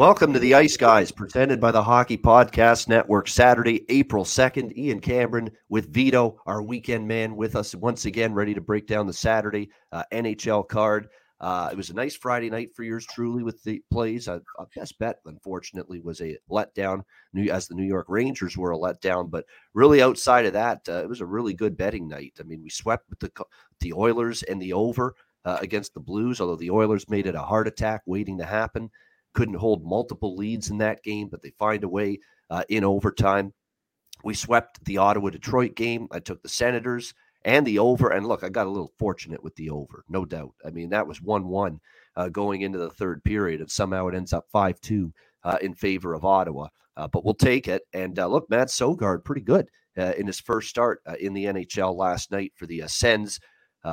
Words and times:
Welcome 0.00 0.32
to 0.32 0.38
the 0.38 0.54
Ice 0.54 0.78
Guys, 0.78 1.12
presented 1.12 1.60
by 1.60 1.72
the 1.72 1.82
Hockey 1.82 2.16
Podcast 2.16 2.88
Network. 2.88 3.28
Saturday, 3.28 3.84
April 3.90 4.24
2nd, 4.24 4.74
Ian 4.74 4.98
Cameron 4.98 5.50
with 5.68 5.92
Vito, 5.92 6.40
our 6.46 6.62
weekend 6.62 7.06
man, 7.06 7.36
with 7.36 7.54
us 7.54 7.74
once 7.74 8.06
again, 8.06 8.32
ready 8.32 8.54
to 8.54 8.62
break 8.62 8.86
down 8.86 9.06
the 9.06 9.12
Saturday 9.12 9.68
uh, 9.92 10.02
NHL 10.10 10.66
card. 10.66 11.08
Uh, 11.38 11.68
it 11.70 11.76
was 11.76 11.90
a 11.90 11.94
nice 11.94 12.16
Friday 12.16 12.48
night 12.48 12.74
for 12.74 12.82
yours 12.82 13.04
truly 13.04 13.42
with 13.42 13.62
the 13.62 13.82
plays. 13.90 14.26
A, 14.26 14.40
a 14.58 14.64
best 14.74 14.98
bet, 14.98 15.18
unfortunately, 15.26 16.00
was 16.00 16.22
a 16.22 16.38
letdown, 16.50 17.02
as 17.50 17.68
the 17.68 17.74
New 17.74 17.84
York 17.84 18.06
Rangers 18.08 18.56
were 18.56 18.72
a 18.72 18.78
letdown. 18.78 19.30
But 19.30 19.44
really, 19.74 20.00
outside 20.00 20.46
of 20.46 20.54
that, 20.54 20.80
uh, 20.88 21.02
it 21.02 21.10
was 21.10 21.20
a 21.20 21.26
really 21.26 21.52
good 21.52 21.76
betting 21.76 22.08
night. 22.08 22.32
I 22.40 22.44
mean, 22.44 22.62
we 22.62 22.70
swept 22.70 23.10
with 23.10 23.18
the 23.18 23.30
the 23.80 23.92
Oilers 23.92 24.44
and 24.44 24.62
the 24.62 24.72
over 24.72 25.14
uh, 25.44 25.58
against 25.60 25.92
the 25.92 26.00
Blues, 26.00 26.40
although 26.40 26.56
the 26.56 26.70
Oilers 26.70 27.10
made 27.10 27.26
it 27.26 27.34
a 27.34 27.42
heart 27.42 27.68
attack 27.68 28.00
waiting 28.06 28.38
to 28.38 28.46
happen 28.46 28.90
couldn't 29.34 29.54
hold 29.54 29.84
multiple 29.84 30.36
leads 30.36 30.70
in 30.70 30.78
that 30.78 31.02
game, 31.02 31.28
but 31.28 31.42
they 31.42 31.52
find 31.58 31.84
a 31.84 31.88
way 31.88 32.18
uh, 32.50 32.64
in 32.68 32.84
overtime. 32.84 33.52
We 34.24 34.34
swept 34.34 34.84
the 34.84 34.98
Ottawa 34.98 35.30
Detroit 35.30 35.74
game. 35.74 36.08
I 36.10 36.20
took 36.20 36.42
the 36.42 36.48
Senators 36.48 37.14
and 37.44 37.66
the 37.66 37.78
over. 37.78 38.10
And 38.10 38.26
look, 38.26 38.44
I 38.44 38.48
got 38.48 38.66
a 38.66 38.70
little 38.70 38.92
fortunate 38.98 39.42
with 39.42 39.56
the 39.56 39.70
over, 39.70 40.04
no 40.08 40.24
doubt. 40.24 40.52
I 40.64 40.70
mean, 40.70 40.90
that 40.90 41.06
was 41.06 41.22
1 41.22 41.46
1 41.46 41.80
uh, 42.16 42.28
going 42.28 42.62
into 42.62 42.78
the 42.78 42.90
third 42.90 43.24
period, 43.24 43.60
and 43.60 43.70
somehow 43.70 44.08
it 44.08 44.14
ends 44.14 44.32
up 44.32 44.46
5 44.52 44.80
2 44.80 45.12
uh, 45.44 45.58
in 45.62 45.74
favor 45.74 46.14
of 46.14 46.24
Ottawa. 46.24 46.68
Uh, 46.96 47.08
but 47.08 47.24
we'll 47.24 47.34
take 47.34 47.68
it. 47.68 47.82
And 47.92 48.18
uh, 48.18 48.26
look, 48.26 48.50
Mads 48.50 48.76
Sogaard, 48.76 49.24
pretty 49.24 49.40
good 49.40 49.68
uh, 49.96 50.12
in 50.18 50.26
his 50.26 50.40
first 50.40 50.68
start 50.68 51.00
in 51.18 51.32
the 51.32 51.46
NHL 51.46 51.96
last 51.96 52.30
night 52.30 52.52
for 52.56 52.66
the 52.66 52.82
Sens. 52.86 53.40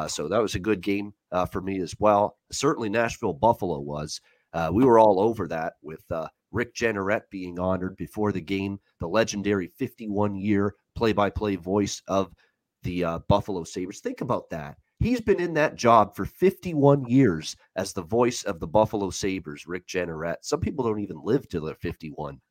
so 0.07 0.27
that 0.27 0.41
was 0.41 0.55
a 0.55 0.59
good 0.59 0.81
game 0.81 1.13
for 1.51 1.61
me 1.61 1.79
as 1.79 1.95
well. 1.99 2.37
Certainly, 2.51 2.89
Nashville 2.89 3.33
Buffalo 3.33 3.79
was. 3.79 4.19
Uh, 4.57 4.71
we 4.73 4.83
were 4.83 4.97
all 4.97 5.19
over 5.19 5.47
that 5.47 5.73
with 5.83 6.03
uh, 6.09 6.27
Rick 6.51 6.73
Jeanneret 6.73 7.29
being 7.29 7.59
honored 7.59 7.95
before 7.95 8.31
the 8.31 8.41
game, 8.41 8.79
the 8.99 9.07
legendary 9.07 9.67
51 9.67 10.35
year 10.35 10.73
play 10.95 11.13
by 11.13 11.29
play 11.29 11.57
voice 11.57 12.01
of 12.07 12.33
the 12.81 13.03
uh, 13.03 13.19
Buffalo 13.27 13.63
Sabres. 13.63 13.99
Think 13.99 14.21
about 14.21 14.49
that. 14.49 14.77
He's 14.97 15.21
been 15.21 15.39
in 15.39 15.53
that 15.53 15.75
job 15.75 16.15
for 16.15 16.25
51 16.25 17.05
years 17.05 17.55
as 17.75 17.93
the 17.93 18.01
voice 18.01 18.41
of 18.45 18.59
the 18.59 18.65
Buffalo 18.65 19.11
Sabres, 19.11 19.67
Rick 19.67 19.85
Jeanneret. 19.85 20.37
Some 20.41 20.59
people 20.59 20.83
don't 20.83 21.01
even 21.01 21.21
live 21.23 21.47
till 21.47 21.65
they're 21.65 21.75
51, 21.75 22.41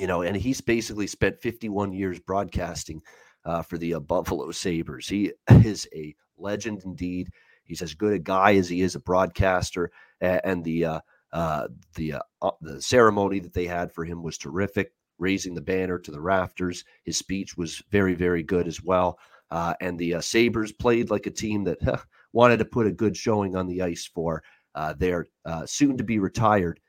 you 0.00 0.08
know, 0.08 0.22
and 0.22 0.36
he's 0.36 0.60
basically 0.60 1.06
spent 1.06 1.40
51 1.40 1.92
years 1.92 2.18
broadcasting 2.18 3.00
uh, 3.44 3.62
for 3.62 3.78
the 3.78 3.94
uh, 3.94 4.00
Buffalo 4.00 4.50
Sabres. 4.50 5.06
He 5.06 5.32
is 5.48 5.86
a 5.94 6.12
legend 6.36 6.82
indeed. 6.84 7.28
He's 7.62 7.82
as 7.82 7.94
good 7.94 8.14
a 8.14 8.18
guy 8.18 8.56
as 8.56 8.68
he 8.68 8.80
is 8.80 8.96
a 8.96 9.00
broadcaster, 9.00 9.92
and 10.20 10.64
the 10.64 11.00
uh, 11.32 11.36
uh, 11.60 11.68
the 11.94 12.14
uh, 12.14 12.20
uh, 12.42 12.50
the 12.60 12.80
ceremony 12.80 13.38
that 13.38 13.52
they 13.52 13.66
had 13.66 13.92
for 13.92 14.04
him 14.04 14.22
was 14.22 14.38
terrific, 14.38 14.92
raising 15.18 15.54
the 15.54 15.60
banner 15.60 15.98
to 15.98 16.10
the 16.10 16.20
rafters. 16.20 16.84
His 17.04 17.18
speech 17.18 17.56
was 17.56 17.82
very, 17.90 18.14
very 18.14 18.42
good 18.42 18.66
as 18.66 18.82
well. 18.82 19.18
Uh, 19.50 19.74
and 19.80 19.98
the 19.98 20.14
uh, 20.14 20.20
Sabres 20.20 20.72
played 20.72 21.10
like 21.10 21.26
a 21.26 21.30
team 21.30 21.64
that 21.64 21.82
huh, 21.82 21.98
wanted 22.32 22.58
to 22.58 22.64
put 22.64 22.86
a 22.86 22.92
good 22.92 23.16
showing 23.16 23.56
on 23.56 23.66
the 23.66 23.82
ice 23.82 24.08
for 24.12 24.42
uh, 24.74 24.94
their 24.94 25.26
soon 25.66 25.96
to 25.96 26.04
be 26.04 26.18
retired 26.18 26.80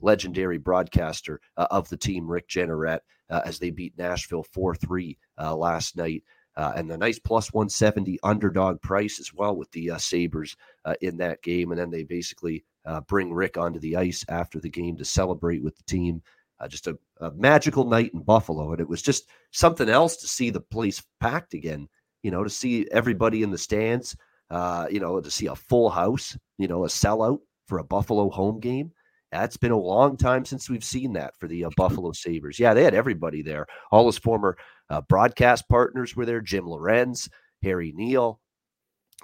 legendary 0.00 0.58
broadcaster 0.58 1.40
of 1.56 1.88
the 1.88 1.96
team, 1.96 2.30
Rick 2.30 2.48
Jeanneret, 2.48 3.00
as 3.30 3.58
they 3.58 3.70
beat 3.70 3.96
Nashville 3.96 4.44
4 4.52 4.74
3 4.74 5.18
last 5.38 5.96
night. 5.96 6.22
and 6.56 6.90
the 6.90 6.98
nice 6.98 7.18
plus 7.18 7.50
170 7.54 8.18
underdog 8.22 8.82
price 8.82 9.18
as 9.18 9.32
well 9.32 9.56
with 9.56 9.70
the 9.70 9.92
Sabres 9.96 10.54
in 11.00 11.16
that 11.16 11.42
game. 11.42 11.70
And 11.70 11.80
then 11.80 11.90
they 11.90 12.02
basically 12.02 12.64
uh, 12.86 13.00
bring 13.02 13.32
Rick 13.32 13.56
onto 13.56 13.78
the 13.78 13.96
ice 13.96 14.24
after 14.28 14.60
the 14.60 14.68
game 14.68 14.96
to 14.96 15.04
celebrate 15.04 15.62
with 15.62 15.76
the 15.76 15.84
team. 15.84 16.22
Uh, 16.60 16.68
just 16.68 16.86
a, 16.86 16.96
a, 17.20 17.30
magical 17.32 17.84
night 17.84 18.12
in 18.14 18.22
Buffalo. 18.22 18.72
And 18.72 18.80
it 18.80 18.88
was 18.88 19.02
just 19.02 19.28
something 19.50 19.88
else 19.88 20.16
to 20.18 20.28
see 20.28 20.50
the 20.50 20.60
place 20.60 21.02
packed 21.20 21.52
again, 21.52 21.88
you 22.22 22.30
know, 22.30 22.44
to 22.44 22.50
see 22.50 22.86
everybody 22.92 23.42
in 23.42 23.50
the 23.50 23.58
stands, 23.58 24.16
uh, 24.50 24.86
you 24.88 25.00
know, 25.00 25.20
to 25.20 25.30
see 25.30 25.46
a 25.46 25.56
full 25.56 25.90
house, 25.90 26.36
you 26.58 26.68
know, 26.68 26.84
a 26.84 26.88
sellout 26.88 27.40
for 27.66 27.78
a 27.78 27.84
Buffalo 27.84 28.30
home 28.30 28.60
game. 28.60 28.92
That's 29.32 29.56
been 29.56 29.72
a 29.72 29.76
long 29.76 30.16
time 30.16 30.44
since 30.44 30.70
we've 30.70 30.84
seen 30.84 31.14
that 31.14 31.34
for 31.40 31.48
the 31.48 31.64
uh, 31.64 31.70
Buffalo 31.76 32.12
Sabres. 32.12 32.60
Yeah, 32.60 32.72
they 32.72 32.84
had 32.84 32.94
everybody 32.94 33.42
there. 33.42 33.66
All 33.90 34.06
his 34.06 34.16
former 34.16 34.56
uh, 34.90 35.00
broadcast 35.00 35.68
partners 35.68 36.14
were 36.14 36.24
there 36.24 36.40
Jim 36.40 36.66
Lorentz, 36.66 37.28
Harry 37.60 37.92
Neale. 37.96 38.40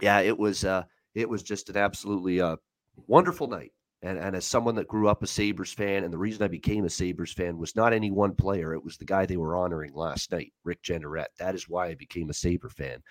Yeah, 0.00 0.18
it 0.18 0.36
was 0.36 0.64
uh, 0.64 0.82
it 1.14 1.28
was 1.28 1.44
just 1.44 1.68
an 1.68 1.76
absolutely 1.76 2.40
uh, 2.40 2.56
wonderful 3.06 3.48
night. 3.48 3.72
And, 4.02 4.18
and 4.18 4.34
as 4.34 4.46
someone 4.46 4.74
that 4.76 4.88
grew 4.88 5.08
up 5.08 5.22
a 5.22 5.26
Sabres 5.26 5.72
fan, 5.72 6.04
and 6.04 6.12
the 6.12 6.18
reason 6.18 6.42
I 6.42 6.48
became 6.48 6.86
a 6.86 6.90
Sabres 6.90 7.34
fan 7.34 7.58
was 7.58 7.76
not 7.76 7.92
any 7.92 8.10
one 8.10 8.34
player, 8.34 8.72
it 8.72 8.82
was 8.82 8.96
the 8.96 9.04
guy 9.04 9.26
they 9.26 9.36
were 9.36 9.56
honoring 9.56 9.92
last 9.94 10.32
night, 10.32 10.52
Rick 10.64 10.82
Jeanneret. 10.82 11.26
That 11.38 11.54
is 11.54 11.68
why 11.68 11.88
I 11.88 11.94
became 11.94 12.30
a 12.30 12.34
Sabre 12.34 12.70
fan. 12.70 13.02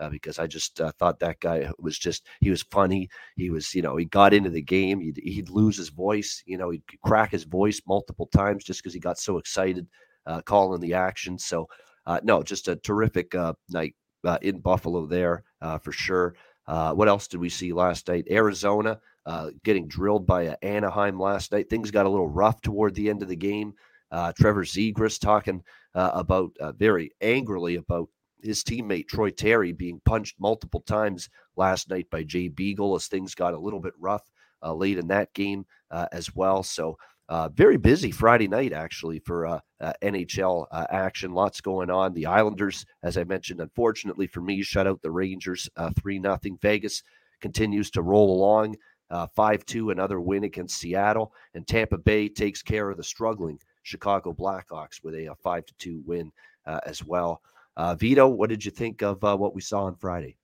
Uh, 0.00 0.08
because 0.08 0.40
I 0.40 0.48
just 0.48 0.80
uh, 0.80 0.90
thought 0.98 1.20
that 1.20 1.38
guy 1.38 1.70
was 1.78 1.96
just 1.96 2.26
he 2.40 2.50
was 2.50 2.64
funny. 2.64 3.08
He 3.36 3.50
was 3.50 3.72
you 3.76 3.80
know 3.80 3.96
he 3.96 4.06
got 4.06 4.34
into 4.34 4.50
the 4.50 4.60
game. 4.60 4.98
He'd, 4.98 5.20
he'd 5.22 5.50
lose 5.50 5.76
his 5.76 5.88
voice. 5.88 6.42
You 6.46 6.58
know 6.58 6.70
he'd 6.70 6.82
crack 7.04 7.30
his 7.30 7.44
voice 7.44 7.80
multiple 7.86 8.26
times 8.26 8.64
just 8.64 8.80
because 8.82 8.92
he 8.92 8.98
got 8.98 9.20
so 9.20 9.38
excited 9.38 9.86
uh, 10.26 10.40
calling 10.42 10.80
the 10.80 10.94
action. 10.94 11.38
So 11.38 11.68
uh, 12.06 12.20
no, 12.22 12.42
just 12.42 12.68
a 12.68 12.76
terrific 12.76 13.34
uh, 13.34 13.54
night 13.70 13.94
uh, 14.24 14.38
in 14.42 14.58
Buffalo 14.58 15.06
there 15.06 15.44
for 15.82 15.92
sure. 15.92 16.34
what 16.66 17.08
else 17.08 17.28
did 17.28 17.40
we 17.40 17.48
see 17.48 17.72
last 17.72 18.08
night? 18.08 18.26
Arizona 18.30 18.98
uh, 19.26 19.50
getting 19.62 19.88
drilled 19.88 20.26
by 20.26 20.48
uh, 20.48 20.56
Anaheim 20.62 21.18
last 21.18 21.52
night. 21.52 21.70
Things 21.70 21.90
got 21.90 22.06
a 22.06 22.10
little 22.10 22.28
rough 22.28 22.60
toward 22.60 22.94
the 22.94 23.08
end 23.08 23.22
of 23.22 23.28
the 23.28 23.36
game. 23.36 23.74
Uh, 24.10 24.32
Trevor 24.38 24.64
Zegras 24.64 25.18
talking 25.18 25.62
uh, 25.94 26.10
about 26.14 26.52
uh, 26.60 26.72
very 26.72 27.12
angrily 27.20 27.76
about 27.76 28.08
his 28.42 28.62
teammate 28.62 29.08
Troy 29.08 29.30
Terry 29.30 29.72
being 29.72 30.00
punched 30.04 30.36
multiple 30.38 30.80
times 30.80 31.30
last 31.56 31.88
night 31.88 32.08
by 32.10 32.22
Jay 32.22 32.48
Beagle 32.48 32.94
as 32.94 33.06
things 33.06 33.34
got 33.34 33.54
a 33.54 33.58
little 33.58 33.80
bit 33.80 33.94
rough 33.98 34.30
uh, 34.62 34.74
late 34.74 34.98
in 34.98 35.08
that 35.08 35.32
game 35.32 35.64
as 36.12 36.34
well. 36.34 36.62
So 36.62 36.98
very 37.54 37.78
busy 37.78 38.10
Friday 38.10 38.46
night 38.46 38.72
actually 38.72 39.20
for 39.20 39.60
NHL 39.80 40.66
action. 40.90 41.32
Lots 41.32 41.62
going 41.62 41.88
on. 41.88 42.12
The 42.12 42.26
Islanders, 42.26 42.84
as 43.02 43.16
I 43.16 43.24
mentioned, 43.24 43.60
unfortunately 43.60 44.26
for 44.26 44.42
me, 44.42 44.62
shut 44.62 44.86
out 44.86 45.00
the 45.00 45.10
Rangers 45.10 45.70
three 45.96 46.18
nothing. 46.18 46.58
Vegas 46.60 47.02
continues 47.40 47.90
to 47.92 48.02
roll 48.02 48.34
along. 48.34 48.76
Uh, 49.10 49.26
5 49.34 49.66
2, 49.66 49.90
another 49.90 50.20
win 50.20 50.44
against 50.44 50.78
Seattle. 50.78 51.32
And 51.54 51.66
Tampa 51.66 51.98
Bay 51.98 52.28
takes 52.28 52.62
care 52.62 52.90
of 52.90 52.96
the 52.96 53.04
struggling 53.04 53.58
Chicago 53.82 54.32
Blackhawks 54.32 55.04
with 55.04 55.14
a, 55.14 55.34
5 55.42 55.64
2 55.78 56.02
win 56.06 56.32
uh, 56.66 56.80
as 56.86 57.04
well. 57.04 57.42
Uh, 57.76 57.94
Vito, 57.94 58.26
what 58.26 58.48
did 58.48 58.64
you 58.64 58.70
think 58.70 59.02
of 59.02 59.22
uh, 59.22 59.36
what 59.36 59.54
we 59.54 59.60
saw 59.60 59.84
on 59.84 59.96
Friday? 59.96 60.36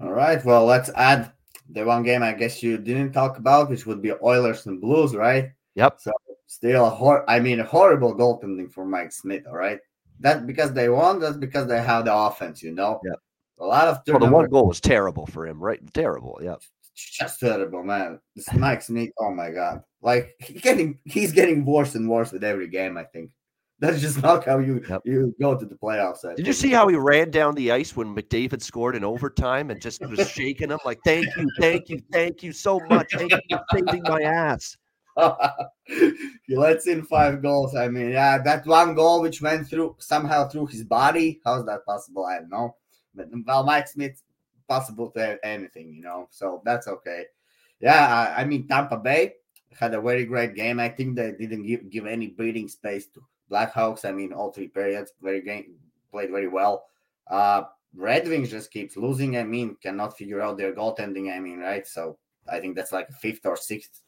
All 0.00 0.12
right. 0.12 0.42
Well, 0.44 0.64
let's 0.64 0.90
add 0.90 1.32
the 1.70 1.84
one 1.84 2.02
game 2.02 2.22
I 2.22 2.32
guess 2.32 2.62
you 2.62 2.78
didn't 2.78 3.12
talk 3.12 3.38
about, 3.38 3.68
which 3.68 3.84
would 3.84 4.00
be 4.00 4.12
Oilers 4.22 4.66
and 4.66 4.80
Blues, 4.80 5.14
right? 5.14 5.50
Yep. 5.74 6.00
So 6.00 6.12
still 6.46 6.86
a 6.86 6.90
hor- 6.90 7.28
I 7.28 7.40
mean, 7.40 7.60
a 7.60 7.64
horrible 7.64 8.16
goaltending 8.16 8.72
for 8.72 8.84
Mike 8.84 9.12
Smith. 9.12 9.44
All 9.46 9.56
right. 9.56 9.80
That 10.20 10.46
because 10.46 10.72
they 10.72 10.88
won. 10.88 11.20
That's 11.20 11.36
because 11.36 11.66
they 11.66 11.82
have 11.82 12.04
the 12.04 12.14
offense. 12.14 12.62
You 12.62 12.72
know. 12.72 13.00
Yep. 13.04 13.20
A 13.60 13.64
lot 13.64 13.88
of 13.88 14.00
well, 14.06 14.20
the 14.20 14.30
one 14.30 14.48
goal 14.48 14.66
was 14.66 14.80
terrible 14.80 15.26
for 15.26 15.46
him, 15.46 15.60
right? 15.60 15.80
Terrible. 15.92 16.38
Yeah 16.42 16.56
just 17.04 17.40
terrible, 17.40 17.82
man. 17.82 18.20
This 18.34 18.52
Mike 18.54 18.82
Smith, 18.82 19.10
oh 19.20 19.30
my 19.30 19.50
god, 19.50 19.82
like 20.02 20.34
he 20.40 20.54
getting 20.54 20.98
he's 21.04 21.32
getting 21.32 21.64
worse 21.64 21.94
and 21.94 22.08
worse 22.08 22.32
with 22.32 22.44
every 22.44 22.68
game. 22.68 22.96
I 22.96 23.04
think 23.04 23.30
that's 23.78 24.00
just 24.00 24.22
not 24.22 24.44
how 24.44 24.58
you 24.58 24.82
yep. 24.88 25.02
you 25.04 25.34
go 25.40 25.56
to 25.56 25.64
the 25.64 25.74
playoffs. 25.74 26.24
I 26.24 26.30
Did 26.30 26.36
think. 26.36 26.46
you 26.48 26.52
see 26.52 26.70
how 26.70 26.88
he 26.88 26.96
ran 26.96 27.30
down 27.30 27.54
the 27.54 27.72
ice 27.72 27.96
when 27.96 28.14
McDavid 28.14 28.62
scored 28.62 28.96
in 28.96 29.04
overtime 29.04 29.70
and 29.70 29.80
just 29.80 30.00
was 30.06 30.28
shaking 30.30 30.70
him 30.70 30.80
like, 30.84 30.98
"Thank 31.04 31.26
you, 31.36 31.48
thank 31.60 31.88
you, 31.88 32.00
thank 32.12 32.42
you 32.42 32.52
so 32.52 32.80
much. 32.88 33.08
Thank 33.12 33.32
you 33.32 33.58
for 33.70 33.86
saving 33.86 34.02
my 34.04 34.22
ass." 34.22 34.76
he 35.86 36.56
lets 36.56 36.86
in 36.86 37.02
five 37.02 37.42
goals. 37.42 37.74
I 37.74 37.88
mean, 37.88 38.10
yeah, 38.10 38.38
that 38.38 38.66
one 38.66 38.94
goal 38.94 39.20
which 39.20 39.42
went 39.42 39.66
through 39.68 39.96
somehow 39.98 40.48
through 40.48 40.66
his 40.66 40.84
body. 40.84 41.40
How's 41.44 41.66
that 41.66 41.84
possible? 41.84 42.24
I 42.24 42.38
don't 42.38 42.50
know. 42.50 42.76
But 43.14 43.28
well, 43.46 43.64
Mike 43.64 43.88
Smith 43.88 44.22
possible 44.68 45.10
to 45.12 45.20
have 45.20 45.38
anything, 45.42 45.92
you 45.92 46.02
know. 46.02 46.28
So 46.30 46.62
that's 46.64 46.86
okay. 46.86 47.26
Yeah, 47.80 48.34
I, 48.36 48.42
I 48.42 48.44
mean 48.44 48.66
Tampa 48.68 48.96
Bay 48.96 49.34
had 49.78 49.94
a 49.94 50.00
very 50.00 50.24
great 50.24 50.54
game. 50.54 50.80
I 50.80 50.88
think 50.88 51.16
they 51.16 51.32
didn't 51.32 51.64
give 51.64 51.90
give 51.90 52.06
any 52.06 52.28
breathing 52.28 52.68
space 52.68 53.06
to 53.14 53.22
Blackhawks. 53.50 54.04
I 54.04 54.12
mean, 54.12 54.32
all 54.32 54.52
three 54.52 54.68
periods, 54.68 55.12
very 55.22 55.42
game 55.42 55.74
played 56.10 56.30
very 56.30 56.48
well. 56.48 56.84
Uh, 57.28 57.62
Red 57.94 58.28
Wings 58.28 58.50
just 58.50 58.70
keeps 58.70 58.96
losing. 58.96 59.36
I 59.36 59.44
mean, 59.44 59.76
cannot 59.82 60.16
figure 60.16 60.40
out 60.40 60.58
their 60.58 60.74
goaltending. 60.74 61.34
I 61.34 61.40
mean, 61.40 61.58
right? 61.58 61.86
So 61.86 62.18
I 62.48 62.60
think 62.60 62.76
that's 62.76 62.92
like 62.92 63.10
fifth 63.10 63.46
or 63.46 63.56
sixth 63.56 64.02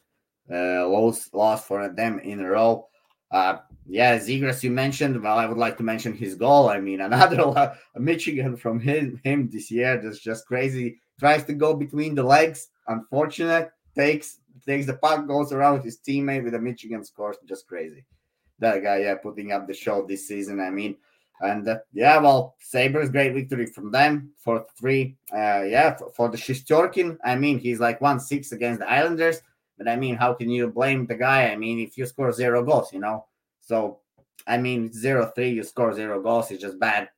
uh, 0.51 0.87
loss 0.87 1.29
loss 1.33 1.65
for 1.65 1.89
them 1.89 2.19
in 2.19 2.39
a 2.41 2.49
row. 2.49 2.87
Uh, 3.31 3.57
yeah, 3.87 4.17
Zegras, 4.17 4.63
you 4.63 4.71
mentioned. 4.71 5.21
Well, 5.21 5.37
I 5.37 5.45
would 5.45 5.57
like 5.57 5.77
to 5.77 5.83
mention 5.83 6.13
his 6.13 6.35
goal. 6.35 6.69
I 6.69 6.79
mean, 6.79 7.01
another 7.09 7.77
Michigan 7.97 8.55
from 8.55 8.79
him, 8.79 9.19
him 9.23 9.49
this 9.51 9.71
year. 9.71 9.99
That's 10.01 10.19
just 10.19 10.45
crazy. 10.45 10.99
Tries 11.19 11.43
to 11.45 11.53
go 11.53 11.73
between 11.73 12.15
the 12.15 12.23
legs. 12.23 12.69
Unfortunate. 12.87 13.71
Takes 13.95 14.37
takes 14.65 14.85
the 14.85 14.93
puck, 14.93 15.27
goes 15.27 15.51
around 15.51 15.83
his 15.83 15.99
teammate 15.99 16.43
with 16.43 16.53
a 16.53 16.59
Michigan 16.59 17.03
scores. 17.03 17.37
Just 17.47 17.67
crazy. 17.67 18.05
That 18.59 18.83
guy, 18.83 18.99
yeah, 18.99 19.15
putting 19.15 19.51
up 19.51 19.67
the 19.67 19.73
show 19.73 20.05
this 20.05 20.27
season. 20.27 20.59
I 20.59 20.69
mean, 20.69 20.97
and 21.41 21.67
uh, 21.67 21.79
yeah, 21.93 22.17
well, 22.19 22.55
Sabres 22.59 23.09
great 23.09 23.33
victory 23.33 23.65
from 23.65 23.91
them 23.91 24.31
for 24.37 24.65
three. 24.79 25.17
Uh, 25.33 25.63
yeah, 25.63 25.95
for, 25.95 26.11
for 26.11 26.29
the 26.29 26.37
Shesterkin. 26.37 27.17
I 27.25 27.35
mean, 27.35 27.59
he's 27.59 27.79
like 27.79 27.99
one 28.01 28.19
six 28.19 28.51
against 28.51 28.79
the 28.79 28.89
Islanders. 28.89 29.41
But 29.81 29.89
I 29.89 29.95
mean, 29.95 30.15
how 30.15 30.35
can 30.35 30.47
you 30.47 30.67
blame 30.67 31.07
the 31.07 31.15
guy? 31.15 31.47
I 31.47 31.55
mean, 31.55 31.79
if 31.79 31.97
you 31.97 32.05
score 32.05 32.31
zero 32.31 32.63
goals, 32.63 32.93
you 32.93 32.99
know. 32.99 33.25
So 33.61 34.01
I 34.45 34.59
mean, 34.59 34.93
zero 34.93 35.31
three, 35.33 35.49
you 35.49 35.63
score 35.63 35.91
zero 35.91 36.21
goals. 36.21 36.51
It's 36.51 36.61
just 36.61 36.79
bad 36.79 37.09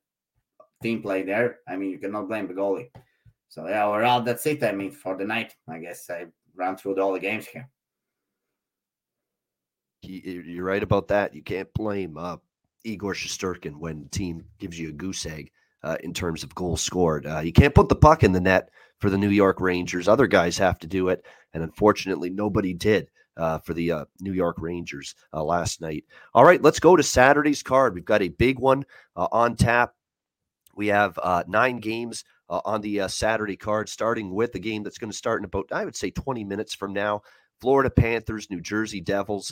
team 0.82 1.02
play 1.02 1.24
there. 1.24 1.60
I 1.68 1.76
mean, 1.76 1.90
you 1.90 1.98
cannot 1.98 2.30
blame 2.30 2.48
the 2.48 2.54
goalie. 2.54 2.90
So 3.50 3.68
yeah, 3.68 3.90
we're 3.90 4.04
out. 4.04 4.24
that's 4.24 4.46
it. 4.46 4.64
I 4.64 4.72
mean, 4.72 4.92
for 4.92 5.18
the 5.18 5.26
night, 5.26 5.54
I 5.68 5.80
guess 5.80 6.10
I 6.10 6.28
ran 6.56 6.78
through 6.78 7.02
all 7.02 7.12
the 7.12 7.20
games 7.20 7.48
here. 7.48 7.70
You're 10.02 10.64
right 10.64 10.84
about 10.84 11.10
that. 11.10 11.36
You 11.36 11.44
can't 11.44 11.72
blame 11.74 12.18
uh, 12.18 12.38
Igor 12.86 13.14
Shesterkin 13.14 13.76
when 13.76 14.08
team 14.08 14.46
gives 14.58 14.80
you 14.80 14.88
a 14.88 14.94
goose 14.94 15.26
egg 15.26 15.52
uh, 15.84 15.98
in 16.02 16.14
terms 16.14 16.46
of 16.46 16.56
goals 16.56 16.80
scored. 16.82 17.28
Uh, 17.28 17.40
you 17.40 17.52
can't 17.52 17.76
put 17.76 17.90
the 17.90 17.96
puck 17.96 18.24
in 18.24 18.32
the 18.32 18.40
net 18.40 18.70
for 19.04 19.10
the 19.10 19.18
New 19.18 19.32
York 19.32 19.60
Rangers. 19.60 20.08
Other 20.08 20.28
guys 20.28 20.58
have 20.60 20.80
to 20.80 20.88
do 20.88 21.10
it, 21.10 21.26
and 21.54 21.62
unfortunately, 21.62 22.30
nobody 22.30 22.74
did. 22.74 23.10
Uh, 23.36 23.58
for 23.58 23.74
the 23.74 23.92
uh, 23.92 24.06
New 24.22 24.32
York 24.32 24.58
Rangers 24.60 25.16
uh, 25.34 25.44
last 25.44 25.82
night. 25.82 26.06
All 26.36 26.46
right, 26.46 26.62
let's 26.62 26.80
go 26.80 26.96
to 26.96 27.02
Saturday's 27.02 27.64
card. 27.64 27.96
We've 27.96 28.06
got 28.06 28.22
a 28.22 28.30
big 28.30 28.60
one 28.60 28.86
uh, 29.16 29.28
on 29.32 29.56
tap. 29.56 29.96
We 30.76 30.86
have 30.90 31.18
uh, 31.18 31.44
nine 31.48 31.80
games 31.80 32.24
uh, 32.48 32.62
on 32.64 32.82
the 32.82 33.08
Saturday 33.08 33.56
card, 33.58 33.90
starting 33.90 34.36
with 34.36 34.52
the 34.52 34.60
game 34.60 34.84
that's 34.84 35.00
going 35.00 35.10
to 35.10 35.18
start 35.18 35.42
in 35.42 35.46
about, 35.46 35.66
I 35.72 35.84
would 35.84 35.96
say, 35.96 36.12
20 36.12 36.44
minutes 36.44 36.76
from 36.76 36.94
now. 36.94 37.24
Florida 37.60 37.90
Panthers, 37.90 38.52
New 38.52 38.62
Jersey 38.62 39.02
Devils. 39.02 39.52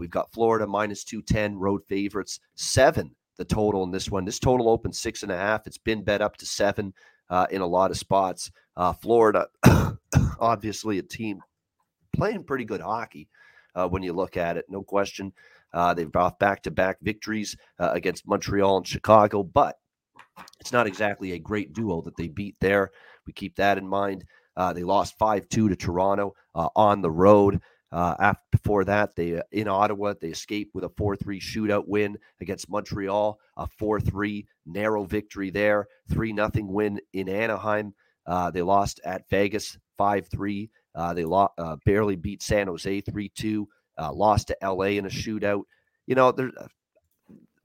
we've 0.00 0.10
got 0.10 0.32
Florida 0.32 0.66
minus 0.66 1.04
210, 1.04 1.56
road 1.56 1.82
favorites, 1.88 2.40
seven 2.56 3.14
the 3.36 3.44
total 3.44 3.84
in 3.84 3.92
this 3.92 4.10
one. 4.10 4.24
This 4.24 4.40
total 4.40 4.68
opened 4.68 4.96
six 4.96 5.22
and 5.22 5.30
a 5.30 5.36
half. 5.36 5.68
It's 5.68 5.78
been 5.78 6.02
bet 6.02 6.20
up 6.20 6.36
to 6.38 6.46
seven 6.46 6.92
uh, 7.30 7.46
in 7.50 7.62
a 7.62 7.66
lot 7.66 7.90
of 7.90 7.96
spots. 7.96 8.50
Uh, 8.76 8.92
Florida, 8.92 9.48
obviously, 10.40 10.98
a 10.98 11.02
team 11.02 11.40
playing 12.14 12.44
pretty 12.44 12.64
good 12.64 12.80
hockey 12.80 13.28
uh, 13.74 13.88
when 13.88 14.02
you 14.02 14.12
look 14.12 14.36
at 14.36 14.56
it, 14.56 14.66
no 14.68 14.82
question. 14.82 15.32
Uh, 15.72 15.94
they've 15.94 16.10
brought 16.10 16.38
back 16.38 16.62
to 16.62 16.70
back 16.70 16.98
victories 17.00 17.56
uh, 17.78 17.90
against 17.92 18.26
Montreal 18.26 18.78
and 18.78 18.86
Chicago, 18.86 19.42
but 19.42 19.78
it's 20.58 20.72
not 20.72 20.86
exactly 20.86 21.32
a 21.32 21.38
great 21.38 21.72
duo 21.72 22.02
that 22.02 22.16
they 22.16 22.28
beat 22.28 22.56
there. 22.60 22.90
We 23.26 23.32
keep 23.32 23.56
that 23.56 23.78
in 23.78 23.86
mind. 23.86 24.24
Uh, 24.56 24.72
they 24.72 24.82
lost 24.82 25.16
5 25.18 25.48
2 25.48 25.68
to 25.68 25.76
Toronto 25.76 26.34
on 26.54 27.00
the 27.00 27.10
road. 27.10 27.60
Uh, 27.92 28.14
after 28.20 28.42
before 28.52 28.84
that, 28.84 29.16
they 29.16 29.36
uh, 29.36 29.42
in 29.50 29.66
Ottawa 29.66 30.14
they 30.20 30.28
escaped 30.28 30.74
with 30.74 30.84
a 30.84 30.88
four 30.90 31.16
three 31.16 31.40
shootout 31.40 31.88
win 31.88 32.16
against 32.40 32.70
Montreal, 32.70 33.38
a 33.56 33.66
four 33.66 34.00
three 34.00 34.46
narrow 34.64 35.04
victory 35.04 35.50
there, 35.50 35.88
three 36.08 36.32
nothing 36.32 36.68
win 36.72 37.00
in 37.12 37.28
Anaheim. 37.28 37.94
Uh, 38.26 38.50
they 38.50 38.62
lost 38.62 39.00
at 39.04 39.28
Vegas 39.28 39.76
five 39.98 40.28
three. 40.28 40.70
Uh, 40.94 41.14
they 41.14 41.24
lo- 41.24 41.52
uh, 41.58 41.76
barely 41.84 42.16
beat 42.16 42.42
San 42.42 42.68
Jose 42.68 43.00
three 43.00 43.28
two. 43.30 43.68
Uh, 43.98 44.12
lost 44.12 44.48
to 44.48 44.56
LA 44.62 44.96
in 44.96 45.06
a 45.06 45.10
shootout. 45.10 45.62
You 46.06 46.14
know. 46.14 46.34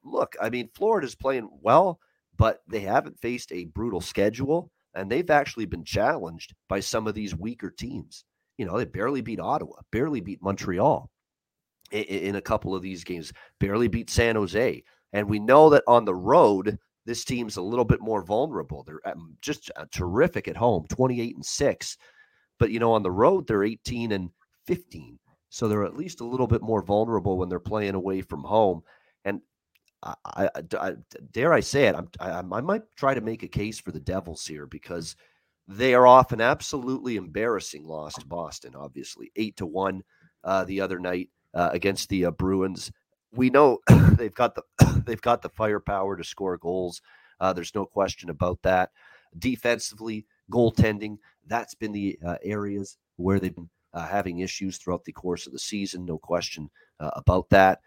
Look, 0.07 0.35
I 0.39 0.51
mean, 0.51 0.69
Florida's 0.75 1.15
playing 1.15 1.49
well, 1.61 1.99
but 2.37 2.61
they 2.67 2.81
haven't 2.81 3.19
faced 3.19 3.51
a 3.51 3.65
brutal 3.65 4.01
schedule, 4.01 4.71
and 4.93 5.11
they've 5.11 5.29
actually 5.31 5.65
been 5.65 5.83
challenged 5.83 6.53
by 6.69 6.79
some 6.79 7.07
of 7.07 7.15
these 7.15 7.35
weaker 7.35 7.71
teams. 7.71 8.23
You 8.57 8.65
know, 8.65 8.77
they 8.77 8.85
barely 8.85 9.21
beat 9.21 9.39
Ottawa, 9.39 9.77
barely 9.91 10.21
beat 10.21 10.41
Montreal 10.41 11.09
in, 11.91 12.03
in 12.03 12.35
a 12.35 12.41
couple 12.41 12.75
of 12.75 12.81
these 12.81 13.03
games, 13.03 13.31
barely 13.59 13.87
beat 13.87 14.09
San 14.09 14.35
Jose. 14.35 14.83
And 15.13 15.29
we 15.29 15.39
know 15.39 15.69
that 15.69 15.83
on 15.87 16.05
the 16.05 16.15
road, 16.15 16.77
this 17.05 17.23
team's 17.23 17.57
a 17.57 17.61
little 17.61 17.85
bit 17.85 18.01
more 18.01 18.23
vulnerable. 18.23 18.83
They're 18.83 19.05
um, 19.05 19.35
just 19.41 19.71
uh, 19.75 19.85
terrific 19.91 20.47
at 20.47 20.57
home, 20.57 20.85
28 20.89 21.35
and 21.35 21.45
6. 21.45 21.97
But, 22.57 22.71
you 22.71 22.79
know, 22.79 22.93
on 22.93 23.03
the 23.03 23.11
road, 23.11 23.47
they're 23.47 23.63
18 23.63 24.11
and 24.13 24.29
15. 24.67 25.19
So 25.49 25.67
they're 25.67 25.85
at 25.85 25.97
least 25.97 26.21
a 26.21 26.25
little 26.25 26.47
bit 26.47 26.61
more 26.61 26.81
vulnerable 26.81 27.37
when 27.37 27.49
they're 27.49 27.59
playing 27.59 27.95
away 27.95 28.21
from 28.21 28.43
home. 28.43 28.81
And 29.25 29.41
I, 30.01 30.15
I, 30.25 30.49
I 30.79 30.93
dare 31.31 31.53
I 31.53 31.59
say 31.59 31.85
it, 31.85 31.95
I'm, 31.95 32.07
I, 32.19 32.31
I 32.31 32.61
might 32.61 32.83
try 32.97 33.13
to 33.13 33.21
make 33.21 33.43
a 33.43 33.47
case 33.47 33.79
for 33.79 33.91
the 33.91 33.99
Devils 33.99 34.45
here 34.45 34.65
because– 34.65 35.15
they 35.67 35.93
are 35.93 36.05
off 36.05 36.31
an 36.31 36.41
absolutely 36.41 37.15
embarrassing 37.15 37.85
loss 37.85 38.13
to 38.15 38.25
Boston, 38.25 38.75
obviously, 38.75 39.31
eight 39.35 39.57
to 39.57 39.65
one 39.65 40.03
uh, 40.43 40.63
the 40.65 40.79
other 40.79 40.99
night 40.99 41.29
uh, 41.53 41.69
against 41.71 42.09
the 42.09 42.25
uh, 42.25 42.31
Bruins. 42.31 42.91
We 43.31 43.49
know 43.49 43.79
they've 44.11 44.33
got 44.33 44.55
the 44.55 44.63
they've 45.05 45.21
got 45.21 45.41
the 45.41 45.49
firepower 45.49 46.17
to 46.17 46.23
score 46.23 46.57
goals. 46.57 47.01
Uh, 47.39 47.51
there's 47.51 47.75
no 47.75 47.85
question 47.85 48.29
about 48.29 48.61
that. 48.61 48.91
Defensively, 49.39 50.25
goaltending, 50.51 51.17
that's 51.47 51.75
been 51.75 51.91
the 51.91 52.17
uh, 52.25 52.37
areas 52.43 52.97
where 53.17 53.39
they've 53.39 53.55
been 53.55 53.69
uh, 53.93 54.07
having 54.07 54.39
issues 54.39 54.77
throughout 54.77 55.03
the 55.03 55.11
course 55.11 55.47
of 55.47 55.53
the 55.53 55.59
season. 55.59 56.05
No 56.05 56.17
question 56.17 56.69
about 56.99 57.49
that. 57.49 57.79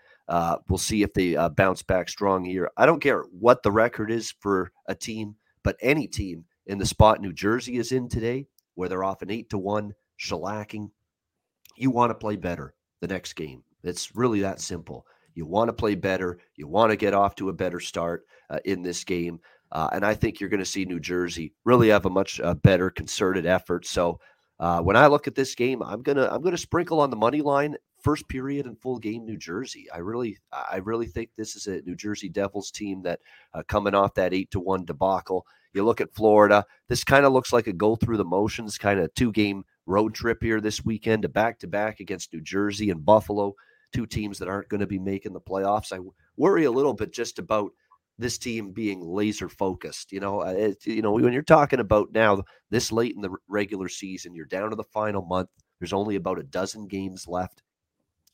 we'll 0.68 0.78
see 0.78 1.02
if 1.02 1.14
they 1.14 1.34
bounce 1.56 1.82
back 1.82 2.08
strong 2.08 2.44
here. 2.44 2.70
I 2.76 2.84
don't 2.84 3.00
care 3.00 3.22
what 3.38 3.62
the 3.62 3.72
record 3.72 4.10
is 4.10 4.34
for 4.40 4.70
a 4.86 4.94
team, 4.94 5.36
but 5.62 5.76
any 5.80 6.06
team 6.06 6.44
in 6.68 6.78
the 6.78 6.86
spot 6.86 7.20
New 7.20 7.32
Jersey 7.32 7.76
is 7.76 7.92
in 7.92 8.08
today, 8.08 8.46
where 8.74 8.88
they're 8.88 9.04
off 9.04 9.22
an 9.22 9.30
eight 9.30 9.50
to 9.50 9.58
one 9.58 9.94
shellacking. 10.20 10.90
You 11.76 11.90
want 11.90 12.10
to 12.10 12.14
play 12.14 12.36
better 12.36 12.74
the 13.00 13.08
next 13.08 13.34
game. 13.34 13.62
It's 13.82 14.14
really 14.14 14.40
that 14.40 14.60
simple. 14.60 15.06
You 15.34 15.46
want 15.46 15.68
to 15.68 15.72
play 15.72 15.94
better. 15.94 16.38
You 16.56 16.68
want 16.68 16.90
to 16.90 16.96
get 16.96 17.14
off 17.14 17.34
to 17.36 17.48
a 17.48 17.52
better 17.52 17.80
start 17.80 18.24
uh, 18.50 18.58
in 18.64 18.82
this 18.82 19.04
game. 19.04 19.40
Uh, 19.70 19.88
and 19.92 20.04
I 20.04 20.14
think 20.14 20.40
you're 20.40 20.48
going 20.48 20.60
to 20.60 20.66
see 20.66 20.84
New 20.84 21.00
Jersey 21.00 21.52
really 21.64 21.88
have 21.88 22.06
a 22.06 22.10
much 22.10 22.40
uh, 22.40 22.54
better 22.54 22.90
concerted 22.90 23.46
effort. 23.46 23.86
So 23.86 24.18
uh, 24.58 24.80
when 24.80 24.96
I 24.96 25.06
look 25.06 25.26
at 25.28 25.34
this 25.34 25.54
game, 25.54 25.82
I'm 25.82 26.02
gonna 26.02 26.28
I'm 26.30 26.42
gonna 26.42 26.58
sprinkle 26.58 27.00
on 27.00 27.10
the 27.10 27.16
money 27.16 27.42
line 27.42 27.76
first 28.02 28.28
period 28.28 28.66
and 28.66 28.80
full 28.80 28.98
game 28.98 29.24
New 29.24 29.36
Jersey. 29.36 29.86
I 29.94 29.98
really 29.98 30.38
I 30.52 30.76
really 30.78 31.06
think 31.06 31.30
this 31.36 31.54
is 31.54 31.66
a 31.66 31.80
New 31.82 31.94
Jersey 31.94 32.28
Devils 32.28 32.72
team 32.72 33.02
that 33.02 33.20
uh, 33.54 33.62
coming 33.68 33.94
off 33.94 34.14
that 34.14 34.34
eight 34.34 34.50
to 34.52 34.60
one 34.60 34.84
debacle 34.84 35.46
you 35.74 35.84
look 35.84 36.00
at 36.00 36.14
Florida. 36.14 36.64
This 36.88 37.04
kind 37.04 37.24
of 37.24 37.32
looks 37.32 37.52
like 37.52 37.66
a 37.66 37.72
go 37.72 37.96
through 37.96 38.16
the 38.16 38.24
motions 38.24 38.78
kind 38.78 39.00
of 39.00 39.12
two 39.14 39.32
game 39.32 39.64
road 39.86 40.14
trip 40.14 40.38
here 40.42 40.60
this 40.60 40.84
weekend 40.84 41.22
to 41.22 41.28
back 41.28 41.58
to 41.60 41.66
back 41.66 42.00
against 42.00 42.32
New 42.32 42.40
Jersey 42.40 42.90
and 42.90 43.04
Buffalo, 43.04 43.54
two 43.92 44.06
teams 44.06 44.38
that 44.38 44.48
aren't 44.48 44.68
going 44.68 44.80
to 44.80 44.86
be 44.86 44.98
making 44.98 45.32
the 45.32 45.40
playoffs. 45.40 45.92
I 45.92 46.00
worry 46.36 46.64
a 46.64 46.70
little 46.70 46.94
bit 46.94 47.12
just 47.12 47.38
about 47.38 47.70
this 48.18 48.36
team 48.36 48.72
being 48.72 49.00
laser 49.00 49.48
focused. 49.48 50.12
You 50.12 50.20
know, 50.20 50.42
uh, 50.42 50.54
it, 50.56 50.86
you 50.86 51.02
know 51.02 51.12
when 51.12 51.32
you're 51.32 51.42
talking 51.42 51.80
about 51.80 52.12
now 52.12 52.42
this 52.70 52.92
late 52.92 53.14
in 53.14 53.22
the 53.22 53.34
regular 53.48 53.88
season, 53.88 54.34
you're 54.34 54.46
down 54.46 54.70
to 54.70 54.76
the 54.76 54.84
final 54.84 55.22
month. 55.22 55.48
There's 55.78 55.92
only 55.92 56.16
about 56.16 56.40
a 56.40 56.44
dozen 56.44 56.88
games 56.88 57.28
left 57.28 57.62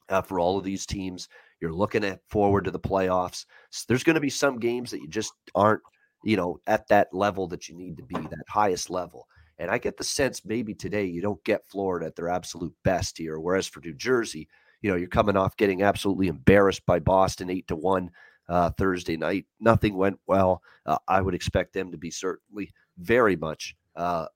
uh, 0.08 0.22
for 0.22 0.40
all 0.40 0.58
of 0.58 0.64
these 0.64 0.86
teams. 0.86 1.28
You're 1.60 1.72
looking 1.72 2.04
at 2.04 2.20
forward 2.28 2.64
to 2.64 2.70
the 2.70 2.80
playoffs. 2.80 3.44
So 3.70 3.84
there's 3.88 4.04
going 4.04 4.14
to 4.14 4.20
be 4.20 4.30
some 4.30 4.58
games 4.58 4.90
that 4.90 5.00
you 5.00 5.08
just 5.08 5.32
aren't 5.54 5.82
you 6.24 6.36
know, 6.36 6.58
at 6.66 6.88
that 6.88 7.08
level 7.12 7.46
that 7.48 7.68
you 7.68 7.76
need 7.76 7.96
to 7.96 8.02
be, 8.02 8.14
that 8.14 8.44
highest 8.48 8.90
level. 8.90 9.26
And 9.58 9.70
I 9.70 9.78
get 9.78 9.96
the 9.96 10.04
sense 10.04 10.44
maybe 10.44 10.74
today 10.74 11.04
you 11.04 11.22
don't 11.22 11.42
get 11.44 11.66
Florida 11.68 12.06
at 12.06 12.16
their 12.16 12.28
absolute 12.28 12.74
best 12.82 13.16
here. 13.16 13.38
Whereas 13.38 13.68
for 13.68 13.80
New 13.80 13.94
Jersey, 13.94 14.48
you 14.82 14.90
know, 14.90 14.96
you're 14.96 15.08
coming 15.08 15.36
off 15.36 15.56
getting 15.56 15.82
absolutely 15.82 16.28
embarrassed 16.28 16.84
by 16.86 16.98
Boston 16.98 17.50
eight 17.50 17.68
to 17.68 17.76
one 17.76 18.10
uh, 18.48 18.70
Thursday 18.70 19.16
night. 19.16 19.46
Nothing 19.60 19.96
went 19.96 20.18
well. 20.26 20.62
Uh, 20.84 20.98
I 21.08 21.20
would 21.20 21.34
expect 21.34 21.72
them 21.72 21.90
to 21.92 21.98
be 21.98 22.10
certainly 22.10 22.72
very 22.98 23.36
much 23.36 23.76
uh, 23.96 24.26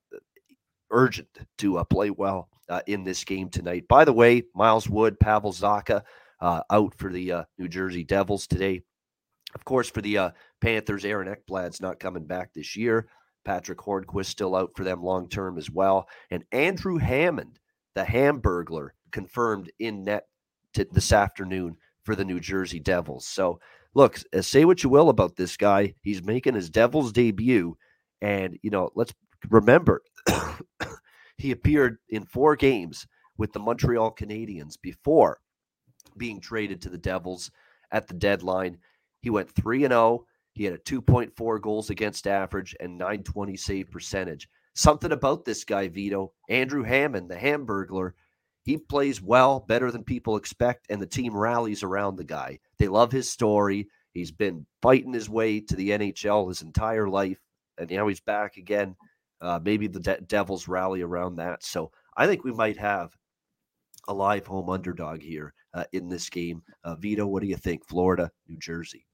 urgent 0.91 1.27
to 1.57 1.77
uh, 1.77 1.83
play 1.83 2.09
well 2.09 2.49
uh, 2.69 2.81
in 2.87 3.03
this 3.03 3.23
game 3.23 3.49
tonight. 3.49 3.87
By 3.87 4.05
the 4.05 4.13
way, 4.13 4.43
Miles 4.55 4.89
Wood, 4.89 5.19
Pavel 5.19 5.53
Zacha 5.53 6.01
uh, 6.41 6.61
out 6.71 6.95
for 6.95 7.11
the 7.11 7.43
New 7.57 7.67
Jersey 7.67 8.03
Devils 8.03 8.47
today. 8.47 8.81
Of 9.53 9.65
course, 9.65 9.89
for 9.89 10.01
the 10.01 10.31
Panthers, 10.61 11.05
Aaron 11.05 11.33
Ekblad's 11.33 11.81
not 11.81 11.99
coming 11.99 12.25
back 12.25 12.53
this 12.53 12.75
year. 12.75 13.07
Patrick 13.45 13.79
Hornqvist 13.79 14.25
still 14.25 14.55
out 14.55 14.71
for 14.75 14.83
them 14.83 15.01
long 15.01 15.29
term 15.29 15.57
as 15.57 15.71
well. 15.71 16.07
And 16.29 16.43
Andrew 16.51 16.97
Hammond, 16.97 17.59
the 17.95 18.03
Hamburglar, 18.03 18.89
confirmed 19.11 19.71
in 19.79 20.03
net 20.03 20.25
this 20.73 21.11
afternoon 21.11 21.77
for 22.03 22.15
the 22.15 22.25
New 22.25 22.39
Jersey 22.39 22.79
Devils. 22.79 23.27
So, 23.27 23.59
look, 23.93 24.19
uh, 24.35 24.41
say 24.41 24.65
what 24.65 24.83
you 24.83 24.89
will 24.89 25.09
about 25.09 25.35
this 25.35 25.57
guy. 25.57 25.95
He's 26.01 26.23
making 26.23 26.55
his 26.55 26.69
Devils 26.69 27.11
debut. 27.11 27.77
And, 28.21 28.57
you 28.61 28.69
know, 28.69 28.91
let's 28.95 29.13
remember 29.49 30.01
he 31.37 31.51
appeared 31.51 31.97
in 32.09 32.25
four 32.25 32.55
games 32.55 33.07
with 33.37 33.53
the 33.53 33.59
Montreal 33.59 34.13
Canadiens 34.13 34.75
before 34.81 35.39
being 36.17 36.39
traded 36.41 36.81
to 36.81 36.89
the 36.89 36.97
Devils 36.97 37.49
at 37.91 38.07
the 38.07 38.13
deadline. 38.13 38.77
He 39.21 39.29
went 39.29 39.49
3 39.51 39.85
and 39.85 39.91
0. 39.91 40.25
He 40.59 40.65
had 40.65 40.73
a 40.73 40.79
2.4 40.79 41.61
goals 41.61 41.89
against 41.89 42.27
average 42.27 42.75
and 42.81 42.97
920 42.97 43.55
save 43.55 43.89
percentage. 43.89 44.49
Something 44.75 45.13
about 45.13 45.45
this 45.45 45.63
guy, 45.63 45.87
Vito, 45.87 46.33
Andrew 46.49 46.83
Hammond, 46.83 47.31
the 47.31 47.37
Hamburglar, 47.37 48.11
he 48.63 48.75
plays 48.75 49.21
well, 49.21 49.61
better 49.61 49.89
than 49.89 50.03
people 50.03 50.35
expect, 50.35 50.87
and 50.89 51.01
the 51.01 51.07
team 51.07 51.33
rallies 51.33 51.81
around 51.81 52.17
the 52.17 52.25
guy. 52.25 52.59
They 52.77 52.89
love 52.89 53.09
his 53.09 53.29
story. 53.29 53.87
He's 54.11 54.33
been 54.33 54.65
fighting 54.81 55.13
his 55.13 55.29
way 55.29 55.61
to 55.61 55.77
the 55.77 55.91
NHL 55.91 56.49
his 56.49 56.61
entire 56.61 57.07
life, 57.07 57.39
and 57.77 57.89
now 57.89 58.09
he's 58.09 58.19
back 58.19 58.57
again. 58.57 58.97
Uh, 59.39 59.61
maybe 59.63 59.87
the 59.87 60.01
De- 60.01 60.19
Devils 60.19 60.67
rally 60.67 61.01
around 61.01 61.37
that. 61.37 61.63
So 61.63 61.93
I 62.17 62.27
think 62.27 62.43
we 62.43 62.51
might 62.51 62.75
have 62.75 63.15
a 64.09 64.13
live 64.13 64.45
home 64.45 64.69
underdog 64.69 65.21
here 65.21 65.53
uh, 65.73 65.85
in 65.93 66.09
this 66.09 66.29
game. 66.29 66.63
Uh, 66.83 66.95
Vito, 66.95 67.25
what 67.25 67.43
do 67.43 67.47
you 67.47 67.55
think? 67.55 67.87
Florida, 67.87 68.29
New 68.49 68.57
Jersey. 68.57 69.05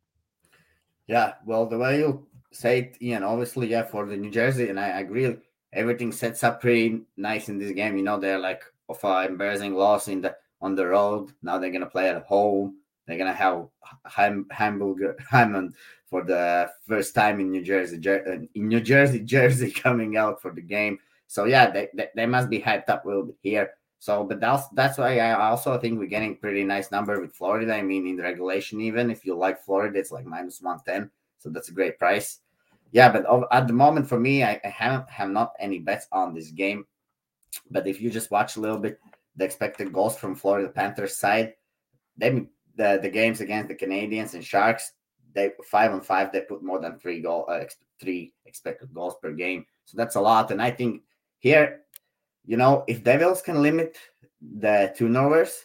Yeah, 1.07 1.33
well, 1.45 1.65
the 1.67 1.77
way 1.77 1.99
you 1.99 2.25
say 2.51 2.79
it, 2.79 2.97
Ian, 3.01 3.23
obviously, 3.23 3.67
yeah, 3.67 3.83
for 3.83 4.05
the 4.05 4.17
New 4.17 4.31
Jersey, 4.31 4.69
and 4.69 4.79
I 4.79 4.99
agree, 4.99 5.35
everything 5.73 6.11
sets 6.11 6.43
up 6.43 6.61
pretty 6.61 7.01
nice 7.17 7.49
in 7.49 7.59
this 7.59 7.71
game. 7.71 7.97
You 7.97 8.03
know, 8.03 8.19
they're 8.19 8.39
like 8.39 8.63
of 8.89 9.03
an 9.03 9.27
embarrassing 9.31 9.75
loss 9.75 10.07
in 10.07 10.21
the 10.21 10.35
on 10.61 10.75
the 10.75 10.85
road. 10.85 11.31
Now 11.43 11.57
they're 11.59 11.71
gonna 11.71 11.85
play 11.85 12.09
at 12.09 12.23
home. 12.23 12.77
They're 13.05 13.17
gonna 13.17 13.33
have 13.33 13.67
Ham, 14.05 14.47
Hamburger 14.51 15.15
Hammond 15.29 15.75
for 16.09 16.23
the 16.23 16.71
first 16.87 17.13
time 17.13 17.39
in 17.39 17.51
New 17.51 17.63
Jersey, 17.63 17.97
Jer- 17.97 18.25
uh, 18.27 18.45
in 18.55 18.67
New 18.67 18.81
Jersey, 18.81 19.19
Jersey 19.35 19.71
coming 19.71 20.17
out 20.17 20.41
for 20.41 20.51
the 20.51 20.61
game. 20.61 20.97
So 21.27 21.45
yeah, 21.45 21.69
they, 21.69 21.89
they, 21.93 22.07
they 22.15 22.25
must 22.25 22.49
be 22.49 22.61
hyped 22.61 22.89
up 22.89 23.05
a 23.05 23.07
little 23.07 23.23
bit 23.25 23.37
here. 23.41 23.71
So, 23.99 24.23
but 24.23 24.39
that's 24.39 24.67
that's 24.69 24.97
why 24.97 25.19
I 25.19 25.49
also 25.49 25.77
think 25.77 25.97
we're 25.97 26.05
getting 26.07 26.37
pretty 26.37 26.63
nice 26.63 26.91
number 26.91 27.19
with 27.19 27.33
Florida. 27.33 27.73
I 27.73 27.81
mean, 27.81 28.05
in 28.05 28.17
the 28.17 28.23
regulation, 28.23 28.81
even 28.81 29.09
if 29.09 29.25
you 29.25 29.35
like 29.35 29.63
Florida, 29.63 29.97
it's 29.97 30.11
like 30.11 30.25
minus 30.25 30.61
one 30.61 30.79
ten, 30.85 31.09
so 31.39 31.49
that's 31.49 31.69
a 31.69 31.73
great 31.73 31.97
price. 31.97 32.39
Yeah, 32.91 33.11
but 33.11 33.25
at 33.51 33.67
the 33.67 33.73
moment 33.73 34.07
for 34.07 34.19
me, 34.19 34.43
I, 34.43 34.59
I 34.63 34.67
haven't 34.67 35.09
have 35.09 35.29
not 35.29 35.53
any 35.59 35.79
bets 35.79 36.07
on 36.11 36.33
this 36.33 36.51
game. 36.51 36.85
But 37.71 37.87
if 37.87 37.99
you 37.99 38.09
just 38.09 38.31
watch 38.31 38.57
a 38.57 38.59
little 38.59 38.77
bit 38.77 38.99
the 39.35 39.45
expected 39.45 39.91
goals 39.91 40.17
from 40.17 40.35
Florida 40.35 40.69
Panthers 40.69 41.17
side, 41.17 41.55
they 42.17 42.45
the 42.75 42.99
the 43.01 43.09
games 43.09 43.41
against 43.41 43.69
the 43.69 43.75
Canadiens 43.75 44.33
and 44.33 44.43
Sharks, 44.43 44.91
they 45.33 45.51
five 45.63 45.91
on 45.91 46.01
five, 46.01 46.31
they 46.31 46.41
put 46.41 46.63
more 46.63 46.79
than 46.79 46.99
three 46.99 47.21
goal 47.21 47.45
uh, 47.49 47.63
three 47.99 48.33
expected 48.45 48.93
goals 48.93 49.15
per 49.21 49.31
game. 49.31 49.65
So 49.85 49.97
that's 49.97 50.15
a 50.15 50.21
lot. 50.21 50.51
And 50.51 50.61
I 50.61 50.71
think 50.71 51.01
here, 51.39 51.81
you 52.45 52.57
know, 52.57 52.83
if 52.87 53.03
Devils 53.03 53.41
can 53.41 53.61
limit 53.61 53.97
the 54.41 54.93
turnovers, 54.97 55.63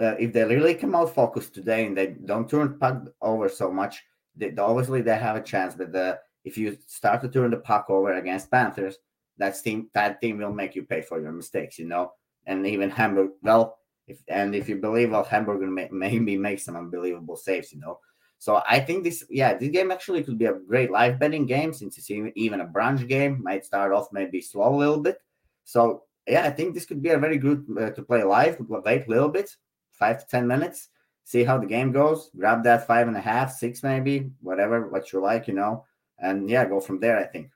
uh, 0.00 0.14
if 0.18 0.32
they 0.32 0.44
really 0.44 0.74
come 0.74 0.94
out 0.94 1.14
focused 1.14 1.54
today 1.54 1.86
and 1.86 1.96
they 1.96 2.08
don't 2.24 2.48
turn 2.48 2.78
puck 2.78 3.02
over 3.20 3.48
so 3.48 3.70
much, 3.70 4.02
they, 4.36 4.54
obviously 4.56 5.02
they 5.02 5.16
have 5.16 5.36
a 5.36 5.42
chance. 5.42 5.74
But 5.74 5.92
the, 5.92 6.18
if 6.44 6.56
you 6.56 6.78
start 6.86 7.20
to 7.22 7.28
turn 7.28 7.50
the 7.50 7.58
puck 7.58 7.86
over 7.88 8.12
against 8.14 8.50
Panthers, 8.50 8.96
that 9.38 9.56
team 9.62 9.88
that 9.94 10.20
team 10.20 10.38
will 10.38 10.52
make 10.52 10.74
you 10.74 10.82
pay 10.82 11.00
for 11.00 11.20
your 11.20 11.32
mistakes, 11.32 11.78
you 11.78 11.86
know. 11.86 12.12
And 12.46 12.66
even 12.66 12.90
Hamburg, 12.90 13.30
well, 13.42 13.78
if 14.06 14.22
and 14.28 14.54
if 14.54 14.68
you 14.68 14.76
believe 14.76 15.10
well, 15.10 15.24
Hamburg 15.24 15.60
may, 15.60 15.88
maybe 15.90 16.36
make 16.36 16.60
some 16.60 16.76
unbelievable 16.76 17.36
saves, 17.36 17.72
you 17.72 17.80
know. 17.80 17.98
So 18.40 18.62
I 18.68 18.78
think 18.80 19.02
this, 19.02 19.24
yeah, 19.30 19.54
this 19.54 19.70
game 19.70 19.90
actually 19.90 20.22
could 20.22 20.38
be 20.38 20.46
a 20.46 20.54
great 20.54 20.92
live 20.92 21.18
betting 21.18 21.44
game 21.44 21.72
since 21.72 21.98
it's 21.98 22.10
even 22.10 22.60
a 22.60 22.66
brunch 22.66 23.06
game. 23.08 23.42
Might 23.42 23.66
start 23.66 23.92
off 23.92 24.12
maybe 24.12 24.40
slow 24.40 24.74
a 24.74 24.76
little 24.76 25.00
bit. 25.00 25.18
So 25.68 26.04
yeah, 26.26 26.46
I 26.46 26.50
think 26.50 26.72
this 26.72 26.86
could 26.86 27.02
be 27.02 27.10
a 27.10 27.18
very 27.18 27.36
good 27.36 27.62
uh, 27.78 27.90
to 27.90 28.02
play 28.02 28.24
live. 28.24 28.56
Wait 28.58 29.06
a 29.06 29.10
little 29.10 29.28
bit, 29.28 29.54
five 29.92 30.18
to 30.18 30.26
ten 30.26 30.46
minutes, 30.46 30.88
see 31.24 31.44
how 31.44 31.58
the 31.58 31.66
game 31.66 31.92
goes. 31.92 32.30
Grab 32.34 32.64
that 32.64 32.86
five 32.86 33.06
and 33.06 33.14
a 33.18 33.20
half, 33.20 33.52
six 33.52 33.82
maybe, 33.82 34.30
whatever 34.40 34.88
what 34.88 35.12
you 35.12 35.20
like, 35.20 35.46
you 35.46 35.52
know, 35.52 35.84
and 36.18 36.48
yeah, 36.48 36.64
go 36.64 36.80
from 36.80 37.00
there. 37.00 37.18
I 37.18 37.24
think. 37.24 37.50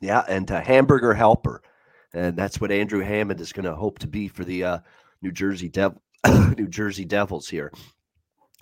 Yeah, 0.00 0.22
and 0.28 0.48
a 0.52 0.60
hamburger 0.60 1.14
helper, 1.14 1.62
and 2.12 2.36
that's 2.36 2.60
what 2.60 2.70
Andrew 2.70 3.00
Hammond 3.00 3.40
is 3.40 3.52
going 3.52 3.64
to 3.64 3.74
hope 3.74 3.98
to 3.98 4.06
be 4.06 4.28
for 4.28 4.44
the 4.44 4.62
uh, 4.62 4.78
New 5.20 5.32
Jersey 5.32 5.68
Devil, 5.68 6.00
New 6.56 6.68
Jersey 6.68 7.04
Devils 7.04 7.48
here. 7.48 7.72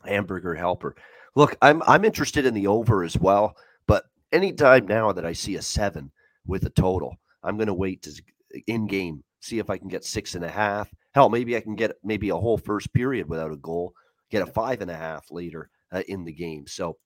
Hamburger 0.06 0.54
helper. 0.54 0.96
Look, 1.34 1.54
I'm 1.60 1.82
I'm 1.86 2.06
interested 2.06 2.46
in 2.46 2.54
the 2.54 2.66
over 2.66 3.04
as 3.04 3.18
well, 3.18 3.58
but 3.86 4.04
anytime 4.32 4.86
now 4.86 5.12
that 5.12 5.26
I 5.26 5.34
see 5.34 5.56
a 5.56 5.62
seven 5.62 6.10
with 6.46 6.64
a 6.64 6.70
total, 6.70 7.18
I'm 7.42 7.56
going 7.56 7.68
to 7.68 7.74
wait 7.74 8.02
to 8.02 8.22
in 8.66 8.86
game 8.86 9.24
see 9.42 9.58
if 9.58 9.68
I 9.68 9.76
can 9.76 9.88
get 9.88 10.04
six 10.04 10.34
and 10.34 10.44
a 10.44 10.48
half. 10.48 10.92
Hell, 11.14 11.28
maybe 11.28 11.56
I 11.56 11.60
can 11.60 11.74
get 11.74 11.96
maybe 12.02 12.30
a 12.30 12.36
whole 12.36 12.56
first 12.56 12.92
period 12.94 13.28
without 13.28 13.52
a 13.52 13.56
goal, 13.56 13.92
get 14.30 14.42
a 14.42 14.46
five 14.46 14.80
and 14.80 14.90
a 14.90 14.96
half 14.96 15.30
later 15.30 15.68
uh, 15.92 16.02
in 16.08 16.24
the 16.24 16.32
game. 16.32 16.66
So 16.66 16.96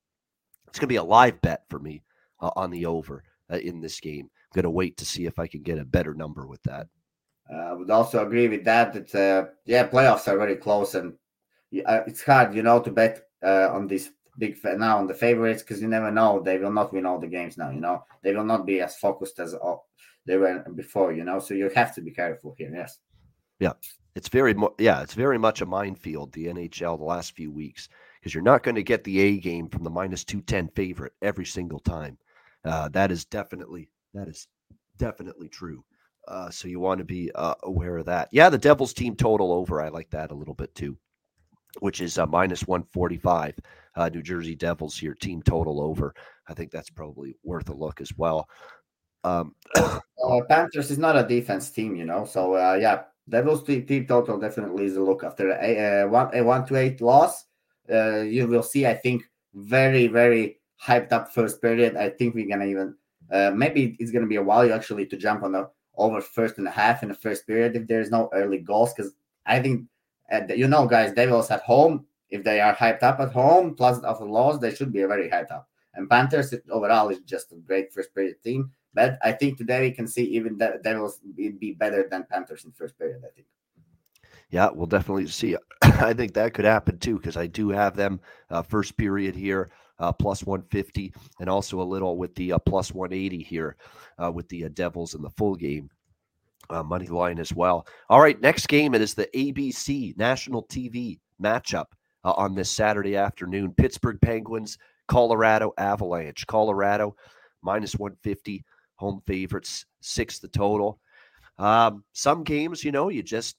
it's 0.68 0.78
going 0.78 0.88
to 0.88 0.92
be 0.92 0.96
a 0.96 1.04
live 1.04 1.40
bet 1.40 1.62
for 1.68 1.78
me 1.78 2.02
uh, 2.40 2.50
on 2.54 2.70
the 2.70 2.86
over 2.86 3.24
uh, 3.50 3.56
in 3.56 3.80
this 3.80 4.00
game. 4.00 4.26
I'm 4.26 4.54
going 4.54 4.64
to 4.64 4.70
wait 4.70 4.96
to 4.98 5.04
see 5.04 5.26
if 5.26 5.38
I 5.38 5.46
can 5.46 5.62
get 5.62 5.78
a 5.78 5.84
better 5.84 6.14
number 6.14 6.46
with 6.46 6.62
that. 6.64 6.86
Uh, 7.50 7.56
I 7.56 7.72
would 7.72 7.90
also 7.90 8.24
agree 8.24 8.48
with 8.48 8.64
that. 8.64 8.92
That 8.92 9.14
uh, 9.14 9.50
yeah, 9.64 9.88
playoffs 9.88 10.28
are 10.28 10.38
very 10.38 10.56
close, 10.56 10.94
and 10.94 11.14
uh, 11.86 12.00
it's 12.06 12.22
hard, 12.22 12.54
you 12.54 12.62
know, 12.62 12.80
to 12.80 12.90
bet 12.90 13.28
uh, 13.42 13.70
on 13.72 13.86
this 13.86 14.10
big 14.38 14.58
now 14.64 14.98
on 14.98 15.06
the 15.06 15.14
favorites 15.14 15.62
because 15.62 15.80
you 15.80 15.88
never 15.88 16.10
know 16.10 16.40
they 16.40 16.58
will 16.58 16.72
not 16.72 16.92
win 16.92 17.06
all 17.06 17.18
the 17.18 17.26
games 17.26 17.56
now. 17.56 17.70
You 17.70 17.80
know, 17.80 18.04
they 18.22 18.34
will 18.34 18.44
not 18.44 18.66
be 18.66 18.80
as 18.80 18.96
focused 18.96 19.38
as 19.38 19.54
they 20.26 20.36
were 20.36 20.64
before. 20.74 21.12
You 21.12 21.24
know, 21.24 21.38
so 21.38 21.54
you 21.54 21.70
have 21.74 21.94
to 21.94 22.00
be 22.00 22.10
careful 22.10 22.54
here. 22.58 22.70
Yes. 22.74 22.98
Yeah, 23.58 23.72
it's 24.14 24.28
very 24.28 24.54
yeah, 24.78 25.02
it's 25.02 25.14
very 25.14 25.38
much 25.38 25.60
a 25.60 25.66
minefield. 25.66 26.32
The 26.32 26.46
NHL 26.46 26.98
the 26.98 27.04
last 27.04 27.34
few 27.34 27.50
weeks 27.50 27.88
because 28.20 28.34
you're 28.34 28.42
not 28.42 28.62
going 28.62 28.74
to 28.74 28.82
get 28.82 29.04
the 29.04 29.20
A 29.20 29.38
game 29.38 29.68
from 29.68 29.84
the 29.84 29.90
minus 29.90 30.24
two 30.24 30.42
ten 30.42 30.68
favorite 30.68 31.12
every 31.22 31.46
single 31.46 31.80
time. 31.80 32.18
Uh, 32.64 32.88
that 32.90 33.10
is 33.10 33.24
definitely 33.24 33.88
that 34.14 34.28
is 34.28 34.48
definitely 34.98 35.48
true. 35.48 35.84
Uh, 36.28 36.50
so 36.50 36.66
you 36.66 36.80
want 36.80 36.98
to 36.98 37.04
be 37.04 37.30
uh, 37.34 37.54
aware 37.62 37.98
of 37.98 38.06
that. 38.06 38.28
Yeah, 38.32 38.48
the 38.48 38.58
Devils 38.58 38.92
team 38.92 39.14
total 39.14 39.52
over. 39.52 39.80
I 39.80 39.88
like 39.88 40.10
that 40.10 40.32
a 40.32 40.34
little 40.34 40.54
bit 40.54 40.74
too, 40.74 40.98
which 41.78 42.00
is 42.00 42.18
uh, 42.18 42.26
minus 42.26 42.66
145. 42.66 43.54
Uh, 43.94 44.08
New 44.08 44.22
Jersey 44.22 44.54
Devils 44.54 44.98
here, 44.98 45.14
team 45.14 45.40
total 45.40 45.80
over. 45.80 46.14
I 46.48 46.54
think 46.54 46.70
that's 46.70 46.90
probably 46.90 47.36
worth 47.44 47.68
a 47.68 47.74
look 47.74 48.00
as 48.00 48.12
well. 48.16 48.48
Um, 49.24 49.54
uh, 50.22 50.40
Panthers 50.48 50.90
is 50.90 50.98
not 50.98 51.16
a 51.16 51.26
defense 51.26 51.70
team, 51.70 51.96
you 51.96 52.04
know. 52.04 52.24
So 52.24 52.54
uh, 52.54 52.78
yeah, 52.80 53.04
Devils 53.28 53.64
team, 53.64 54.06
total 54.06 54.38
definitely 54.38 54.86
is 54.86 54.96
a 54.96 55.02
look 55.02 55.24
after 55.24 55.50
a, 55.50 56.02
a 56.02 56.08
one 56.08 56.30
a 56.34 56.42
one 56.42 56.66
to 56.66 56.76
eight 56.76 57.00
loss. 57.00 57.44
you 57.88 58.46
will 58.48 58.62
see, 58.62 58.86
I 58.86 58.94
think, 58.94 59.24
very 59.54 60.06
very 60.06 60.60
hyped 60.82 61.12
up 61.12 61.32
first 61.32 61.60
period. 61.60 61.96
I 61.96 62.10
think 62.10 62.34
we're 62.34 62.48
gonna 62.48 62.66
even 62.66 62.94
uh, 63.30 63.50
maybe 63.54 63.96
it's 63.98 64.10
gonna 64.10 64.26
be 64.26 64.36
a 64.36 64.42
while 64.42 64.72
actually 64.72 65.06
to 65.06 65.16
jump 65.16 65.42
on 65.42 65.52
the 65.52 65.68
over 65.96 66.20
first 66.20 66.58
and 66.58 66.68
a 66.68 66.70
half 66.70 67.02
in 67.02 67.08
the 67.08 67.14
first 67.14 67.46
period 67.46 67.74
if 67.74 67.86
there's 67.86 68.10
no 68.10 68.28
early 68.32 68.58
goals 68.58 68.92
because 68.92 69.12
I 69.46 69.60
think 69.60 69.86
uh, 70.30 70.42
you 70.54 70.68
know 70.68 70.86
guys 70.86 71.12
Devils 71.14 71.50
at 71.50 71.62
home 71.62 72.06
if 72.28 72.44
they 72.44 72.60
are 72.60 72.74
hyped 72.74 73.02
up 73.02 73.20
at 73.20 73.32
home 73.32 73.74
plus 73.74 73.98
of 74.00 74.20
a 74.20 74.24
loss 74.24 74.58
they 74.58 74.74
should 74.74 74.92
be 74.92 75.02
very 75.04 75.28
hyped 75.30 75.50
up 75.50 75.68
and 75.94 76.08
Panthers 76.08 76.54
overall 76.70 77.08
is 77.08 77.20
just 77.20 77.52
a 77.52 77.56
great 77.56 77.92
first 77.92 78.14
period 78.14 78.42
team 78.42 78.70
but 78.96 79.18
I 79.22 79.30
think 79.30 79.58
today 79.58 79.82
we 79.82 79.92
can 79.92 80.08
see 80.08 80.24
even 80.24 80.56
the 80.56 80.80
Devils 80.82 81.20
be 81.36 81.76
better 81.78 82.08
than 82.10 82.26
Panthers 82.28 82.64
in 82.64 82.72
first 82.72 82.98
period 82.98 83.22
I 83.24 83.28
think. 83.34 83.46
Yeah, 84.50 84.70
we'll 84.72 84.86
definitely 84.86 85.26
see. 85.26 85.56
I 85.82 86.14
think 86.14 86.32
that 86.34 86.54
could 86.54 86.64
happen 86.64 86.98
too 86.98 87.18
because 87.18 87.36
I 87.36 87.46
do 87.46 87.68
have 87.68 87.94
them 87.94 88.20
uh, 88.50 88.62
first 88.62 88.96
period 88.96 89.34
here 89.36 89.70
uh, 89.98 90.12
plus 90.12 90.44
150, 90.44 91.12
and 91.40 91.48
also 91.48 91.80
a 91.80 91.82
little 91.82 92.16
with 92.16 92.34
the 92.34 92.52
uh, 92.52 92.58
plus 92.58 92.92
180 92.92 93.42
here 93.42 93.76
uh, 94.18 94.32
with 94.32 94.48
the 94.48 94.64
uh, 94.64 94.68
Devils 94.72 95.14
in 95.14 95.22
the 95.22 95.30
full 95.30 95.54
game. 95.54 95.90
Uh, 96.68 96.82
money 96.82 97.06
line 97.06 97.38
as 97.38 97.52
well. 97.52 97.86
All 98.08 98.20
right, 98.20 98.40
next 98.40 98.66
game 98.66 98.94
it 98.94 99.00
is 99.00 99.14
the 99.14 99.28
ABC 99.36 100.16
national 100.16 100.64
TV 100.64 101.20
matchup 101.40 101.84
on 102.24 102.56
this 102.56 102.68
Saturday 102.68 103.14
afternoon. 103.14 103.72
Pittsburgh 103.76 104.18
Penguins, 104.20 104.76
Colorado 105.06 105.72
Avalanche. 105.78 106.44
Colorado 106.48 107.14
minus 107.62 107.94
150, 107.94 108.64
home 108.96 109.22
favorites, 109.26 109.86
six 110.00 110.38
the 110.38 110.48
total. 110.48 111.00
Um, 111.58 112.04
some 112.12 112.44
games, 112.44 112.84
you 112.84 112.92
know, 112.92 113.08
you 113.08 113.22
just 113.22 113.56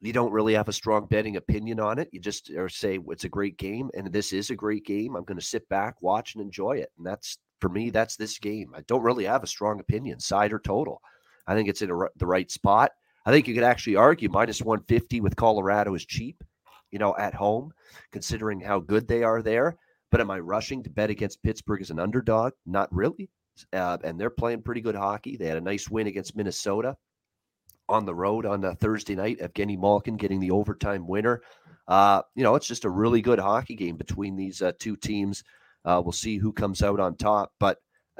you 0.00 0.12
don't 0.12 0.32
really 0.32 0.54
have 0.54 0.68
a 0.68 0.72
strong 0.72 1.06
betting 1.06 1.36
opinion 1.36 1.78
on 1.78 1.98
it. 1.98 2.08
You 2.12 2.20
just 2.20 2.50
or 2.50 2.68
say 2.68 2.98
it's 3.08 3.24
a 3.24 3.28
great 3.28 3.56
game, 3.58 3.90
and 3.94 4.12
this 4.12 4.32
is 4.32 4.50
a 4.50 4.56
great 4.56 4.84
game. 4.86 5.14
I'm 5.14 5.24
going 5.24 5.38
to 5.38 5.44
sit 5.44 5.68
back, 5.68 6.00
watch, 6.00 6.34
and 6.34 6.42
enjoy 6.42 6.78
it. 6.78 6.90
And 6.96 7.06
that's 7.06 7.38
for 7.60 7.68
me. 7.68 7.90
That's 7.90 8.16
this 8.16 8.38
game. 8.38 8.72
I 8.74 8.80
don't 8.86 9.02
really 9.02 9.24
have 9.24 9.42
a 9.42 9.48
strong 9.48 9.80
opinion, 9.80 10.20
side 10.20 10.52
or 10.52 10.58
total. 10.58 11.02
I 11.46 11.54
think 11.54 11.68
it's 11.68 11.82
in 11.82 11.90
a, 11.90 11.98
the 12.16 12.26
right 12.26 12.50
spot. 12.50 12.92
I 13.26 13.30
think 13.30 13.46
you 13.46 13.54
could 13.54 13.64
actually 13.64 13.96
argue 13.96 14.30
minus 14.30 14.62
150 14.62 15.20
with 15.20 15.36
Colorado 15.36 15.94
is 15.94 16.06
cheap, 16.06 16.42
you 16.90 16.98
know, 16.98 17.14
at 17.18 17.34
home, 17.34 17.72
considering 18.12 18.60
how 18.60 18.80
good 18.80 19.06
they 19.06 19.22
are 19.22 19.42
there. 19.42 19.76
But 20.10 20.20
am 20.20 20.30
I 20.30 20.38
rushing 20.38 20.82
to 20.82 20.90
bet 20.90 21.10
against 21.10 21.42
Pittsburgh 21.42 21.82
as 21.82 21.90
an 21.90 22.00
underdog? 22.00 22.54
Not 22.64 22.92
really. 22.92 23.28
Uh, 23.72 23.98
and 24.04 24.20
they're 24.20 24.30
playing 24.30 24.62
pretty 24.62 24.80
good 24.80 24.94
hockey. 24.94 25.36
They 25.36 25.46
had 25.46 25.58
a 25.58 25.62
nice 25.62 25.88
win 25.88 26.06
against 26.06 26.36
Minnesota 26.36 26.96
on 27.88 28.06
the 28.06 28.14
road 28.14 28.46
on 28.46 28.64
a 28.64 28.74
Thursday 28.74 29.14
night. 29.14 29.40
Evgeny 29.40 29.78
Malkin 29.78 30.16
getting 30.16 30.40
the 30.40 30.52
overtime 30.52 31.06
winner. 31.06 31.42
Uh, 31.88 32.22
you 32.36 32.44
know, 32.44 32.54
it's 32.54 32.68
just 32.68 32.84
a 32.84 32.90
really 32.90 33.20
good 33.20 33.40
hockey 33.40 33.74
game 33.74 33.96
between 33.96 34.36
these 34.36 34.62
uh, 34.62 34.72
two 34.78 34.96
teams. 34.96 35.42
Uh, 35.84 36.00
we'll 36.02 36.12
see 36.12 36.36
who 36.36 36.52
comes 36.52 36.82
out 36.82 37.00
on 37.00 37.16
top. 37.16 37.52
But, 37.58 37.78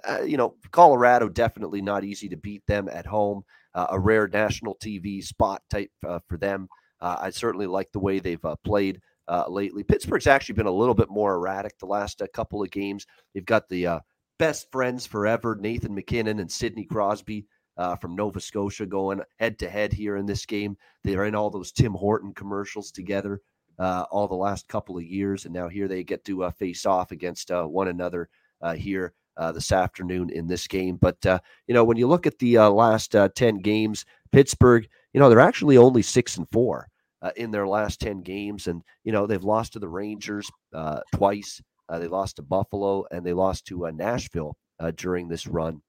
uh, 0.09 0.23
you 0.23 0.37
know, 0.37 0.57
Colorado 0.73 1.29
definitely 1.29 1.81
not 1.81 2.05
easy 2.05 2.29
to 2.29 2.37
beat 2.37 2.67
them 2.67 2.89
at 2.89 3.07
home. 3.07 3.43
Uh, 3.73 3.87
a 3.91 3.99
rare 4.01 4.27
national 4.27 4.77
TV 4.83 5.23
spot 5.23 5.63
type 5.71 5.91
for 6.01 6.37
them. 6.37 6.69
I 7.01 7.31
certainly 7.31 7.67
like 7.67 7.93
the 7.93 8.01
way 8.01 8.19
they've 8.19 8.45
played 8.65 9.01
lately. 9.49 9.85
Pittsburgh's 9.85 10.27
actually 10.27 10.57
been 10.57 10.67
a 10.67 10.73
little 10.73 10.95
bit 10.95 11.09
more 11.09 11.37
erratic 11.37 11.79
the 11.79 11.87
last 11.87 12.21
couple 12.35 12.63
of 12.63 12.71
games. 12.73 13.07
They've 13.33 13.45
got 13.45 13.69
the 13.69 14.03
best 14.41 14.73
friends 14.73 15.07
forever, 15.07 15.55
Nathan 15.61 15.95
MacKinnon 15.95 16.39
and 16.39 16.51
Sidney 16.51 16.87
Crosby 16.87 17.45
uh, 17.77 17.95
from 17.95 18.17
Nova 18.17 18.41
Scotia 18.41 18.87
going 18.87 19.21
head 19.39 19.59
to 19.59 19.69
head 19.69 19.93
here 19.93 20.17
in 20.17 20.25
this 20.25 20.47
game. 20.47 20.79
They're 21.05 21.27
in 21.27 21.35
all 21.35 21.51
those 21.51 21.73
Tim 21.73 21.93
Horton 21.93 22.33
commercials 22.33 22.91
together 22.91 23.43
uh, 23.79 24.07
all 24.11 24.27
the 24.27 24.35
last 24.35 24.67
couple 24.67 24.97
of 24.97 25.05
years, 25.05 25.45
and 25.45 25.53
now 25.53 25.69
here 25.69 25.89
they 25.89 26.03
get 26.03 26.25
to 26.25 26.45
uh, 26.45 26.51
face 26.53 26.87
off 26.87 27.13
against 27.13 27.51
uh, 27.51 27.65
one 27.65 27.89
another 27.89 28.31
uh, 28.63 28.73
here 28.73 29.13
uh, 29.37 29.53
this 29.53 29.73
afternoon 29.73 30.31
in 30.31 30.47
this 30.47 30.67
game. 30.67 30.97
But 30.97 31.19
you 31.67 31.75
know, 31.75 31.85
when 31.85 31.99
you 31.99 32.09
look 32.09 32.27
at 32.27 32.39
the 32.39 32.57
last 32.61 33.15
ten 33.35 33.59
games, 33.59 34.07
Pittsburgh, 34.33 34.89
you 35.13 35.21
know, 35.21 35.29
they're 35.29 35.39
actually 35.39 35.77
only 35.77 36.01
six 36.01 36.39
and 36.39 36.49
four. 36.51 36.89
in 37.37 37.51
their 37.51 37.69
last 37.69 38.01
10 38.01 38.23
games. 38.23 38.67
And, 38.67 38.83
you 39.05 39.13
know, 39.13 39.27
they've 39.27 39.45
lost 39.45 39.75
to 39.75 39.79
the 39.79 39.89
Rangers 39.89 40.51
twice. 41.13 41.61
They 41.99 42.09
lost 42.09 42.37
to 42.37 42.43
Buffalo 42.43 43.05
and 43.11 43.25
they 43.25 43.33
lost 43.33 43.67
to 43.67 43.91
Nashville 43.93 44.57
during 44.97 45.29
this 45.29 45.47
run 45.47 45.83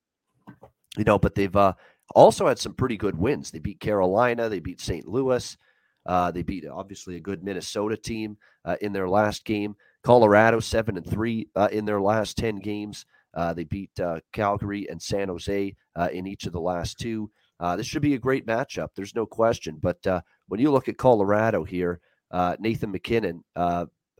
you 0.97 1.03
know, 1.03 1.17
but 1.17 1.35
they've 1.35 1.55
uh, 1.55 1.73
also 2.15 2.47
had 2.47 2.59
some 2.59 2.73
pretty 2.73 2.97
good 2.97 3.17
wins. 3.17 3.51
They 3.51 3.59
beat 3.59 3.79
Carolina, 3.79 4.49
they 4.49 4.59
beat 4.59 4.81
St. 4.81 5.07
Louis, 5.07 5.57
uh, 6.05 6.31
they 6.31 6.43
beat 6.43 6.65
obviously 6.67 7.15
a 7.15 7.21
good 7.21 7.43
Minnesota 7.43 7.95
team 7.95 8.37
uh, 8.65 8.75
in 8.81 8.91
their 8.93 9.07
last 9.07 9.45
game. 9.45 9.75
Colorado 10.03 10.59
seven 10.59 10.97
and 10.97 11.05
three 11.05 11.47
uh, 11.55 11.69
in 11.71 11.85
their 11.85 12.01
last 12.01 12.37
ten 12.37 12.57
games. 12.57 13.05
Uh, 13.33 13.53
they 13.53 13.63
beat 13.63 13.91
uh, 13.99 14.19
Calgary 14.33 14.89
and 14.89 15.01
San 15.01 15.29
Jose 15.29 15.75
in 16.11 16.27
each 16.27 16.45
of 16.45 16.53
the 16.53 16.59
last 16.59 16.99
two. 16.99 17.31
this 17.77 17.85
should 17.85 18.01
be 18.01 18.15
a 18.15 18.19
great 18.19 18.45
matchup. 18.45 18.89
There's 18.95 19.15
no 19.15 19.25
question. 19.25 19.77
But 19.81 19.99
when 20.47 20.59
you 20.59 20.71
look 20.71 20.89
at 20.89 20.97
Colorado 20.97 21.63
here, 21.63 22.01
Nathan 22.59 22.91
MacKinnon, 22.91 23.43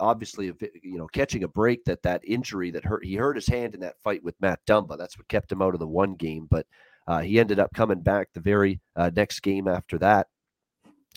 obviously 0.01 0.51
you 0.84 0.98
know 0.98 1.08
catching 1.08 1.43
a 1.43 1.48
break 1.48 1.86
that 1.86 2.03
that 2.03 2.22
injury 2.25 2.72
that 2.72 2.83
hurt 2.83 3.05
he 3.05 3.16
hurt 3.16 3.35
his 3.35 3.48
hand 3.48 3.74
in 3.74 3.79
that 3.79 4.01
fight 4.03 4.24
with 4.24 4.35
Matt 4.42 4.59
Dumba. 4.68 4.98
That's 4.98 5.18
what 5.18 5.27
kept 5.29 5.51
him 5.51 5.61
out 5.61 5.74
of 5.74 5.79
the 5.79 5.87
one 5.87 6.16
game 6.16 6.48
but 6.50 6.66
uh, 7.07 7.20
he 7.20 7.40
ended 7.40 7.59
up 7.59 7.74
coming 7.74 8.00
back 8.00 8.29
the 8.33 8.40
very 8.40 8.79
uh, 8.96 9.11
next 9.16 9.40
game 9.42 9.68
after 9.68 9.98
that. 9.98 10.27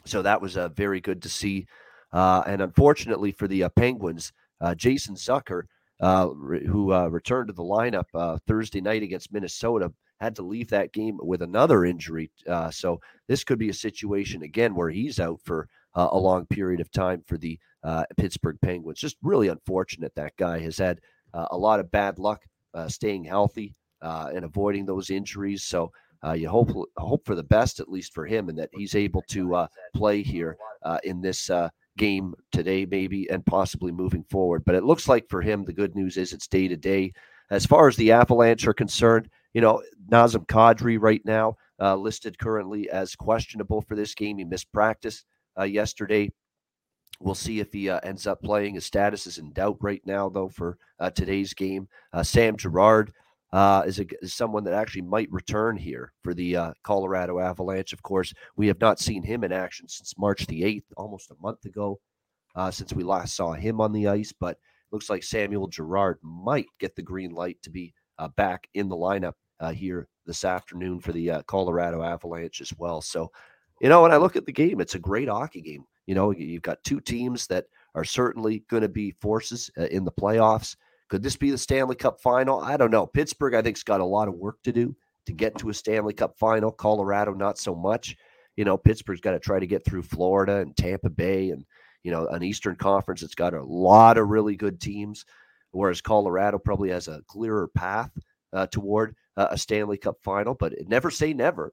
So 0.04 0.22
that 0.22 0.40
was 0.40 0.56
uh, 0.56 0.68
very 0.68 1.00
good 1.00 1.22
to 1.22 1.28
see. 1.28 1.66
Uh, 2.12 2.42
and 2.46 2.62
unfortunately 2.62 3.32
for 3.32 3.48
the 3.48 3.64
uh, 3.64 3.68
Penguins 3.70 4.32
uh, 4.60 4.74
Jason 4.74 5.14
Zucker 5.14 5.64
re- 6.00 6.66
who 6.66 6.94
returned 7.08 7.48
to 7.48 7.52
the 7.52 7.62
lineup 7.62 8.40
Thursday 8.46 8.80
night 8.80 9.02
against 9.02 9.32
Minnesota 9.32 9.92
had 10.20 10.36
to 10.36 10.42
leave 10.42 10.70
that 10.70 10.92
game 10.92 11.18
with 11.20 11.42
another 11.42 11.84
injury 11.84 12.30
so 12.70 13.00
this 13.26 13.42
could 13.42 13.58
be 13.58 13.68
a 13.68 13.74
situation 13.74 14.42
again 14.42 14.74
where 14.74 14.90
he's 14.90 15.18
out 15.18 15.40
for 15.44 15.68
a 15.96 16.18
long 16.18 16.46
period 16.46 16.80
of 16.80 16.90
time 16.92 17.22
for 17.26 17.36
the 17.36 17.58
uh, 17.84 18.04
Pittsburgh 18.16 18.58
Penguins. 18.62 18.98
Just 18.98 19.16
really 19.22 19.48
unfortunate 19.48 20.14
that 20.16 20.36
guy 20.36 20.58
has 20.58 20.78
had 20.78 21.00
uh, 21.34 21.46
a 21.50 21.56
lot 21.56 21.80
of 21.80 21.90
bad 21.90 22.18
luck 22.18 22.42
uh, 22.72 22.88
staying 22.88 23.24
healthy 23.24 23.74
uh, 24.02 24.30
and 24.34 24.44
avoiding 24.44 24.86
those 24.86 25.10
injuries. 25.10 25.64
So 25.64 25.92
uh, 26.24 26.32
you 26.32 26.48
hope 26.48 26.70
hope 26.96 27.26
for 27.26 27.34
the 27.34 27.42
best, 27.42 27.80
at 27.80 27.90
least 27.90 28.14
for 28.14 28.24
him, 28.24 28.48
and 28.48 28.58
that 28.58 28.70
he's 28.72 28.94
able 28.94 29.22
to 29.28 29.54
uh, 29.54 29.66
play 29.94 30.22
here 30.22 30.56
in 31.02 31.20
this 31.20 31.50
game 31.96 32.34
today, 32.50 32.86
maybe, 32.86 33.28
and 33.30 33.44
possibly 33.44 33.92
moving 33.92 34.24
forward. 34.30 34.64
But 34.64 34.74
it 34.74 34.84
looks 34.84 35.06
like 35.06 35.28
for 35.28 35.42
him, 35.42 35.64
the 35.64 35.72
good 35.72 35.94
news 35.94 36.16
is 36.16 36.32
it's 36.32 36.48
day 36.48 36.66
to 36.66 36.76
day. 36.76 37.12
As 37.50 37.66
far 37.66 37.88
as 37.88 37.96
the 37.96 38.10
Avalanche 38.10 38.66
are 38.66 38.74
concerned, 38.74 39.28
you 39.52 39.60
know, 39.60 39.82
Nazem 40.10 40.46
Kadri 40.46 40.98
right 40.98 41.22
now 41.26 41.56
listed 41.78 42.38
currently 42.38 42.88
as 42.88 43.14
questionable 43.14 43.82
for 43.82 43.94
this 43.94 44.14
game. 44.14 44.38
He 44.38 44.44
missed 44.44 44.72
practice 44.72 45.24
yesterday 45.66 46.30
We'll 47.20 47.34
see 47.34 47.60
if 47.60 47.72
he 47.72 47.88
uh, 47.88 48.00
ends 48.02 48.26
up 48.26 48.42
playing. 48.42 48.74
His 48.74 48.84
status 48.84 49.26
is 49.26 49.38
in 49.38 49.52
doubt 49.52 49.78
right 49.80 50.02
now, 50.04 50.28
though, 50.28 50.48
for 50.48 50.78
uh, 50.98 51.10
today's 51.10 51.54
game. 51.54 51.88
Uh, 52.12 52.22
Sam 52.22 52.56
Girard 52.56 53.12
uh, 53.52 53.84
is, 53.86 54.00
a, 54.00 54.06
is, 54.20 54.34
someone 54.34 54.64
that 54.64 54.74
actually 54.74 55.02
might 55.02 55.30
return 55.30 55.76
here 55.76 56.12
for 56.22 56.34
the 56.34 56.56
uh, 56.56 56.72
Colorado 56.82 57.38
Avalanche. 57.38 57.92
Of 57.92 58.02
course, 58.02 58.34
we 58.56 58.66
have 58.66 58.80
not 58.80 58.98
seen 58.98 59.22
him 59.22 59.44
in 59.44 59.52
action 59.52 59.88
since 59.88 60.18
March 60.18 60.46
the 60.46 60.62
8th, 60.62 60.84
almost 60.96 61.30
a 61.30 61.36
month 61.40 61.64
ago, 61.64 62.00
uh, 62.56 62.70
since 62.70 62.92
we 62.92 63.04
last 63.04 63.36
saw 63.36 63.52
him 63.52 63.80
on 63.80 63.92
the 63.92 64.08
ice. 64.08 64.32
But 64.32 64.58
looks 64.90 65.08
like 65.08 65.22
Samuel 65.22 65.68
Girard 65.68 66.18
might 66.22 66.66
get 66.80 66.96
the 66.96 67.02
green 67.02 67.30
light 67.30 67.58
to 67.62 67.70
be 67.70 67.94
back 68.36 68.68
in 68.74 68.88
the 68.88 68.96
lineup 68.96 69.34
here 69.72 70.08
this 70.26 70.44
afternoon 70.44 71.00
for 71.00 71.12
the 71.12 71.42
Colorado 71.46 72.02
Avalanche 72.02 72.60
as 72.60 72.72
well. 72.76 73.00
So, 73.00 73.30
you 73.80 73.88
know, 73.88 74.02
when 74.02 74.12
I 74.12 74.16
look 74.16 74.36
at 74.36 74.46
the 74.46 74.52
game, 74.52 74.80
it's 74.80 74.94
a 74.94 75.00
great 75.00 75.28
hockey 75.28 75.60
game. 75.60 75.84
You 76.06 76.14
know, 76.14 76.30
you've 76.30 76.62
got 76.62 76.82
two 76.84 77.00
teams 77.00 77.46
that 77.48 77.66
are 77.94 78.04
certainly 78.04 78.64
going 78.68 78.82
to 78.82 78.88
be 78.88 79.12
forces 79.20 79.70
uh, 79.78 79.84
in 79.84 80.04
the 80.04 80.12
playoffs. 80.12 80.76
Could 81.08 81.22
this 81.22 81.36
be 81.36 81.50
the 81.50 81.58
Stanley 81.58 81.94
Cup 81.94 82.20
final? 82.20 82.60
I 82.60 82.76
don't 82.76 82.90
know. 82.90 83.06
Pittsburgh, 83.06 83.54
I 83.54 83.62
think, 83.62 83.76
has 83.76 83.84
got 83.84 84.00
a 84.00 84.04
lot 84.04 84.28
of 84.28 84.34
work 84.34 84.62
to 84.64 84.72
do 84.72 84.94
to 85.26 85.32
get 85.32 85.56
to 85.58 85.70
a 85.70 85.74
Stanley 85.74 86.12
Cup 86.12 86.36
final. 86.38 86.70
Colorado, 86.70 87.32
not 87.32 87.58
so 87.58 87.74
much. 87.74 88.16
You 88.56 88.64
know, 88.64 88.76
Pittsburgh's 88.76 89.20
got 89.20 89.32
to 89.32 89.38
try 89.38 89.58
to 89.58 89.66
get 89.66 89.84
through 89.84 90.02
Florida 90.02 90.56
and 90.56 90.76
Tampa 90.76 91.10
Bay 91.10 91.50
and, 91.50 91.64
you 92.02 92.10
know, 92.10 92.26
an 92.28 92.42
Eastern 92.42 92.76
Conference 92.76 93.20
that's 93.20 93.34
got 93.34 93.54
a 93.54 93.64
lot 93.64 94.18
of 94.18 94.28
really 94.28 94.56
good 94.56 94.80
teams, 94.80 95.24
whereas 95.72 96.00
Colorado 96.00 96.58
probably 96.58 96.90
has 96.90 97.08
a 97.08 97.22
clearer 97.26 97.68
path 97.68 98.10
uh, 98.52 98.66
toward 98.66 99.16
uh, 99.36 99.48
a 99.50 99.58
Stanley 99.58 99.96
Cup 99.96 100.16
final. 100.22 100.54
But 100.54 100.72
never 100.86 101.10
say 101.10 101.32
never. 101.32 101.72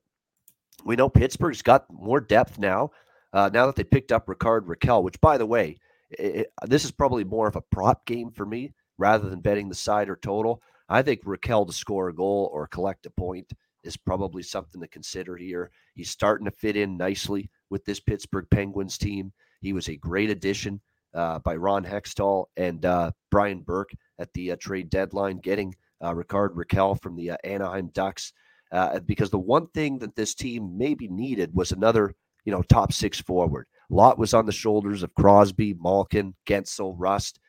We 0.86 0.96
know 0.96 1.10
Pittsburgh's 1.10 1.62
got 1.62 1.86
more 1.92 2.20
depth 2.20 2.58
now. 2.58 2.92
Uh, 3.34 3.50
now 3.54 3.66
that 3.66 3.76
they 3.76 3.84
picked 3.84 4.12
up 4.12 4.28
Rickard 4.28 4.66
Rakell, 4.66 5.04
which, 5.04 5.20
by 5.22 5.38
the 5.38 5.46
way, 5.46 5.78
it, 6.10 6.52
this 6.66 6.86
is 6.86 6.92
probably 6.92 7.24
more 7.24 7.48
of 7.48 7.56
a 7.56 7.62
prop 7.62 8.06
game 8.06 8.32
for 8.32 8.46
me 8.46 8.74
rather 8.98 9.30
than 9.30 9.40
betting 9.40 9.70
the 9.70 9.76
side 9.76 10.10
or 10.10 10.16
total. 10.18 10.62
I 10.90 11.02
think 11.02 11.22
Raquel 11.24 11.66
to 11.66 11.74
score 11.74 12.10
a 12.10 12.14
goal 12.14 12.50
or 12.54 12.68
collect 12.68 13.06
a 13.06 13.10
point 13.10 13.52
is 13.84 13.98
probably 13.98 14.44
something 14.44 14.82
to 14.82 14.88
consider 14.88 15.38
here. 15.38 15.72
He's 15.96 16.10
starting 16.10 16.46
to 16.46 16.52
fit 16.52 16.76
in 16.76 16.98
nicely 16.98 17.50
with 17.70 17.86
this 17.86 18.00
Pittsburgh 18.00 18.48
Penguins 18.52 18.98
team. 18.98 19.32
He 19.62 19.74
was 19.74 19.88
a 19.88 19.96
great 19.96 20.30
addition 20.30 20.82
uh, 21.14 21.40
by 21.40 21.56
Ron 21.56 21.86
Hextall 21.86 22.46
and 22.58 22.86
uh, 22.86 23.12
Brian 23.30 23.62
Burke 23.62 23.92
at 24.20 24.32
the 24.34 24.52
uh, 24.52 24.56
trade 24.60 24.90
deadline, 24.90 25.38
getting 25.38 25.76
uh, 26.04 26.14
Rickard 26.14 26.56
Rakell 26.56 27.02
from 27.02 27.16
the 27.16 27.32
uh, 27.32 27.38
Anaheim 27.44 27.90
Ducks. 27.94 28.34
Uh, 28.72 29.00
because 29.00 29.30
the 29.30 29.38
one 29.40 29.68
thing 29.68 30.00
that 30.00 30.16
this 30.16 30.34
team 30.34 30.78
maybe 30.78 31.08
needed 31.10 31.54
was 31.54 31.72
another 31.72 32.16
you 32.46 32.52
know, 32.52 32.62
top 32.64 32.94
six 32.94 33.20
forward. 33.20 33.68
Lot 33.90 34.18
was 34.18 34.34
on 34.34 34.46
the 34.46 34.52
shoulders 34.52 35.04
of 35.04 35.14
Crosby, 35.16 35.76
Malkin, 35.80 36.34
Guentzel, 36.48 36.96
Rust. 36.98 37.40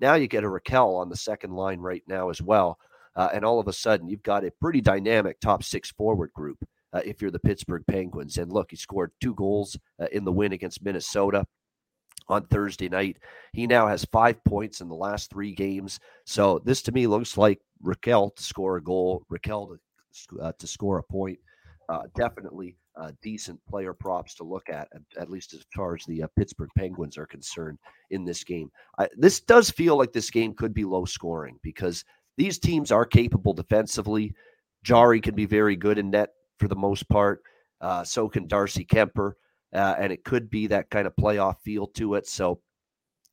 Now 0.00 0.14
you 0.14 0.26
get 0.26 0.44
a 0.44 0.48
Rakell 0.48 1.00
on 1.00 1.08
the 1.08 1.16
second 1.16 1.52
line 1.52 1.78
right 1.78 2.02
now 2.08 2.28
as 2.28 2.42
well. 2.42 2.78
Uh, 3.14 3.28
and 3.32 3.44
all 3.44 3.60
of 3.60 3.68
a 3.68 3.72
sudden, 3.72 4.08
you've 4.08 4.22
got 4.22 4.44
a 4.44 4.50
pretty 4.60 4.80
dynamic 4.80 5.38
top 5.38 5.62
six 5.62 5.90
forward 5.90 6.32
group 6.32 6.58
uh, 6.92 7.02
if 7.04 7.20
you're 7.20 7.30
the 7.30 7.38
Pittsburgh 7.38 7.84
Penguins. 7.86 8.38
And 8.38 8.52
look, 8.52 8.70
he 8.70 8.76
scored 8.76 9.12
two 9.20 9.34
goals 9.34 9.78
uh, 10.00 10.06
in 10.12 10.24
the 10.24 10.32
win 10.32 10.52
against 10.52 10.82
Minnesota 10.82 11.46
on 12.28 12.46
Thursday 12.46 12.88
night. 12.88 13.18
He 13.52 13.66
now 13.66 13.86
has 13.86 14.04
five 14.06 14.42
points 14.44 14.80
in 14.80 14.88
the 14.88 14.94
last 14.94 15.30
three 15.30 15.54
games. 15.54 16.00
So 16.24 16.60
this 16.64 16.82
to 16.82 16.92
me 16.92 17.06
looks 17.06 17.36
like 17.36 17.60
Rakell 17.84 18.34
to 18.34 18.42
score 18.42 18.76
a 18.76 18.82
goal, 18.82 19.24
Rakell 19.30 19.76
to, 20.28 20.40
uh, 20.40 20.52
to 20.58 20.66
score 20.66 20.98
a 20.98 21.02
point. 21.02 21.38
Uh, 21.88 22.02
definitely 22.16 22.76
uh, 22.96 23.12
decent 23.22 23.58
player 23.68 23.92
props 23.92 24.34
to 24.34 24.44
look 24.44 24.68
at, 24.68 24.88
at, 25.18 25.30
least 25.30 25.54
as 25.54 25.64
far 25.74 25.94
as 25.94 26.04
the 26.06 26.22
uh, 26.22 26.26
Pittsburgh 26.36 26.70
Penguins 26.76 27.16
are 27.16 27.26
concerned 27.26 27.78
in 28.10 28.24
this 28.24 28.44
game. 28.44 28.70
this 29.16 29.40
does 29.40 29.70
feel 29.70 29.96
like 29.96 30.12
this 30.12 30.30
game 30.30 30.54
could 30.54 30.74
be 30.74 30.84
low 30.84 31.04
scoring 31.04 31.58
because 31.62 32.04
these 32.36 32.58
teams 32.58 32.90
are 32.90 33.04
capable 33.04 33.52
defensively. 33.52 34.34
Jarry 34.82 35.20
can 35.20 35.34
be 35.34 35.46
very 35.46 35.76
good 35.76 35.98
in 35.98 36.10
net 36.10 36.30
for 36.58 36.68
the 36.68 36.76
most 36.76 37.08
part. 37.08 37.42
Uh, 37.80 38.04
so 38.04 38.28
can 38.28 38.46
Darcy 38.46 38.84
Kuemper. 38.84 39.32
Uh, 39.74 39.94
and 39.98 40.12
it 40.12 40.24
could 40.24 40.50
be 40.50 40.66
that 40.66 40.90
kind 40.90 41.06
of 41.06 41.16
playoff 41.16 41.56
feel 41.64 41.86
to 41.86 42.14
it. 42.14 42.26
So, 42.26 42.60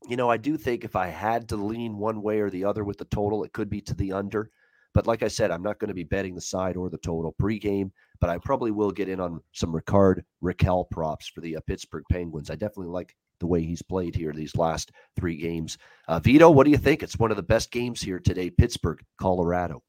you 0.07 0.15
know, 0.15 0.29
I 0.29 0.37
do 0.37 0.55
think 0.55 0.83
if 0.83 0.95
I 0.95 1.07
had 1.07 1.49
to 1.49 1.57
lean 1.57 1.97
one 1.97 2.21
way 2.21 2.39
or 2.39 2.49
the 2.49 2.63
other 2.63 2.85
with 2.85 2.97
the 2.97 3.05
total, 3.05 3.43
it 3.43 3.51
could 3.51 3.69
be 3.69 3.81
to 3.81 3.93
the 3.93 4.13
under. 4.13 4.49
But 4.93 5.05
like 5.05 5.21
I 5.21 5.27
said, 5.27 5.51
I'm 5.51 5.61
not 5.61 5.79
going 5.79 5.89
to 5.89 5.93
be 5.93 6.05
betting 6.05 6.35
the 6.35 6.41
side 6.41 6.77
or 6.77 6.89
the 6.89 6.97
total 6.97 7.35
pregame, 7.39 7.91
but 8.19 8.29
I 8.29 8.37
probably 8.37 8.71
will 8.71 8.91
get 8.91 9.09
in 9.09 9.19
on 9.19 9.41
some 9.53 9.73
Rickard 9.73 10.23
Rakell 10.43 10.89
props 10.89 11.27
for 11.27 11.41
the 11.41 11.57
uh, 11.57 11.61
Pittsburgh 11.67 12.03
Penguins. 12.11 12.49
I 12.49 12.55
definitely 12.55 12.87
like 12.87 13.15
the 13.39 13.47
way 13.47 13.63
he's 13.63 13.81
played 13.81 14.15
here 14.15 14.33
these 14.33 14.55
last 14.55 14.91
three 15.15 15.37
games. 15.37 15.77
Uh, 16.07 16.19
Vito, 16.19 16.49
what 16.49 16.65
do 16.65 16.71
you 16.71 16.77
think? 16.77 17.01
It's 17.01 17.17
one 17.17 17.31
of 17.31 17.37
the 17.37 17.43
best 17.43 17.71
games 17.71 18.01
here 18.01 18.19
today, 18.19 18.49
Pittsburgh, 18.49 19.01
Colorado. 19.19 19.81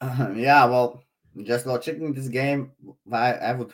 Uh, 0.00 0.32
yeah, 0.36 0.64
well, 0.64 1.02
just 1.44 1.66
checking 1.82 2.12
this 2.12 2.28
game, 2.28 2.72
I, 3.10 3.32
I 3.34 3.52
would 3.52 3.72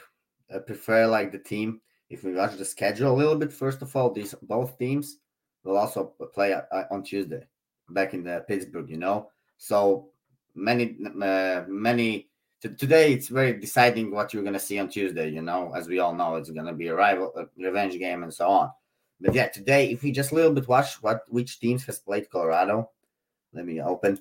uh, 0.55 0.61
prefer 0.61 1.07
like 1.07 1.33
the 1.33 1.39
team. 1.39 1.81
If 2.11 2.25
we 2.25 2.33
watch 2.33 2.57
the 2.57 2.65
schedule 2.65 3.13
a 3.13 3.17
little 3.17 3.37
bit, 3.37 3.53
first 3.53 3.83
of 3.83 3.95
all, 3.95 4.11
these 4.11 4.35
both 4.43 4.79
teams 4.79 5.19
will 5.65 5.77
also 5.77 6.15
play 6.33 6.55
uh, 6.55 6.85
on 6.91 7.03
Tuesday 7.03 7.43
back 7.91 8.15
in 8.15 8.25
the 8.25 8.45
Pittsburgh. 8.49 8.89
You 8.89 8.97
know, 8.97 9.31
so 9.59 10.09
many 10.55 10.97
uh, 11.21 11.65
many 11.69 12.29
today 12.61 13.13
it's 13.13 13.29
very 13.29 13.55
deciding 13.55 14.11
what 14.11 14.33
you're 14.33 14.43
gonna 14.43 14.59
see 14.59 14.79
on 14.79 14.89
Tuesday. 14.89 15.31
You 15.31 15.43
know, 15.43 15.73
as 15.75 15.89
we 15.89 15.99
all 15.99 16.15
know, 16.15 16.37
it's 16.37 16.51
gonna 16.51 16.75
be 16.75 16.89
a 16.89 16.95
rival, 16.95 17.33
a 17.37 17.47
revenge 17.63 17.99
game, 17.99 18.23
and 18.23 18.33
so 18.33 18.49
on. 18.49 18.71
But 19.21 19.35
yeah, 19.35 19.49
today 19.49 19.91
if 19.91 20.03
we 20.03 20.13
just 20.13 20.33
a 20.33 20.35
little 20.35 20.53
bit 20.53 20.69
watch 20.69 21.03
what 21.03 21.23
which 21.29 21.61
teams 21.61 21.85
has 21.87 21.99
played 21.99 22.31
Colorado, 22.31 22.91
let 23.53 23.67
me 23.67 23.81
open. 23.81 24.19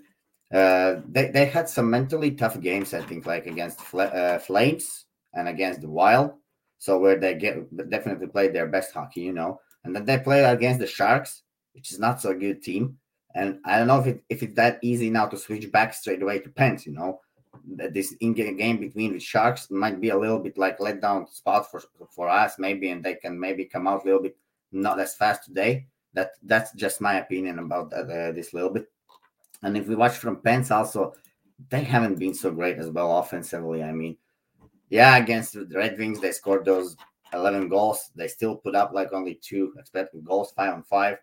Uh, 0.54 1.02
they, 1.10 1.30
they 1.30 1.46
had 1.46 1.68
some 1.68 1.90
mentally 1.90 2.32
tough 2.32 2.60
games, 2.62 2.94
I 2.94 3.02
think, 3.02 3.26
like 3.26 3.48
against 3.48 3.82
Fl- 3.82 4.02
uh, 4.02 4.40
Flames 4.40 5.06
and 5.34 5.50
against 5.50 5.82
the 5.82 5.90
Wild. 5.90 6.32
So 6.78 7.00
where 7.00 7.18
they 7.20 7.34
get 7.34 7.90
definitely 7.90 8.28
played 8.28 8.54
their 8.54 8.68
best 8.68 8.94
hockey, 8.94 9.22
you 9.22 9.34
know. 9.34 9.60
And 9.84 9.96
then 9.96 10.06
they 10.06 10.20
played 10.20 10.46
against 10.46 10.80
the 10.80 10.88
Sharks, 10.88 11.44
which 11.74 11.92
is 11.92 12.00
not 12.00 12.22
so 12.22 12.34
good 12.34 12.62
team. 12.62 12.98
And 13.36 13.60
I 13.66 13.78
don't 13.78 13.88
know 13.88 14.00
if 14.00 14.08
it, 14.08 14.24
if 14.30 14.44
it's 14.44 14.56
that 14.56 14.80
easy 14.82 15.10
now 15.10 15.28
to 15.28 15.38
switch 15.38 15.72
back 15.72 15.94
straight 15.94 16.22
away 16.22 16.40
to 16.40 16.50
Pens, 16.50 16.86
you 16.86 16.94
know. 16.94 17.20
This 17.66 18.14
in-game 18.20 18.58
game 18.58 18.78
between 18.78 19.14
the 19.14 19.20
Sharks 19.20 19.70
might 19.70 20.02
be 20.02 20.10
a 20.10 20.18
little 20.18 20.40
bit 20.40 20.58
like 20.58 20.80
let 20.80 21.02
down 21.02 21.28
spot 21.28 21.70
for 21.70 21.82
for 22.10 22.30
us, 22.30 22.60
maybe, 22.60 22.90
and 22.90 23.04
they 23.04 23.16
can 23.16 23.40
maybe 23.40 23.66
come 23.66 23.88
out 23.88 24.04
a 24.04 24.06
little 24.06 24.22
bit 24.22 24.38
not 24.72 25.00
as 25.00 25.16
fast 25.16 25.46
today. 25.46 25.88
That 26.14 26.32
that's 26.44 26.74
just 26.74 27.02
my 27.02 27.16
opinion 27.16 27.60
about 27.60 27.90
that, 27.92 28.10
uh, 28.10 28.32
this 28.32 28.54
little 28.54 28.72
bit. 28.72 28.90
And 29.64 29.78
if 29.78 29.88
we 29.88 29.96
watch 29.96 30.18
from 30.18 30.42
Pens, 30.42 30.72
also 30.72 31.14
they 31.70 31.84
haven't 31.84 32.20
been 32.20 32.34
so 32.34 32.52
great 32.52 32.78
as 32.78 32.90
well 32.90 33.18
offensively. 33.18 33.84
I 33.84 33.92
mean, 33.92 34.18
yeah, 34.90 35.18
against 35.18 35.54
the 35.54 35.66
Red 35.74 35.98
Wings, 35.98 36.20
they 36.20 36.32
scored 36.32 36.66
those 36.66 36.96
11 37.34 37.68
goals. 37.68 38.12
They 38.16 38.28
still 38.28 38.56
put 38.56 38.76
up 38.76 38.94
like 38.94 39.14
only 39.14 39.36
two 39.36 39.74
expected 39.78 40.24
goals, 40.24 40.52
five 40.56 40.74
on 40.74 40.84
five. 40.84 41.18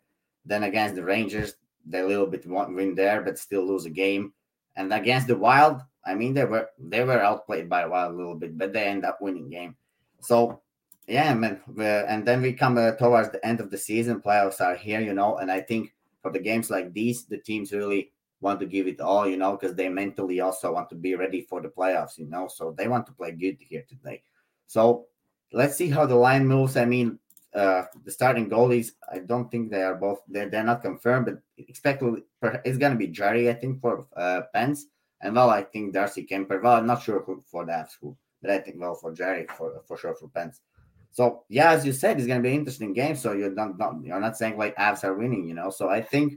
Then 0.44 0.64
against 0.64 0.96
the 0.96 1.04
Rangers, 1.04 1.54
they 1.86 2.00
a 2.00 2.06
little 2.06 2.26
bit 2.26 2.46
win 2.46 2.94
there, 2.94 3.22
but 3.22 3.38
still 3.38 3.64
lose 3.64 3.86
a 3.86 3.90
game. 3.90 4.32
And 4.76 4.92
against 4.92 5.28
the 5.28 5.36
Wild, 5.36 5.80
I 6.06 6.14
mean, 6.14 6.34
they 6.34 6.44
were 6.44 6.68
they 6.78 7.04
were 7.04 7.20
outplayed 7.20 7.68
by 7.68 7.82
a 7.82 8.10
little 8.10 8.34
bit, 8.34 8.58
but 8.58 8.72
they 8.72 8.84
end 8.84 9.04
up 9.04 9.20
winning 9.20 9.50
game. 9.50 9.76
So 10.20 10.60
yeah, 11.06 11.34
man. 11.34 11.60
And 11.78 12.26
then 12.26 12.42
we 12.42 12.52
come 12.52 12.78
uh, 12.78 12.92
towards 12.92 13.30
the 13.30 13.44
end 13.46 13.60
of 13.60 13.70
the 13.70 13.78
season. 13.78 14.20
Playoffs 14.20 14.60
are 14.60 14.74
here, 14.74 15.00
you 15.00 15.14
know. 15.14 15.38
And 15.38 15.50
I 15.50 15.60
think 15.60 15.94
for 16.22 16.30
the 16.30 16.38
games 16.38 16.70
like 16.70 16.92
these, 16.92 17.26
the 17.26 17.38
teams 17.38 17.72
really 17.72 18.12
want 18.40 18.60
to 18.60 18.66
give 18.66 18.86
it 18.86 19.00
all, 19.00 19.28
you 19.28 19.36
know, 19.36 19.52
because 19.56 19.74
they 19.74 19.88
mentally 19.88 20.40
also 20.40 20.72
want 20.72 20.88
to 20.90 20.94
be 20.94 21.14
ready 21.14 21.42
for 21.42 21.60
the 21.60 21.68
playoffs, 21.68 22.18
you 22.18 22.26
know. 22.26 22.48
So 22.48 22.74
they 22.76 22.88
want 22.88 23.06
to 23.06 23.12
play 23.12 23.32
good 23.32 23.56
here 23.60 23.84
today. 23.88 24.22
So 24.66 25.06
let's 25.52 25.76
see 25.76 25.88
how 25.88 26.06
the 26.06 26.16
line 26.16 26.46
moves. 26.46 26.76
I 26.76 26.84
mean, 26.84 27.18
uh, 27.54 27.84
the 28.04 28.10
starting 28.10 28.50
goalies, 28.50 28.92
I 29.12 29.18
don't 29.20 29.50
think 29.50 29.70
they 29.70 29.82
are 29.82 29.94
both 29.94 30.20
they're, 30.28 30.48
they're 30.48 30.64
not 30.64 30.82
confirmed, 30.82 31.26
but 31.26 31.38
expect 31.58 32.02
it's 32.64 32.78
gonna 32.78 32.96
be 32.96 33.08
Jarry, 33.08 33.48
I 33.48 33.54
think, 33.54 33.80
for 33.80 34.06
uh 34.16 34.42
Pens. 34.52 34.86
And 35.20 35.34
well, 35.34 35.50
I 35.50 35.62
think 35.62 35.94
Darcy 35.94 36.26
Kuemper. 36.26 36.62
Well, 36.62 36.74
I'm 36.76 36.86
not 36.86 37.02
sure 37.02 37.22
who 37.22 37.42
for 37.50 37.64
that 37.66 37.90
who, 38.00 38.16
but 38.42 38.50
I 38.50 38.58
think 38.58 38.76
well 38.78 38.94
for 38.94 39.12
Jarry 39.12 39.46
for 39.56 39.82
for 39.86 39.96
sure 39.96 40.14
for 40.14 40.28
Pens. 40.28 40.60
So 41.12 41.44
yeah, 41.48 41.70
as 41.70 41.86
you 41.86 41.92
said, 41.92 42.18
it's 42.18 42.26
gonna 42.26 42.40
be 42.40 42.50
an 42.50 42.56
interesting 42.56 42.92
game. 42.92 43.16
So 43.16 43.32
you're 43.32 43.50
not, 43.50 43.78
not 43.78 43.94
you're 44.02 44.20
not 44.20 44.36
saying 44.36 44.58
like 44.58 44.76
Avs 44.76 45.04
are 45.04 45.14
winning, 45.14 45.46
you 45.46 45.54
know. 45.54 45.70
So 45.70 45.88
I 45.88 46.02
think 46.02 46.34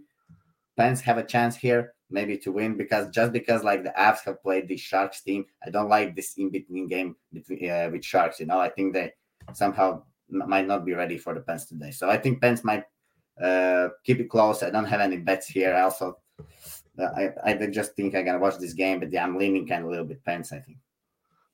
Pens 0.78 1.02
have 1.02 1.18
a 1.18 1.24
chance 1.24 1.56
here 1.56 1.94
maybe 2.10 2.38
to 2.38 2.52
win 2.52 2.78
because 2.78 3.10
just 3.10 3.34
because 3.34 3.63
like 3.63 3.84
the 3.84 3.94
Avs 3.98 4.24
have 4.26 4.42
played 4.42 4.68
the 4.68 4.78
Sharks 4.78 5.22
team, 5.22 5.46
I 5.66 5.70
don't 5.70 5.90
like 5.90 6.16
this 6.16 6.38
in 6.38 6.50
between 6.52 6.88
game 6.88 7.16
between 7.34 7.70
uh, 7.70 7.90
with 7.92 8.06
Sharks. 8.06 8.40
You 8.40 8.46
know, 8.46 8.60
I 8.60 8.70
think 8.70 8.94
they 8.94 9.12
somehow 9.54 10.04
might 10.30 10.68
not 10.68 10.86
be 10.86 10.94
ready 10.94 11.18
for 11.18 11.34
the 11.34 11.42
Pens 11.42 11.66
today. 11.66 11.92
So 11.92 12.10
I 12.10 12.18
think 12.18 12.42
Pens 12.42 12.63
might 12.63 12.84
uh, 13.42 13.90
keep 14.04 14.20
it 14.20 14.30
close. 14.30 14.63
I 14.63 14.70
don't 14.70 14.86
have 14.86 15.02
any 15.02 15.18
bets 15.18 15.48
here. 15.48 15.74
I 15.74 15.82
also 15.82 16.20
I, 17.00 17.34
I 17.44 17.68
just 17.68 17.96
think 17.96 18.16
I'm 18.16 18.26
gonna 18.26 18.40
watch 18.40 18.58
this 18.58 18.74
game, 18.74 19.00
but 19.00 19.12
yeah, 19.12 19.24
I'm 19.24 19.38
leaning 19.38 19.68
kind 19.68 19.84
of 19.84 19.88
a 19.88 19.92
little 19.92 20.06
bit 20.06 20.24
Pens. 20.24 20.52
I 20.52 20.60
think. 20.60 20.78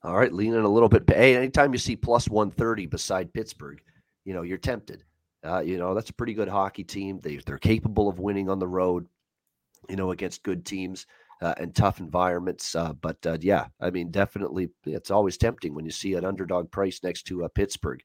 All 0.02 0.16
right, 0.16 0.32
leaning 0.32 0.60
a 0.60 0.68
little 0.68 0.88
bit. 0.88 1.04
Hey, 1.08 1.36
anytime 1.36 1.72
you 1.72 1.78
see 1.78 1.96
plus 1.96 2.28
one 2.28 2.50
thirty 2.50 2.86
beside 2.86 3.32
Pittsburgh, 3.32 3.80
you 4.24 4.34
know 4.34 4.42
you're 4.42 4.58
tempted. 4.58 5.04
Uh, 5.42 5.60
you 5.60 5.78
know 5.78 5.94
that's 5.94 6.10
a 6.10 6.14
pretty 6.14 6.34
good 6.34 6.48
hockey 6.48 6.84
team. 6.84 7.20
They 7.20 7.36
they're 7.36 7.58
capable 7.58 8.08
of 8.08 8.18
winning 8.18 8.48
on 8.48 8.58
the 8.58 8.68
road 8.68 9.06
you 9.88 9.96
know, 9.96 10.10
against 10.10 10.42
good 10.42 10.64
teams 10.64 11.06
uh, 11.42 11.54
and 11.58 11.74
tough 11.74 12.00
environments. 12.00 12.74
Uh, 12.74 12.92
but 12.94 13.24
uh, 13.26 13.38
yeah, 13.40 13.66
I 13.80 13.90
mean, 13.90 14.10
definitely, 14.10 14.70
it's 14.84 15.10
always 15.10 15.36
tempting 15.36 15.74
when 15.74 15.84
you 15.84 15.90
see 15.90 16.14
an 16.14 16.24
underdog 16.24 16.70
price 16.70 17.00
next 17.02 17.24
to 17.24 17.44
uh, 17.44 17.48
Pittsburgh. 17.48 18.02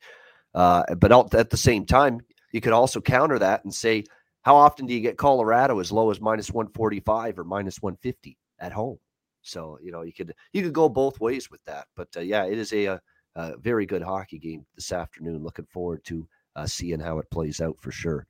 Uh, 0.53 0.83
but 0.95 1.11
at 1.35 1.49
the 1.49 1.57
same 1.57 1.85
time, 1.85 2.21
you 2.51 2.61
could 2.61 2.73
also 2.73 2.99
counter 2.99 3.39
that 3.39 3.63
and 3.63 3.73
say, 3.73 4.03
how 4.49 4.55
often 4.55 4.87
do 4.87 4.95
you 4.95 4.99
get 4.99 5.15
Colorado 5.15 5.77
as 5.77 5.91
low 5.91 6.09
as 6.09 6.19
minus 6.19 6.49
145 6.49 7.37
or 7.37 7.43
minus 7.43 7.83
150 7.83 8.35
at 8.57 8.71
home? 8.71 8.97
So 9.43 9.77
you 9.79 9.91
know 9.91 10.01
you 10.01 10.11
could 10.11 10.33
you 10.53 10.63
could 10.63 10.73
go 10.73 10.89
both 10.89 11.19
ways 11.19 11.51
with 11.51 11.63
that. 11.65 11.85
But 11.95 12.07
uh, 12.17 12.21
yeah, 12.21 12.45
it 12.45 12.57
is 12.57 12.73
a, 12.73 12.85
a, 12.85 13.01
a, 13.35 13.57
very 13.57 13.85
good 13.85 14.01
hockey 14.01 14.39
game 14.39 14.65
this 14.73 14.91
afternoon. 14.91 15.43
Looking 15.43 15.67
forward 15.67 16.03
to 16.05 16.27
seeing 16.65 16.99
how 16.99 17.19
it 17.19 17.29
plays 17.29 17.61
out 17.61 17.77
for 17.79 17.91
sure. 17.91 18.25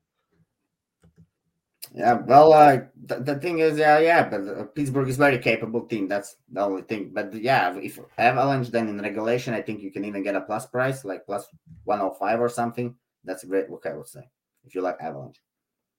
Yeah, 1.95 2.15
well, 2.15 2.51
uh, 2.51 2.79
th- 3.07 3.23
the 3.23 3.35
thing 3.35 3.59
is, 3.59 3.77
yeah, 3.77 3.99
yeah, 3.99 4.29
but 4.29 4.41
uh, 4.45 4.65
Pittsburgh 4.65 5.07
is 5.07 5.15
very 5.15 5.39
capable 5.39 5.87
team. 5.87 6.09
That's 6.09 6.35
the 6.51 6.59
only 6.59 6.81
thing. 6.81 7.11
But 7.13 7.33
yeah, 7.33 7.73
if 7.77 7.97
Avalanche, 8.17 8.71
then 8.71 8.89
in 8.89 8.99
regulation, 8.99 9.53
I 9.53 9.61
think 9.61 9.81
you 9.81 9.89
can 9.89 10.03
even 10.03 10.23
get 10.23 10.35
a 10.35 10.41
plus 10.41 10.65
price, 10.65 11.05
like 11.05 11.25
plus 11.25 11.47
one 11.85 11.99
hundred 11.99 12.19
five 12.19 12.41
or 12.41 12.49
something. 12.49 12.93
That's 13.23 13.45
a 13.45 13.47
great 13.47 13.69
look, 13.69 13.85
I 13.85 13.93
would 13.93 14.09
say, 14.09 14.27
if 14.65 14.75
you 14.75 14.81
like 14.81 14.97
Avalanche. 14.99 15.39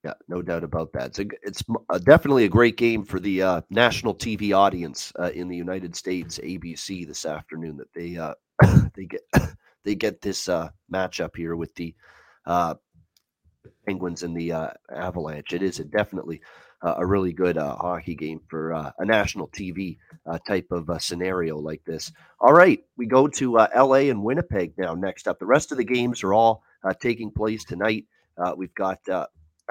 Yeah, 0.03 0.13
no 0.27 0.41
doubt 0.41 0.63
about 0.63 0.91
that. 0.93 1.07
It's 1.07 1.19
a, 1.19 1.25
it's 1.43 1.63
a, 1.91 1.99
definitely 1.99 2.45
a 2.45 2.49
great 2.49 2.75
game 2.75 3.03
for 3.03 3.19
the 3.19 3.43
uh, 3.43 3.61
national 3.69 4.15
TV 4.15 4.55
audience 4.55 5.13
uh, 5.19 5.29
in 5.29 5.47
the 5.47 5.55
United 5.55 5.95
States, 5.95 6.39
ABC, 6.39 7.05
this 7.05 7.23
afternoon. 7.23 7.77
That 7.77 7.93
they 7.93 8.17
uh, 8.17 8.33
they 8.95 9.05
get 9.05 9.21
they 9.83 9.93
get 9.93 10.21
this 10.21 10.49
uh, 10.49 10.69
matchup 10.91 11.35
here 11.35 11.55
with 11.55 11.75
the 11.75 11.93
uh, 12.47 12.75
Penguins 13.85 14.23
and 14.23 14.35
the 14.35 14.51
uh, 14.51 14.69
Avalanche. 14.95 15.53
It 15.53 15.61
is 15.61 15.79
a 15.79 15.83
definitely 15.83 16.41
uh, 16.83 16.95
a 16.97 17.05
really 17.05 17.31
good 17.31 17.57
uh, 17.57 17.75
hockey 17.75 18.15
game 18.15 18.41
for 18.47 18.73
uh, 18.73 18.91
a 18.99 19.05
national 19.05 19.47
TV 19.49 19.97
uh, 20.25 20.39
type 20.47 20.67
of 20.71 20.89
uh, 20.89 20.97
scenario 20.97 21.57
like 21.57 21.83
this. 21.85 22.11
All 22.39 22.53
right, 22.53 22.83
we 22.97 23.05
go 23.05 23.27
to 23.27 23.57
LA 23.75 24.09
and 24.09 24.23
Winnipeg 24.23 24.73
now. 24.77 24.95
Next 24.95 25.27
up, 25.27 25.39
the 25.39 25.45
rest 25.45 25.71
of 25.71 25.77
the 25.77 25.83
games 25.83 26.23
are 26.23 26.33
all 26.33 26.63
taking 26.99 27.31
place 27.31 27.63
tonight. 27.63 28.05
we've 28.55 28.73
got 28.73 28.99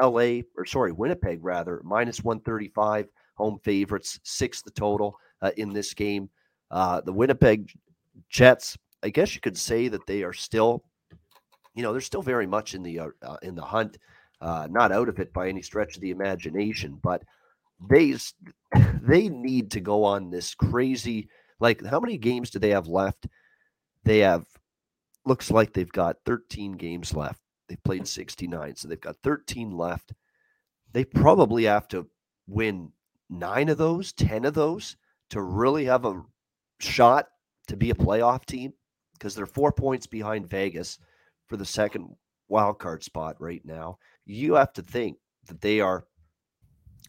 LA, 0.00 0.42
or 0.56 0.64
sorry, 0.66 0.92
Winnipeg 0.92 1.38
rather, 1.42 1.80
minus 1.84 2.22
135 2.22 3.08
home 3.36 3.58
favorites, 3.62 4.20
six 4.22 4.62
the 4.62 4.70
total 4.70 5.16
in 5.56 5.72
this 5.72 5.94
game. 5.94 6.28
the 6.70 7.12
Winnipeg 7.12 7.70
Jets, 8.28 8.76
I 9.02 9.08
guess 9.10 9.34
you 9.34 9.40
could 9.40 9.56
say 9.56 9.88
that 9.88 10.06
they 10.06 10.22
are 10.22 10.32
still 10.32 10.84
you 11.74 11.82
know, 11.82 11.92
they're 11.92 12.00
still 12.00 12.22
very 12.22 12.46
much 12.46 12.74
in 12.74 12.82
the 12.82 12.98
uh, 12.98 13.08
uh, 13.22 13.36
in 13.42 13.54
the 13.54 13.62
hunt, 13.62 13.98
uh, 14.40 14.66
not 14.70 14.92
out 14.92 15.08
of 15.08 15.18
it 15.18 15.32
by 15.32 15.48
any 15.48 15.62
stretch 15.62 15.96
of 15.96 16.02
the 16.02 16.10
imagination, 16.10 16.98
but 17.02 17.22
they 17.88 18.14
they 19.02 19.28
need 19.28 19.70
to 19.72 19.80
go 19.80 20.04
on 20.04 20.30
this 20.30 20.54
crazy. 20.54 21.28
Like, 21.60 21.84
how 21.84 22.00
many 22.00 22.16
games 22.18 22.50
do 22.50 22.58
they 22.58 22.70
have 22.70 22.86
left? 22.86 23.26
They 24.04 24.18
have 24.18 24.44
looks 25.26 25.50
like 25.50 25.72
they've 25.72 25.92
got 25.92 26.16
13 26.24 26.72
games 26.72 27.14
left. 27.14 27.40
They've 27.70 27.82
played 27.84 28.08
69, 28.08 28.74
so 28.74 28.88
they've 28.88 29.00
got 29.00 29.22
13 29.22 29.70
left. 29.70 30.12
They 30.92 31.04
probably 31.04 31.64
have 31.64 31.86
to 31.88 32.08
win 32.48 32.90
nine 33.28 33.68
of 33.68 33.78
those, 33.78 34.12
10 34.12 34.44
of 34.44 34.54
those 34.54 34.96
to 35.28 35.40
really 35.40 35.84
have 35.84 36.04
a 36.04 36.24
shot 36.80 37.28
to 37.68 37.76
be 37.76 37.90
a 37.90 37.94
playoff 37.94 38.44
team 38.44 38.72
because 39.12 39.36
they're 39.36 39.46
four 39.46 39.70
points 39.70 40.08
behind 40.08 40.50
Vegas 40.50 40.98
for 41.46 41.56
the 41.56 41.64
second 41.64 42.08
wild 42.48 42.80
card 42.80 43.04
spot 43.04 43.36
right 43.38 43.64
now. 43.64 43.98
You 44.26 44.54
have 44.54 44.72
to 44.72 44.82
think 44.82 45.18
that 45.46 45.60
they 45.60 45.78
are 45.80 46.04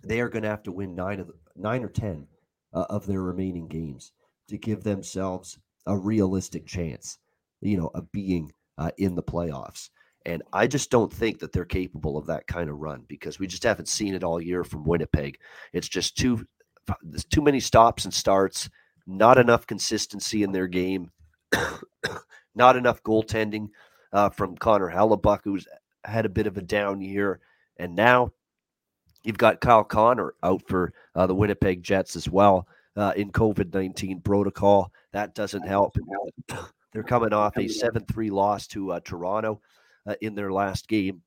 they 0.03 0.21
are 0.21 0.29
going 0.29 0.43
to 0.43 0.49
have 0.49 0.63
to 0.63 0.71
win 0.71 0.93
nine 0.93 1.19
of 1.19 1.25
the, 1.25 1.33
nine 1.55 1.83
or 1.83 1.89
ten 1.89 2.27
uh, 2.71 2.85
of 2.87 3.07
their 3.07 3.23
remaining 3.23 3.67
games 3.67 4.11
to 4.49 4.59
give 4.59 4.83
themselves 4.83 5.57
a 5.87 5.97
realistic 5.97 6.67
chance, 6.67 7.17
you 7.61 7.77
know, 7.77 7.89
of 7.95 8.11
being 8.11 8.51
uh, 8.77 8.91
in 8.99 9.15
the 9.15 9.23
playoffs. 9.23 9.89
And 10.25 10.43
I 10.53 10.67
just 10.67 10.91
don't 10.91 11.11
think 11.11 11.39
that 11.39 11.51
they're 11.51 11.65
capable 11.65 12.17
of 12.17 12.27
that 12.27 12.45
kind 12.47 12.69
of 12.69 12.77
run 12.77 13.03
because 13.07 13.39
we 13.39 13.47
just 13.47 13.63
haven't 13.63 13.87
seen 13.87 14.13
it 14.13 14.23
all 14.23 14.41
year 14.41 14.63
from 14.63 14.83
Winnipeg. 14.83 15.39
It's 15.73 15.89
just 15.89 16.17
too 16.17 16.45
there's 17.01 17.25
too 17.25 17.41
many 17.41 17.59
stops 17.59 18.05
and 18.05 18.13
starts, 18.13 18.69
not 19.07 19.37
enough 19.37 19.67
consistency 19.67 20.43
in 20.43 20.51
their 20.51 20.67
game, 20.67 21.11
not 22.55 22.75
enough 22.75 23.03
goaltending 23.03 23.69
uh, 24.13 24.29
from 24.29 24.57
Connor 24.57 24.89
Hellebuyck, 24.89 25.41
who's 25.43 25.67
had 26.03 26.25
a 26.25 26.29
bit 26.29 26.47
of 26.47 26.57
a 26.57 26.61
down 26.61 27.01
year, 27.01 27.39
and 27.77 27.95
now 27.95 28.31
you've 29.23 29.37
got 29.37 29.61
Kyle 29.61 29.83
Connor 29.83 30.33
out 30.43 30.63
for 30.67 30.93
uh, 31.15 31.27
the 31.27 31.35
Winnipeg 31.35 31.83
Jets 31.83 32.15
as 32.15 32.27
well 32.27 32.67
uh, 32.95 33.13
in 33.15 33.31
COVID 33.31 33.73
nineteen 33.73 34.21
protocol. 34.21 34.91
That 35.13 35.35
doesn't 35.35 35.67
help. 35.67 35.95
They're 36.93 37.03
coming 37.03 37.33
off 37.33 37.57
a 37.57 37.67
seven 37.67 38.05
three 38.05 38.29
loss 38.29 38.67
to 38.67 38.91
uh, 38.91 38.99
Toronto 38.99 39.61
uh, 40.07 40.15
in 40.21 40.35
their 40.35 40.51
last 40.51 40.87
game, 40.87 41.21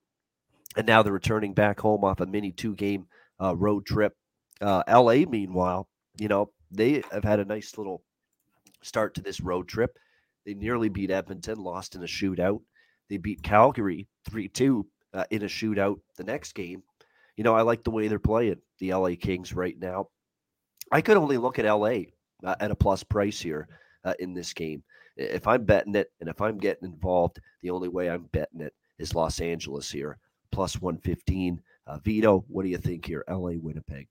and 0.76 0.86
now 0.86 1.02
they're 1.02 1.12
returning 1.12 1.54
back 1.54 1.80
home 1.80 2.04
off 2.04 2.20
a 2.20 2.26
mini 2.26 2.52
two 2.52 2.74
game 2.74 3.06
uh, 3.42 3.54
road 3.56 3.86
trip. 3.86 4.14
Uh, 4.60 4.82
LA, 4.88 5.24
meanwhile, 5.28 5.88
you 6.16 6.28
know 6.28 6.50
they 6.70 7.02
have 7.12 7.24
had 7.24 7.40
a 7.40 7.44
nice 7.44 7.76
little 7.78 8.02
start 8.82 9.14
to 9.14 9.22
this 9.22 9.40
road 9.40 9.68
trip. 9.68 9.98
They 10.44 10.54
nearly 10.54 10.88
beat 10.88 11.10
Edmonton, 11.10 11.58
lost 11.58 11.94
in 11.94 12.02
a 12.02 12.06
shootout. 12.06 12.60
They 13.08 13.16
beat 13.16 13.42
Calgary 13.42 14.08
3 14.28 14.48
2 14.48 14.86
uh, 15.14 15.24
in 15.30 15.42
a 15.42 15.46
shootout 15.46 16.00
the 16.16 16.24
next 16.24 16.54
game. 16.54 16.82
You 17.36 17.44
know, 17.44 17.54
I 17.54 17.62
like 17.62 17.82
the 17.82 17.90
way 17.90 18.08
they're 18.08 18.18
playing 18.18 18.60
the 18.78 18.92
LA 18.92 19.10
Kings 19.18 19.52
right 19.52 19.78
now. 19.78 20.08
I 20.92 21.00
could 21.00 21.16
only 21.16 21.38
look 21.38 21.58
at 21.58 21.64
LA 21.64 22.02
uh, 22.44 22.54
at 22.60 22.70
a 22.70 22.76
plus 22.76 23.02
price 23.02 23.40
here 23.40 23.68
uh, 24.04 24.14
in 24.18 24.34
this 24.34 24.52
game. 24.52 24.82
If 25.16 25.46
I'm 25.46 25.64
betting 25.64 25.94
it 25.94 26.10
and 26.20 26.28
if 26.28 26.40
I'm 26.40 26.58
getting 26.58 26.88
involved, 26.88 27.40
the 27.62 27.70
only 27.70 27.88
way 27.88 28.10
I'm 28.10 28.28
betting 28.32 28.60
it 28.60 28.74
is 28.98 29.14
Los 29.14 29.40
Angeles 29.40 29.90
here, 29.90 30.18
plus 30.50 30.80
115. 30.80 31.60
Uh, 31.86 31.98
Vito, 31.98 32.44
what 32.48 32.62
do 32.62 32.68
you 32.68 32.78
think 32.78 33.04
here? 33.04 33.24
LA, 33.28 33.52
Winnipeg. 33.60 34.08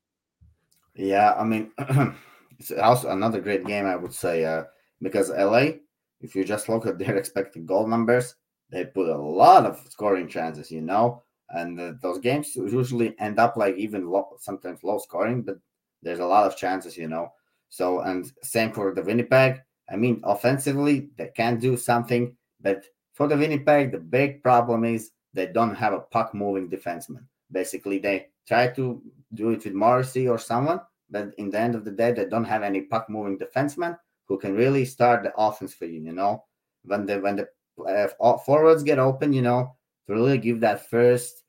Yeah, 0.96 1.34
I 1.34 1.44
mean, 1.44 1.72
it's 2.60 2.72
also 2.72 3.10
another 3.10 3.42
great 3.42 3.66
game, 3.66 3.86
I 3.86 3.96
would 3.96 4.14
say, 4.14 4.46
uh, 4.46 4.64
because 5.02 5.30
LA, 5.30 5.80
if 6.22 6.36
you 6.36 6.44
just 6.44 6.70
look 6.70 6.86
at 6.86 7.00
their 7.00 7.18
expected 7.18 7.66
goal 7.66 7.88
numbers, 7.88 8.36
they 8.70 8.86
put 8.86 9.10
a 9.10 9.18
lot 9.18 9.66
of 9.66 9.86
scoring 9.90 10.28
chances, 10.28 10.72
you 10.72 10.82
know, 10.82 11.24
and 11.50 11.80
uh, 11.80 11.94
those 12.02 12.20
games 12.20 12.56
usually 12.56 13.16
end 13.20 13.40
up 13.40 13.58
like 13.58 13.76
even 13.76 14.12
sometimes 14.40 14.84
low 14.84 14.98
scoring, 14.98 15.42
but 15.42 15.58
there's 16.02 16.20
a 16.20 16.26
lot 16.26 16.46
of 16.46 16.58
chances, 16.58 16.98
you 16.98 17.08
know. 17.08 17.30
So, 17.70 18.02
and 18.02 18.32
same 18.44 18.72
for 18.72 18.94
the 18.94 19.04
Winnipeg. 19.04 19.62
I 19.90 19.96
mean, 19.96 20.22
offensively, 20.24 21.10
they 21.18 21.32
can 21.36 21.60
do 21.60 21.78
something, 21.78 22.36
but 22.62 22.86
for 23.14 23.28
the 23.28 23.38
Winnipeg, 23.38 23.92
the 23.92 24.00
big 24.00 24.42
problem 24.42 24.86
is 24.86 25.12
they 25.34 25.48
don't 25.48 25.76
have 25.76 25.94
a 25.94 26.00
puck 26.00 26.34
moving 26.34 26.70
defenseman. 26.70 27.26
Basically, 27.52 28.00
they 28.00 28.28
try 28.48 28.68
to 28.70 29.02
do 29.34 29.50
it 29.52 29.64
with 29.64 29.74
Morrissey 29.74 30.28
or 30.28 30.38
someone, 30.38 30.82
but 31.10 31.34
in 31.38 31.50
the 31.50 31.60
end 31.60 31.76
of 31.76 31.86
the 31.86 31.92
day, 31.92 32.12
they 32.12 32.26
don't 32.26 32.44
have 32.44 32.64
any 32.64 32.82
puck 32.82 33.10
moving 33.10 33.38
defenseman 33.38 33.98
who 34.28 34.38
can 34.38 34.56
really 34.56 34.86
start 34.86 35.24
the 35.24 35.34
offense 35.38 35.74
for 35.74 35.86
you. 35.86 36.02
You 36.02 36.14
know, 36.14 36.44
when 36.84 37.06
the 37.06 37.20
when 37.20 37.36
the 37.36 37.48
uh, 37.84 38.38
forwards 38.38 38.84
get 38.84 39.00
open, 39.00 39.34
you 39.34 39.42
know, 39.42 39.76
to 40.08 40.14
really 40.14 40.38
give 40.38 40.60
that 40.62 40.90
first 40.90 41.44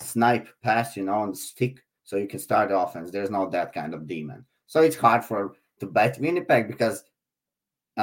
snipe 0.00 0.48
pass, 0.62 0.96
you 0.96 1.04
know, 1.04 1.14
on 1.14 1.30
the 1.30 1.36
stick, 1.36 1.82
so 2.04 2.16
you 2.16 2.28
can 2.28 2.38
start 2.38 2.68
the 2.68 2.78
offense. 2.78 3.10
There's 3.10 3.30
not 3.30 3.52
that 3.52 3.72
kind 3.72 3.94
of 3.94 4.06
demon, 4.06 4.44
so 4.66 4.80
it's 4.80 4.96
hard 4.96 5.24
for 5.24 5.54
to 5.80 5.86
bet 5.86 6.18
Winnipeg 6.20 6.68
because 6.68 7.04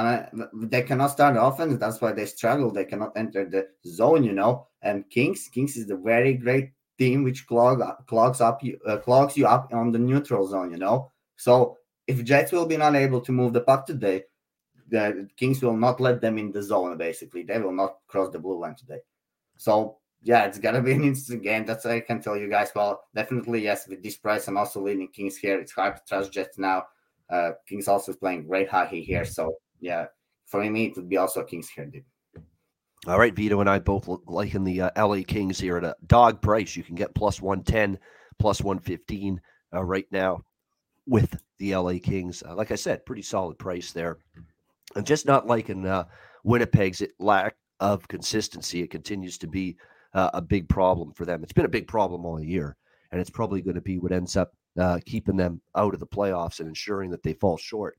uh, 0.06 0.46
they 0.54 0.82
cannot 0.82 1.08
start 1.08 1.36
offense. 1.38 1.78
That's 1.78 2.00
why 2.00 2.12
they 2.12 2.26
struggle. 2.26 2.70
They 2.70 2.84
cannot 2.84 3.12
enter 3.16 3.48
the 3.48 3.68
zone, 3.86 4.24
you 4.24 4.32
know. 4.32 4.68
And 4.82 5.08
Kings, 5.08 5.48
Kings 5.52 5.76
is 5.76 5.86
the 5.86 5.96
very 5.96 6.34
great 6.34 6.72
team 6.98 7.24
which 7.24 7.46
clog 7.46 7.80
clogs 8.06 8.40
up 8.40 8.62
you 8.62 8.78
uh, 8.86 8.98
clogs 8.98 9.36
you 9.36 9.46
up 9.46 9.72
on 9.72 9.92
the 9.92 9.98
neutral 9.98 10.46
zone, 10.46 10.70
you 10.70 10.78
know. 10.78 11.10
So 11.36 11.78
if 12.06 12.22
Jets 12.24 12.52
will 12.52 12.66
be 12.66 12.76
not 12.76 12.94
able 12.94 13.20
to 13.22 13.32
move 13.32 13.52
the 13.52 13.60
puck 13.60 13.86
today, 13.86 14.24
the 14.88 15.28
Kings 15.36 15.62
will 15.62 15.76
not 15.76 16.00
let 16.00 16.20
them 16.20 16.38
in 16.38 16.52
the 16.52 16.62
zone. 16.62 16.96
Basically, 16.98 17.42
they 17.42 17.58
will 17.58 17.72
not 17.72 17.96
cross 18.08 18.30
the 18.30 18.38
blue 18.38 18.58
line 18.58 18.74
today. 18.74 19.00
So 19.56 19.98
yeah, 20.22 20.44
it's 20.44 20.58
gonna 20.58 20.82
be 20.82 20.92
an 20.92 21.02
interesting 21.02 21.40
game. 21.40 21.64
That's 21.64 21.86
I 21.86 22.00
can 22.00 22.20
tell 22.20 22.36
you 22.36 22.48
guys. 22.50 22.72
Well, 22.74 23.02
definitely 23.14 23.62
yes. 23.62 23.88
With 23.88 24.02
this 24.02 24.16
price, 24.16 24.48
I'm 24.48 24.58
also 24.58 24.82
leaning 24.82 25.08
Kings 25.08 25.36
here. 25.36 25.58
It's 25.60 25.72
hard 25.72 25.96
to 25.96 26.02
trust 26.06 26.32
Jets 26.32 26.58
now. 26.58 26.84
Uh, 27.30 27.52
Kings 27.68 27.88
also 27.88 28.12
is 28.12 28.18
playing 28.18 28.46
great 28.46 28.68
hockey 28.68 29.02
here. 29.02 29.24
So 29.24 29.54
yeah, 29.80 30.06
for 30.46 30.64
me, 30.64 30.86
it 30.86 30.96
would 30.96 31.08
be 31.08 31.16
also 31.16 31.44
Kings 31.44 31.68
here. 31.68 31.90
All 33.06 33.18
right, 33.18 33.34
Vito 33.34 33.60
and 33.60 33.70
I 33.70 33.78
both 33.78 34.08
liking 34.26 34.64
the 34.64 34.82
uh, 34.82 35.06
LA 35.06 35.22
Kings 35.26 35.60
here 35.60 35.76
at 35.76 35.84
a 35.84 35.96
dog 36.06 36.42
price. 36.42 36.76
You 36.76 36.82
can 36.82 36.96
get 36.96 37.14
plus 37.14 37.40
110, 37.40 37.98
plus 38.38 38.60
115 38.60 39.40
uh, 39.72 39.84
right 39.84 40.06
now 40.10 40.42
with 41.06 41.40
the 41.58 41.76
LA 41.76 41.94
Kings. 42.02 42.42
Uh, 42.46 42.54
like 42.54 42.72
I 42.72 42.74
said, 42.74 43.06
pretty 43.06 43.22
solid 43.22 43.58
price 43.58 43.92
there. 43.92 44.18
I'm 44.96 45.04
just 45.04 45.26
not 45.26 45.46
liking 45.46 45.86
uh, 45.86 46.04
Winnipeg's 46.44 47.02
lack 47.18 47.56
of 47.78 48.08
consistency. 48.08 48.82
It 48.82 48.90
continues 48.90 49.38
to 49.38 49.46
be 49.46 49.76
uh, 50.14 50.30
a 50.34 50.42
big 50.42 50.68
problem 50.68 51.12
for 51.12 51.24
them. 51.24 51.42
It's 51.42 51.52
been 51.52 51.66
a 51.66 51.68
big 51.68 51.86
problem 51.86 52.26
all 52.26 52.42
year, 52.42 52.76
and 53.12 53.20
it's 53.20 53.30
probably 53.30 53.62
going 53.62 53.76
to 53.76 53.80
be 53.80 53.98
what 53.98 54.12
ends 54.12 54.36
up 54.36 54.52
uh, 54.78 54.98
keeping 55.06 55.36
them 55.36 55.60
out 55.76 55.94
of 55.94 56.00
the 56.00 56.06
playoffs 56.06 56.60
and 56.60 56.68
ensuring 56.68 57.10
that 57.10 57.22
they 57.22 57.34
fall 57.34 57.56
short 57.56 57.96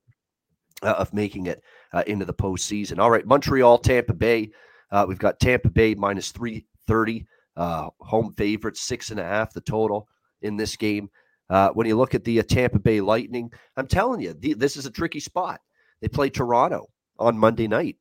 uh, 0.82 0.96
of 0.98 1.14
making 1.14 1.48
it 1.48 1.62
uh, 1.94 2.04
into 2.08 2.26
the 2.26 2.34
postseason. 2.34 3.00
All 3.00 3.12
right, 3.12 3.26
Montreal, 3.26 3.78
Tampa 3.80 4.14
Bay. 4.14 4.52
Uh, 4.92 5.06
we've 5.08 5.20
got 5.20 5.40
Tampa 5.40 5.70
Bay 5.70 5.96
minus 5.96 6.32
330, 6.32 7.26
uh, 7.58 7.90
home 8.00 8.34
favorites, 8.38 8.82
six 8.82 9.12
and 9.12 9.20
a 9.20 9.24
half 9.24 9.54
the 9.54 9.62
total 9.62 10.08
in 10.42 10.58
this 10.58 10.76
game. 10.76 11.10
Uh, 11.50 11.70
when 11.70 11.88
you 11.88 11.98
look 11.98 12.14
at 12.14 12.24
the 12.24 12.40
uh, 12.40 12.44
Tampa 12.44 12.80
Bay 12.80 13.02
Lightning, 13.02 13.52
I'm 13.76 13.88
telling 13.88 14.22
you, 14.22 14.34
the, 14.34 14.54
this 14.54 14.78
is 14.78 14.86
a 14.86 14.92
tricky 14.92 15.20
spot. 15.20 15.60
They 16.02 16.08
play 16.08 16.30
Toronto 16.30 16.88
on 17.18 17.38
Monday 17.38 17.68
night 17.68 17.98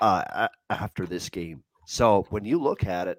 after 0.00 1.06
this 1.06 1.28
game. 1.28 1.62
So 1.86 2.26
when 2.30 2.44
you 2.44 2.60
look 2.60 2.84
at 2.84 3.08
it, 3.08 3.18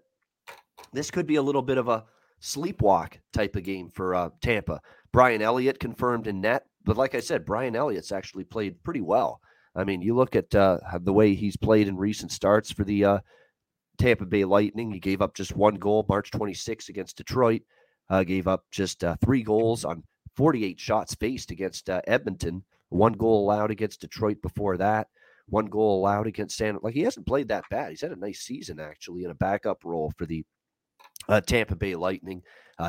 this 0.93 1.11
could 1.11 1.27
be 1.27 1.35
a 1.35 1.41
little 1.41 1.61
bit 1.61 1.77
of 1.77 1.87
a 1.87 2.05
sleepwalk 2.41 3.13
type 3.33 3.55
of 3.55 3.63
game 3.63 3.89
for 3.89 4.31
Tampa. 4.41 4.79
Brian 5.11 5.41
Elliott 5.41 5.79
confirmed 5.79 6.27
in 6.27 6.41
net 6.41 6.65
but 6.85 6.97
like 6.97 7.15
I 7.15 7.19
said, 7.19 7.45
Brian 7.45 7.75
Elliott's 7.75 8.11
actually 8.11 8.43
played 8.43 8.81
pretty 8.83 9.01
well. 9.01 9.41
I 9.75 9.83
mean, 9.83 10.01
you 10.01 10.15
look 10.15 10.35
at 10.35 10.53
uh, 10.55 10.77
the 11.01 11.11
way 11.11 11.33
he's 11.33 11.57
played 11.57 11.87
in 11.87 11.97
recent 11.97 12.31
starts 12.31 12.71
for 12.71 12.83
the 12.83 13.03
uh, 13.03 13.19
Tampa 13.97 14.25
Bay 14.25 14.45
Lightning. 14.45 14.91
He 14.91 14.99
gave 14.99 15.21
up 15.21 15.35
just 15.35 15.55
one 15.55 15.75
goal 15.75 16.05
March 16.07 16.31
26 16.31 16.87
against 16.89 17.17
Detroit. 17.17 17.63
Uh, 18.09 18.23
gave 18.23 18.47
up 18.47 18.63
just 18.71 19.03
uh, 19.03 19.15
three 19.23 19.41
goals 19.41 19.83
on 19.83 20.03
48 20.37 20.79
shots 20.79 21.15
faced 21.15 21.51
against 21.51 21.89
uh, 21.89 22.01
Edmonton. 22.05 22.63
One 22.89 23.13
goal 23.13 23.43
allowed 23.43 23.71
against 23.71 24.01
Detroit 24.01 24.41
before 24.41 24.77
that. 24.77 25.07
One 25.47 25.65
goal 25.65 25.99
allowed 25.99 26.27
against 26.27 26.55
San. 26.55 26.77
Like 26.81 26.93
he 26.93 27.01
hasn't 27.01 27.27
played 27.27 27.47
that 27.47 27.65
bad. 27.69 27.89
He's 27.89 28.01
had 28.01 28.11
a 28.11 28.15
nice 28.15 28.41
season 28.41 28.79
actually 28.79 29.23
in 29.23 29.31
a 29.31 29.35
backup 29.35 29.83
role 29.83 30.13
for 30.17 30.25
the 30.25 30.45
uh, 31.27 31.41
Tampa 31.41 31.75
Bay 31.75 31.95
Lightning. 31.95 32.43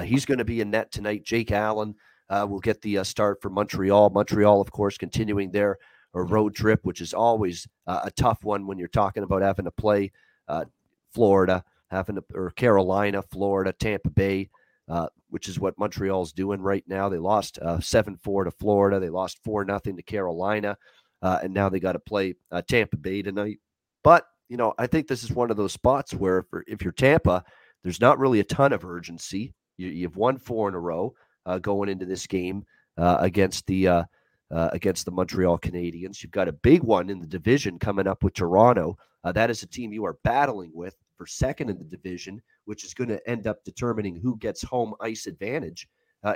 he's 0.04 0.26
going 0.26 0.38
to 0.38 0.44
be 0.44 0.60
in 0.60 0.70
net 0.70 0.92
tonight. 0.92 1.24
Jake 1.24 1.50
Allen 1.50 1.94
uh, 2.28 2.46
will 2.48 2.60
get 2.60 2.80
the 2.82 2.98
uh, 2.98 3.04
start 3.04 3.40
for 3.40 3.50
Montreal. 3.50 4.10
Montreal, 4.10 4.60
of 4.60 4.70
course, 4.70 4.98
continuing 4.98 5.50
their 5.50 5.78
uh, 6.14 6.20
road 6.20 6.54
trip, 6.54 6.80
which 6.82 7.00
is 7.00 7.14
always 7.14 7.66
uh, 7.86 8.00
a 8.04 8.10
tough 8.10 8.42
one 8.42 8.66
when 8.66 8.78
you're 8.78 8.88
talking 8.88 9.22
about 9.22 9.42
having 9.42 9.64
to 9.64 9.70
play 9.70 10.10
uh, 10.48 10.64
Florida, 11.12 11.62
having 11.90 12.16
to 12.16 12.24
or 12.34 12.50
Carolina, 12.50 13.22
Florida, 13.22 13.72
Tampa 13.72 14.10
Bay, 14.10 14.48
uh, 14.88 15.08
which 15.30 15.48
is 15.48 15.60
what 15.60 15.78
Montreal's 15.78 16.32
doing 16.32 16.60
right 16.60 16.84
now. 16.86 17.08
They 17.08 17.18
lost 17.18 17.58
seven 17.80 18.16
four 18.16 18.44
to 18.44 18.50
Florida. 18.50 19.00
They 19.00 19.10
lost 19.10 19.38
four 19.44 19.64
nothing 19.64 19.96
to 19.96 20.02
Carolina, 20.02 20.76
and 21.22 21.54
now 21.54 21.68
they 21.68 21.80
got 21.80 21.92
to 21.92 21.98
play 21.98 22.34
Tampa 22.68 22.96
Bay 22.96 23.22
tonight. 23.22 23.58
But 24.02 24.26
you 24.48 24.56
know, 24.56 24.74
I 24.78 24.86
think 24.86 25.08
this 25.08 25.24
is 25.24 25.32
one 25.32 25.50
of 25.50 25.56
those 25.56 25.72
spots 25.72 26.14
where 26.14 26.38
if, 26.38 26.46
if 26.66 26.82
you're 26.82 26.92
Tampa, 26.92 27.44
there's 27.82 28.00
not 28.00 28.18
really 28.18 28.40
a 28.40 28.44
ton 28.44 28.72
of 28.72 28.84
urgency. 28.84 29.54
You, 29.76 29.88
you've 29.88 30.16
won 30.16 30.38
four 30.38 30.68
in 30.68 30.74
a 30.74 30.80
row 30.80 31.14
uh, 31.46 31.58
going 31.58 31.88
into 31.88 32.04
this 32.04 32.26
game 32.26 32.64
uh, 32.98 33.16
against 33.20 33.66
the 33.66 33.88
uh, 33.88 34.04
uh, 34.50 34.68
against 34.72 35.04
the 35.04 35.10
Montreal 35.10 35.58
Canadiens. 35.58 36.22
You've 36.22 36.32
got 36.32 36.48
a 36.48 36.52
big 36.52 36.82
one 36.82 37.10
in 37.10 37.20
the 37.20 37.26
division 37.26 37.78
coming 37.78 38.06
up 38.06 38.22
with 38.22 38.34
Toronto. 38.34 38.96
Uh, 39.24 39.32
that 39.32 39.50
is 39.50 39.62
a 39.62 39.66
team 39.66 39.92
you 39.92 40.04
are 40.04 40.18
battling 40.22 40.70
with 40.72 40.96
for 41.16 41.26
second 41.26 41.70
in 41.70 41.78
the 41.78 41.84
division, 41.84 42.40
which 42.64 42.84
is 42.84 42.94
going 42.94 43.08
to 43.08 43.28
end 43.28 43.46
up 43.46 43.64
determining 43.64 44.14
who 44.14 44.36
gets 44.36 44.62
home 44.62 44.94
ice 45.00 45.26
advantage 45.26 45.88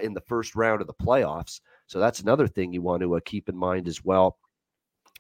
in 0.03 0.15
the 0.15 0.21
first 0.21 0.55
round 0.55 0.81
of 0.81 0.87
the 0.87 0.95
playoffs. 0.95 1.61
So 1.89 1.99
that's 1.99 2.21
another 2.21 2.47
thing 2.47 2.73
you 2.73 2.81
want 2.81 3.03
to 3.03 3.21
keep 3.25 3.49
in 3.49 3.57
mind 3.57 3.89
as 3.89 4.05
well. 4.05 4.39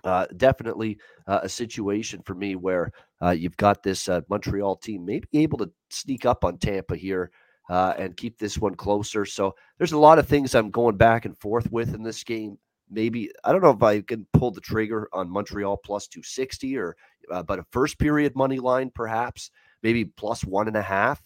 Uh, 0.05 0.27
definitely 0.37 0.99
uh, 1.27 1.41
a 1.43 1.49
situation 1.49 2.23
for 2.23 2.35
me 2.35 2.57
where 2.57 2.91
uh, 3.23 3.31
you've 3.31 3.57
got 3.57 3.83
this 3.83 4.09
Montreal 4.29 4.77
team 4.77 5.05
maybe 5.05 5.29
able 5.35 5.59
to 5.59 5.71
sneak 5.91 6.25
up 6.25 6.45
on 6.45 6.57
Tampa 6.57 6.97
here 6.97 7.31
uh, 7.71 7.95
and 7.97 8.17
keep 8.17 8.37
this 8.37 8.59
one 8.59 8.75
closer. 8.75 9.25
So 9.25 9.55
there's 9.79 9.93
a 9.93 9.99
lot 9.99 10.19
of 10.19 10.27
things 10.27 10.55
I'm 10.55 10.71
going 10.71 10.97
back 10.97 11.25
and 11.25 11.39
forth 11.39 11.71
with 11.71 11.95
in 11.95 12.03
this 12.03 12.25
game. 12.25 12.59
Maybe 12.91 13.31
I 13.45 13.53
don't 13.53 13.63
know 13.63 13.71
if 13.71 13.83
I 13.83 14.01
can 14.01 14.27
pull 14.33 14.51
the 14.51 14.61
trigger 14.61 15.09
on 15.13 15.31
Montreal 15.31 15.77
plus 15.77 16.09
260 16.09 16.77
or 16.77 16.97
uh, 17.31 17.45
but 17.45 17.61
a 17.61 17.65
first 17.71 18.01
period 18.01 18.35
money 18.35 18.59
line 18.59 18.91
perhaps 18.93 19.53
maybe 19.85 20.05
plus 20.05 20.45
one 20.45 20.67
and 20.67 20.77
a 20.77 20.83
half 20.83 21.23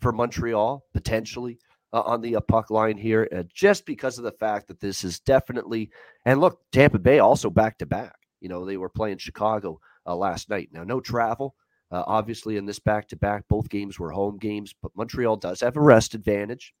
for 0.00 0.10
Montreal 0.10 0.82
potentially 0.92 1.60
uh, 1.92 2.00
on 2.00 2.20
the 2.20 2.34
uh, 2.34 2.40
puck 2.40 2.70
line 2.70 2.98
here, 2.98 3.28
uh, 3.34 3.44
just 3.54 3.86
because 3.86 4.18
of 4.18 4.24
the 4.24 4.32
fact 4.32 4.66
that 4.66 4.80
this 4.80 5.04
is 5.04 5.20
definitely 5.20 5.88
and 6.24 6.40
look, 6.40 6.60
Tampa 6.72 6.98
Bay 6.98 7.20
also 7.20 7.48
back 7.48 7.78
to 7.78 7.86
back. 7.86 8.16
You 8.40 8.48
know, 8.48 8.64
they 8.64 8.76
were 8.76 8.88
playing 8.88 9.18
Chicago 9.18 9.78
uh, 10.04 10.16
last 10.16 10.50
night. 10.50 10.70
Now, 10.72 10.82
no 10.82 11.00
travel, 11.00 11.54
uh, 11.90 12.02
obviously, 12.06 12.56
in 12.56 12.66
this 12.66 12.78
back 12.78 13.08
to 13.08 13.16
back. 13.16 13.44
Both 13.48 13.68
games 13.68 13.98
were 13.98 14.10
home 14.10 14.38
games, 14.38 14.74
but 14.82 14.92
Montreal 14.96 15.36
does 15.36 15.60
have 15.60 15.76
a 15.76 15.80
rest 15.80 16.14
advantage. 16.14 16.74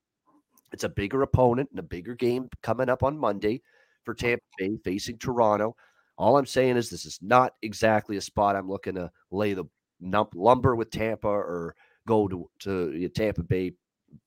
It's 0.72 0.84
a 0.84 0.88
bigger 0.88 1.22
opponent 1.22 1.70
and 1.70 1.78
a 1.78 1.84
bigger 1.84 2.14
game 2.14 2.48
coming 2.62 2.88
up 2.88 3.02
on 3.02 3.18
Monday 3.18 3.62
for 4.04 4.14
Tampa 4.14 4.42
Bay 4.58 4.76
facing 4.84 5.18
Toronto. 5.18 5.76
All 6.18 6.38
I'm 6.38 6.46
saying 6.46 6.76
is 6.76 6.90
this 6.90 7.04
is 7.04 7.18
not 7.22 7.54
exactly 7.62 8.16
a 8.16 8.20
spot 8.20 8.56
I'm 8.56 8.68
looking 8.68 8.94
to 8.94 9.10
lay 9.30 9.54
the 9.54 9.64
lumber 10.00 10.74
with 10.74 10.90
Tampa 10.90 11.28
or 11.28 11.74
go 12.06 12.26
to, 12.28 12.48
to 12.60 13.08
Tampa 13.10 13.42
Bay 13.42 13.72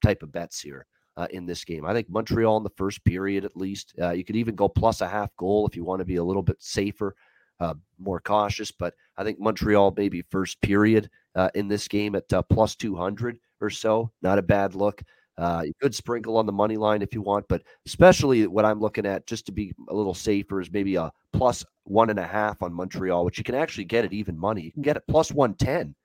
type 0.04 0.24
of 0.24 0.32
bets 0.32 0.62
here 0.62 0.86
uh, 1.18 1.28
in 1.32 1.46
this 1.46 1.66
game. 1.66 1.86
I 1.86 1.94
think 1.94 2.10
Montreal 2.10 2.58
in 2.58 2.64
the 2.64 2.70
first 2.72 3.04
period, 3.04 3.44
at 3.44 3.58
least. 3.58 3.94
Uh, 4.02 4.12
you 4.12 4.24
could 4.24 4.36
even 4.36 4.56
go 4.56 4.70
plus 4.70 5.02
a 5.02 5.08
half 5.08 5.36
goal 5.36 5.68
if 5.68 5.76
you 5.76 5.84
want 5.84 6.00
to 6.00 6.06
be 6.06 6.18
a 6.18 6.24
little 6.24 6.44
bit 6.44 6.62
safer, 6.62 7.16
uh, 7.60 7.74
more 7.98 8.20
cautious. 8.20 8.72
But 8.72 8.94
I 9.18 9.24
think 9.24 9.40
Montreal 9.40 9.94
maybe 9.96 10.24
first 10.30 10.62
period 10.62 11.10
uh, 11.36 11.50
in 11.56 11.68
this 11.68 11.88
game 11.88 12.16
at 12.16 12.32
uh, 12.34 12.42
plus 12.44 12.76
200 12.76 13.40
or 13.62 13.70
so. 13.70 14.12
Not 14.22 14.40
a 14.40 14.44
bad 14.44 14.76
look. 14.76 15.02
Uh, 15.38 15.64
you 15.66 15.74
could 15.82 15.96
sprinkle 15.96 16.38
on 16.38 16.46
the 16.46 16.52
money 16.52 16.76
line 16.76 17.02
if 17.02 17.14
you 17.14 17.22
want, 17.22 17.46
but 17.48 17.62
especially 17.86 18.46
what 18.46 18.66
I'm 18.66 18.82
looking 18.82 19.06
at 19.06 19.26
just 19.26 19.46
to 19.46 19.54
be 19.54 19.74
a 19.88 19.96
little 19.96 20.14
safer 20.14 20.60
is 20.60 20.70
maybe 20.70 20.96
a 20.96 21.12
plus 21.32 21.64
one 21.86 22.10
and 22.10 22.20
a 22.20 22.28
half 22.28 22.62
on 22.62 22.74
Montreal, 22.74 23.24
which 23.24 23.38
you 23.38 23.46
can 23.46 23.56
actually 23.56 23.86
get 23.86 24.04
at 24.04 24.12
even 24.12 24.38
money. 24.38 24.64
You 24.64 24.72
can 24.74 24.82
get 24.82 24.98
it 24.98 25.04
plus 25.08 25.32
110 25.32 25.96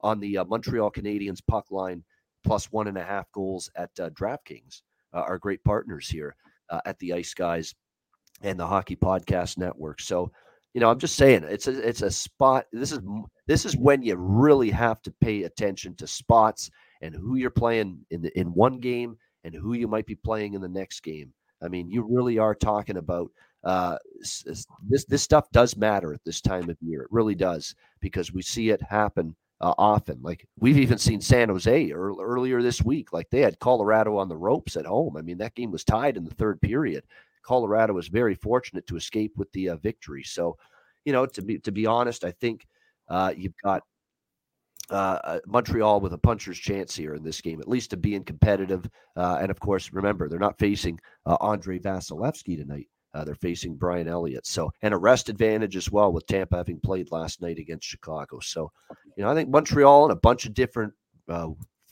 on 0.00 0.20
the 0.20 0.38
Montreal 0.48 0.90
Canadiens 0.90 1.42
puck 1.46 1.70
line 1.70 2.02
plus 2.44 2.70
one 2.72 2.88
and 2.88 2.98
a 2.98 3.04
half 3.04 3.30
goals 3.32 3.70
at 3.76 3.90
uh, 4.00 4.10
DraftKings, 4.10 4.82
uh, 5.12 5.18
our 5.18 5.38
great 5.38 5.62
partners 5.64 6.08
here 6.08 6.36
uh, 6.70 6.80
at 6.86 6.98
the 6.98 7.12
Ice 7.12 7.34
Guys 7.34 7.74
and 8.42 8.58
the 8.58 8.66
Hockey 8.66 8.96
Podcast 8.96 9.58
Network. 9.58 10.00
So, 10.00 10.30
you 10.74 10.80
know, 10.80 10.90
I'm 10.90 10.98
just 10.98 11.16
saying 11.16 11.44
it's 11.44 11.66
a 11.66 11.88
it's 11.88 12.02
a 12.02 12.10
spot. 12.10 12.66
This 12.72 12.92
is 12.92 13.00
this 13.46 13.64
is 13.64 13.76
when 13.76 14.02
you 14.02 14.16
really 14.16 14.70
have 14.70 15.02
to 15.02 15.14
pay 15.20 15.44
attention 15.44 15.94
to 15.96 16.06
spots 16.06 16.70
and 17.00 17.14
who 17.14 17.36
you're 17.36 17.50
playing 17.50 17.98
in 18.10 18.22
the, 18.22 18.38
in 18.38 18.52
one 18.54 18.78
game 18.78 19.16
and 19.44 19.54
who 19.54 19.74
you 19.74 19.88
might 19.88 20.06
be 20.06 20.14
playing 20.14 20.54
in 20.54 20.60
the 20.60 20.68
next 20.68 21.00
game. 21.00 21.32
I 21.62 21.68
mean, 21.68 21.90
you 21.90 22.06
really 22.08 22.38
are 22.38 22.54
talking 22.54 22.96
about 22.96 23.30
uh, 23.64 23.96
this. 24.88 25.04
This 25.08 25.22
stuff 25.22 25.50
does 25.52 25.76
matter 25.76 26.12
at 26.12 26.24
this 26.24 26.40
time 26.40 26.68
of 26.68 26.76
year. 26.80 27.02
It 27.02 27.08
really 27.10 27.34
does 27.34 27.74
because 28.00 28.32
we 28.32 28.42
see 28.42 28.70
it 28.70 28.82
happen 28.82 29.34
uh, 29.60 29.74
often. 29.78 30.18
Like 30.22 30.46
we've 30.58 30.78
even 30.78 30.98
seen 30.98 31.20
San 31.20 31.48
Jose 31.48 31.90
earlier 31.90 32.62
this 32.62 32.82
week. 32.82 33.12
Like 33.12 33.30
they 33.30 33.40
had 33.40 33.58
Colorado 33.58 34.16
on 34.16 34.28
the 34.28 34.36
ropes 34.36 34.76
at 34.76 34.86
home. 34.86 35.16
I 35.16 35.22
mean, 35.22 35.38
that 35.38 35.54
game 35.54 35.70
was 35.70 35.84
tied 35.84 36.16
in 36.16 36.24
the 36.24 36.34
third 36.34 36.60
period. 36.60 37.04
Colorado 37.48 37.94
was 37.94 38.08
very 38.08 38.34
fortunate 38.34 38.86
to 38.86 38.96
escape 38.96 39.32
with 39.38 39.50
the 39.52 39.70
uh, 39.70 39.76
victory. 39.76 40.22
So, 40.22 40.58
you 41.06 41.14
know, 41.14 41.24
to 41.24 41.40
be 41.40 41.58
to 41.60 41.72
be 41.72 41.86
honest, 41.86 42.22
I 42.22 42.30
think 42.30 42.66
uh, 43.08 43.32
you've 43.34 43.56
got 43.64 43.82
uh, 44.90 45.18
uh 45.24 45.38
Montreal 45.46 46.00
with 46.00 46.12
a 46.12 46.18
puncher's 46.18 46.58
chance 46.58 46.94
here 46.94 47.14
in 47.14 47.24
this 47.24 47.40
game, 47.40 47.58
at 47.58 47.68
least 47.68 47.88
to 47.90 47.96
being 47.96 48.22
competitive. 48.22 48.84
Uh, 49.16 49.38
and 49.40 49.50
of 49.50 49.58
course, 49.60 49.94
remember 49.94 50.28
they're 50.28 50.38
not 50.38 50.58
facing 50.58 51.00
uh, 51.24 51.38
Andrei 51.40 51.78
Vasilevskiy 51.78 52.58
tonight. 52.58 52.88
They're 53.24 53.34
facing 53.34 53.74
Brian 53.74 54.06
Elliott. 54.06 54.46
So, 54.46 54.70
and 54.82 54.94
a 54.94 54.96
rest 54.96 55.28
advantage 55.28 55.74
as 55.74 55.90
well 55.90 56.12
with 56.12 56.24
Tampa 56.26 56.56
having 56.56 56.78
played 56.78 57.10
last 57.10 57.42
night 57.42 57.58
against 57.58 57.88
Chicago. 57.88 58.38
So, 58.38 58.70
you 59.16 59.24
know, 59.24 59.30
I 59.30 59.34
think 59.34 59.48
Montreal 59.48 60.04
and 60.04 60.12
a 60.12 60.20
bunch 60.20 60.46
of 60.46 60.54
different 60.54 60.92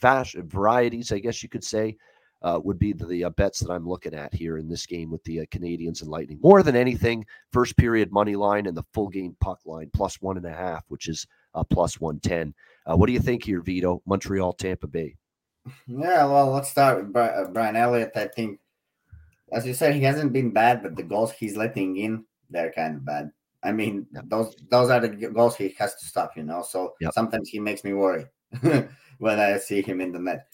fashion 0.01 0.49
varieties, 0.49 1.11
I 1.11 1.19
guess 1.19 1.43
you 1.43 1.49
could 1.49 1.65
say, 1.65 1.97
uh, 2.43 2.61
would 2.63 2.79
be 2.79 2.93
the, 2.93 3.07
the 3.07 3.25
uh, 3.25 3.31
bets 3.31 3.61
that 3.61 3.73
I'm 3.73 3.89
looking 3.89 4.15
at 4.15 4.35
here 4.35 4.59
in 4.59 4.69
this 4.69 4.87
game 4.87 5.11
with 5.11 5.23
the 5.25 5.41
uh, 5.41 5.45
Canadiens 5.47 6.03
and 6.03 6.11
Lightning. 6.11 6.39
More 6.43 6.63
than 6.63 6.77
anything, 6.77 7.25
first 7.53 7.77
period 7.77 8.13
money 8.13 8.37
line 8.37 8.67
and 8.67 8.77
the 8.77 8.85
full 8.93 9.09
game 9.09 9.37
puck 9.41 9.61
line 9.65 9.91
plus 9.95 10.21
one 10.21 10.37
and 10.37 10.47
a 10.47 10.53
half, 10.53 10.85
which 10.89 11.09
is 11.09 11.27
uh, 11.55 11.65
plus 11.65 12.01
110. 12.01 12.55
Uh, 12.87 12.97
what 12.97 13.07
do 13.07 13.13
you 13.13 13.21
think 13.21 13.45
here, 13.45 13.63
Vito? 13.63 14.03
Montreal, 14.07 14.53
Tampa 14.53 14.87
Bay. 14.87 15.17
Yeah, 15.87 16.27
well, 16.27 16.51
let's 16.51 16.71
start 16.71 16.99
with 16.99 17.13
Brian 17.13 17.75
Elliott. 17.75 18.13
I 18.15 18.29
think 18.29 18.61
as 19.53 19.67
you 19.67 19.75
said, 19.75 19.95
he 19.95 20.01
hasn't 20.03 20.33
been 20.33 20.51
bad, 20.51 20.83
but 20.83 20.97
the 20.97 21.03
goals 21.03 21.33
he's 21.33 21.57
letting 21.57 21.97
in, 21.97 22.25
they're 22.51 22.73
kind 22.73 22.97
of 22.97 23.05
bad. 23.05 23.31
I 23.63 23.73
mean, 23.73 24.07
those 24.25 24.55
those 24.71 24.91
are 24.91 25.01
the 25.01 25.09
goals 25.09 25.57
he 25.57 25.75
has 25.79 25.95
to 25.97 26.07
stop, 26.07 26.37
you 26.37 26.43
know. 26.43 26.63
So 26.63 26.95
yep. 27.01 27.13
sometimes 27.13 27.49
he 27.49 27.59
makes 27.59 27.85
me 27.85 27.95
worry 27.95 28.27
when 29.19 29.41
I 29.41 29.59
see 29.59 29.83
him 29.83 30.01
in 30.01 30.13
the 30.13 30.19
net. 30.19 30.47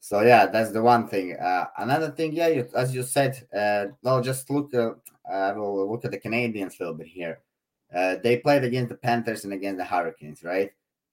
So 0.00 0.20
yeah, 0.20 0.46
that's 0.46 0.72
the 0.72 0.82
one 0.82 1.08
thing. 1.08 1.36
Uh, 1.36 1.66
another 1.76 2.10
thing, 2.10 2.32
yeah, 2.32 2.48
you, 2.48 2.68
as 2.74 2.94
you 2.94 3.02
said, 3.02 3.46
uh, 3.54 3.92
well, 4.02 4.22
just 4.22 4.48
look. 4.50 4.72
Uh, 4.74 4.92
I 5.30 5.52
will 5.52 5.90
look 5.90 6.04
at 6.04 6.10
the 6.10 6.20
Canadiens 6.20 6.78
a 6.78 6.84
little 6.84 6.94
bit 6.94 7.08
here. 7.08 7.40
Uh, 7.94 8.16
they 8.22 8.38
played 8.38 8.64
against 8.64 8.90
the 8.90 8.96
Panthers 8.96 9.44
and 9.44 9.52
against 9.52 9.78
the 9.78 9.84
Hurricanes, 9.84 10.42
right? 10.44 10.70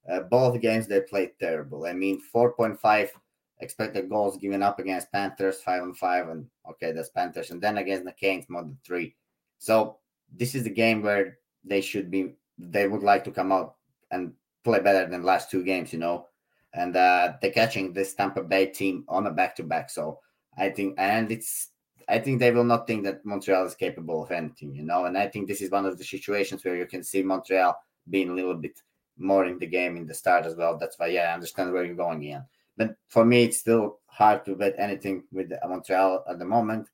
Uh, 0.09 0.19
both 0.21 0.61
games 0.61 0.87
they 0.87 1.01
played 1.01 1.31
terrible. 1.39 1.85
I 1.85 1.93
mean, 1.93 2.21
four 2.21 2.53
point 2.53 2.79
five 2.79 3.11
expected 3.59 4.09
goals 4.09 4.37
given 4.37 4.61
up 4.61 4.79
against 4.79 5.11
Panthers, 5.11 5.61
five 5.61 5.81
and 5.83 5.97
five, 5.97 6.29
and 6.29 6.45
okay, 6.69 6.91
that's 6.91 7.09
Panthers, 7.09 7.51
and 7.51 7.61
then 7.61 7.77
against 7.77 8.05
the 8.05 8.11
Canes, 8.11 8.45
more 8.49 8.61
than 8.61 8.77
three. 8.85 9.15
So 9.57 9.97
this 10.31 10.53
is 10.53 10.63
the 10.63 10.69
game 10.69 11.01
where 11.01 11.39
they 11.63 11.81
should 11.81 12.11
be. 12.11 12.35
They 12.57 12.87
would 12.87 13.03
like 13.03 13.23
to 13.25 13.31
come 13.31 13.51
out 13.51 13.75
and 14.11 14.33
play 14.63 14.79
better 14.79 15.09
than 15.09 15.23
last 15.23 15.49
two 15.49 15.63
games, 15.63 15.91
you 15.91 15.99
know. 15.99 16.27
And 16.75 16.95
uh, 16.95 17.33
they're 17.41 17.51
catching 17.51 17.93
this 17.93 18.13
Tampa 18.13 18.43
Bay 18.43 18.65
team 18.67 19.05
on 19.07 19.27
a 19.27 19.31
back 19.31 19.55
to 19.55 19.63
back. 19.63 19.89
So 19.89 20.19
I 20.57 20.69
think, 20.69 20.95
and 20.97 21.31
it's, 21.31 21.69
I 22.09 22.19
think 22.19 22.39
they 22.39 22.51
will 22.51 22.65
not 22.65 22.85
think 22.85 23.05
that 23.05 23.25
Montreal 23.25 23.65
is 23.65 23.75
capable 23.75 24.23
of 24.23 24.31
anything, 24.31 24.75
you 24.75 24.83
know. 24.83 25.05
And 25.05 25.17
I 25.17 25.27
think 25.27 25.47
this 25.47 25.61
is 25.61 25.71
one 25.71 25.85
of 25.85 25.97
the 25.97 26.03
situations 26.03 26.63
where 26.63 26.75
you 26.75 26.85
can 26.85 27.01
see 27.01 27.23
Montreal 27.23 27.75
being 28.09 28.29
a 28.29 28.33
little 28.33 28.55
bit 28.55 28.79
more 29.17 29.45
in 29.45 29.57
the 29.57 29.65
game 29.67 29.95
in 29.95 30.05
the 30.05 30.13
start 30.13 30.45
as 30.45 30.55
well. 30.55 30.77
That's 30.77 30.99
why, 30.99 31.07
yeah, 31.07 31.31
I 31.31 31.33
understand 31.33 31.71
where 31.71 31.85
you're 31.85 31.95
going, 31.95 32.21
Ian. 32.21 32.43
But 32.77 32.97
for 33.07 33.23
me, 33.23 33.45
it's 33.45 33.59
still 33.59 33.99
hard 34.07 34.43
to 34.45 34.55
bet 34.55 34.75
anything 34.77 35.23
with 35.31 35.53
Montreal 35.67 36.25
at 36.29 36.39
the 36.39 36.45
moment. 36.45 36.89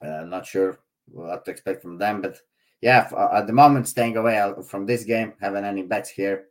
Uh, 0.00 0.22
not 0.24 0.46
sure 0.46 0.78
what 1.06 1.44
to 1.44 1.50
expect 1.50 1.82
from 1.82 1.98
them, 1.98 2.22
but 2.22 2.38
yeah, 2.80 3.08
uh, 3.16 3.30
at 3.32 3.46
the 3.46 3.52
moment, 3.52 3.88
staying 3.88 4.16
away 4.16 4.52
from 4.66 4.86
this 4.86 5.04
game, 5.04 5.32
having 5.40 5.64
any 5.64 5.82
bets 5.82 6.10
here. 6.10 6.46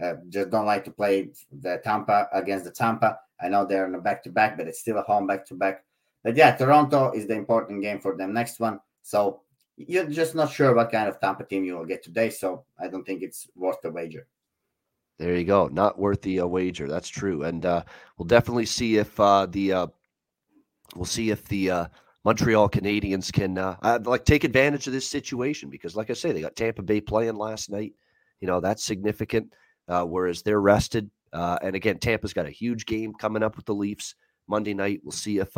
Uh, 0.00 0.14
just 0.28 0.50
don't 0.50 0.66
like 0.66 0.84
to 0.84 0.90
play 0.90 1.30
the 1.50 1.80
Tampa 1.82 2.28
against 2.32 2.64
the 2.64 2.70
Tampa. 2.70 3.18
I 3.40 3.48
know 3.48 3.64
they're 3.64 3.86
in 3.86 3.94
a 3.94 4.00
back 4.00 4.22
to 4.24 4.30
back, 4.30 4.56
but 4.56 4.68
it's 4.68 4.80
still 4.80 4.98
a 4.98 5.02
home 5.02 5.26
back 5.26 5.44
to 5.46 5.54
back. 5.54 5.84
But 6.22 6.36
yeah, 6.36 6.56
Toronto 6.56 7.12
is 7.12 7.26
the 7.26 7.34
important 7.34 7.82
game 7.82 8.00
for 8.00 8.16
them 8.16 8.32
next 8.32 8.60
one. 8.60 8.80
So 9.02 9.40
you're 9.76 10.06
just 10.06 10.34
not 10.34 10.52
sure 10.52 10.74
what 10.74 10.92
kind 10.92 11.08
of 11.08 11.20
Tampa 11.20 11.44
team 11.44 11.64
you 11.64 11.76
will 11.76 11.84
get 11.84 12.02
today. 12.02 12.30
So 12.30 12.64
I 12.80 12.88
don't 12.88 13.04
think 13.04 13.22
it's 13.22 13.48
worth 13.54 13.80
the 13.82 13.90
wager. 13.90 14.26
There 15.18 15.34
you 15.34 15.44
go. 15.44 15.68
Not 15.68 15.98
worth 15.98 16.22
the 16.22 16.40
uh, 16.40 16.46
wager. 16.46 16.86
That's 16.88 17.08
true. 17.08 17.44
And 17.44 17.66
uh, 17.66 17.82
we'll 18.16 18.26
definitely 18.26 18.66
see 18.66 18.98
if 18.98 19.18
uh, 19.18 19.46
the 19.46 19.72
uh, 19.72 19.86
we'll 20.94 21.04
see 21.06 21.30
if 21.30 21.46
the 21.48 21.70
uh, 21.70 21.86
Montreal 22.24 22.68
Canadiens 22.68 23.32
can 23.32 23.54
like 24.04 24.24
take 24.24 24.44
advantage 24.44 24.86
of 24.86 24.92
this 24.92 25.08
situation 25.08 25.70
because, 25.70 25.96
like 25.96 26.10
I 26.10 26.14
say, 26.14 26.30
they 26.30 26.40
got 26.40 26.56
Tampa 26.56 26.82
Bay 26.82 27.00
playing 27.00 27.36
last 27.36 27.70
night. 27.70 27.94
You 28.40 28.46
know 28.46 28.60
that's 28.60 28.84
significant. 28.84 29.52
Whereas 29.88 30.42
they're 30.42 30.60
rested, 30.60 31.10
and 31.32 31.74
again, 31.74 31.98
Tampa's 31.98 32.32
got 32.32 32.46
a 32.46 32.50
huge 32.50 32.86
game 32.86 33.12
coming 33.14 33.42
up 33.42 33.56
with 33.56 33.66
the 33.66 33.74
Leafs 33.74 34.14
Monday 34.46 34.74
night. 34.74 35.00
We'll 35.02 35.12
see 35.12 35.38
if 35.38 35.56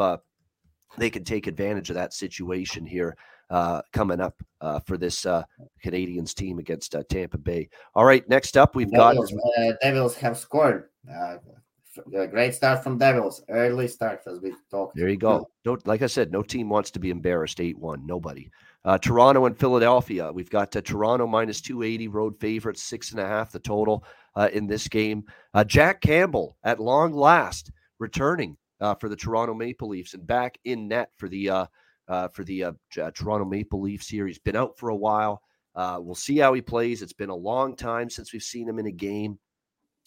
they 0.99 1.11
can 1.11 1.25
take 1.25 1.47
advantage 1.47 1.91
of 1.91 1.95
that 1.95 2.13
situation 2.13 2.85
here 2.85 3.17
uh, 3.51 3.83
coming 3.93 4.21
up 4.21 4.35
uh, 4.61 4.81
for 4.81 4.97
this 4.97 5.27
uh, 5.27 5.43
Canadiens 5.85 6.35
team 6.35 6.59
against 6.59 6.95
uh, 6.95 7.03
Tampa 7.09 7.39
Bay. 7.39 7.69
All 7.95 8.05
right, 8.05 8.29
next 8.29 8.57
up 8.57 8.75
we've 8.75 8.91
Devils, 8.91 9.33
got 9.33 9.65
uh, 9.65 9.73
Devils 9.83 10.17
have 10.17 10.39
scored. 10.39 10.89
Uh, 11.09 11.37
a 12.17 12.27
great 12.29 12.55
start 12.55 12.85
from 12.85 12.99
Devils, 12.99 13.43
early 13.49 13.89
start 13.89 14.23
as 14.27 14.41
we 14.41 14.53
talked. 14.71 14.95
There 14.97 15.09
you 15.09 15.17
go. 15.17 15.49
No, 15.65 15.77
like 15.85 16.03
I 16.03 16.07
said, 16.07 16.31
no 16.31 16.43
team 16.43 16.69
wants 16.69 16.93
to 16.93 17.01
be 17.01 17.11
embarrassed 17.11 17.61
eight 17.61 17.77
one. 17.77 18.07
Nobody. 18.07 18.49
Toronto 19.03 19.47
and 19.47 19.59
Philadelphia. 19.59 20.33
We've 20.33 20.49
got 20.49 20.71
Toronto 20.71 21.27
minus 21.27 21.61
two 21.61 21.83
eighty 21.83 22.07
road 22.07 22.39
favorites, 22.39 22.83
six 22.83 23.11
and 23.11 23.21
a 23.21 23.27
half 23.27 23.51
the 23.51 23.59
total. 23.59 24.05
Uh, 24.37 24.49
in 24.53 24.67
this 24.67 24.89
game. 24.89 25.25
Uh, 25.55 25.65
Jack 25.65 26.01
Campbell, 26.01 26.57
at 26.65 26.81
long 26.81 27.13
last, 27.13 27.71
returning 27.99 28.57
uh, 28.81 28.95
for 28.95 29.09
the 29.09 29.17
Toronto 29.17 29.55
Maple 29.55 29.89
Leafs 29.89 30.15
and 30.15 30.27
back 30.27 30.59
in 30.65 30.89
net 30.89 31.11
for 31.17 31.29
the 31.29 31.51
uh, 31.51 31.67
uh, 32.09 32.29
for 32.29 32.45
the 32.45 32.65
uh, 32.65 32.73
Toronto 33.15 33.45
Maple 33.45 33.81
Leafs 33.81 34.09
here. 34.09 34.27
He's 34.27 34.39
been 34.39 34.57
out 34.57 34.77
for 34.79 34.89
a 34.89 34.97
while. 34.97 35.43
we'll 35.77 36.15
see 36.15 36.39
how 36.39 36.53
he 36.55 36.61
plays. 36.61 37.03
It's 37.03 37.13
been 37.13 37.31
a 37.31 37.35
long 37.35 37.77
time 37.77 38.11
since 38.11 38.33
we've 38.33 38.43
seen 38.43 38.69
him 38.69 38.79
in 38.79 38.87
a 38.87 38.93
game. 38.93 39.39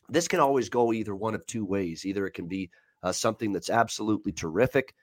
This 0.10 0.28
can 0.28 0.42
always 0.42 0.68
go 0.68 0.92
either 0.92 1.16
one 1.16 1.34
of 1.34 1.46
two 1.46 1.64
ways. 1.64 2.06
Either 2.06 2.28
it 2.28 2.34
can 2.34 2.48
be 2.48 2.70
something 3.12 3.54
that's 3.54 3.70
absolutely 3.70 4.34
terrific 4.34 4.94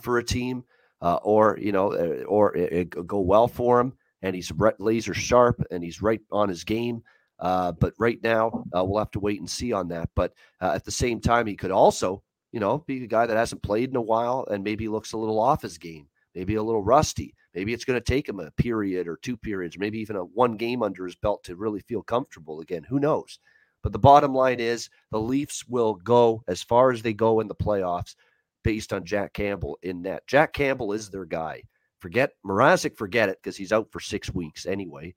for 0.00 0.18
a 0.18 0.24
team, 0.24 0.62
or 1.00 1.58
you 1.60 1.72
know, 1.72 1.92
or 2.28 2.56
it, 2.56 2.72
it 2.72 3.06
go 3.06 3.20
well 3.20 3.48
for 3.48 3.80
him, 3.80 3.94
and 4.22 4.36
he's 4.36 4.52
laser 4.78 5.14
sharp 5.14 5.60
and 5.70 5.82
he's 5.82 6.02
right 6.02 6.20
on 6.30 6.48
his 6.48 6.62
game. 6.62 7.02
Uh, 7.44 7.72
but 7.72 7.92
right 7.98 8.18
now, 8.22 8.64
uh, 8.74 8.82
we'll 8.82 8.98
have 8.98 9.10
to 9.10 9.20
wait 9.20 9.38
and 9.38 9.50
see 9.50 9.70
on 9.70 9.86
that. 9.88 10.08
But 10.16 10.32
uh, 10.62 10.72
at 10.74 10.84
the 10.86 10.90
same 10.90 11.20
time, 11.20 11.46
he 11.46 11.54
could 11.54 11.70
also, 11.70 12.22
you 12.52 12.58
know, 12.58 12.78
be 12.78 13.04
a 13.04 13.06
guy 13.06 13.26
that 13.26 13.36
hasn't 13.36 13.62
played 13.62 13.90
in 13.90 13.96
a 13.96 14.00
while 14.02 14.46
and 14.50 14.64
maybe 14.64 14.88
looks 14.88 15.12
a 15.12 15.18
little 15.18 15.38
off 15.38 15.60
his 15.60 15.76
game, 15.76 16.08
maybe 16.34 16.54
a 16.54 16.62
little 16.62 16.82
rusty. 16.82 17.34
Maybe 17.54 17.74
it's 17.74 17.84
going 17.84 18.00
to 18.00 18.04
take 18.04 18.26
him 18.26 18.40
a 18.40 18.50
period 18.52 19.06
or 19.06 19.18
two 19.18 19.36
periods, 19.36 19.78
maybe 19.78 19.98
even 19.98 20.16
a 20.16 20.24
one 20.24 20.56
game 20.56 20.82
under 20.82 21.04
his 21.04 21.16
belt 21.16 21.44
to 21.44 21.54
really 21.54 21.80
feel 21.80 22.02
comfortable 22.02 22.60
again. 22.60 22.82
Who 22.84 22.98
knows? 22.98 23.38
But 23.82 23.92
the 23.92 23.98
bottom 23.98 24.34
line 24.34 24.58
is 24.58 24.88
the 25.10 25.20
Leafs 25.20 25.68
will 25.68 25.96
go 25.96 26.42
as 26.48 26.62
far 26.62 26.92
as 26.92 27.02
they 27.02 27.12
go 27.12 27.40
in 27.40 27.48
the 27.48 27.54
playoffs 27.54 28.14
based 28.62 28.94
on 28.94 29.04
Jack 29.04 29.34
Campbell 29.34 29.78
in 29.82 30.00
net. 30.00 30.26
Jack 30.26 30.54
Campbell 30.54 30.94
is 30.94 31.10
their 31.10 31.26
guy. 31.26 31.62
Forget 32.00 32.30
Mrazek, 32.46 32.96
forget 32.96 33.28
it 33.28 33.38
because 33.42 33.58
he's 33.58 33.72
out 33.72 33.92
for 33.92 34.00
six 34.00 34.32
weeks 34.32 34.64
anyway. 34.64 35.14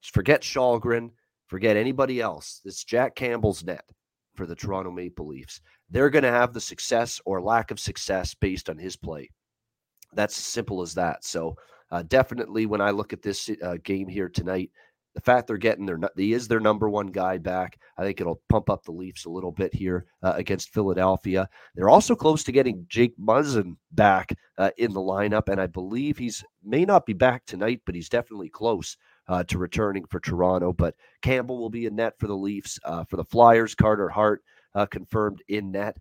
Forget 0.00 0.42
Källgren 0.42 1.10
Forget 1.46 1.76
anybody 1.76 2.20
else. 2.20 2.60
It's 2.64 2.84
Jack 2.84 3.14
Campbell's 3.14 3.64
net 3.64 3.84
for 4.34 4.46
the 4.46 4.54
Toronto 4.54 4.90
Maple 4.90 5.28
Leafs. 5.28 5.60
They're 5.90 6.10
going 6.10 6.24
to 6.24 6.30
have 6.30 6.52
the 6.52 6.60
success 6.60 7.20
or 7.24 7.40
lack 7.40 7.70
of 7.70 7.78
success 7.78 8.34
based 8.34 8.68
on 8.68 8.78
his 8.78 8.96
play. 8.96 9.30
That's 10.12 10.36
as 10.36 10.44
simple 10.44 10.82
as 10.82 10.94
that. 10.94 11.24
So, 11.24 11.56
uh, 11.90 12.02
definitely, 12.02 12.66
when 12.66 12.80
I 12.80 12.90
look 12.90 13.12
at 13.12 13.22
this 13.22 13.48
uh, 13.62 13.76
game 13.84 14.08
here 14.08 14.28
tonight, 14.28 14.70
the 15.14 15.20
fact 15.22 15.46
they're 15.46 15.56
getting 15.56 15.86
their 15.86 15.98
he 16.16 16.34
is 16.34 16.46
their 16.46 16.60
number 16.60 16.90
one 16.90 17.06
guy 17.06 17.38
back. 17.38 17.78
I 17.96 18.02
think 18.02 18.20
it'll 18.20 18.42
pump 18.48 18.68
up 18.68 18.84
the 18.84 18.92
Leafs 18.92 19.24
a 19.24 19.30
little 19.30 19.52
bit 19.52 19.72
here 19.72 20.04
uh, 20.22 20.34
against 20.36 20.74
Philadelphia. 20.74 21.48
They're 21.74 21.88
also 21.88 22.14
close 22.14 22.44
to 22.44 22.52
getting 22.52 22.84
Jake 22.88 23.16
Muzzin 23.18 23.76
back 23.92 24.36
uh, 24.58 24.70
in 24.76 24.92
the 24.92 25.00
lineup, 25.00 25.48
and 25.48 25.60
I 25.60 25.68
believe 25.68 26.18
he's 26.18 26.44
may 26.62 26.84
not 26.84 27.06
be 27.06 27.14
back 27.14 27.46
tonight, 27.46 27.80
but 27.86 27.94
he's 27.94 28.10
definitely 28.10 28.50
close 28.50 28.96
uh, 29.28 29.44
to 29.44 29.58
returning 29.58 30.04
for 30.06 30.20
Toronto. 30.20 30.72
But 30.72 30.94
Campbell 31.22 31.58
will 31.58 31.70
be 31.70 31.86
in 31.86 31.96
net 31.96 32.14
for 32.18 32.26
the 32.26 32.36
Leafs. 32.36 32.78
Uh, 32.84 33.04
for 33.04 33.16
the 33.16 33.24
Flyers, 33.24 33.74
Carter 33.74 34.08
Hart 34.08 34.42
uh, 34.74 34.86
confirmed 34.86 35.42
in 35.48 35.70
net. 35.72 35.98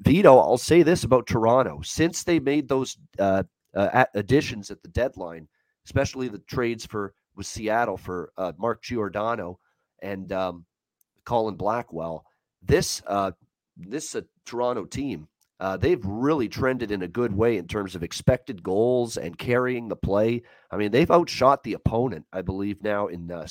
Vito, 0.00 0.38
I'll 0.38 0.58
say 0.58 0.82
this 0.82 1.04
about 1.04 1.26
Toronto. 1.26 1.80
Since 1.82 2.24
they 2.24 2.40
made 2.40 2.68
those 2.68 2.96
uh, 3.18 3.42
uh, 3.74 4.04
additions 4.14 4.70
at 4.70 4.82
the 4.82 4.88
deadline, 4.88 5.48
especially 5.84 6.28
the 6.28 6.38
trades 6.38 6.86
for 6.86 7.14
with 7.34 7.46
Seattle 7.46 7.98
for 7.98 8.32
uh, 8.38 8.52
Mark 8.56 8.82
Giordano 8.82 9.58
and 10.00 10.32
um, 10.32 10.64
Colin 11.24 11.56
Blackwell, 11.56 12.24
this 12.62 13.02
this 13.76 14.16
Toronto 14.46 14.86
team 14.86 15.28
uh, 15.58 15.76
they've 15.76 16.04
really 16.04 16.48
trended 16.48 16.90
in 16.90 17.02
a 17.02 17.08
good 17.08 17.34
way 17.34 17.56
in 17.56 17.66
terms 17.66 17.94
of 17.94 18.02
expected 18.02 18.62
goals 18.62 19.16
and 19.16 19.38
carrying 19.38 19.88
the 19.88 19.96
play. 19.96 20.42
I 20.70 20.76
mean, 20.76 20.90
they've 20.90 21.10
outshot 21.10 21.62
the 21.62 21.72
opponent, 21.72 22.26
I 22.32 22.42
believe, 22.42 22.82
now 22.82 23.06
in 23.06 23.30
uh, 23.30 23.46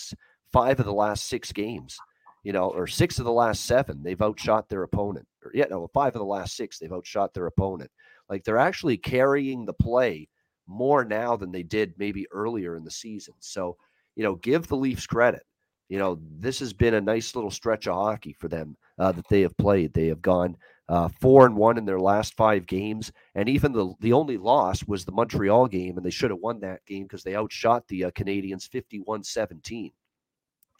five 0.51 0.79
of 0.79 0.85
the 0.85 0.93
last 0.93 1.27
six 1.27 1.51
games, 1.51 1.97
you 2.43 2.53
know, 2.53 2.69
or 2.69 2.85
six 2.85 3.17
of 3.17 3.25
the 3.25 3.31
last 3.31 3.65
seven. 3.65 4.03
They've 4.03 4.21
outshot 4.21 4.69
their 4.69 4.83
opponent. 4.83 5.27
Or, 5.43 5.51
yeah, 5.53 5.65
no, 5.69 5.87
five 5.93 6.15
of 6.15 6.19
the 6.19 6.25
last 6.25 6.55
six, 6.55 6.77
they've 6.77 6.93
outshot 6.93 7.33
their 7.33 7.47
opponent. 7.47 7.89
Like 8.29 8.43
they're 8.43 8.57
actually 8.57 8.97
carrying 8.97 9.65
the 9.65 9.73
play 9.73 10.29
more 10.67 11.05
now 11.05 11.35
than 11.35 11.51
they 11.51 11.63
did 11.63 11.93
maybe 11.97 12.27
earlier 12.31 12.75
in 12.75 12.83
the 12.83 12.91
season. 12.91 13.33
So, 13.39 13.77
you 14.15 14.23
know, 14.23 14.35
give 14.35 14.67
the 14.67 14.77
Leafs 14.77 15.07
credit. 15.07 15.43
You 15.89 15.99
know, 15.99 16.19
this 16.39 16.59
has 16.59 16.73
been 16.73 16.95
a 16.95 17.01
nice 17.01 17.35
little 17.35 17.51
stretch 17.51 17.87
of 17.87 17.95
hockey 17.95 18.33
for 18.33 18.47
them 18.47 18.75
uh, 18.97 19.11
that 19.11 19.27
they 19.27 19.41
have 19.41 19.57
played. 19.57 19.93
They 19.93 20.07
have 20.07 20.21
gone 20.21 20.57
uh, 20.87 21.07
four 21.19 21.45
and 21.45 21.55
one 21.55 21.77
in 21.77 21.85
their 21.85 21.99
last 21.99 22.35
five 22.35 22.65
games, 22.67 23.11
and 23.33 23.49
even 23.49 23.71
the 23.71 23.93
the 24.01 24.13
only 24.13 24.37
loss 24.37 24.83
was 24.83 25.03
the 25.03 25.11
Montreal 25.11 25.67
game, 25.67 25.97
and 25.97 26.05
they 26.05 26.11
should 26.11 26.29
have 26.29 26.39
won 26.39 26.59
that 26.59 26.85
game 26.85 27.03
because 27.03 27.23
they 27.23 27.35
outshot 27.35 27.87
the 27.87 28.05
uh, 28.05 28.11
Canadiens 28.11 28.69
51-17. 28.69 29.91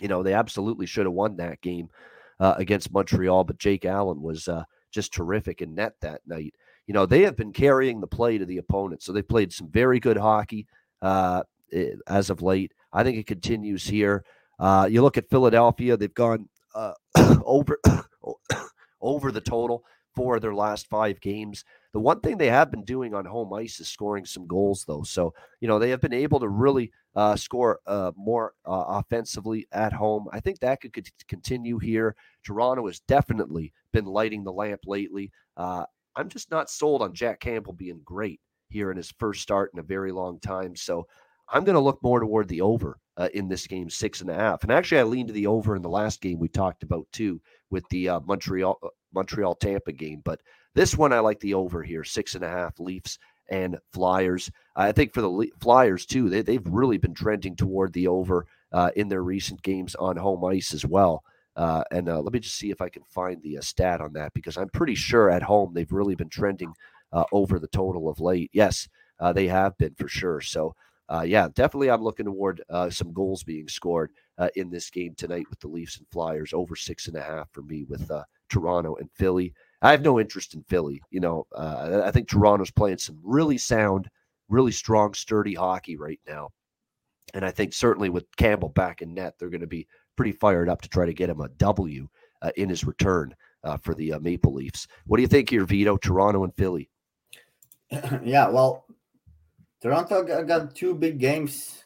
You 0.01 0.07
know, 0.07 0.21
they 0.21 0.33
absolutely 0.33 0.85
should 0.85 1.05
have 1.05 1.13
won 1.13 1.37
that 1.37 1.61
game 1.61 1.89
uh, 2.39 2.53
against 2.57 2.91
Montreal, 2.91 3.45
but 3.45 3.57
Jake 3.57 3.85
Allen 3.85 4.21
was 4.21 4.47
uh, 4.47 4.63
just 4.91 5.13
terrific 5.13 5.61
in 5.61 5.73
net 5.73 5.93
that 6.01 6.21
night. 6.27 6.53
You 6.85 6.93
know, 6.93 7.07
they 7.07 7.23
have 7.23 7.35
been 7.35 7.53
carrying 7.53 7.99
the 7.99 8.07
play 8.07 8.37
to 8.37 8.45
the 8.45 8.57
opponent, 8.59 9.01
so 9.01 9.11
they 9.11 9.23
played 9.23 9.51
some 9.51 9.69
very 9.71 9.99
good 9.99 10.17
hockey 10.17 10.67
uh, 11.01 11.41
as 12.07 12.29
of 12.29 12.43
late. 12.43 12.73
I 12.93 13.03
think 13.03 13.17
it 13.17 13.25
continues 13.25 13.87
here. 13.87 14.23
Uh, 14.59 14.87
you 14.89 15.01
look 15.01 15.17
at 15.17 15.29
Philadelphia; 15.31 15.97
they've 15.97 16.13
gone 16.13 16.47
over 17.43 17.79
over 19.01 19.31
the 19.31 19.41
total 19.41 19.83
four 20.15 20.35
of 20.35 20.41
their 20.41 20.53
last 20.53 20.87
five 20.87 21.19
games. 21.21 21.63
The 21.93 21.99
one 21.99 22.19
thing 22.19 22.37
they 22.37 22.49
have 22.49 22.71
been 22.71 22.83
doing 22.83 23.13
on 23.13 23.25
home 23.25 23.53
ice 23.53 23.79
is 23.79 23.87
scoring 23.87 24.25
some 24.25 24.47
goals, 24.47 24.85
though. 24.85 25.03
So, 25.03 25.33
you 25.59 25.67
know, 25.67 25.79
they 25.79 25.89
have 25.89 26.01
been 26.01 26.13
able 26.13 26.39
to 26.39 26.49
really 26.49 26.91
uh, 27.15 27.35
score 27.35 27.79
uh, 27.87 28.11
more 28.15 28.53
uh, 28.65 28.83
offensively 28.87 29.67
at 29.71 29.93
home. 29.93 30.27
I 30.31 30.39
think 30.39 30.59
that 30.59 30.81
could, 30.81 30.93
could, 30.93 31.09
continue 31.27 31.77
here. 31.77 32.15
Toronto 32.43 32.87
has 32.87 32.99
definitely 33.01 33.73
been 33.93 34.05
lighting 34.05 34.43
the 34.43 34.51
lamp 34.51 34.81
lately. 34.85 35.31
Uh, 35.55 35.85
I'm 36.15 36.29
just 36.29 36.51
not 36.51 36.69
sold 36.69 37.01
on 37.01 37.13
Jack 37.13 37.39
Campbell 37.39 37.73
being 37.73 38.01
great 38.03 38.39
here 38.69 38.91
in 38.91 38.97
his 38.97 39.13
first 39.19 39.41
start 39.41 39.71
in 39.73 39.79
a 39.79 39.83
very 39.83 40.11
long 40.11 40.39
time. 40.39 40.75
So, 40.75 41.07
I'm 41.49 41.63
going 41.63 41.75
to 41.75 41.81
look 41.81 42.01
more 42.01 42.19
toward 42.19 42.47
the 42.47 42.61
over 42.61 42.97
uh, 43.17 43.29
in 43.33 43.47
this 43.47 43.67
game, 43.67 43.89
six 43.89 44.21
and 44.21 44.29
a 44.29 44.33
half. 44.33 44.63
And 44.63 44.71
actually, 44.71 44.99
I 44.99 45.03
leaned 45.03 45.27
to 45.27 45.33
the 45.33 45.47
over 45.47 45.75
in 45.75 45.81
the 45.81 45.89
last 45.89 46.21
game 46.21 46.39
we 46.39 46.47
talked 46.47 46.83
about 46.83 47.07
too, 47.11 47.41
with 47.69 47.87
the 47.89 48.09
uh, 48.09 48.19
Montreal 48.21 48.79
uh, 48.83 48.87
Montreal 49.15 49.55
Tampa 49.55 49.93
game. 49.93 50.21
But 50.23 50.41
this 50.75 50.95
one, 50.97 51.13
I 51.13 51.19
like 51.19 51.39
the 51.39 51.53
over 51.55 51.81
here, 51.81 52.03
six 52.03 52.35
and 52.35 52.43
a 52.43 52.49
half 52.49 52.79
Leafs 52.79 53.17
and 53.49 53.77
Flyers. 53.93 54.51
I 54.75 54.91
think 54.91 55.13
for 55.13 55.21
the 55.21 55.29
Le- 55.29 55.45
Flyers 55.59 56.05
too, 56.05 56.29
they, 56.29 56.41
they've 56.41 56.65
really 56.65 56.97
been 56.97 57.13
trending 57.13 57.55
toward 57.55 57.93
the 57.93 58.07
over 58.07 58.45
uh, 58.71 58.91
in 58.95 59.07
their 59.07 59.23
recent 59.23 59.61
games 59.61 59.95
on 59.95 60.17
home 60.17 60.43
ice 60.43 60.73
as 60.73 60.85
well. 60.85 61.23
Uh, 61.55 61.83
and 61.91 62.09
uh, 62.09 62.19
let 62.19 62.33
me 62.33 62.39
just 62.39 62.55
see 62.55 62.69
if 62.69 62.81
I 62.81 62.89
can 62.89 63.03
find 63.03 63.41
the 63.41 63.57
uh, 63.57 63.61
stat 63.61 64.01
on 64.01 64.11
that 64.13 64.33
because 64.33 64.57
I'm 64.57 64.69
pretty 64.69 64.95
sure 64.95 65.29
at 65.29 65.43
home 65.43 65.73
they've 65.73 65.91
really 65.91 66.15
been 66.15 66.27
trending 66.27 66.73
uh, 67.13 67.23
over 67.31 67.59
the 67.59 67.67
total 67.69 68.09
of 68.09 68.19
late. 68.19 68.49
Yes, 68.51 68.89
uh, 69.19 69.31
they 69.31 69.47
have 69.47 69.77
been 69.77 69.95
for 69.95 70.09
sure. 70.09 70.41
So, 70.41 70.75
yeah, 71.23 71.47
definitely 71.53 71.89
I'm 71.89 72.03
looking 72.03 72.25
toward 72.25 72.61
some 72.89 73.13
goals 73.13 73.43
being 73.43 73.69
scored 73.69 74.11
in 74.55 74.69
this 74.69 74.89
game 74.89 75.13
tonight 75.15 75.45
with 75.49 75.59
the 75.59 75.69
Leafs 75.69 75.97
and 75.97 76.07
Flyers 76.09 76.51
over 76.51 76.75
six 76.75 77.07
and 77.07 77.15
a 77.15 77.21
half 77.21 77.47
for 77.51 77.61
me 77.61 77.85
with 77.87 78.11
Toronto 78.49 78.95
and 78.95 79.09
Philly. 79.11 79.53
I 79.81 79.91
have 79.91 80.01
no 80.01 80.19
interest 80.19 80.53
in 80.53 80.63
Philly. 80.63 81.01
You 81.09 81.19
know, 81.19 81.47
uh, 81.55 82.01
I 82.03 82.11
think 82.11 82.27
Toronto's 82.27 82.71
playing 82.71 82.97
some 82.97 83.19
really 83.23 83.57
sound, 83.57 84.09
really 84.49 84.71
strong, 84.71 85.13
sturdy 85.13 85.53
hockey 85.53 85.97
right 85.97 86.19
now. 86.27 86.49
And 87.33 87.43
I 87.43 87.51
think 87.51 87.73
certainly 87.73 88.09
with 88.09 88.25
Campbell 88.37 88.69
back 88.69 89.01
in 89.01 89.13
net, 89.13 89.35
they're 89.37 89.49
going 89.49 89.61
to 89.61 89.67
be 89.67 89.87
pretty 90.15 90.31
fired 90.31 90.69
up 90.69 90.81
to 90.81 90.89
try 90.89 91.05
to 91.05 91.13
get 91.13 91.29
him 91.29 91.41
a 91.41 91.49
W 91.49 92.07
uh, 92.41 92.51
in 92.55 92.69
his 92.69 92.83
return 92.85 93.35
uh, 93.63 93.77
for 93.77 93.93
the 93.93 94.13
uh, 94.13 94.19
Maple 94.19 94.53
Leafs. 94.53 94.87
What 95.05 95.17
do 95.17 95.21
you 95.21 95.27
think 95.27 95.49
here, 95.49 95.65
Vito? 95.65 95.97
Toronto 95.97 96.43
and 96.43 96.55
Philly. 96.55 96.89
yeah, 98.23 98.47
well, 98.47 98.85
Toronto 99.81 100.23
got 100.43 100.75
two 100.75 100.95
big 100.95 101.19
games 101.19 101.83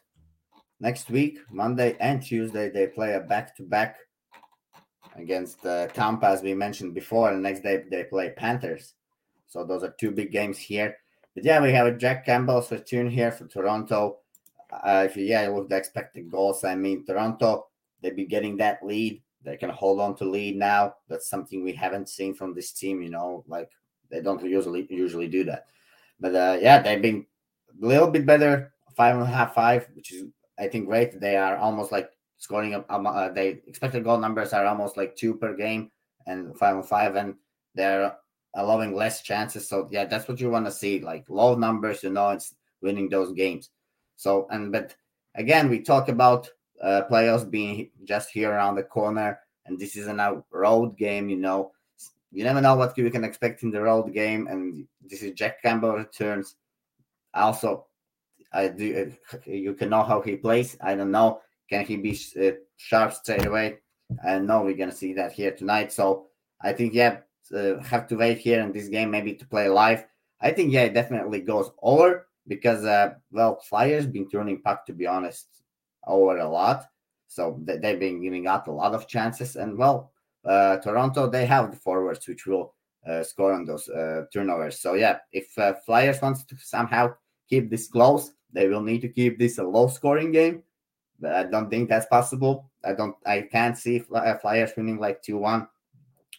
next 0.80 1.10
week, 1.10 1.40
Monday 1.52 1.98
and 2.00 2.22
Tuesday. 2.22 2.70
They 2.70 2.88
play 2.88 3.14
a 3.14 3.20
back 3.20 3.56
to 3.58 3.64
back 3.64 3.98
against 5.20 5.66
uh, 5.66 5.88
Tampa, 5.88 6.28
as 6.28 6.42
we 6.42 6.54
mentioned 6.54 6.94
before. 6.94 7.32
And 7.32 7.44
next 7.44 7.62
day 7.62 7.84
they 7.90 8.04
play 8.04 8.32
Panthers. 8.32 8.94
So 9.48 9.64
those 9.64 9.84
are 9.84 9.96
two 10.00 10.12
big 10.12 10.32
games 10.32 10.58
here. 10.58 10.98
But 11.36 11.44
yeah, 11.44 11.62
we 11.62 11.72
have 11.72 11.88
a 11.88 11.92
Jack 11.92 12.26
Campbell's 12.26 12.72
return 12.72 13.10
here 13.10 13.32
for 13.32 13.48
Toronto. 13.48 14.18
Uh, 14.72 15.04
if 15.10 15.18
you 15.18 15.26
yeah, 15.26 15.44
you 15.44 15.52
look 15.52 15.70
the 15.70 15.78
expected 15.78 16.30
goals. 16.30 16.64
I 16.64 16.76
mean, 16.76 17.06
Toronto 17.06 17.68
they've 18.02 18.16
been 18.16 18.28
getting 18.28 18.58
that 18.58 18.86
lead. 18.86 19.22
They 19.44 19.58
can 19.58 19.70
hold 19.70 20.00
on 20.00 20.16
to 20.18 20.26
lead 20.26 20.58
now. 20.58 20.96
That's 21.08 21.30
something 21.30 21.64
we 21.64 21.74
haven't 21.74 22.10
seen 22.10 22.34
from 22.34 22.54
this 22.54 22.72
team. 22.72 23.02
You 23.02 23.10
know, 23.10 23.44
like 23.48 23.70
they 24.10 24.22
don't 24.22 24.44
usually 24.44 24.88
usually 24.90 25.28
do 25.28 25.44
that. 25.46 25.68
But 26.20 26.36
uh, 26.36 26.58
yeah, 26.62 26.82
they've 26.82 27.02
been 27.02 27.26
a 27.82 27.86
little 27.86 28.10
bit 28.10 28.26
better, 28.26 28.74
five 28.96 29.16
and 29.16 29.24
a 29.24 29.28
half, 29.28 29.54
five, 29.54 29.88
which 29.94 30.12
is 30.12 30.26
I 30.58 30.68
think 30.68 30.88
great. 30.88 31.20
They 31.20 31.38
are 31.38 31.58
almost 31.58 31.92
like 31.92 32.10
scoring 32.40 32.74
um, 32.90 33.08
uh, 33.08 33.30
they 33.30 33.62
expected 33.68 34.04
goal 34.04 34.18
numbers 34.18 34.54
are 34.54 34.66
almost 34.66 34.98
like 34.98 35.16
two 35.16 35.36
per 35.36 35.56
game 35.56 35.92
and 36.28 36.58
five 36.58 36.76
on 36.76 36.84
five 36.84 37.16
and 37.16 37.36
they're 37.76 38.16
allowing 38.56 38.96
less 38.96 39.22
chances 39.22 39.68
so 39.68 39.88
yeah 39.92 40.06
that's 40.06 40.28
what 40.28 40.40
you 40.40 40.50
want 40.50 40.66
to 40.66 40.72
see 40.72 41.00
like 41.00 41.24
low 41.30 41.56
numbers 41.56 42.02
you 42.02 42.10
know 42.10 42.30
it's 42.30 42.56
winning 42.82 43.08
those 43.08 43.32
games 43.34 43.70
so 44.16 44.48
and 44.50 44.72
but 44.72 44.96
again 45.36 45.70
we 45.70 45.80
talk 45.80 46.10
about 46.10 46.50
uh, 46.82 47.04
playoffs 47.12 47.50
being 47.50 47.90
just 48.06 48.30
here 48.32 48.52
around 48.52 48.76
the 48.76 48.84
corner 48.84 49.40
and 49.70 49.80
this 49.80 49.96
is 49.96 50.08
a 50.08 50.44
road 50.52 50.98
game. 50.98 51.30
You 51.30 51.38
know, 51.38 51.72
you 52.32 52.44
never 52.44 52.60
know 52.60 52.76
what 52.76 52.98
you 52.98 53.10
can 53.10 53.24
expect 53.24 53.64
in 53.64 53.72
the 53.72 53.82
road 53.82 54.14
game, 54.14 54.48
and 54.48 54.86
this 55.02 55.22
is 55.24 55.34
Jack 55.34 55.62
Campbell 55.62 55.94
returns. 55.94 56.56
Also, 57.34 57.86
I 58.52 58.68
do. 58.68 59.14
You 59.46 59.74
can 59.74 59.90
know 59.90 60.04
how 60.04 60.22
he 60.22 60.36
plays. 60.36 60.76
I 60.82 60.96
don't 60.96 61.12
know. 61.12 61.42
Can 61.70 61.86
he 61.86 61.98
be 61.98 62.20
uh, 62.42 62.52
sharp 62.78 63.14
straight 63.14 63.46
away? 63.46 63.78
I 64.26 64.40
know 64.40 64.64
we're 64.64 64.76
gonna 64.76 64.92
see 64.92 65.14
that 65.14 65.32
here 65.32 65.52
tonight. 65.52 65.92
So 65.92 66.28
I 66.62 66.74
think 66.74 66.94
yeah, 66.94 67.20
uh, 67.56 67.80
have 67.84 68.08
to 68.08 68.16
wait 68.16 68.40
here 68.40 68.62
in 68.62 68.72
this 68.72 68.88
game 68.88 69.12
maybe 69.12 69.34
to 69.36 69.48
play 69.48 69.70
live. 69.70 70.06
I 70.42 70.52
think 70.52 70.74
yeah, 70.74 70.84
it 70.84 70.94
definitely 70.94 71.42
goes 71.42 71.70
over 71.82 72.28
because 72.48 72.86
uh 72.86 73.14
well, 73.32 73.60
Flyers 73.60 74.08
been 74.08 74.30
turning 74.30 74.62
puck 74.62 74.86
to 74.88 74.94
be 74.94 75.06
honest 75.06 75.48
over 76.08 76.38
a 76.38 76.50
lot. 76.50 76.86
So 77.28 77.60
they've 77.64 78.00
been 78.00 78.24
giving 78.24 78.48
out 78.48 78.68
a 78.68 78.72
lot 78.72 78.96
of 78.96 79.08
chances, 79.08 79.56
and 79.56 79.78
well, 79.78 80.12
uh, 80.44 80.78
Toronto 80.78 81.30
they 81.30 81.46
have 81.46 81.70
the 81.70 81.78
forwards 81.78 82.28
which 82.28 82.48
will 82.48 82.74
uh, 83.08 83.24
score 83.24 83.54
on 83.54 83.66
those 83.66 83.88
uh, 83.90 84.24
turnovers. 84.34 84.80
So 84.80 84.96
yeah, 84.96 85.20
if 85.32 85.58
uh, 85.58 85.74
Flyers 85.86 86.22
wants 86.22 86.44
to 86.46 86.56
somehow 86.58 87.14
keep 87.48 87.70
this 87.70 87.88
close, 87.88 88.32
they 88.52 88.68
will 88.68 88.82
need 88.82 89.02
to 89.02 89.10
keep 89.10 89.38
this 89.38 89.60
a 89.60 89.64
low 89.64 89.88
scoring 89.88 90.32
game. 90.32 90.64
I 91.26 91.44
don't 91.44 91.70
think 91.70 91.90
that's 91.90 92.06
possible. 92.06 92.70
I 92.84 92.94
don't. 92.94 93.16
I 93.26 93.42
can't 93.42 93.78
see 93.78 94.04
uh, 94.14 94.36
Flyers 94.36 94.72
winning 94.76 95.00
like 95.00 95.22
two 95.22 95.38
one 95.38 95.68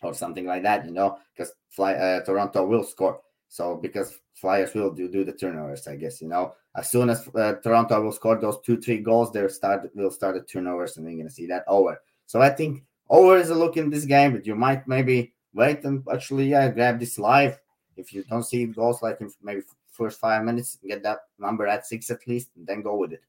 or 0.03 0.15
something 0.15 0.47
like 0.47 0.63
that. 0.63 0.85
You 0.85 0.93
know, 0.93 1.19
because 1.35 1.53
Fly 1.69 1.95
uh, 1.95 2.25
Toronto 2.25 2.67
will 2.67 2.85
score. 2.85 3.21
So 3.49 3.77
because 3.77 4.19
Flyers 4.35 4.73
will 4.75 4.91
do, 4.93 5.09
do 5.09 5.25
the 5.25 5.33
turnovers, 5.33 5.87
I 5.87 5.97
guess 5.97 6.23
you 6.23 6.29
know. 6.29 6.55
As 6.77 6.91
soon 6.91 7.11
as 7.11 7.29
uh, 7.35 7.55
Toronto 7.63 8.01
will 8.01 8.13
score 8.13 8.41
those 8.41 8.61
two 8.65 8.81
three 8.81 8.99
goals, 8.99 9.33
they'll 9.33 9.49
start 9.49 9.91
will 9.95 10.11
start 10.11 10.37
the 10.37 10.43
turnovers, 10.43 10.97
and 10.97 11.07
we're 11.07 11.17
gonna 11.17 11.31
see 11.31 11.47
that 11.47 11.65
over. 11.67 12.01
So 12.27 12.41
I 12.41 12.51
think 12.51 12.85
over 13.09 13.37
is 13.37 13.51
a 13.51 13.55
look 13.55 13.77
in 13.77 13.91
this 13.91 14.05
game, 14.05 14.33
but 14.33 14.47
you 14.47 14.55
might 14.55 14.87
maybe 14.87 15.35
wait 15.53 15.85
and 15.85 16.05
actually 16.13 16.47
yeah 16.49 16.69
grab 16.69 17.01
this 17.01 17.19
live 17.19 17.59
if 17.97 18.13
you 18.13 18.25
don't 18.25 18.45
see 18.45 18.65
goals 18.67 19.03
like 19.03 19.21
in 19.21 19.31
maybe 19.43 19.63
first 19.91 20.19
five 20.19 20.45
minutes, 20.45 20.79
get 20.87 21.03
that 21.03 21.19
number 21.39 21.67
at 21.67 21.87
six 21.87 22.11
at 22.11 22.27
least, 22.27 22.49
and 22.57 22.67
then 22.67 22.83
go 22.83 22.97
with 22.97 23.13
it. 23.13 23.23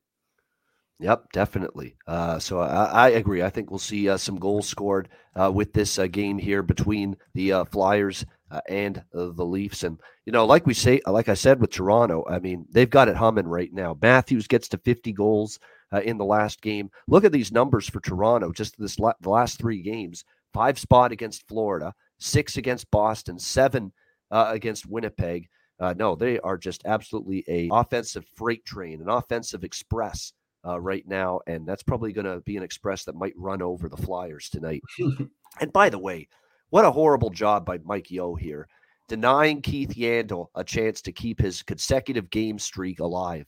Yep, 1.01 1.31
definitely. 1.31 1.95
Uh, 2.05 2.37
so 2.37 2.59
I, 2.59 2.85
I, 2.85 3.09
agree. 3.09 3.41
I 3.41 3.49
think 3.49 3.71
we'll 3.71 3.79
see 3.79 4.07
uh, 4.07 4.17
some 4.17 4.37
goals 4.37 4.67
scored 4.67 5.09
uh, 5.35 5.51
with 5.51 5.73
this 5.73 5.97
uh, 5.97 6.05
game 6.05 6.37
here 6.37 6.61
between 6.61 7.17
the 7.33 7.53
uh, 7.53 7.65
Flyers 7.65 8.23
uh, 8.51 8.61
and 8.69 9.03
the 9.11 9.43
Leafs. 9.43 9.81
And 9.81 9.99
you 10.25 10.31
know, 10.31 10.45
like 10.45 10.67
we 10.67 10.75
say, 10.75 11.01
like 11.07 11.27
I 11.27 11.33
said 11.33 11.59
with 11.59 11.71
Toronto, 11.71 12.23
I 12.29 12.37
mean 12.37 12.67
they've 12.69 12.89
got 12.89 13.07
it 13.07 13.15
humming 13.15 13.47
right 13.47 13.73
now. 13.73 13.97
Matthews 13.99 14.45
gets 14.45 14.67
to 14.69 14.77
50 14.77 15.11
goals 15.13 15.59
in 16.03 16.19
the 16.19 16.25
last 16.25 16.61
game. 16.61 16.91
Look 17.07 17.25
at 17.25 17.31
these 17.31 17.51
numbers 17.51 17.89
for 17.89 17.99
Toronto. 17.99 18.51
Just 18.51 18.77
this 18.77 18.99
la- 18.99 19.13
the 19.21 19.29
last 19.31 19.57
three 19.57 19.81
games: 19.81 20.23
five 20.53 20.77
spot 20.77 21.11
against 21.11 21.47
Florida, 21.47 21.95
six 22.19 22.57
against 22.57 22.91
Boston, 22.91 23.39
seven 23.39 23.91
against 24.29 24.85
Winnipeg. 24.85 25.49
no, 25.79 26.13
they 26.15 26.37
are 26.41 26.59
just 26.59 26.83
absolutely 26.85 27.43
a 27.47 27.69
offensive 27.71 28.25
freight 28.35 28.65
train, 28.65 29.01
an 29.01 29.09
offensive 29.09 29.63
express 29.63 30.33
uh, 30.65 30.79
right 30.79 31.07
now, 31.07 31.41
and 31.47 31.67
that's 31.67 31.83
probably 31.83 32.13
going 32.13 32.25
to 32.25 32.39
be 32.41 32.57
an 32.57 32.63
express 32.63 33.03
that 33.05 33.15
might 33.15 33.33
run 33.35 33.61
over 33.61 33.89
the 33.89 33.97
Flyers 33.97 34.49
tonight. 34.49 34.81
and 35.59 35.73
by 35.73 35.89
the 35.89 35.99
way, 35.99 36.27
what 36.69 36.85
a 36.85 36.91
horrible 36.91 37.29
job 37.29 37.65
by 37.65 37.79
Mike 37.83 38.11
Yeo 38.11 38.35
here, 38.35 38.67
denying 39.07 39.61
Keith 39.61 39.95
Yandle 39.95 40.47
a 40.55 40.63
chance 40.63 41.01
to 41.01 41.11
keep 41.11 41.39
his 41.39 41.63
consecutive 41.63 42.29
game 42.29 42.59
streak 42.59 42.99
alive. 42.99 43.45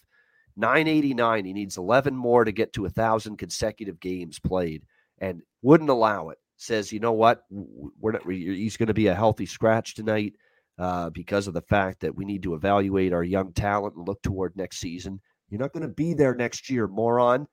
989. 0.56 1.46
He 1.46 1.54
needs 1.54 1.78
11 1.78 2.16
more 2.16 2.46
to 2.46 2.52
get 2.52 2.74
to 2.74 2.86
a 2.86 2.90
thousand 2.90 3.38
consecutive 3.38 4.00
games 4.00 4.40
played, 4.40 4.84
and 5.20 5.42
wouldn't 5.62 5.90
allow 5.90 6.30
it. 6.30 6.38
Says, 6.58 6.92
you 6.92 7.00
know 7.00 7.14
what? 7.14 7.44
We're 7.50 8.12
not. 8.12 8.30
He's 8.30 8.78
going 8.78 8.88
to 8.88 8.94
be 8.94 9.08
a 9.08 9.16
healthy 9.16 9.46
scratch 9.46 9.96
tonight 9.96 10.34
uh, 10.78 11.10
because 11.10 11.48
of 11.48 11.54
the 11.54 11.62
fact 11.62 12.02
that 12.02 12.16
we 12.16 12.26
need 12.26 12.44
to 12.44 12.54
evaluate 12.54 13.14
our 13.14 13.24
young 13.24 13.52
talent 13.54 13.96
and 13.96 14.08
look 14.08 14.22
toward 14.22 14.56
next 14.56 14.80
season. 14.80 15.20
You're 15.54 15.62
not 15.62 15.72
going 15.72 15.88
to 15.88 15.94
be 15.94 16.16
there 16.16 16.34
next 16.34 16.68
year, 16.68 16.88
moron. 16.88 17.46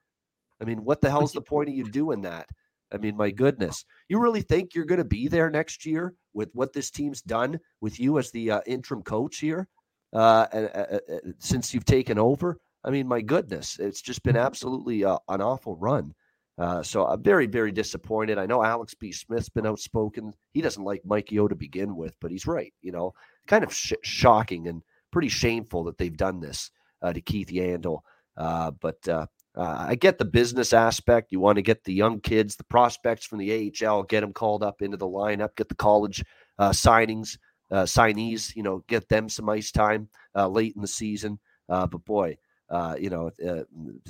I 0.58 0.64
mean, 0.64 0.84
what 0.84 1.02
the 1.02 1.10
hell's 1.10 1.34
the 1.34 1.42
point 1.42 1.68
of 1.68 1.74
you 1.74 1.84
doing 1.90 2.22
that? 2.22 2.48
I 2.90 2.96
mean, 2.96 3.14
my 3.14 3.30
goodness. 3.30 3.84
You 4.08 4.18
really 4.18 4.40
think 4.40 4.74
you're 4.74 4.86
going 4.86 5.02
to 5.02 5.04
be 5.04 5.28
there 5.28 5.50
next 5.50 5.84
year 5.84 6.14
with 6.32 6.48
what 6.54 6.72
this 6.72 6.90
team's 6.90 7.20
done 7.20 7.60
with 7.82 8.00
you 8.00 8.18
as 8.18 8.30
the 8.30 8.52
uh, 8.52 8.60
interim 8.66 9.02
coach 9.02 9.36
here 9.36 9.68
uh, 10.14 10.46
uh, 10.50 10.96
uh, 11.12 11.18
since 11.40 11.74
you've 11.74 11.84
taken 11.84 12.18
over? 12.18 12.58
I 12.84 12.88
mean, 12.88 13.06
my 13.06 13.20
goodness, 13.20 13.78
it's 13.78 14.00
just 14.00 14.22
been 14.22 14.36
absolutely 14.48 15.04
uh, 15.04 15.18
an 15.28 15.42
awful 15.42 15.76
run. 15.76 16.14
Uh, 16.56 16.82
so 16.82 17.04
I'm 17.06 17.22
very, 17.22 17.46
very 17.48 17.70
disappointed. 17.70 18.38
I 18.38 18.46
know 18.46 18.64
Alex 18.64 18.94
B. 18.94 19.12
Smith's 19.12 19.50
been 19.50 19.66
outspoken. 19.66 20.32
He 20.54 20.62
doesn't 20.62 20.84
like 20.84 21.02
Mike 21.04 21.30
Yeo 21.30 21.48
to 21.48 21.54
begin 21.54 21.94
with, 21.96 22.14
but 22.18 22.30
he's 22.30 22.46
right. 22.46 22.72
You 22.80 22.92
know, 22.92 23.12
kind 23.46 23.62
of 23.62 23.74
sh- 23.74 23.92
shocking 24.02 24.68
and 24.68 24.80
pretty 25.12 25.28
shameful 25.28 25.84
that 25.84 25.98
they've 25.98 26.16
done 26.16 26.40
this 26.40 26.70
uh, 27.02 27.12
to 27.12 27.20
Keith 27.20 27.48
Yandle. 27.48 28.00
Uh, 28.36 28.70
but 28.70 29.06
uh, 29.08 29.26
I 29.56 29.94
get 29.94 30.18
the 30.18 30.24
business 30.24 30.72
aspect. 30.72 31.32
You 31.32 31.40
want 31.40 31.56
to 31.56 31.62
get 31.62 31.84
the 31.84 31.94
young 31.94 32.20
kids, 32.20 32.56
the 32.56 32.64
prospects 32.64 33.26
from 33.26 33.38
the 33.38 33.72
AHL, 33.82 34.04
get 34.04 34.20
them 34.20 34.32
called 34.32 34.62
up 34.62 34.82
into 34.82 34.96
the 34.96 35.06
lineup, 35.06 35.56
get 35.56 35.68
the 35.68 35.74
college 35.74 36.24
signings, 36.60 37.36
signees, 37.70 38.54
you 38.54 38.62
know, 38.62 38.84
get 38.88 39.08
them 39.08 39.28
some 39.28 39.48
ice 39.48 39.70
time 39.70 40.08
late 40.34 40.74
in 40.76 40.82
the 40.82 40.88
season. 40.88 41.38
but 41.68 42.04
boy, 42.04 42.36
uh, 42.70 42.94
you 42.98 43.10
know, 43.10 43.30
uh, 43.46 43.64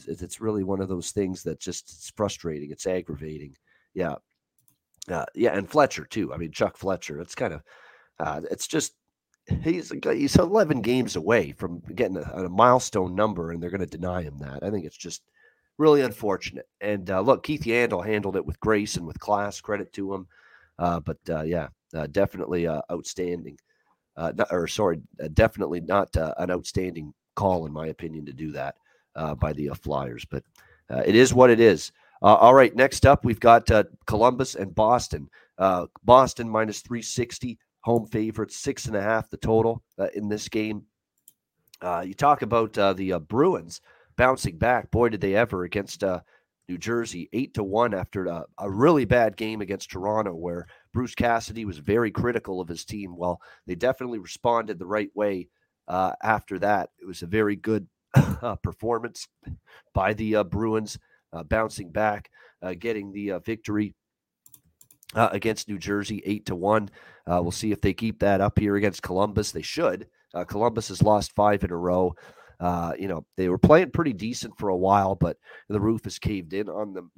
it's 0.06 0.40
really 0.40 0.62
one 0.62 0.80
of 0.80 0.88
those 0.88 1.12
things 1.12 1.42
that 1.42 1.58
just 1.58 1.90
it's 1.90 2.12
frustrating. 2.14 2.70
It's 2.70 2.86
aggravating. 2.86 3.56
Yeah. 3.94 4.16
Uh, 5.10 5.24
yeah. 5.34 5.56
And 5.56 5.68
Fletcher, 5.68 6.04
too. 6.04 6.32
I 6.32 6.36
mean, 6.36 6.52
Chuck 6.52 6.76
Fletcher, 6.76 7.20
it's 7.20 7.34
kind 7.34 7.54
of, 7.54 7.62
it's 8.50 8.66
just 8.66 8.92
he's 9.62 9.92
he's 10.02 10.36
11 10.36 10.82
games 10.82 11.16
away 11.16 11.52
from 11.52 11.80
getting 11.94 12.16
a, 12.16 12.44
a 12.44 12.48
milestone 12.48 13.14
number, 13.14 13.50
and 13.50 13.62
they're 13.62 13.70
going 13.70 13.80
to 13.80 13.86
deny 13.86 14.22
him 14.22 14.38
that. 14.38 14.62
I 14.62 14.70
think 14.70 14.84
it's 14.84 14.96
just 14.96 15.22
really 15.78 16.02
unfortunate. 16.02 16.68
And 16.80 17.10
uh, 17.10 17.20
look, 17.20 17.42
Keith 17.42 17.62
Yandle 17.62 18.04
handled 18.04 18.36
it 18.36 18.44
with 18.44 18.60
grace 18.60 18.96
and 18.96 19.06
with 19.06 19.18
class. 19.18 19.60
Credit 19.60 19.92
to 19.94 20.14
him. 20.14 20.26
Uh, 20.78 21.00
but 21.00 21.18
uh, 21.28 21.42
yeah, 21.42 21.68
uh, 21.94 22.06
definitely 22.06 22.66
uh, 22.66 22.82
outstanding. 22.92 23.58
Uh, 24.16 24.32
not, 24.36 24.48
or 24.50 24.66
sorry, 24.66 25.00
definitely 25.32 25.80
not 25.80 26.08
an 26.14 26.50
outstanding 26.50 27.14
call 27.36 27.64
in 27.66 27.72
my 27.72 27.86
opinion 27.86 28.26
to 28.26 28.32
do 28.32 28.52
that 28.52 28.76
by 29.38 29.52
the 29.52 29.68
Flyers. 29.68 30.26
But 30.30 30.44
it 31.06 31.14
is 31.14 31.32
what 31.32 31.50
it 31.50 31.60
is. 31.60 31.92
all 32.20 32.54
right, 32.54 32.74
next 32.74 33.06
up 33.06 33.24
we've 33.24 33.40
got 33.40 33.70
Columbus 34.06 34.56
and 34.56 34.74
Boston. 34.74 35.30
Boston 36.04 36.48
minus 36.50 36.80
360 36.80 37.58
home 37.82 38.06
favorites, 38.06 38.56
six 38.56 38.86
and 38.86 38.96
a 38.96 39.02
half 39.02 39.30
the 39.30 39.36
total 39.36 39.82
uh, 39.98 40.08
in 40.14 40.28
this 40.28 40.48
game. 40.48 40.82
Uh, 41.80 42.04
you 42.06 42.14
talk 42.14 42.42
about 42.42 42.76
uh, 42.76 42.92
the 42.92 43.14
uh, 43.14 43.18
Bruins 43.18 43.80
bouncing 44.16 44.58
back. 44.58 44.90
Boy, 44.90 45.08
did 45.08 45.20
they 45.20 45.34
ever 45.34 45.64
against 45.64 46.04
uh, 46.04 46.20
New 46.68 46.76
Jersey, 46.76 47.28
eight 47.32 47.54
to 47.54 47.64
one 47.64 47.94
after 47.94 48.26
a, 48.26 48.44
a, 48.58 48.70
really 48.70 49.04
bad 49.04 49.36
game 49.36 49.60
against 49.60 49.90
Toronto, 49.90 50.34
where 50.34 50.66
Bruce 50.92 51.14
Cassidy 51.14 51.64
was 51.64 51.78
very 51.78 52.10
critical 52.10 52.60
of 52.60 52.68
his 52.68 52.84
team. 52.84 53.16
Well, 53.16 53.40
they 53.66 53.74
definitely 53.74 54.18
responded 54.18 54.78
the 54.78 54.86
right 54.86 55.10
way 55.14 55.48
uh, 55.88 56.12
after 56.22 56.58
that. 56.58 56.90
It 57.00 57.06
was 57.06 57.22
a 57.22 57.26
very 57.26 57.56
good 57.56 57.88
performance 58.62 59.26
by 59.94 60.12
the 60.12 60.44
Bruins, 60.44 60.98
bouncing 61.48 61.90
back, 61.90 62.30
getting 62.78 63.10
the 63.10 63.40
victory 63.44 63.94
uh, 65.14 65.28
against 65.32 65.68
New 65.68 65.78
Jersey, 65.78 66.22
eight 66.24 66.46
to 66.46 66.54
one. 66.54 66.90
Uh, 67.26 67.40
we'll 67.42 67.50
see 67.50 67.72
if 67.72 67.80
they 67.80 67.92
keep 67.92 68.20
that 68.20 68.40
up 68.40 68.58
here 68.58 68.76
against 68.76 69.02
Columbus. 69.02 69.52
They 69.52 69.62
should. 69.62 70.06
Uh, 70.34 70.44
Columbus 70.44 70.88
has 70.88 71.02
lost 71.02 71.34
five 71.34 71.64
in 71.64 71.70
a 71.70 71.76
row. 71.76 72.14
Uh, 72.60 72.92
you 72.98 73.08
know 73.08 73.24
they 73.36 73.48
were 73.48 73.58
playing 73.58 73.90
pretty 73.90 74.12
decent 74.12 74.56
for 74.58 74.68
a 74.68 74.76
while, 74.76 75.14
but 75.14 75.36
the 75.68 75.80
roof 75.80 76.04
has 76.04 76.18
caved 76.18 76.52
in 76.52 76.68
on 76.68 76.92
them. 76.92 77.10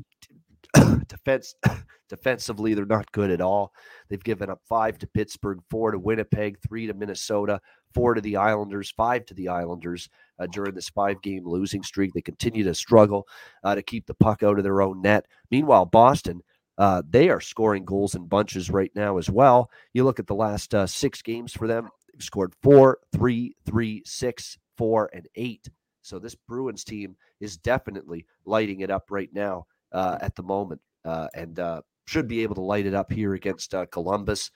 Defense, 1.08 1.54
defensively, 2.08 2.74
they're 2.74 2.86
not 2.86 3.10
good 3.12 3.30
at 3.30 3.40
all. 3.40 3.72
They've 4.08 4.22
given 4.22 4.48
up 4.48 4.60
five 4.68 4.98
to 4.98 5.06
Pittsburgh, 5.06 5.58
four 5.68 5.90
to 5.90 5.98
Winnipeg, 5.98 6.58
three 6.66 6.86
to 6.86 6.94
Minnesota, 6.94 7.60
four 7.92 8.14
to 8.14 8.20
the 8.20 8.36
Islanders, 8.36 8.90
five 8.90 9.26
to 9.26 9.34
the 9.34 9.48
Islanders 9.48 10.08
uh, 10.38 10.46
during 10.46 10.74
this 10.74 10.88
five-game 10.88 11.46
losing 11.46 11.82
streak. 11.82 12.12
They 12.12 12.22
continue 12.22 12.64
to 12.64 12.74
struggle 12.74 13.26
uh, 13.64 13.74
to 13.74 13.82
keep 13.82 14.06
the 14.06 14.14
puck 14.14 14.42
out 14.42 14.58
of 14.58 14.64
their 14.64 14.82
own 14.82 15.02
net. 15.02 15.26
Meanwhile, 15.50 15.86
Boston 15.86 16.42
uh, 16.82 17.00
they 17.08 17.28
are 17.28 17.40
scoring 17.40 17.84
goals 17.84 18.16
in 18.16 18.26
bunches 18.26 18.68
right 18.68 18.90
now 18.96 19.16
as 19.16 19.30
well. 19.30 19.70
You 19.92 20.02
look 20.02 20.18
at 20.18 20.26
the 20.26 20.34
last 20.34 20.74
uh, 20.74 20.84
six 20.84 21.22
games 21.22 21.52
for 21.52 21.68
them, 21.68 21.88
they've 22.12 22.20
scored 22.20 22.54
four, 22.60 22.98
three, 23.12 23.54
three, 23.64 24.02
six, 24.04 24.58
four, 24.76 25.08
and 25.14 25.28
eight. 25.36 25.68
So 26.00 26.18
this 26.18 26.34
Bruins 26.34 26.82
team 26.82 27.14
is 27.38 27.56
definitely 27.56 28.26
lighting 28.46 28.80
it 28.80 28.90
up 28.90 29.12
right 29.12 29.32
now 29.32 29.66
uh, 29.92 30.18
at 30.20 30.34
the 30.34 30.42
moment 30.42 30.80
uh, 31.04 31.28
and 31.34 31.60
uh, 31.60 31.82
should 32.06 32.26
be 32.26 32.42
able 32.42 32.56
to 32.56 32.60
light 32.60 32.86
it 32.86 32.94
up 32.94 33.12
here 33.12 33.34
against 33.34 33.76
uh, 33.76 33.86
Columbus, 33.86 34.50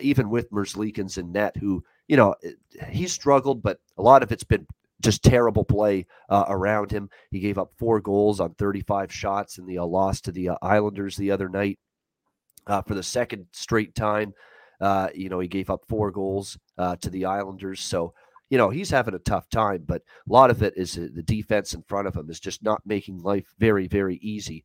even 0.00 0.30
with 0.30 0.52
Merzlikins 0.52 1.18
and 1.18 1.32
net, 1.32 1.56
who, 1.56 1.82
you 2.06 2.16
know, 2.16 2.36
he 2.90 3.08
struggled, 3.08 3.60
but 3.60 3.80
a 3.98 4.02
lot 4.02 4.22
of 4.22 4.30
it's 4.30 4.44
been 4.44 4.68
just 5.02 5.22
terrible 5.22 5.64
play 5.64 6.06
uh, 6.28 6.44
around 6.48 6.90
him. 6.90 7.10
He 7.30 7.40
gave 7.40 7.58
up 7.58 7.72
four 7.78 8.00
goals 8.00 8.40
on 8.40 8.54
35 8.54 9.12
shots 9.12 9.58
in 9.58 9.66
the 9.66 9.78
uh, 9.78 9.84
loss 9.86 10.20
to 10.22 10.32
the 10.32 10.50
uh, 10.50 10.56
Islanders 10.62 11.16
the 11.16 11.30
other 11.30 11.48
night. 11.48 11.78
uh, 12.66 12.82
for 12.82 12.94
the 12.94 13.02
second 13.02 13.46
straight 13.52 13.94
time. 13.94 14.34
Uh, 14.80 15.08
you 15.14 15.28
know, 15.28 15.40
he 15.40 15.48
gave 15.48 15.70
up 15.70 15.84
four 15.88 16.10
goals 16.10 16.58
uh, 16.78 16.96
to 16.96 17.10
the 17.10 17.24
Islanders. 17.24 17.80
So, 17.80 18.14
you 18.50 18.58
know, 18.58 18.70
he's 18.70 18.90
having 18.90 19.14
a 19.14 19.18
tough 19.20 19.48
time, 19.48 19.84
but 19.86 20.02
a 20.28 20.32
lot 20.32 20.50
of 20.50 20.62
it 20.62 20.74
is 20.76 20.94
the 20.94 21.22
defense 21.22 21.74
in 21.74 21.82
front 21.88 22.08
of 22.08 22.16
him 22.16 22.28
is 22.30 22.40
just 22.40 22.62
not 22.62 22.82
making 22.84 23.18
life 23.18 23.46
very, 23.58 23.86
very 23.88 24.16
easy 24.22 24.64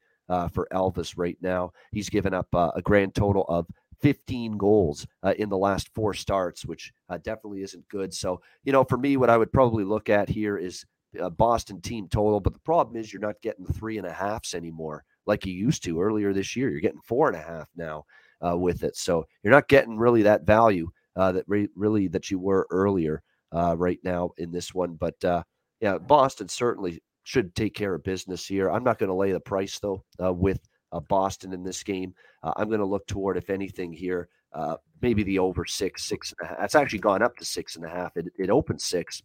for 0.52 0.68
Elvis 0.74 1.14
right 1.18 1.38
now. 1.42 1.72
He's 1.92 2.10
given 2.10 2.34
up 2.34 2.48
a 2.54 2.82
grand 2.84 3.16
total 3.16 3.46
of 3.48 3.68
15 4.02 4.58
goals 4.58 5.08
uh, 5.24 5.34
in 5.38 5.50
the 5.50 5.58
last 5.58 5.90
four 5.94 6.14
starts, 6.14 6.66
which 6.66 6.92
uh, 7.10 7.18
definitely 7.18 7.64
isn't 7.64 7.88
good. 7.90 8.14
So, 8.14 8.42
you 8.64 8.72
know, 8.72 8.84
for 8.84 8.98
me, 8.98 9.18
what 9.18 9.30
I 9.30 9.38
would 9.38 9.52
probably 9.52 9.84
look 9.84 10.10
at 10.10 10.30
here 10.30 10.58
is 10.58 10.86
a 11.20 11.30
Boston 11.30 11.82
team 11.82 12.08
total. 12.08 12.40
But 12.40 12.54
the 12.54 12.60
problem 12.60 12.96
is 12.96 13.12
you're 13.12 13.22
not 13.22 13.42
getting 13.42 13.66
three 13.66 13.98
and 13.98 14.08
a 14.08 14.14
halfs 14.14 14.54
anymore 14.54 15.04
like 15.26 15.46
you 15.46 15.54
used 15.54 15.84
to 15.84 16.02
earlier 16.02 16.34
this 16.34 16.56
year. 16.56 16.70
You're 16.70 16.80
getting 16.80 17.02
four 17.02 17.28
and 17.28 17.38
a 17.38 17.42
half 17.42 17.68
now 17.76 18.06
uh, 18.46 18.58
with 18.58 18.84
it. 18.84 18.96
So 18.96 19.26
you're 19.44 19.54
not 19.54 19.68
getting 19.68 19.98
really 19.98 20.22
that 20.24 20.46
value 20.46 20.90
uh, 21.16 21.32
that 21.32 21.46
re- 21.48 21.70
really 21.76 22.08
that 22.10 22.30
you 22.30 22.40
were 22.40 22.68
earlier 22.70 23.24
uh, 23.52 23.76
right 23.78 24.00
now 24.04 24.32
in 24.38 24.52
this 24.52 24.74
one. 24.74 24.94
But 24.94 25.16
yeah, 25.80 25.98
Boston 25.98 26.48
certainly 26.48 27.02
should 27.24 27.54
take 27.56 27.76
care 27.76 27.94
of 27.94 28.04
business 28.04 28.46
here. 28.46 28.70
I'm 28.70 28.84
not 28.84 29.00
going 29.00 29.10
to 29.10 29.16
lay 29.16 29.32
the 29.32 29.40
price 29.40 29.80
though 29.80 30.04
with 30.20 30.60
uh, 30.92 31.00
Boston 31.00 31.54
in 31.54 31.64
this 31.64 31.84
game. 31.84 32.14
Uh, 32.44 32.54
I'm 32.56 32.68
going 32.68 32.80
to 32.80 32.86
look 32.86 33.08
toward, 33.08 33.38
if 33.38 33.50
anything, 33.50 33.92
here, 33.92 34.30
uh, 34.54 34.78
maybe 35.02 35.24
the 35.24 35.40
over 35.40 35.66
six, 35.66 36.04
six 36.06 36.34
and 36.40 36.50
a 36.50 36.54
half. 36.54 36.64
It's 36.66 36.76
actually 36.76 37.00
gone 37.00 37.22
up 37.22 37.36
to 37.38 37.46
six 37.46 37.76
and 37.76 37.86
a 37.86 37.90
half. 37.90 38.16
It, 38.16 38.28
it 38.38 38.50
opened 38.50 38.82
six, 38.82 39.22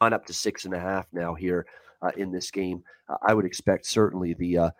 on 0.00 0.12
up 0.12 0.26
to 0.26 0.32
six 0.32 0.64
and 0.64 0.74
a 0.74 0.80
half 0.80 1.06
now 1.12 1.34
here 1.34 1.66
uh, 2.02 2.10
in 2.16 2.30
this 2.30 2.50
game. 2.50 2.82
Uh, 3.08 3.16
I 3.26 3.34
would 3.34 3.44
expect 3.44 3.86
certainly 3.86 4.34
the 4.34 4.58
uh, 4.58 4.70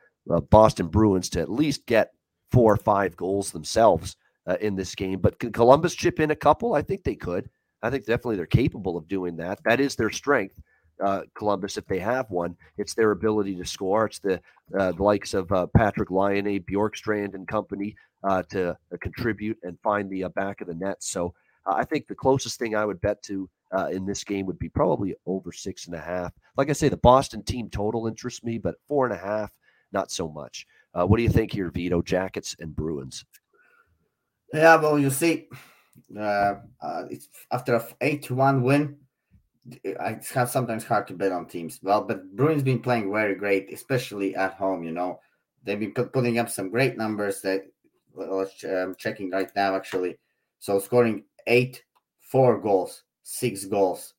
Boston 0.50 0.88
Bruins 0.88 1.30
to 1.30 1.40
at 1.40 1.50
least 1.50 1.86
get 1.86 2.12
four 2.50 2.72
or 2.72 2.76
five 2.76 3.16
goals 3.16 3.50
themselves 3.50 4.16
in 4.60 4.76
this 4.76 4.94
game. 4.94 5.18
But 5.20 5.38
can 5.40 5.52
Columbus 5.52 5.94
chip 5.94 6.20
in 6.20 6.30
a 6.30 6.36
couple? 6.36 6.74
I 6.74 6.82
think 6.82 7.02
they 7.02 7.16
could. 7.16 7.50
I 7.82 7.90
think 7.90 8.04
definitely 8.04 8.36
they're 8.36 8.46
capable 8.46 8.96
of 8.96 9.08
doing 9.08 9.36
that. 9.36 9.58
That 9.64 9.80
is 9.80 9.96
their 9.96 10.10
strength 10.10 10.60
uh, 11.02 11.22
Columbus 11.34 11.76
if 11.76 11.86
they 11.86 11.98
have 11.98 12.30
one. 12.30 12.56
It's 12.78 12.94
their 12.94 13.10
ability 13.10 13.54
to 13.56 13.64
score. 13.64 14.06
It's 14.06 14.18
the, 14.18 14.40
uh, 14.78 14.92
the 14.92 15.02
likes 15.02 15.34
of 15.34 15.50
uh, 15.52 15.66
Patrik 15.76 16.10
Laine, 16.10 16.60
Bjorkstrand, 16.60 17.34
and 17.34 17.46
company 17.46 17.94
uh, 18.24 18.42
to 18.50 18.70
uh, 18.70 18.96
contribute 19.00 19.58
and 19.62 19.78
find 19.80 20.10
the 20.10 20.24
uh, 20.24 20.28
back 20.30 20.60
of 20.60 20.68
the 20.68 20.74
net. 20.74 21.02
So 21.02 21.34
I 21.66 21.84
think 21.84 22.06
the 22.06 22.14
closest 22.14 22.58
thing 22.58 22.74
I 22.74 22.84
would 22.84 23.00
bet 23.00 23.22
to 23.24 23.48
in 23.90 24.06
this 24.06 24.24
game 24.24 24.46
would 24.46 24.58
be 24.58 24.70
probably 24.70 25.14
over 25.26 25.52
six 25.52 25.86
and 25.86 25.94
a 25.94 26.00
half. 26.00 26.32
Like 26.56 26.70
I 26.70 26.72
say, 26.72 26.88
the 26.88 26.96
Boston 26.96 27.42
team 27.42 27.68
total 27.68 28.06
interests 28.06 28.42
me, 28.42 28.56
but 28.56 28.76
four 28.88 29.04
and 29.04 29.14
a 29.14 29.18
half, 29.18 29.52
not 29.92 30.10
so 30.10 30.28
much. 30.28 30.66
what 30.92 31.16
do 31.16 31.22
you 31.22 31.28
think 31.28 31.52
here, 31.52 31.70
Vito? 31.70 32.00
Jackets 32.00 32.56
and 32.60 32.74
Bruins. 32.74 33.24
Yeah, 34.54 34.76
well, 34.76 34.98
you 34.98 35.10
see, 35.10 35.48
it's 36.08 37.28
after 37.50 37.74
a 37.74 37.86
eight 38.00 38.22
to 38.24 38.34
one 38.34 38.62
win 38.62 38.96
it's 39.84 40.30
sometimes 40.50 40.84
hard 40.84 41.06
to 41.08 41.14
bet 41.14 41.32
on 41.32 41.46
teams. 41.46 41.80
Well, 41.82 42.04
but 42.04 42.34
Bruins 42.36 42.62
been 42.62 42.80
playing 42.80 43.12
very 43.12 43.34
great, 43.34 43.72
especially 43.72 44.34
at 44.34 44.54
home. 44.54 44.84
You 44.84 44.92
know, 44.92 45.20
they've 45.64 45.78
been 45.78 45.92
putting 45.92 46.38
up 46.38 46.48
some 46.48 46.70
great 46.70 46.96
numbers. 46.96 47.40
That 47.42 47.66
I'm 48.18 48.94
checking 48.96 49.30
right 49.30 49.50
now, 49.56 49.74
actually. 49.74 50.18
So 50.58 50.78
scoring 50.78 51.24
eight, 51.46 51.82
four 52.20 52.60
goals, 52.60 53.02
six 53.22 53.64
goals. 53.64 54.14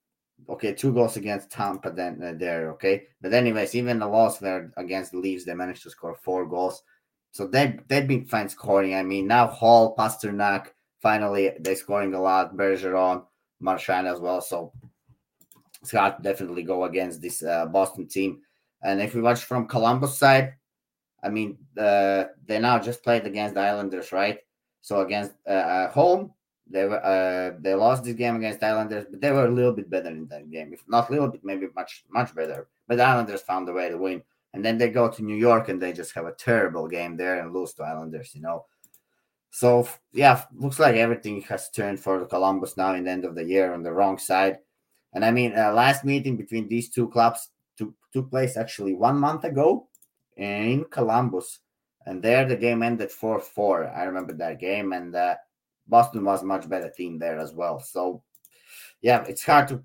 Okay, 0.49 0.73
two 0.73 0.93
goals 0.93 1.17
against 1.17 1.49
Tampa 1.49 1.91
then 1.91 2.21
uh, 2.21 2.33
there. 2.37 2.71
Okay, 2.71 3.07
but 3.21 3.33
anyways, 3.33 3.73
even 3.73 3.99
the 3.99 4.07
loss 4.07 4.37
there 4.37 4.71
against 4.77 5.11
the 5.11 5.17
Leafs, 5.17 5.45
they 5.45 5.55
managed 5.55 5.83
to 5.83 5.89
score 5.89 6.15
four 6.15 6.45
goals. 6.45 6.83
So 7.31 7.47
they 7.47 7.79
they've 7.87 8.07
been 8.07 8.25
fine 8.25 8.49
scoring. 8.49 8.93
I 8.95 9.03
mean, 9.03 9.27
now 9.27 9.47
Hall, 9.47 9.95
Pastrnak, 9.95 10.67
finally 11.01 11.53
they're 11.59 11.75
scoring 11.75 12.13
a 12.13 12.21
lot. 12.21 12.55
Bergeron, 12.55 13.25
Marchand 13.59 14.07
as 14.07 14.19
well. 14.19 14.41
So 14.41 14.73
it's 15.81 15.91
hard 15.91 16.17
to 16.17 16.23
definitely 16.23 16.63
go 16.63 16.85
against 16.85 17.21
this 17.21 17.43
uh, 17.43 17.65
Boston 17.65 18.07
team. 18.07 18.41
And 18.81 19.01
if 19.01 19.15
we 19.15 19.21
watch 19.21 19.43
from 19.43 19.67
Columbus 19.67 20.17
side, 20.17 20.55
I 21.23 21.29
mean, 21.29 21.57
uh, 21.77 22.25
they 22.45 22.59
now 22.59 22.79
just 22.79 23.03
played 23.03 23.25
against 23.25 23.55
the 23.55 23.61
Islanders, 23.61 24.11
right? 24.11 24.39
So 24.81 25.01
against 25.01 25.33
uh, 25.47 25.89
home, 25.89 26.33
they 26.69 26.85
were 26.85 27.03
uh, 27.03 27.57
they 27.59 27.73
lost 27.73 28.03
this 28.03 28.13
game 28.13 28.35
against 28.35 28.63
Islanders, 28.63 29.05
but 29.09 29.21
they 29.21 29.31
were 29.31 29.45
a 29.45 29.51
little 29.51 29.73
bit 29.73 29.89
better 29.89 30.09
in 30.09 30.27
that 30.27 30.49
game. 30.49 30.73
If 30.73 30.83
not 30.87 31.09
a 31.09 31.11
little 31.11 31.29
bit, 31.29 31.43
maybe 31.43 31.67
much 31.75 32.05
much 32.09 32.35
better. 32.35 32.67
But 32.87 32.97
the 32.97 33.03
Islanders 33.03 33.41
found 33.41 33.67
a 33.69 33.73
way 33.73 33.89
to 33.89 33.97
win, 33.97 34.21
and 34.53 34.63
then 34.63 34.77
they 34.77 34.89
go 34.89 35.09
to 35.09 35.23
New 35.23 35.35
York 35.35 35.69
and 35.69 35.81
they 35.81 35.93
just 35.93 36.13
have 36.13 36.25
a 36.25 36.33
terrible 36.33 36.87
game 36.87 37.17
there 37.17 37.39
and 37.39 37.53
lose 37.53 37.73
to 37.75 37.83
Islanders. 37.83 38.35
You 38.35 38.41
know. 38.41 38.65
So 39.49 39.87
yeah, 40.11 40.43
looks 40.55 40.79
like 40.79 40.95
everything 40.95 41.41
has 41.43 41.69
turned 41.69 41.99
for 41.99 42.25
Columbus 42.25 42.77
now 42.77 42.93
in 42.93 43.05
the 43.05 43.11
end 43.11 43.25
of 43.25 43.35
the 43.35 43.45
year 43.45 43.73
on 43.73 43.81
the 43.83 43.93
wrong 43.93 44.17
side. 44.17 44.59
And 45.17 45.25
I 45.25 45.31
mean, 45.31 45.57
uh, 45.57 45.71
last 45.71 46.05
meeting 46.05 46.37
between 46.37 46.67
these 46.67 46.89
two 46.89 47.09
clubs 47.09 47.49
took, 47.75 47.91
took 48.13 48.29
place 48.29 48.55
actually 48.55 48.93
one 48.93 49.17
month 49.17 49.45
ago 49.45 49.87
in 50.35 50.85
Columbus. 50.91 51.61
And 52.05 52.21
there 52.21 52.45
the 52.45 52.55
game 52.55 52.83
ended 52.83 53.11
4 53.11 53.39
4. 53.39 53.87
I 53.97 54.03
remember 54.03 54.33
that 54.33 54.59
game. 54.59 54.93
And 54.93 55.15
uh, 55.15 55.33
Boston 55.87 56.23
was 56.23 56.43
much 56.43 56.69
better 56.69 56.91
team 56.95 57.17
there 57.17 57.39
as 57.39 57.51
well. 57.51 57.79
So, 57.79 58.21
yeah, 59.01 59.25
it's 59.27 59.43
hard 59.43 59.69
to. 59.69 59.83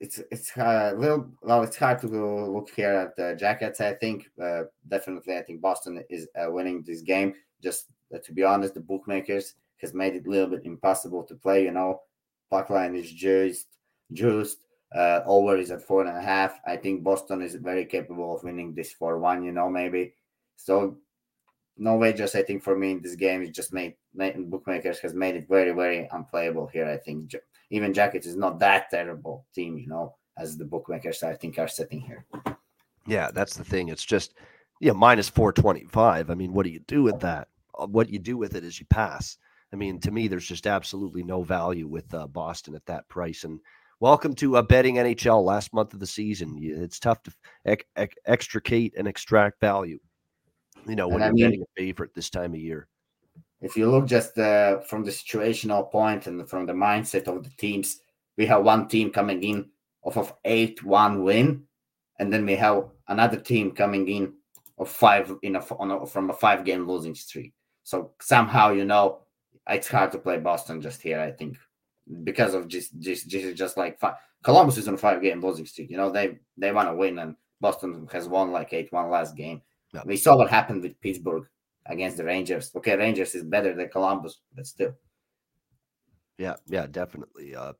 It's 0.00 0.20
it's 0.32 0.50
a 0.56 0.66
uh, 0.66 0.94
little 0.98 1.30
well. 1.40 1.62
It's 1.62 1.76
hard 1.76 2.00
to 2.00 2.08
look 2.08 2.68
here 2.74 2.94
at 2.94 3.14
the 3.14 3.36
jackets. 3.38 3.80
I 3.80 3.94
think 3.94 4.28
uh, 4.42 4.62
definitely. 4.88 5.36
I 5.36 5.42
think 5.42 5.60
Boston 5.60 6.02
is 6.10 6.26
uh, 6.34 6.50
winning 6.50 6.82
this 6.82 7.02
game. 7.02 7.32
Just 7.62 7.86
uh, 8.12 8.18
to 8.24 8.32
be 8.32 8.42
honest, 8.42 8.74
the 8.74 8.80
bookmakers 8.80 9.54
has 9.76 9.94
made 9.94 10.16
it 10.16 10.26
a 10.26 10.30
little 10.30 10.50
bit 10.50 10.66
impossible 10.66 11.22
to 11.22 11.36
play. 11.36 11.62
You 11.62 11.70
know, 11.70 12.00
puck 12.50 12.70
line 12.70 12.96
is 12.96 13.12
just 13.12 13.68
just 14.12 14.63
uh, 14.94 15.20
over 15.26 15.56
is 15.56 15.70
at 15.70 15.82
four 15.82 16.04
and 16.04 16.16
a 16.16 16.20
half. 16.20 16.60
I 16.66 16.76
think 16.76 17.02
Boston 17.02 17.42
is 17.42 17.54
very 17.56 17.84
capable 17.84 18.34
of 18.34 18.44
winning 18.44 18.74
this 18.74 18.92
four 18.92 19.18
one. 19.18 19.44
You 19.44 19.52
know, 19.52 19.68
maybe 19.68 20.14
so. 20.56 20.98
No 21.76 22.12
just 22.12 22.36
I 22.36 22.42
think 22.42 22.62
for 22.62 22.76
me 22.76 22.92
in 22.92 23.02
this 23.02 23.16
game 23.16 23.42
it 23.42 23.52
just 23.52 23.72
made, 23.72 23.94
made 24.14 24.48
bookmakers 24.48 25.00
has 25.00 25.12
made 25.12 25.34
it 25.34 25.48
very 25.48 25.72
very 25.72 26.08
unplayable 26.12 26.68
here. 26.68 26.86
I 26.86 26.98
think 26.98 27.34
even 27.70 27.92
Jackets 27.92 28.28
is 28.28 28.36
not 28.36 28.60
that 28.60 28.90
terrible 28.90 29.44
team, 29.52 29.76
you 29.76 29.88
know, 29.88 30.14
as 30.38 30.56
the 30.56 30.64
bookmakers 30.64 31.24
I 31.24 31.34
think 31.34 31.58
are 31.58 31.66
setting 31.66 32.00
here. 32.00 32.24
Yeah, 33.08 33.32
that's 33.32 33.56
the 33.56 33.64
thing. 33.64 33.88
It's 33.88 34.04
just 34.04 34.34
yeah, 34.80 34.92
minus 34.92 35.28
four 35.28 35.52
twenty 35.52 35.84
five. 35.86 36.30
I 36.30 36.34
mean, 36.34 36.52
what 36.52 36.64
do 36.64 36.70
you 36.70 36.80
do 36.86 37.02
with 37.02 37.18
that? 37.20 37.48
Uh, 37.76 37.86
what 37.86 38.08
you 38.08 38.20
do 38.20 38.36
with 38.36 38.54
it 38.54 38.62
is 38.62 38.78
you 38.78 38.86
pass. 38.86 39.36
I 39.72 39.76
mean, 39.76 39.98
to 40.00 40.12
me, 40.12 40.28
there's 40.28 40.46
just 40.46 40.68
absolutely 40.68 41.24
no 41.24 41.42
value 41.42 41.88
with 41.88 42.14
uh, 42.14 42.28
Boston 42.28 42.76
at 42.76 42.86
that 42.86 43.08
price. 43.08 43.42
And 43.42 43.58
welcome 44.00 44.34
to 44.34 44.56
a 44.56 44.62
betting 44.62 44.96
NHL 44.96 45.42
last 45.44 45.72
month 45.72 45.94
of 45.94 46.00
the 46.00 46.06
season. 46.06 46.58
It's 46.60 46.98
tough 46.98 47.22
to 47.24 47.32
ec- 47.64 47.86
ec- 47.96 48.18
extricate 48.26 48.94
and 48.96 49.06
extract 49.06 49.60
value, 49.60 49.98
you 50.86 50.96
know, 50.96 51.08
when 51.08 51.22
and 51.22 51.38
you're 51.38 51.48
I 51.48 51.50
mean, 51.50 51.60
betting 51.60 51.62
a 51.62 51.80
favorite 51.80 52.14
this 52.14 52.30
time 52.30 52.54
of 52.54 52.60
year. 52.60 52.88
If 53.60 53.76
you 53.76 53.90
look 53.90 54.06
just 54.06 54.38
uh, 54.38 54.80
from 54.80 55.04
the 55.04 55.10
situational 55.10 55.90
point 55.90 56.26
and 56.26 56.48
from 56.48 56.66
the 56.66 56.72
mindset 56.72 57.28
of 57.28 57.42
the 57.42 57.50
teams, 57.56 58.00
we 58.36 58.46
have 58.46 58.64
one 58.64 58.88
team 58.88 59.10
coming 59.10 59.42
in 59.42 59.70
off 60.02 60.18
of 60.18 60.34
8 60.44 60.82
1 60.84 61.22
win, 61.22 61.62
and 62.18 62.32
then 62.32 62.44
we 62.44 62.56
have 62.56 62.88
another 63.08 63.38
team 63.38 63.72
coming 63.72 64.08
in 64.08 64.34
of 64.76 64.88
five 64.88 65.32
in 65.42 65.56
a, 65.56 65.60
a 65.60 66.06
from 66.06 66.30
a 66.30 66.34
five 66.34 66.64
game 66.64 66.86
losing 66.86 67.14
streak. 67.14 67.52
So 67.84 68.10
somehow, 68.20 68.70
you 68.70 68.84
know, 68.84 69.20
it's 69.68 69.88
hard 69.88 70.12
to 70.12 70.18
play 70.18 70.38
Boston 70.38 70.82
just 70.82 71.00
here, 71.00 71.20
I 71.20 71.30
think 71.30 71.56
because 72.22 72.54
of 72.54 72.68
just 72.68 72.98
just 72.98 73.28
just, 73.28 73.56
just 73.56 73.76
like 73.76 73.98
five. 73.98 74.14
Columbus 74.42 74.76
is 74.76 74.88
on 74.88 74.94
a 74.94 74.98
five 74.98 75.22
game 75.22 75.40
losing 75.40 75.66
streak. 75.66 75.90
You 75.90 75.96
know 75.96 76.10
they 76.10 76.38
they 76.56 76.72
want 76.72 76.88
to 76.88 76.94
win, 76.94 77.18
and 77.18 77.36
Boston 77.60 78.06
has 78.12 78.28
won 78.28 78.52
like 78.52 78.72
eight 78.72 78.92
one 78.92 79.10
last 79.10 79.36
game. 79.36 79.62
Yeah. 79.92 80.02
We 80.04 80.16
saw 80.16 80.36
what 80.36 80.50
happened 80.50 80.82
with 80.82 81.00
Pittsburgh 81.00 81.46
against 81.86 82.16
the 82.16 82.24
Rangers. 82.24 82.70
Okay, 82.76 82.96
Rangers 82.96 83.34
is 83.34 83.44
better 83.44 83.74
than 83.74 83.88
Columbus, 83.88 84.40
but 84.54 84.66
still. 84.66 84.94
Yeah, 86.38 86.56
yeah, 86.66 86.86
definitely. 86.86 87.54
Uh, 87.54 87.74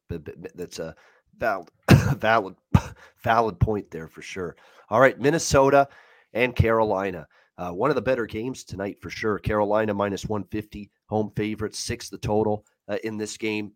that's 0.54 0.78
a 0.78 0.94
valid, 1.36 1.68
valid, 2.16 2.54
valid 3.22 3.58
point 3.58 3.90
there 3.90 4.06
for 4.06 4.22
sure. 4.22 4.56
All 4.90 5.00
right, 5.00 5.18
Minnesota 5.18 5.88
and 6.32 6.54
Carolina. 6.54 7.26
Uh, 7.56 7.70
one 7.70 7.90
of 7.90 7.96
the 7.96 8.02
better 8.02 8.26
games 8.26 8.64
tonight 8.64 9.00
for 9.00 9.10
sure. 9.10 9.38
Carolina 9.38 9.94
minus 9.94 10.24
150, 10.24 10.90
home 11.06 11.32
favorites, 11.36 11.78
six 11.78 12.08
the 12.08 12.18
total 12.18 12.64
uh, 12.88 12.98
in 13.04 13.16
this 13.16 13.36
game. 13.36 13.72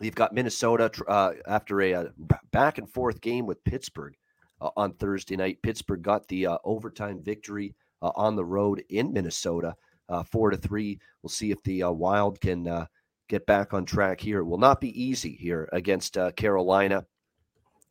You've 0.00 0.14
got 0.14 0.34
Minnesota 0.34 0.90
uh, 1.08 1.32
after 1.46 1.80
a, 1.80 1.92
a, 1.92 2.00
uh, 2.00 2.08
back 2.52 2.78
and 2.78 2.88
forth 2.88 3.20
game 3.20 3.46
with 3.46 3.64
Pittsburgh 3.64 4.14
uh, 4.60 4.70
on 4.76 4.92
Thursday 4.92 5.36
night. 5.36 5.62
Pittsburgh 5.62 6.02
got 6.02 6.28
the 6.28 6.46
uh, 6.46 6.58
overtime 6.64 7.22
victory 7.22 7.74
uh, 8.02 8.10
on 8.14 8.36
the 8.36 8.44
road 8.44 8.84
in 8.90 9.12
Minnesota, 9.12 9.74
uh, 10.10 10.22
four 10.22 10.50
to 10.50 10.56
three. 10.56 10.98
We'll 11.22 11.30
see 11.30 11.50
if 11.50 11.62
the 11.62 11.84
Wild 11.84 12.40
can 12.40 12.86
get 13.28 13.46
back 13.46 13.72
on 13.72 13.86
track 13.86 14.20
here. 14.20 14.40
It 14.40 14.44
will 14.44 14.58
not 14.58 14.80
be 14.80 15.02
easy 15.02 15.34
here 15.34 15.68
against 15.72 16.18
Carolina, 16.36 17.06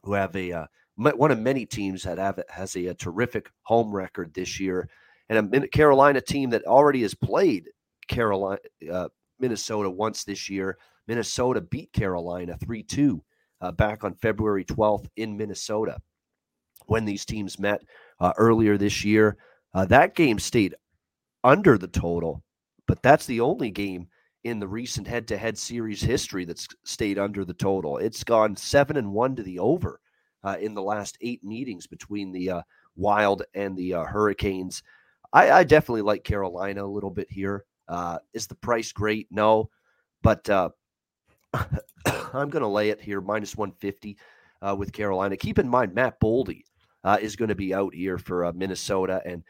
who 0.04 0.14
have 0.14 0.36
a 0.36 0.68
one 0.96 1.32
of 1.32 1.40
many 1.40 1.66
teams 1.66 2.04
that 2.04 2.20
have 2.20 2.40
has 2.50 2.76
a, 2.76 2.88
a 2.88 2.94
terrific 2.94 3.50
home 3.64 3.94
record 3.94 4.34
this 4.34 4.60
year, 4.60 4.88
and 5.28 5.54
a 5.56 5.68
Carolina 5.70 6.22
team 6.22 6.52
that 6.52 6.66
already 6.66 7.02
has 7.02 7.16
played 7.16 7.70
Carolina, 8.08 8.60
Minnesota 9.40 9.90
once 9.90 10.24
this 10.24 10.50
year. 10.50 10.78
Minnesota 11.08 11.62
beat 11.62 11.92
Carolina 11.94 12.58
3 12.58 12.84
2 12.84 13.24
uh, 13.62 13.72
back 13.72 14.04
on 14.04 14.14
February 14.16 14.66
12th 14.66 15.08
in 15.16 15.38
Minnesota 15.38 15.98
when 16.88 17.06
these 17.06 17.26
teams 17.26 17.60
met 17.60 17.82
uh, 18.20 18.34
earlier 18.38 18.78
this 18.78 19.04
year. 19.04 19.38
Uh, 19.74 19.86
that 19.86 20.16
game 20.16 20.40
stayed 20.40 20.76
under 21.44 21.78
the 21.78 21.88
total, 21.88 22.44
but 22.88 23.02
that's 23.02 23.26
the 23.26 23.42
only 23.42 23.72
game 23.72 24.08
in 24.44 24.60
the 24.60 24.68
recent 24.68 25.08
head-to-head 25.08 25.58
series 25.58 26.02
history 26.02 26.46
that's 26.46 26.68
stayed 26.84 27.18
under 27.18 27.44
the 27.44 27.54
total. 27.54 27.98
It's 27.98 28.24
gone 28.24 28.56
seven 28.56 28.98
and 28.98 29.12
one 29.12 29.36
to 29.36 29.44
the 29.44 29.60
over 29.60 30.00
uh, 30.44 30.58
in 30.60 30.76
the 30.76 30.84
last 30.84 31.18
eight 31.22 31.44
meetings 31.44 31.88
between 31.88 32.32
the 32.32 32.52
uh, 32.52 32.62
Wild 32.96 33.44
and 33.56 33.76
the 33.76 33.96
uh, 33.96 34.04
Hurricanes. 34.04 34.84
I, 35.34 35.52
I, 35.52 35.64
definitely 35.64 36.04
like 36.04 36.24
Carolina 36.24 36.86
a 36.86 36.88
little 36.88 37.10
bit 37.10 37.28
here. 37.30 37.66
Is 38.34 38.48
the 38.48 38.56
price 38.56 38.92
great? 38.92 39.28
No, 39.32 39.70
but 40.22 40.48
I'm 42.34 42.50
going 42.50 42.64
to 42.64 42.68
lay 42.68 42.90
it 42.90 43.02
here 43.02 43.22
minus 43.22 43.56
150 43.56 44.18
uh, 44.62 44.76
with 44.78 44.92
Carolina. 44.94 45.38
Keep 45.38 45.60
in 45.60 45.68
mind, 45.68 45.94
Matt 45.94 46.20
Boldy 46.20 46.64
is 47.22 47.36
going 47.36 47.50
to 47.50 47.56
be 47.56 47.74
out 47.74 47.94
here 47.94 48.18
for 48.18 48.52
Minnesota 48.54 49.22
and 49.26 49.44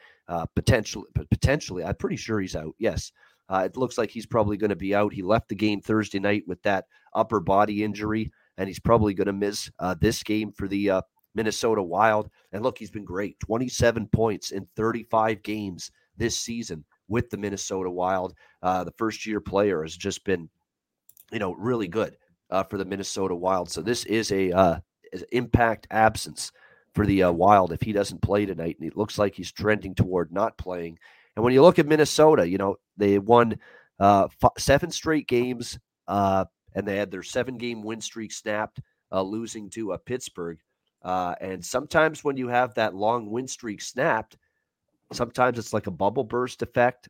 potentially, 0.56 1.08
potentially, 1.30 1.84
I'm 1.84 1.96
pretty 1.96 2.18
sure 2.18 2.40
he's 2.40 2.56
out. 2.56 2.76
Yes. 2.78 3.12
Uh, 3.50 3.64
it 3.66 3.78
looks 3.78 3.98
like 3.98 4.10
he's 4.10 4.26
probably 4.26 4.58
going 4.58 4.70
to 4.70 4.76
be 4.76 4.96
out. 4.96 5.14
He 5.14 5.22
left 5.22 5.50
the 5.50 5.56
game 5.56 5.82
Thursday 5.82 6.20
night 6.20 6.44
with 6.48 6.62
that 6.64 6.86
upper 7.14 7.40
body 7.40 7.84
injury, 7.84 8.32
and 8.58 8.68
he's 8.68 8.80
probably 8.80 9.14
going 9.14 9.28
to 9.28 9.34
miss 9.34 9.70
uh, 9.80 9.96
this 10.00 10.24
game 10.24 10.52
for 10.52 10.68
the 10.68 10.90
uh, 10.90 11.02
Minnesota 11.36 11.84
Wild. 11.84 12.30
And 12.52 12.64
look, 12.64 12.78
he's 12.78 12.92
been 12.92 13.06
great 13.06 13.40
27 13.40 14.08
points 14.08 14.52
in 14.52 14.68
35 14.76 15.44
games 15.44 15.92
this 16.18 16.40
season 16.40 16.84
with 17.08 17.30
the 17.30 17.38
Minnesota 17.38 17.90
Wild. 17.90 18.34
Uh, 18.64 18.84
the 18.84 18.94
first 18.98 19.26
year 19.26 19.40
player 19.40 19.84
has 19.84 19.96
just 19.96 20.24
been, 20.24 20.50
you 21.36 21.40
know, 21.40 21.52
really 21.56 21.90
good 21.90 22.16
uh, 22.50 22.64
for 22.64 22.78
the 22.78 22.86
Minnesota 22.86 23.36
Wild. 23.36 23.70
So 23.70 23.82
this 23.82 24.06
is 24.06 24.32
a 24.32 24.54
uh, 24.54 24.80
impact 25.34 25.86
absence 25.92 26.54
for 26.94 27.06
the 27.06 27.26
Wild 27.26 27.74
if 27.74 27.82
he 27.82 27.92
doesn't 27.92 28.22
play 28.22 28.46
tonight. 28.46 28.78
And 28.80 28.88
it 28.88 28.96
looks 28.96 29.20
like 29.20 29.36
he's 29.36 29.52
trending 29.52 29.94
toward 29.94 30.32
not 30.32 30.58
playing. 30.58 30.98
And 31.36 31.44
when 31.44 31.54
you 31.54 31.62
look 31.62 31.78
at 31.78 31.88
Minnesota, 31.88 32.48
you 32.48 32.58
know, 32.58 32.78
they 32.96 33.20
won 33.20 33.60
uh, 34.00 34.30
f- 34.42 34.52
seven 34.58 34.90
straight 34.92 35.28
games 35.28 35.78
uh, 36.08 36.46
and 36.74 36.88
they 36.88 36.96
had 36.96 37.12
their 37.12 37.22
seven 37.22 37.58
game 37.58 37.84
win 37.84 38.00
streak 38.00 38.32
snapped, 38.32 38.80
uh, 39.12 39.22
losing 39.22 39.70
to 39.72 39.92
uh, 39.92 39.98
Pittsburgh. 39.98 40.58
Uh, 41.02 41.36
and 41.42 41.66
sometimes 41.66 42.24
when 42.24 42.38
you 42.38 42.48
have 42.48 42.74
that 42.76 42.96
long 42.96 43.30
win 43.30 43.50
streak 43.50 43.82
snapped, 43.82 44.38
sometimes 45.12 45.60
it's 45.60 45.74
like 45.74 45.88
a 45.88 45.92
bubble 45.92 46.24
burst 46.24 46.62
effect, 46.62 47.10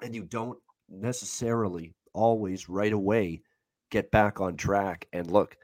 and 0.00 0.14
you 0.14 0.22
don't 0.22 0.58
necessarily 0.88 1.92
always 2.14 2.68
right 2.68 2.92
away 2.92 3.42
get 3.90 4.10
back 4.10 4.40
on 4.40 4.56
track. 4.56 5.06
And 5.12 5.30
look, 5.30 5.56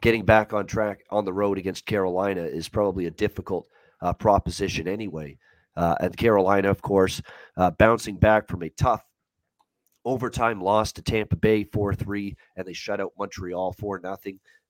getting 0.00 0.24
back 0.24 0.52
on 0.52 0.66
track 0.66 1.04
on 1.10 1.24
the 1.24 1.32
road 1.32 1.58
against 1.58 1.86
Carolina 1.86 2.42
is 2.42 2.68
probably 2.68 3.06
a 3.06 3.10
difficult 3.10 3.66
uh, 4.00 4.12
proposition 4.12 4.86
anyway. 4.86 5.38
Uh, 5.76 5.96
and 6.00 6.16
Carolina, 6.16 6.70
of 6.70 6.82
course, 6.82 7.20
uh, 7.56 7.70
bouncing 7.72 8.16
back 8.16 8.48
from 8.48 8.62
a 8.62 8.68
tough 8.70 9.02
overtime 10.04 10.60
loss 10.60 10.92
to 10.92 11.02
Tampa 11.02 11.36
Bay 11.36 11.64
4 11.64 11.94
3, 11.94 12.36
and 12.56 12.66
they 12.66 12.72
shut 12.72 13.00
out 13.00 13.12
Montreal 13.18 13.72
4 13.72 14.00
0 14.00 14.16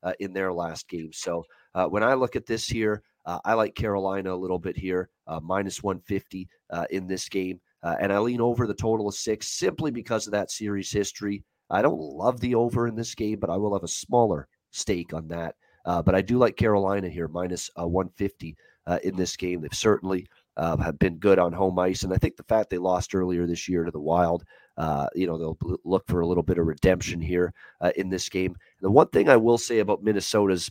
uh, 0.03 0.12
in 0.20 0.33
their 0.33 0.53
last 0.53 0.89
game. 0.89 1.11
So 1.12 1.45
uh, 1.75 1.87
when 1.87 2.03
I 2.03 2.14
look 2.14 2.37
at 2.37 2.47
this 2.47 2.66
here, 2.66 3.03
uh, 3.27 3.39
I 3.45 3.55
like 3.55 3.75
Carolina 3.75 4.33
a 4.33 4.37
little 4.37 4.59
bit 4.59 4.77
here, 4.77 5.11
uh, 5.27 5.41
minus 5.43 5.83
150 5.83 6.49
in 6.91 7.07
this 7.07 7.29
game. 7.29 7.61
And 8.01 8.12
I 8.12 8.18
lean 8.18 8.41
over 8.41 8.66
the 8.66 8.74
total 8.74 9.09
of 9.09 9.14
six 9.14 9.49
simply 9.49 9.91
because 9.91 10.26
of 10.26 10.32
that 10.32 10.51
series 10.51 10.91
history. 10.91 11.45
I 11.70 11.82
don't 11.82 12.01
love 12.01 12.41
the 12.41 12.55
over 12.55 12.87
in 12.87 12.95
this 12.95 13.14
game, 13.14 13.39
but 13.39 13.51
I 13.51 13.57
will 13.57 13.74
have 13.74 13.85
a 13.85 13.89
smaller 13.89 14.49
stake 14.70 15.14
on 15.14 15.28
that. 15.28 15.55
but 15.85 16.14
I 16.14 16.22
do 16.22 16.39
like 16.39 16.57
Carolina 16.57 17.09
here, 17.09 17.28
minus 17.28 17.70
150 17.76 18.57
in 19.03 19.16
this 19.16 19.37
game. 19.37 19.61
They've 19.61 19.72
certainly 19.74 20.26
uh, 20.57 20.76
have 20.78 20.99
been 20.99 21.16
good 21.16 21.39
on 21.39 21.53
home 21.53 21.78
ice. 21.78 22.03
And 22.03 22.12
I 22.12 22.16
think 22.16 22.37
the 22.37 22.45
fact 22.45 22.70
they 22.70 22.78
lost 22.78 23.14
earlier 23.14 23.47
this 23.47 23.68
year 23.68 23.85
to 23.85 23.91
the 23.91 24.01
Wild, 24.01 24.45
uh, 24.76 25.09
you 25.14 25.26
know, 25.26 25.39
they'll 25.39 25.78
look 25.85 26.07
for 26.07 26.20
a 26.20 26.26
little 26.26 26.43
bit 26.43 26.59
of 26.59 26.66
redemption 26.66 27.20
here 27.20 27.53
uh, 27.80 27.93
in 27.97 28.09
this 28.09 28.28
game. 28.28 28.57
The 28.80 28.91
one 28.91 29.09
thing 29.09 29.28
I 29.28 29.37
will 29.37 29.59
say 29.59 29.78
about 29.78 30.03
Minnesota's 30.03 30.70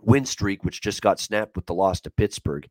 win 0.00 0.24
streak, 0.24 0.64
which 0.64 0.82
just 0.82 1.02
got 1.02 1.20
snapped 1.20 1.56
with 1.56 1.66
the 1.66 1.74
loss 1.74 2.00
to 2.02 2.10
Pittsburgh, 2.10 2.68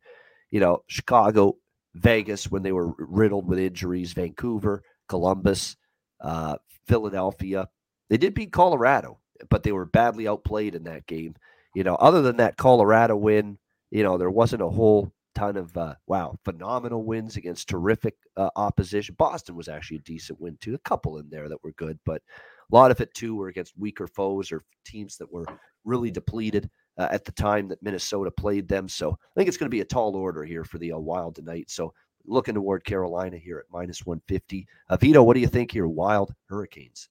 you 0.50 0.60
know, 0.60 0.82
Chicago, 0.86 1.56
Vegas, 1.94 2.50
when 2.50 2.62
they 2.62 2.72
were 2.72 2.92
riddled 2.98 3.46
with 3.46 3.58
injuries, 3.58 4.12
Vancouver, 4.12 4.82
Columbus, 5.08 5.76
uh, 6.20 6.56
Philadelphia, 6.86 7.68
they 8.08 8.16
did 8.16 8.34
beat 8.34 8.52
Colorado, 8.52 9.18
but 9.50 9.62
they 9.62 9.72
were 9.72 9.86
badly 9.86 10.26
outplayed 10.26 10.74
in 10.74 10.84
that 10.84 11.06
game. 11.06 11.34
You 11.74 11.84
know, 11.84 11.94
other 11.96 12.22
than 12.22 12.36
that 12.36 12.56
Colorado 12.56 13.16
win, 13.16 13.58
you 13.90 14.02
know, 14.02 14.18
there 14.18 14.30
wasn't 14.30 14.62
a 14.62 14.68
whole 14.68 15.12
ton 15.34 15.56
of 15.56 15.74
uh, 15.76 15.94
wow 16.06 16.36
phenomenal 16.44 17.04
wins 17.04 17.36
against 17.36 17.68
terrific 17.68 18.14
uh, 18.36 18.50
opposition. 18.56 19.14
Boston 19.18 19.54
was 19.56 19.68
actually 19.68 19.96
a 19.98 20.00
decent 20.00 20.40
win 20.40 20.56
too. 20.60 20.74
A 20.74 20.78
couple 20.78 21.18
in 21.18 21.28
there 21.30 21.48
that 21.48 21.62
were 21.62 21.72
good, 21.72 21.98
but 22.04 22.22
a 22.70 22.74
lot 22.74 22.90
of 22.90 23.00
it 23.00 23.12
too 23.14 23.34
were 23.34 23.48
against 23.48 23.78
weaker 23.78 24.06
foes 24.06 24.52
or 24.52 24.62
teams 24.84 25.16
that 25.16 25.32
were 25.32 25.46
really 25.84 26.10
depleted 26.10 26.70
uh, 26.98 27.08
at 27.10 27.24
the 27.24 27.32
time 27.32 27.68
that 27.68 27.82
Minnesota 27.82 28.30
played 28.30 28.68
them. 28.68 28.88
So 28.88 29.10
I 29.10 29.34
think 29.34 29.48
it's 29.48 29.56
going 29.56 29.70
to 29.70 29.74
be 29.74 29.80
a 29.80 29.84
tall 29.84 30.16
order 30.16 30.44
here 30.44 30.64
for 30.64 30.78
the 30.78 30.92
uh, 30.92 30.98
Wild 30.98 31.36
tonight. 31.36 31.70
So 31.70 31.92
looking 32.26 32.54
toward 32.54 32.84
Carolina 32.84 33.36
here 33.36 33.58
at 33.58 33.72
minus 33.72 34.06
150. 34.06 34.66
Uh, 34.88 34.96
Vito, 34.96 35.22
what 35.22 35.34
do 35.34 35.40
you 35.40 35.46
think 35.46 35.72
here? 35.72 35.88
Wild 35.88 36.34
Hurricanes. 36.48 37.08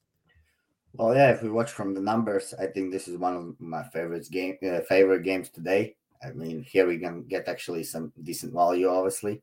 Well, 0.93 1.15
yeah, 1.15 1.31
if 1.31 1.41
we 1.41 1.49
watch 1.49 1.71
from 1.71 1.93
the 1.93 2.01
numbers, 2.01 2.53
I 2.59 2.65
think 2.65 2.91
this 2.91 3.07
is 3.07 3.17
one 3.17 3.35
of 3.35 3.59
my 3.59 3.83
favorites 3.83 4.27
game 4.27 4.57
uh, 4.61 4.81
favorite 4.81 5.23
games 5.23 5.49
today. 5.49 5.95
I 6.23 6.31
mean, 6.31 6.63
here 6.63 6.85
we 6.85 6.99
can 6.99 7.23
get 7.23 7.47
actually 7.47 7.83
some 7.83 8.11
decent 8.21 8.53
value, 8.53 8.89
obviously. 8.89 9.41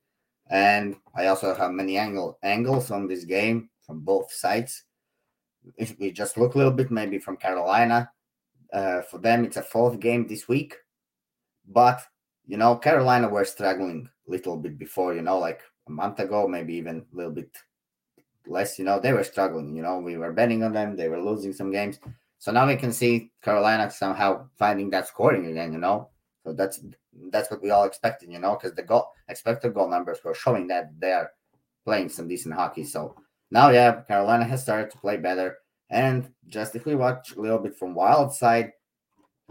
And 0.50 0.96
I 1.14 1.26
also 1.26 1.54
have 1.54 1.72
many 1.72 1.96
angle 1.96 2.38
angles 2.42 2.90
on 2.90 3.06
this 3.06 3.24
game 3.24 3.70
from 3.86 4.00
both 4.00 4.32
sides. 4.32 4.84
If 5.76 5.98
we 5.98 6.12
just 6.12 6.38
look 6.38 6.54
a 6.54 6.58
little 6.58 6.72
bit, 6.72 6.90
maybe 6.90 7.18
from 7.18 7.36
Carolina, 7.36 8.10
uh, 8.72 9.02
for 9.02 9.18
them 9.18 9.44
it's 9.44 9.56
a 9.56 9.62
fourth 9.62 10.00
game 10.00 10.26
this 10.26 10.48
week, 10.48 10.74
but 11.66 12.00
you 12.46 12.56
know 12.56 12.76
Carolina 12.76 13.28
were 13.28 13.44
struggling 13.44 14.08
a 14.26 14.30
little 14.30 14.56
bit 14.56 14.78
before, 14.78 15.14
you 15.14 15.22
know, 15.22 15.38
like 15.38 15.60
a 15.86 15.90
month 15.90 16.20
ago, 16.20 16.46
maybe 16.46 16.74
even 16.74 17.04
a 17.12 17.16
little 17.16 17.32
bit 17.32 17.56
less. 18.46 18.78
You 18.78 18.84
know, 18.84 19.00
they 19.00 19.12
were 19.12 19.24
struggling. 19.24 19.74
You 19.74 19.82
know, 19.82 19.98
we 19.98 20.16
were 20.16 20.32
betting 20.32 20.62
on 20.62 20.72
them; 20.72 20.96
they 20.96 21.08
were 21.08 21.20
losing 21.20 21.52
some 21.52 21.70
games. 21.70 21.98
So 22.38 22.52
now 22.52 22.66
we 22.66 22.76
can 22.76 22.92
see 22.92 23.32
Carolina 23.42 23.90
somehow 23.90 24.48
finding 24.58 24.90
that 24.90 25.08
scoring 25.08 25.46
again. 25.46 25.72
You 25.72 25.78
know, 25.78 26.10
so 26.44 26.52
that's 26.52 26.80
that's 27.30 27.50
what 27.50 27.62
we 27.62 27.70
all 27.70 27.84
expected, 27.84 28.30
you 28.30 28.38
know, 28.38 28.54
because 28.54 28.74
the 28.74 28.82
goal 28.82 29.12
expected 29.28 29.74
goal 29.74 29.88
numbers 29.88 30.18
were 30.24 30.34
showing 30.34 30.66
that 30.68 30.90
they 30.98 31.12
are 31.12 31.30
playing 31.84 32.08
some 32.08 32.28
decent 32.28 32.54
hockey. 32.54 32.84
So 32.84 33.16
now, 33.50 33.70
yeah, 33.70 34.02
Carolina 34.02 34.44
has 34.44 34.62
started 34.62 34.90
to 34.90 34.98
play 34.98 35.16
better. 35.16 35.58
And 35.90 36.30
just 36.48 36.76
if 36.76 36.84
we 36.84 36.94
watch 36.94 37.34
a 37.34 37.40
little 37.40 37.58
bit 37.58 37.76
from 37.76 37.94
Wild 37.94 38.32
side, 38.34 38.72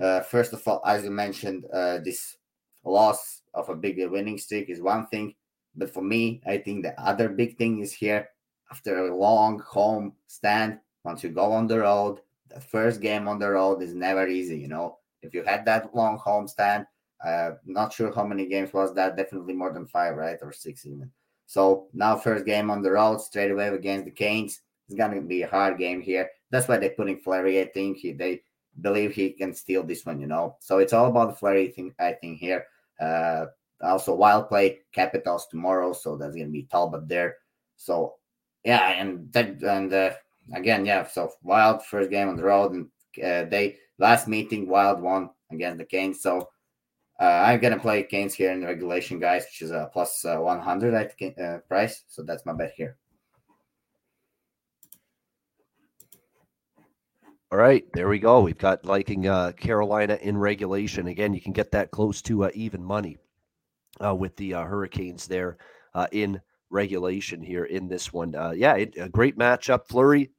uh, 0.02 0.22
first 0.22 0.54
of 0.54 0.68
all, 0.68 0.82
as 0.86 1.04
you 1.04 1.12
mentioned, 1.12 1.66
uh, 1.74 2.00
this 2.00 2.38
loss 2.84 3.42
of 3.54 3.70
a 3.70 3.76
big 3.76 4.00
winning 4.10 4.38
streak 4.38 4.70
is 4.70 4.82
one 4.82 5.08
thing. 5.08 5.34
But 5.76 5.94
for 5.94 6.02
me, 6.02 6.42
I 6.46 6.58
think 6.58 6.84
the 6.84 7.00
other 7.00 7.30
big 7.30 7.58
thing 7.58 7.80
is 7.80 7.94
here 7.94 8.30
after 8.72 9.08
a 9.08 9.16
long 9.16 9.60
home 9.60 10.14
stand, 10.28 10.80
once 11.04 11.24
you 11.24 11.30
go 11.30 11.52
on 11.52 11.68
the 11.68 11.80
road, 11.80 12.20
the 12.50 12.60
first 12.60 13.02
game 13.02 13.28
on 13.28 13.40
the 13.40 13.50
road 13.50 13.82
is 13.82 13.94
never 13.94 14.28
easy, 14.28 14.58
you 14.58 14.68
know. 14.68 14.98
If 15.22 15.34
you 15.34 15.44
had 15.44 15.66
that 15.66 15.96
long 15.96 16.20
homestand, 16.20 16.86
uh, 17.26 17.52
not 17.66 17.94
sure 17.94 18.14
how 18.14 18.26
many 18.26 18.48
games 18.48 18.74
was 18.74 18.94
that. 18.94 19.18
Definitely 19.18 19.54
more 19.54 19.74
than 19.74 19.88
five, 19.88 20.16
right, 20.16 20.38
or 20.42 20.52
six 20.52 20.86
even. 20.86 21.12
So 21.48 21.88
now 21.94 22.18
first 22.18 22.46
game 22.46 22.70
on 22.70 22.82
the 22.82 22.92
road 22.92 23.22
straight 23.22 23.52
away 23.52 23.70
against 23.70 24.06
the 24.06 24.12
Canes. 24.12 24.62
It's 24.88 24.98
gonna 24.98 25.22
be 25.22 25.42
a 25.42 25.48
hard 25.48 25.78
game 25.78 26.02
here. 26.02 26.30
That's 26.50 26.68
why 26.68 26.78
they're 26.78 26.92
putting 26.92 27.20
Fleury. 27.20 27.62
I 27.62 27.66
think 27.66 27.98
he, 27.98 28.14
they 28.14 28.42
believe 28.82 29.14
he 29.14 29.32
can 29.32 29.54
steal 29.54 29.84
this 29.84 30.06
one. 30.06 30.20
You 30.20 30.28
know, 30.28 30.56
so 30.60 30.80
it's 30.80 30.94
all 30.94 31.08
about 31.08 31.30
the 31.30 31.36
Fleury 31.36 31.70
thing. 31.70 31.94
I 32.00 32.14
think 32.14 32.40
here. 32.40 32.66
Uh, 33.00 33.48
also 33.82 34.16
wild 34.16 34.48
play 34.48 34.80
Capitals 34.92 35.48
tomorrow, 35.48 35.94
so 35.94 36.18
that's 36.18 36.36
gonna 36.36 36.50
be 36.50 36.64
Talbot 36.64 37.08
there. 37.08 37.38
So 37.76 38.16
yeah, 38.64 38.90
and 38.90 39.32
that 39.34 39.62
and 39.62 39.94
uh, 39.94 40.12
again, 40.54 40.86
yeah. 40.86 41.06
So 41.08 41.32
wild 41.44 41.86
first 41.86 42.10
game 42.10 42.30
on 42.30 42.36
the 42.36 42.44
road, 42.44 42.74
and 42.74 42.86
uh, 43.24 43.50
they 43.50 43.78
last 44.00 44.28
meeting 44.28 44.68
Wild 44.68 45.02
won 45.02 45.30
against 45.52 45.78
the 45.80 45.86
Canes. 45.86 46.22
So 46.22 46.50
uh, 47.20 47.24
I'm 47.24 47.60
gonna 47.60 47.80
play 47.80 48.04
Canes 48.04 48.34
here 48.34 48.52
in 48.52 48.64
regulation, 48.66 49.20
guys, 49.20 49.44
which 49.44 49.62
is 49.62 49.72
a 49.72 49.90
plus 49.92 50.24
uh, 50.26 50.38
100 50.38 50.94
I 50.94 51.04
think 51.06 51.40
uh, 51.40 51.60
price. 51.60 52.04
So 52.08 52.24
that's 52.24 52.46
my 52.46 52.54
bet 52.54 52.74
here. 52.76 52.98
All 57.50 57.58
right, 57.58 57.86
there 57.94 58.10
we 58.10 58.20
go. 58.20 58.42
We've 58.42 58.58
got 58.58 58.84
liking 58.84 59.30
uh, 59.30 59.54
Carolina 59.54 60.20
in 60.22 60.38
regulation. 60.38 61.08
Again, 61.08 61.34
you 61.34 61.40
can 61.40 61.54
get 61.54 61.72
that 61.72 61.92
close 61.92 62.22
to 62.24 62.44
uh, 62.44 62.50
even 62.54 62.84
money 62.84 63.16
uh, 64.04 64.14
with 64.14 64.36
the 64.36 64.56
uh, 64.56 64.66
Hurricanes 64.66 65.28
there 65.28 65.58
uh, 65.94 66.08
in 66.12 66.42
regulation 66.70 67.42
here 67.42 67.64
in 67.64 67.88
this 67.88 68.12
one. 68.12 68.36
Uh, 68.36 68.52
yeah, 68.52 68.74
it, 68.74 68.96
a 69.00 69.08
great 69.08 69.38
matchup. 69.38 69.88
Fleury. 69.88 70.30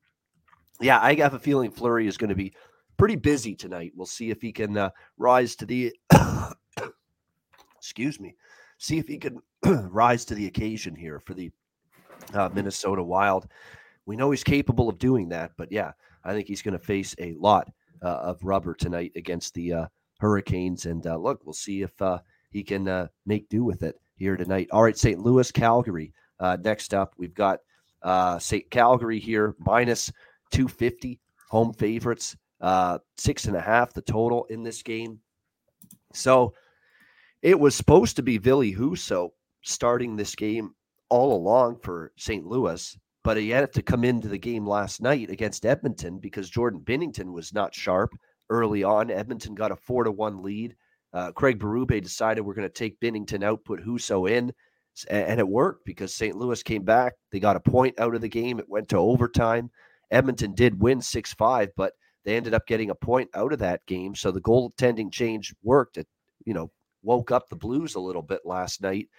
Yeah, 0.83 1.01
I 1.01 1.15
have 1.15 1.33
a 1.33 1.39
feeling 1.39 1.71
Fleury 1.71 2.07
is 2.07 2.19
going 2.19 2.29
to 2.29 2.37
be 2.37 2.53
pretty 2.99 3.17
busy 3.17 3.55
tonight. 3.55 3.93
We'll 3.97 4.05
see 4.05 4.29
if 4.29 4.43
he 4.43 4.53
can 4.53 4.91
rise 5.17 5.57
to 5.57 5.65
the. 5.65 5.97
excuse 7.79 8.21
me. 8.21 8.37
See 8.77 8.99
if 8.99 9.09
he 9.09 9.17
can 9.17 9.41
rise 9.65 10.27
to 10.27 10.35
the 10.35 10.47
occasion 10.47 10.95
here 10.95 11.21
for 11.21 11.33
the 11.33 11.51
Minnesota 12.53 13.03
Wild. 13.03 13.49
We 14.05 14.15
know 14.15 14.31
he's 14.31 14.45
capable 14.45 14.91
of 14.91 14.99
doing 14.99 15.31
that, 15.31 15.53
but 15.57 15.73
yeah, 15.73 15.93
I 16.29 16.35
think 16.35 16.47
he's 16.47 16.63
going 16.63 16.79
to 16.79 16.85
face 16.85 17.15
a 17.19 17.35
lot 17.35 17.71
uh, 18.03 18.09
of 18.09 18.45
rubber 18.45 18.75
tonight 18.75 19.13
against 19.17 19.55
the 19.55 19.73
uh, 19.73 19.87
Hurricanes. 20.21 20.85
And 20.85 21.07
uh, 21.07 21.17
look, 21.17 21.41
we'll 21.45 21.55
see 21.55 21.81
if 21.81 22.01
uh, 22.03 22.19
he 22.51 22.63
can 22.63 22.87
uh, 22.87 23.09
make 23.25 23.49
do 23.49 23.65
with 23.65 23.83
it 23.83 23.97
here 24.17 24.37
tonight. 24.37 24.69
All 24.71 24.83
right, 24.83 24.99
St. 24.99 25.21
Louis, 25.21 25.51
Calgary. 25.51 26.13
next 26.61 26.93
up, 26.93 27.15
we've 27.17 27.35
got 27.35 27.61
St. 28.41 28.71
Calgary 28.71 29.19
here, 29.19 29.57
minus 29.59 30.13
250, 30.53 31.19
home 31.49 31.73
favorites, 31.73 32.37
six 33.17 33.47
and 33.47 33.57
a 33.57 33.61
half 33.61 33.95
the 33.95 34.03
total 34.03 34.45
in 34.51 34.63
this 34.63 34.83
game. 34.83 35.19
So 36.13 36.53
it 37.41 37.59
was 37.59 37.75
supposed 37.75 38.17
to 38.17 38.23
be 38.23 38.37
Ville 38.37 38.61
Husso 38.61 39.31
starting 39.63 40.17
this 40.17 40.35
game 40.35 40.75
all 41.09 41.35
along 41.35 41.79
for 41.83 42.13
St. 42.17 42.45
Louis, 42.45 42.99
but 43.29 43.37
he 43.37 43.51
had 43.51 43.71
to 43.75 43.83
come 43.83 44.05
into 44.05 44.27
the 44.27 44.39
game 44.39 44.67
last 44.67 45.03
night 45.03 45.29
against 45.29 45.67
Edmonton 45.67 46.19
because 46.19 46.49
Jordan 46.49 46.81
Binnington 46.81 47.31
was 47.31 47.53
not 47.53 47.75
sharp 47.75 48.19
early 48.49 48.83
on. 48.83 49.11
Edmonton 49.11 49.55
got 49.55 49.71
a 49.71 49.77
four 49.77 50.05
to 50.05 50.11
one 50.11 50.43
lead. 50.43 50.75
Uh, 51.13 51.31
Craig 51.33 51.59
Berube 51.59 52.03
decided 52.03 52.41
we're 52.41 52.55
going 52.55 52.67
to 52.67 52.73
take 52.73 52.99
Binnington 53.01 53.45
out, 53.45 53.67
put 53.67 53.85
Husso 53.85 54.31
in, 54.31 54.51
and 55.11 55.39
it 55.39 55.47
worked 55.47 55.85
because 55.85 56.15
St. 56.15 56.37
Louis 56.37 56.63
came 56.63 56.85
back. 56.85 57.17
They 57.31 57.39
got 57.39 57.57
a 57.57 57.61
point 57.61 58.01
out 58.01 58.15
of 58.15 58.23
the 58.23 58.31
game. 58.31 58.59
It 58.59 58.71
went 58.71 58.89
to 58.89 58.97
overtime. 58.97 59.71
Edmonton 60.11 60.55
did 60.55 60.81
win 60.81 61.03
six 61.03 61.35
five, 61.35 61.69
but 61.77 61.93
they 62.25 62.35
ended 62.35 62.55
up 62.55 62.67
getting 62.67 62.89
a 62.89 62.95
point 62.95 63.29
out 63.35 63.53
of 63.53 63.59
that 63.59 63.85
game. 63.85 64.15
So 64.15 64.31
the 64.31 64.41
goaltending 64.41 65.13
change 65.13 65.55
worked. 65.63 65.99
It 65.99 66.09
you 66.47 66.55
know 66.55 66.71
woke 67.03 67.31
up 67.31 67.51
the 67.51 67.57
Blues 67.57 67.95
a 67.95 68.01
little 68.01 68.23
bit 68.23 68.41
last 68.47 68.81
night. 68.81 69.11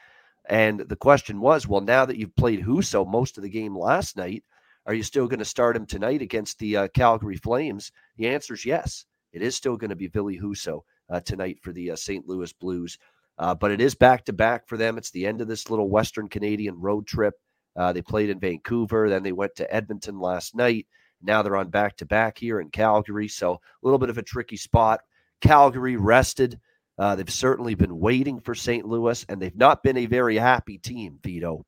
And 0.49 0.79
the 0.79 0.95
question 0.95 1.39
was, 1.39 1.67
well, 1.67 1.81
now 1.81 2.05
that 2.05 2.17
you've 2.17 2.35
played 2.35 2.65
Husso 2.65 3.07
most 3.07 3.37
of 3.37 3.43
the 3.43 3.49
game 3.49 3.77
last 3.77 4.17
night, 4.17 4.43
are 4.87 4.95
you 4.95 5.03
still 5.03 5.27
going 5.27 5.39
to 5.39 5.45
start 5.45 5.75
him 5.75 5.85
tonight 5.85 6.23
against 6.23 6.57
the 6.57 6.75
uh, 6.75 6.87
Calgary 6.89 7.37
Flames? 7.37 7.91
The 8.17 8.27
answer 8.27 8.55
is 8.55 8.65
yes. 8.65 9.05
It 9.31 9.43
is 9.43 9.55
still 9.55 9.77
going 9.77 9.91
to 9.91 9.95
be 9.95 10.07
Ville 10.07 10.25
Husso 10.25 10.81
uh, 11.09 11.19
tonight 11.19 11.59
for 11.61 11.71
the 11.71 11.91
uh, 11.91 11.95
St. 11.95 12.27
Louis 12.27 12.51
Blues. 12.53 12.97
Uh, 13.37 13.53
but 13.53 13.71
it 13.71 13.79
is 13.79 13.93
back 13.93 14.25
to 14.25 14.33
back 14.33 14.67
for 14.67 14.75
them. 14.75 14.97
It's 14.97 15.11
the 15.11 15.27
end 15.27 15.39
of 15.39 15.47
this 15.47 15.69
little 15.69 15.89
Western 15.89 16.27
Canadian 16.27 16.79
road 16.81 17.05
trip. 17.05 17.35
Uh, 17.75 17.93
they 17.93 18.01
played 18.01 18.31
in 18.31 18.39
Vancouver, 18.39 19.07
then 19.07 19.21
they 19.21 19.31
went 19.31 19.55
to 19.55 19.73
Edmonton 19.73 20.19
last 20.19 20.55
night. 20.55 20.87
Now 21.21 21.43
they're 21.43 21.55
on 21.55 21.69
back 21.69 21.95
to 21.97 22.05
back 22.05 22.37
here 22.37 22.59
in 22.59 22.69
Calgary. 22.69 23.27
So 23.27 23.53
a 23.53 23.59
little 23.83 23.99
bit 23.99 24.09
of 24.09 24.17
a 24.17 24.23
tricky 24.23 24.57
spot. 24.57 25.01
Calgary 25.41 25.95
rested. 25.95 26.59
Uh, 26.99 27.15
they've 27.15 27.31
certainly 27.31 27.75
been 27.75 27.97
waiting 27.97 28.41
for 28.41 28.53
St. 28.53 28.85
Louis, 28.85 29.25
and 29.29 29.41
they've 29.41 29.55
not 29.55 29.81
been 29.83 29.95
a 29.97 30.05
very 30.05 30.35
happy 30.35 30.77
team, 30.77 31.17
Vito. 31.23 31.65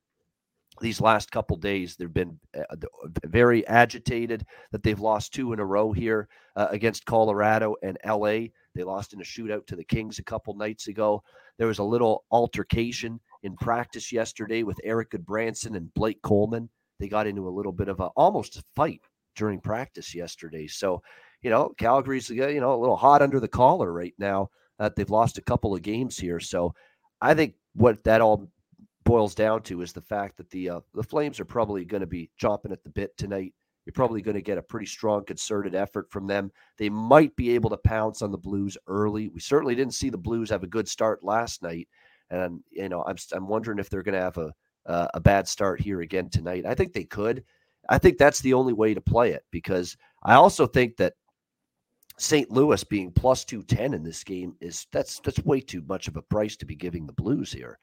These 0.81 0.99
last 0.99 1.31
couple 1.31 1.55
days, 1.55 1.95
they've 1.95 2.13
been 2.13 2.37
uh, 2.57 2.75
very 3.25 3.65
agitated 3.67 4.45
that 4.71 4.83
they've 4.83 4.99
lost 4.99 5.33
two 5.33 5.53
in 5.53 5.59
a 5.59 5.65
row 5.65 5.93
here 5.93 6.27
uh, 6.57 6.67
against 6.69 7.05
Colorado 7.05 7.75
and 7.81 7.97
LA. 8.05 8.47
They 8.75 8.83
lost 8.83 9.13
in 9.13 9.21
a 9.21 9.23
shootout 9.23 9.67
to 9.67 9.77
the 9.77 9.85
Kings 9.85 10.19
a 10.19 10.23
couple 10.23 10.53
nights 10.55 10.87
ago. 10.87 11.23
There 11.57 11.67
was 11.67 11.79
a 11.79 11.83
little 11.83 12.25
altercation 12.31 13.19
in 13.43 13.55
practice 13.55 14.11
yesterday 14.11 14.63
with 14.63 14.79
Erik 14.83 15.11
Gudbranson 15.11 15.77
and 15.77 15.93
Blake 15.93 16.21
Coleman. 16.23 16.69
They 16.99 17.07
got 17.07 17.27
into 17.27 17.47
a 17.47 17.49
little 17.49 17.71
bit 17.71 17.87
of 17.87 17.99
a 18.01 18.07
almost 18.17 18.57
a 18.57 18.63
fight 18.75 19.01
during 19.35 19.61
practice 19.61 20.13
yesterday. 20.13 20.67
So, 20.67 21.01
you 21.41 21.49
know, 21.49 21.73
Calgary's 21.77 22.29
you 22.29 22.59
know 22.59 22.73
a 22.73 22.81
little 22.81 22.97
hot 22.97 23.21
under 23.21 23.39
the 23.39 23.47
collar 23.47 23.93
right 23.93 24.13
now 24.17 24.49
uh, 24.81 24.89
they've 24.95 25.09
lost 25.09 25.37
a 25.37 25.43
couple 25.43 25.75
of 25.75 25.83
games 25.83 26.17
here. 26.17 26.39
So 26.39 26.73
I 27.21 27.35
think 27.35 27.53
what 27.75 28.03
that 28.03 28.19
all 28.19 28.49
boils 29.05 29.35
down 29.35 29.61
to 29.63 29.81
is 29.81 29.93
the 29.93 30.01
fact 30.01 30.37
that 30.37 30.49
the 30.49 30.69
uh, 30.71 30.79
the 30.95 31.03
Flames 31.03 31.39
are 31.39 31.45
probably 31.45 31.85
going 31.85 32.01
to 32.01 32.07
be 32.07 32.31
chomping 32.41 32.71
at 32.71 32.83
the 32.83 32.89
bit 32.89 33.15
tonight. 33.15 33.53
You're 33.85 33.93
probably 33.93 34.21
going 34.21 34.35
to 34.35 34.41
get 34.41 34.57
a 34.57 34.63
pretty 34.63 34.85
strong 34.87 35.23
concerted 35.25 35.75
effort 35.75 36.11
from 36.11 36.27
them. 36.27 36.51
They 36.77 36.89
might 36.89 37.35
be 37.35 37.51
able 37.51 37.69
to 37.71 37.77
pounce 37.77 38.21
on 38.21 38.31
the 38.31 38.37
Blues 38.37 38.77
early. 38.87 39.29
We 39.29 39.39
certainly 39.39 39.75
didn't 39.75 39.93
see 39.93 40.09
the 40.09 40.17
Blues 40.17 40.49
have 40.49 40.63
a 40.63 40.67
good 40.67 40.87
start 40.87 41.23
last 41.23 41.61
night, 41.61 41.87
and 42.31 42.61
you 42.71 42.89
know 42.89 43.03
I'm 43.05 43.17
I'm 43.33 43.47
wondering 43.47 43.77
if 43.77 43.89
they're 43.89 44.03
going 44.03 44.17
to 44.17 44.21
have 44.21 44.37
a 44.37 44.51
uh, 44.87 45.07
a 45.13 45.19
bad 45.19 45.47
start 45.47 45.79
here 45.79 46.01
again 46.01 46.29
tonight. 46.29 46.65
I 46.65 46.73
think 46.73 46.93
they 46.93 47.03
could. 47.03 47.43
I 47.87 47.99
think 47.99 48.17
that's 48.17 48.39
the 48.39 48.53
only 48.53 48.73
way 48.73 48.95
to 48.95 49.01
play 49.01 49.31
it 49.31 49.43
because 49.51 49.95
I 50.23 50.35
also 50.35 50.65
think 50.65 50.97
that 50.97 51.13
St. 52.17 52.51
Louis 52.51 52.83
being 52.83 53.11
plus 53.11 53.45
210 53.45 53.93
in 53.93 54.03
this 54.03 54.23
game 54.23 54.55
is 54.61 54.87
that's 54.91 55.19
that's 55.19 55.43
way 55.43 55.59
too 55.59 55.81
much 55.87 56.07
of 56.07 56.17
a 56.17 56.21
price 56.21 56.55
to 56.57 56.65
be 56.65 56.75
giving 56.75 57.05
the 57.05 57.13
Blues 57.13 57.51
here. 57.51 57.79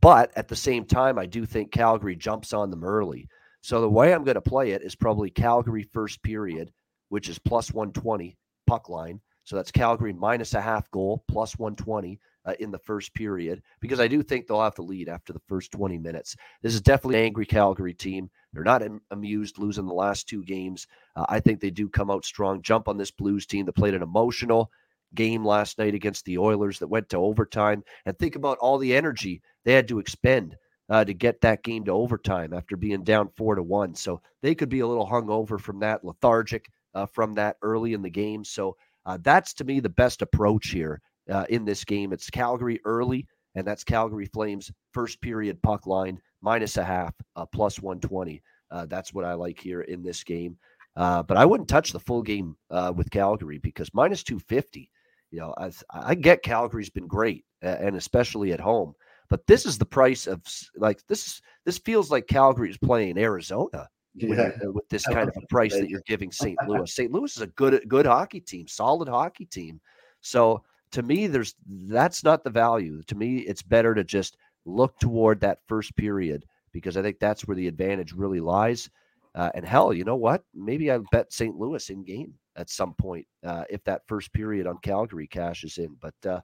But 0.00 0.32
at 0.36 0.48
the 0.48 0.56
same 0.56 0.84
time, 0.84 1.18
I 1.18 1.26
do 1.26 1.44
think 1.44 1.72
Calgary 1.72 2.16
jumps 2.16 2.52
on 2.52 2.70
them 2.70 2.84
early. 2.84 3.28
So 3.62 3.80
the 3.80 3.88
way 3.88 4.14
I'm 4.14 4.24
going 4.24 4.36
to 4.36 4.40
play 4.40 4.70
it 4.70 4.82
is 4.82 4.94
probably 4.94 5.30
Calgary 5.30 5.82
first 5.82 6.22
period, 6.22 6.72
which 7.10 7.28
is 7.28 7.38
plus 7.38 7.72
120 7.72 8.36
puck 8.66 8.88
line. 8.88 9.20
So 9.44 9.56
that's 9.56 9.70
Calgary 9.70 10.12
minus 10.12 10.54
a 10.54 10.60
half 10.60 10.90
goal, 10.90 11.24
plus 11.28 11.58
120 11.58 12.18
uh, 12.44 12.54
in 12.60 12.70
the 12.70 12.78
first 12.78 13.14
period, 13.14 13.62
because 13.80 14.00
I 14.00 14.08
do 14.08 14.22
think 14.22 14.46
they'll 14.46 14.62
have 14.62 14.74
the 14.74 14.82
lead 14.82 15.08
after 15.08 15.32
the 15.32 15.42
first 15.46 15.72
20 15.72 15.98
minutes. 15.98 16.36
This 16.62 16.74
is 16.74 16.80
definitely 16.80 17.18
an 17.18 17.26
angry 17.26 17.46
Calgary 17.46 17.94
team. 17.94 18.30
They're 18.52 18.64
not 18.64 18.82
amused 19.10 19.58
losing 19.58 19.86
the 19.86 19.94
last 19.94 20.28
two 20.28 20.44
games. 20.44 20.86
Uh, 21.16 21.26
I 21.28 21.40
think 21.40 21.60
they 21.60 21.70
do 21.70 21.88
come 21.88 22.10
out 22.10 22.24
strong, 22.24 22.62
jump 22.62 22.88
on 22.88 22.96
this 22.96 23.10
Blues 23.10 23.46
team 23.46 23.66
that 23.66 23.74
played 23.74 23.94
an 23.94 24.02
emotional 24.02 24.70
game 25.14 25.44
last 25.44 25.78
night 25.78 25.94
against 25.94 26.24
the 26.24 26.38
Oilers 26.38 26.78
that 26.78 26.88
went 26.88 27.08
to 27.10 27.16
overtime. 27.18 27.82
And 28.06 28.18
think 28.18 28.36
about 28.36 28.58
all 28.58 28.78
the 28.78 28.94
energy 28.94 29.42
they 29.64 29.72
had 29.72 29.88
to 29.88 29.98
expend 29.98 30.56
uh, 30.88 31.04
to 31.04 31.14
get 31.14 31.40
that 31.40 31.62
game 31.62 31.84
to 31.84 31.92
overtime 31.92 32.52
after 32.52 32.76
being 32.76 33.04
down 33.04 33.30
four 33.36 33.54
to 33.54 33.62
one. 33.62 33.94
So 33.94 34.20
they 34.42 34.54
could 34.54 34.68
be 34.68 34.80
a 34.80 34.86
little 34.86 35.06
hungover 35.06 35.60
from 35.60 35.78
that, 35.80 36.04
lethargic 36.04 36.66
uh, 36.94 37.06
from 37.06 37.34
that 37.34 37.56
early 37.62 37.92
in 37.92 38.02
the 38.02 38.10
game. 38.10 38.44
So 38.44 38.76
uh, 39.06 39.18
that's 39.22 39.54
to 39.54 39.64
me 39.64 39.80
the 39.80 39.88
best 39.88 40.22
approach 40.22 40.68
here 40.68 41.00
uh, 41.30 41.44
in 41.48 41.64
this 41.64 41.84
game. 41.84 42.12
It's 42.12 42.30
Calgary 42.30 42.80
early, 42.84 43.26
and 43.54 43.66
that's 43.66 43.84
Calgary 43.84 44.26
Flames 44.26 44.70
first 44.92 45.20
period 45.20 45.60
puck 45.62 45.86
line 45.86 46.20
minus 46.42 46.76
a 46.76 46.84
half, 46.84 47.14
uh, 47.36 47.46
plus 47.46 47.80
120. 47.80 48.42
Uh, 48.70 48.86
that's 48.86 49.12
what 49.12 49.24
I 49.24 49.34
like 49.34 49.58
here 49.58 49.82
in 49.82 50.02
this 50.02 50.22
game. 50.24 50.56
Uh, 50.96 51.22
but 51.22 51.36
I 51.36 51.44
wouldn't 51.44 51.68
touch 51.68 51.92
the 51.92 52.00
full 52.00 52.22
game 52.22 52.56
uh, 52.70 52.92
with 52.94 53.10
Calgary 53.10 53.58
because 53.58 53.92
minus 53.94 54.22
250. 54.22 54.90
You 55.30 55.40
know, 55.40 55.54
I, 55.58 55.70
I 55.92 56.14
get 56.14 56.42
Calgary's 56.42 56.90
been 56.90 57.06
great, 57.06 57.44
and 57.62 57.94
especially 57.94 58.52
at 58.52 58.60
home. 58.60 58.94
But 59.28 59.46
this 59.46 59.64
is 59.64 59.78
the 59.78 59.86
price 59.86 60.26
of 60.26 60.42
like 60.76 61.06
this. 61.06 61.40
This 61.64 61.78
feels 61.78 62.10
like 62.10 62.26
Calgary 62.26 62.70
is 62.70 62.78
playing 62.78 63.16
Arizona 63.16 63.88
yeah. 64.16 64.28
with, 64.28 64.74
with, 64.74 64.88
this 64.88 65.06
kind 65.06 65.28
of 65.28 65.36
a 65.36 65.46
price 65.46 65.72
that 65.74 65.88
you're 65.88 66.02
giving 66.06 66.32
St. 66.32 66.58
Louis. 66.66 66.92
St. 66.92 67.12
Louis 67.12 67.36
is 67.36 67.42
a 67.42 67.46
good 67.46 67.80
good 67.88 68.06
hockey 68.06 68.40
team, 68.40 68.66
solid 68.66 69.08
hockey 69.08 69.44
team. 69.44 69.80
So 70.20 70.64
to 70.92 71.02
me, 71.02 71.26
there's 71.26 71.54
that's 71.66 72.24
not 72.24 72.44
the 72.44 72.50
value. 72.50 73.02
To 73.04 73.14
me, 73.14 73.38
it's 73.38 73.62
better 73.62 73.94
to 73.94 74.04
just 74.04 74.36
look 74.66 74.98
toward 74.98 75.40
that 75.40 75.60
first 75.66 75.94
period 75.96 76.44
because 76.72 76.96
I 76.96 77.02
think 77.02 77.18
that's 77.18 77.46
where 77.46 77.56
the 77.56 77.68
advantage 77.68 78.12
really 78.12 78.40
lies. 78.40 78.90
Uh, 79.34 79.50
and 79.54 79.64
hell, 79.64 79.92
you 79.92 80.04
know 80.04 80.16
what? 80.16 80.42
Maybe 80.54 80.90
I 80.90 80.98
bet 81.12 81.32
St. 81.32 81.56
Louis 81.56 81.88
in 81.90 82.04
game 82.04 82.34
at 82.56 82.68
some 82.68 82.94
point 82.94 83.26
uh, 83.44 83.64
if 83.70 83.82
that 83.84 84.02
first 84.06 84.32
period 84.32 84.66
on 84.66 84.78
Calgary 84.82 85.28
cashes 85.28 85.78
in. 85.78 85.96
But 86.00 86.14
uh, 86.26 86.40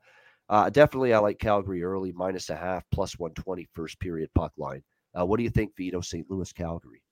uh 0.49 0.71
definitely, 0.71 1.13
I 1.13 1.19
like 1.19 1.39
Calgary 1.39 1.83
early 1.83 2.13
minus 2.13 2.51
a 2.51 2.57
half 2.57 2.85
plus 2.93 3.19
120 3.19 3.69
first 3.75 3.99
period 3.99 4.31
puck 4.35 4.53
line. 4.57 4.83
Uh, 5.19 5.27
what 5.27 5.39
do 5.39 5.45
you 5.45 5.51
think, 5.51 5.77
Vito? 5.77 6.01
St. 6.01 6.31
Louis, 6.31 6.53
Calgary. 6.53 7.03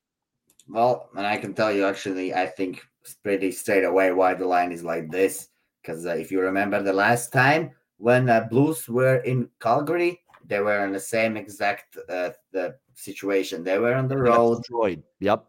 Well, 0.68 1.10
and 1.16 1.26
I 1.26 1.36
can 1.36 1.54
tell 1.54 1.72
you 1.72 1.84
actually, 1.84 2.32
I 2.32 2.46
think 2.46 2.82
pretty 3.22 3.50
straight 3.50 3.84
away 3.84 4.12
why 4.12 4.34
the 4.34 4.46
line 4.46 4.72
is 4.72 4.84
like 4.84 5.10
this. 5.10 5.48
Because 5.84 6.06
uh, 6.06 6.10
if 6.10 6.32
you 6.32 6.40
remember 6.40 6.82
the 6.82 6.92
last 6.92 7.32
time 7.32 7.72
when 7.98 8.26
the 8.26 8.46
Blues 8.48 8.88
were 8.88 9.16
in 9.18 9.50
Calgary, 9.60 10.22
they 10.46 10.60
were 10.60 10.84
in 10.84 10.92
the 10.92 11.00
same 11.00 11.36
exact 11.36 11.98
uh, 12.08 12.30
the 12.52 12.76
situation. 12.94 13.62
They 13.62 13.78
were 13.78 13.94
on 13.94 14.08
the 14.08 14.16
road. 14.16 14.58
Destroyed. 14.58 15.02
Yep. 15.20 15.44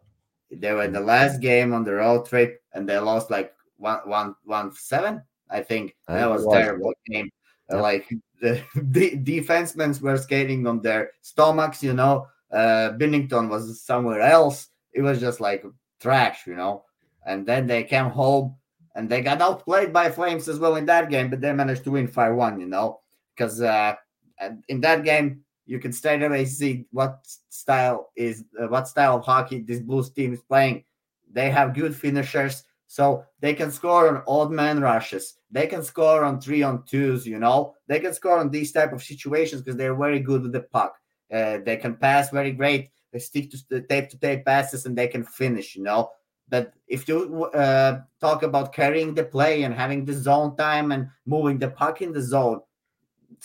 They 0.51 0.73
were 0.73 0.83
in 0.83 0.93
the 0.93 0.99
last 0.99 1.41
game 1.41 1.73
on 1.73 1.83
the 1.83 1.93
road 1.93 2.25
trip, 2.25 2.61
and 2.73 2.87
they 2.87 2.97
lost 2.97 3.31
like 3.31 3.53
one 3.77 3.99
one 4.05 4.35
one 4.43 4.73
seven. 4.73 5.23
I 5.49 5.61
think 5.61 5.95
I 6.07 6.15
that 6.15 6.29
was, 6.29 6.45
was 6.45 6.53
terrible 6.53 6.93
game. 7.07 7.29
Yep. 7.71 7.81
Like 7.81 8.09
the, 8.41 8.61
the 8.75 9.11
defensemen 9.17 9.99
were 10.01 10.17
skating 10.17 10.67
on 10.67 10.81
their 10.81 11.11
stomachs. 11.21 11.81
You 11.81 11.93
know, 11.93 12.27
uh, 12.51 12.91
Binnington 12.97 13.49
was 13.49 13.81
somewhere 13.81 14.21
else. 14.21 14.67
It 14.91 15.01
was 15.01 15.19
just 15.19 15.39
like 15.39 15.65
trash. 15.99 16.45
You 16.45 16.55
know, 16.55 16.83
and 17.25 17.45
then 17.45 17.67
they 17.67 17.83
came 17.83 18.09
home 18.09 18.55
and 18.95 19.09
they 19.09 19.21
got 19.21 19.41
outplayed 19.41 19.91
by 19.93 20.09
Flames 20.09 20.47
as 20.47 20.57
well 20.57 20.77
in 20.77 20.85
that 20.85 21.09
game, 21.09 21.29
but 21.29 21.41
they 21.41 21.53
managed 21.53 21.83
to 21.83 21.91
win 21.91 22.07
five 22.07 22.33
one. 22.33 22.59
You 22.59 22.67
know, 22.67 23.01
because 23.35 23.61
uh, 23.61 23.95
in 24.67 24.81
that 24.81 25.03
game, 25.03 25.41
you 25.65 25.79
can 25.79 25.91
straight 25.91 26.23
away 26.23 26.45
see 26.45 26.85
what 26.91 27.19
style 27.49 28.11
is 28.15 28.45
uh, 28.59 28.67
what 28.67 28.87
style 28.87 29.17
of 29.17 29.25
hockey 29.25 29.59
this 29.59 29.79
Blues 29.79 30.09
team 30.09 30.33
is 30.33 30.41
playing. 30.41 30.85
They 31.31 31.49
have 31.49 31.73
good 31.73 31.95
finishers, 31.95 32.63
so 32.87 33.25
they 33.41 33.53
can 33.53 33.71
score 33.71 34.07
on 34.07 34.23
odd 34.27 34.51
man 34.51 34.79
rushes. 34.79 35.35
They 35.51 35.67
can 35.67 35.83
score 35.83 36.23
on 36.23 36.39
three 36.39 36.63
on 36.63 36.83
twos. 36.85 37.27
You 37.27 37.39
know, 37.39 37.75
they 37.87 37.99
can 37.99 38.13
score 38.13 38.37
on 38.37 38.49
these 38.49 38.71
type 38.71 38.93
of 38.93 39.03
situations 39.03 39.61
because 39.61 39.77
they're 39.77 39.95
very 39.95 40.19
good 40.19 40.43
with 40.43 40.53
the 40.53 40.61
puck. 40.61 40.95
Uh, 41.31 41.57
they 41.65 41.77
can 41.77 41.95
pass 41.95 42.29
very 42.29 42.51
great. 42.51 42.91
They 43.11 43.19
stick 43.19 43.51
to 43.51 43.57
the 43.69 43.81
tape 43.81 44.09
to 44.09 44.19
tape 44.19 44.45
passes 44.45 44.85
and 44.85 44.97
they 44.97 45.07
can 45.07 45.23
finish. 45.23 45.75
You 45.75 45.83
know, 45.83 46.11
but 46.49 46.73
if 46.87 47.07
you 47.07 47.45
uh, 47.45 48.01
talk 48.21 48.43
about 48.43 48.73
carrying 48.73 49.13
the 49.13 49.23
play 49.23 49.63
and 49.63 49.73
having 49.73 50.05
the 50.05 50.13
zone 50.13 50.55
time 50.55 50.91
and 50.91 51.09
moving 51.25 51.57
the 51.57 51.69
puck 51.69 52.01
in 52.01 52.11
the 52.11 52.21
zone, 52.21 52.61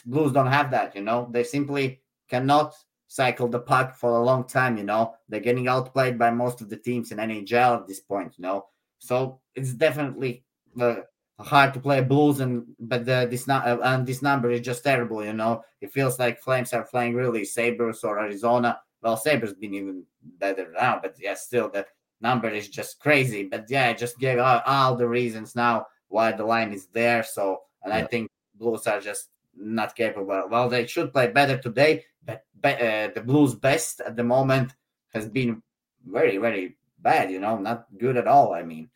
Blues 0.06 0.32
don't 0.32 0.46
have 0.46 0.70
that. 0.70 0.94
You 0.94 1.02
know, 1.02 1.28
they 1.30 1.44
simply 1.44 2.00
cannot 2.28 2.74
cycle 3.06 3.48
the 3.48 3.58
puck 3.58 3.94
for 3.94 4.16
a 4.16 4.22
long 4.22 4.44
time. 4.44 4.78
You 4.78 4.84
know, 4.84 5.14
they're 5.28 5.40
getting 5.40 5.68
outplayed 5.68 6.18
by 6.18 6.30
most 6.30 6.60
of 6.60 6.68
the 6.70 6.76
teams 6.76 7.10
in 7.10 7.18
NHL 7.18 7.80
at 7.80 7.86
this 7.86 8.00
point. 8.00 8.34
You 8.38 8.42
know, 8.42 8.66
so 8.98 9.40
it's 9.54 9.72
definitely 9.72 10.44
uh, 10.80 10.96
hard 11.38 11.74
to 11.74 11.80
play 11.80 12.00
Blues, 12.02 12.40
and 12.40 12.66
but 12.78 13.04
the, 13.04 13.26
this 13.30 13.46
not 13.46 13.66
uh, 13.66 13.78
and 13.82 14.06
this 14.06 14.22
number 14.22 14.50
is 14.50 14.60
just 14.60 14.84
terrible. 14.84 15.24
You 15.24 15.32
know, 15.32 15.64
it 15.80 15.92
feels 15.92 16.18
like 16.18 16.40
Flames 16.40 16.72
are 16.72 16.84
playing 16.84 17.14
really 17.14 17.44
Sabres 17.44 18.04
or 18.04 18.20
Arizona. 18.20 18.80
Well, 19.02 19.16
Sabres 19.16 19.54
been 19.54 19.74
even 19.74 20.04
better 20.22 20.72
now, 20.78 21.00
but 21.02 21.16
yeah, 21.18 21.34
still 21.34 21.70
that 21.70 21.88
number 22.20 22.48
is 22.48 22.68
just 22.68 23.00
crazy. 23.00 23.44
But 23.44 23.66
yeah, 23.68 23.88
I 23.88 23.92
just 23.94 24.18
gave 24.18 24.38
all, 24.38 24.62
all 24.66 24.96
the 24.96 25.08
reasons 25.08 25.54
now 25.54 25.86
why 26.08 26.32
the 26.32 26.44
line 26.44 26.72
is 26.72 26.86
there. 26.88 27.22
So, 27.22 27.62
and 27.82 27.92
yeah. 27.92 28.00
I 28.00 28.04
think 28.04 28.30
Blues 28.54 28.86
are 28.86 29.00
just 29.00 29.28
not 29.56 29.96
capable. 29.96 30.48
Well, 30.50 30.68
they 30.68 30.86
should 30.86 31.12
play 31.12 31.28
better 31.28 31.58
today, 31.58 32.04
but 32.24 32.42
uh, 32.64 33.10
the 33.14 33.22
Blues' 33.24 33.54
best 33.54 34.00
at 34.00 34.16
the 34.16 34.24
moment 34.24 34.72
has 35.14 35.28
been 35.28 35.62
very, 36.06 36.36
very 36.36 36.76
bad. 36.98 37.30
You 37.30 37.40
know, 37.40 37.58
not 37.58 37.86
good 37.98 38.16
at 38.16 38.28
all. 38.28 38.52
I 38.52 38.62
mean, 38.62 38.90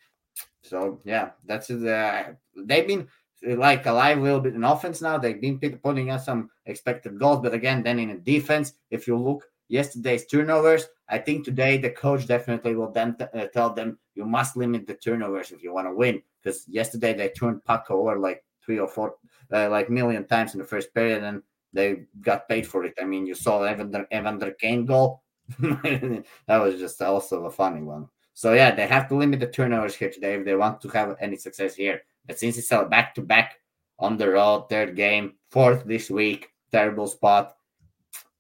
so 0.63 1.01
yeah, 1.05 1.31
that's 1.45 1.71
uh, 1.71 2.35
they've 2.57 2.87
been 2.87 3.09
like 3.43 3.85
alive 3.87 4.19
a 4.19 4.23
little 4.23 4.41
bit 4.41 4.55
in 4.55 4.65
offense 4.65 5.03
now. 5.03 5.19
They've 5.19 5.41
been 5.41 5.59
putting 5.59 6.11
us 6.11 6.25
some 6.25 6.51
expected 6.67 7.19
goals, 7.19 7.41
but 7.43 7.55
again, 7.55 7.83
then 7.83 7.99
in 7.99 8.23
defense, 8.23 8.73
if 8.91 9.07
you 9.07 9.17
look 9.19 9.45
yesterday's 9.69 10.27
turnovers. 10.27 10.87
I 11.09 11.19
think 11.19 11.45
today 11.45 11.77
the 11.77 11.91
coach 11.91 12.27
definitely 12.27 12.75
will 12.75 12.91
then 12.91 13.17
t- 13.17 13.25
uh, 13.35 13.47
tell 13.49 13.71
them 13.71 13.99
you 14.15 14.25
must 14.25 14.57
limit 14.57 14.87
the 14.87 14.95
turnovers 14.95 15.53
if 15.53 15.63
you 15.63 15.73
want 15.73 15.87
to 15.87 15.95
win. 15.95 16.23
Because 16.43 16.67
yesterday 16.69 17.13
they 17.13 17.29
turned 17.29 17.65
puck 17.65 17.87
over 17.91 18.19
like 18.19 18.45
three 18.65 18.79
or 18.79 18.89
four, 18.89 19.17
uh, 19.53 19.69
like 19.69 19.91
million 19.91 20.25
times 20.25 20.55
in 20.55 20.61
the 20.61 20.67
first 20.67 20.95
period, 20.95 21.23
and 21.23 21.43
they 21.73 22.05
got 22.21 22.49
paid 22.49 22.67
for 22.67 22.85
it. 22.85 22.95
I 23.01 23.05
mean, 23.05 23.27
you 23.27 23.35
saw 23.35 23.69
Evander, 23.69 24.07
Evander 24.13 24.53
Kane 24.53 24.87
goal. 24.87 25.23
that 25.59 26.25
was 26.49 26.79
just 26.79 27.03
also 27.03 27.45
a 27.45 27.51
funny 27.51 27.83
one. 27.83 28.09
So 28.33 28.53
yeah, 28.55 28.75
they 28.75 28.87
have 28.87 29.09
to 29.09 29.17
limit 29.17 29.41
the 29.41 29.47
turnovers 29.47 29.95
here 29.95 30.11
today 30.11 30.35
if 30.35 30.45
they 30.45 30.55
want 30.55 30.81
to 30.81 30.89
have 30.89 31.17
any 31.21 31.37
success 31.37 31.75
here. 31.75 32.03
But 32.27 32.39
since 32.39 32.57
it's 32.57 32.73
a 32.73 32.85
back 32.85 33.15
to 33.17 33.23
back 33.23 33.61
on 33.99 34.17
the 34.17 34.31
road, 34.31 34.69
third 34.71 34.97
game, 34.97 35.35
fourth 35.51 35.85
this 35.85 36.11
week, 36.11 36.49
terrible 36.73 37.07
spot 37.07 37.55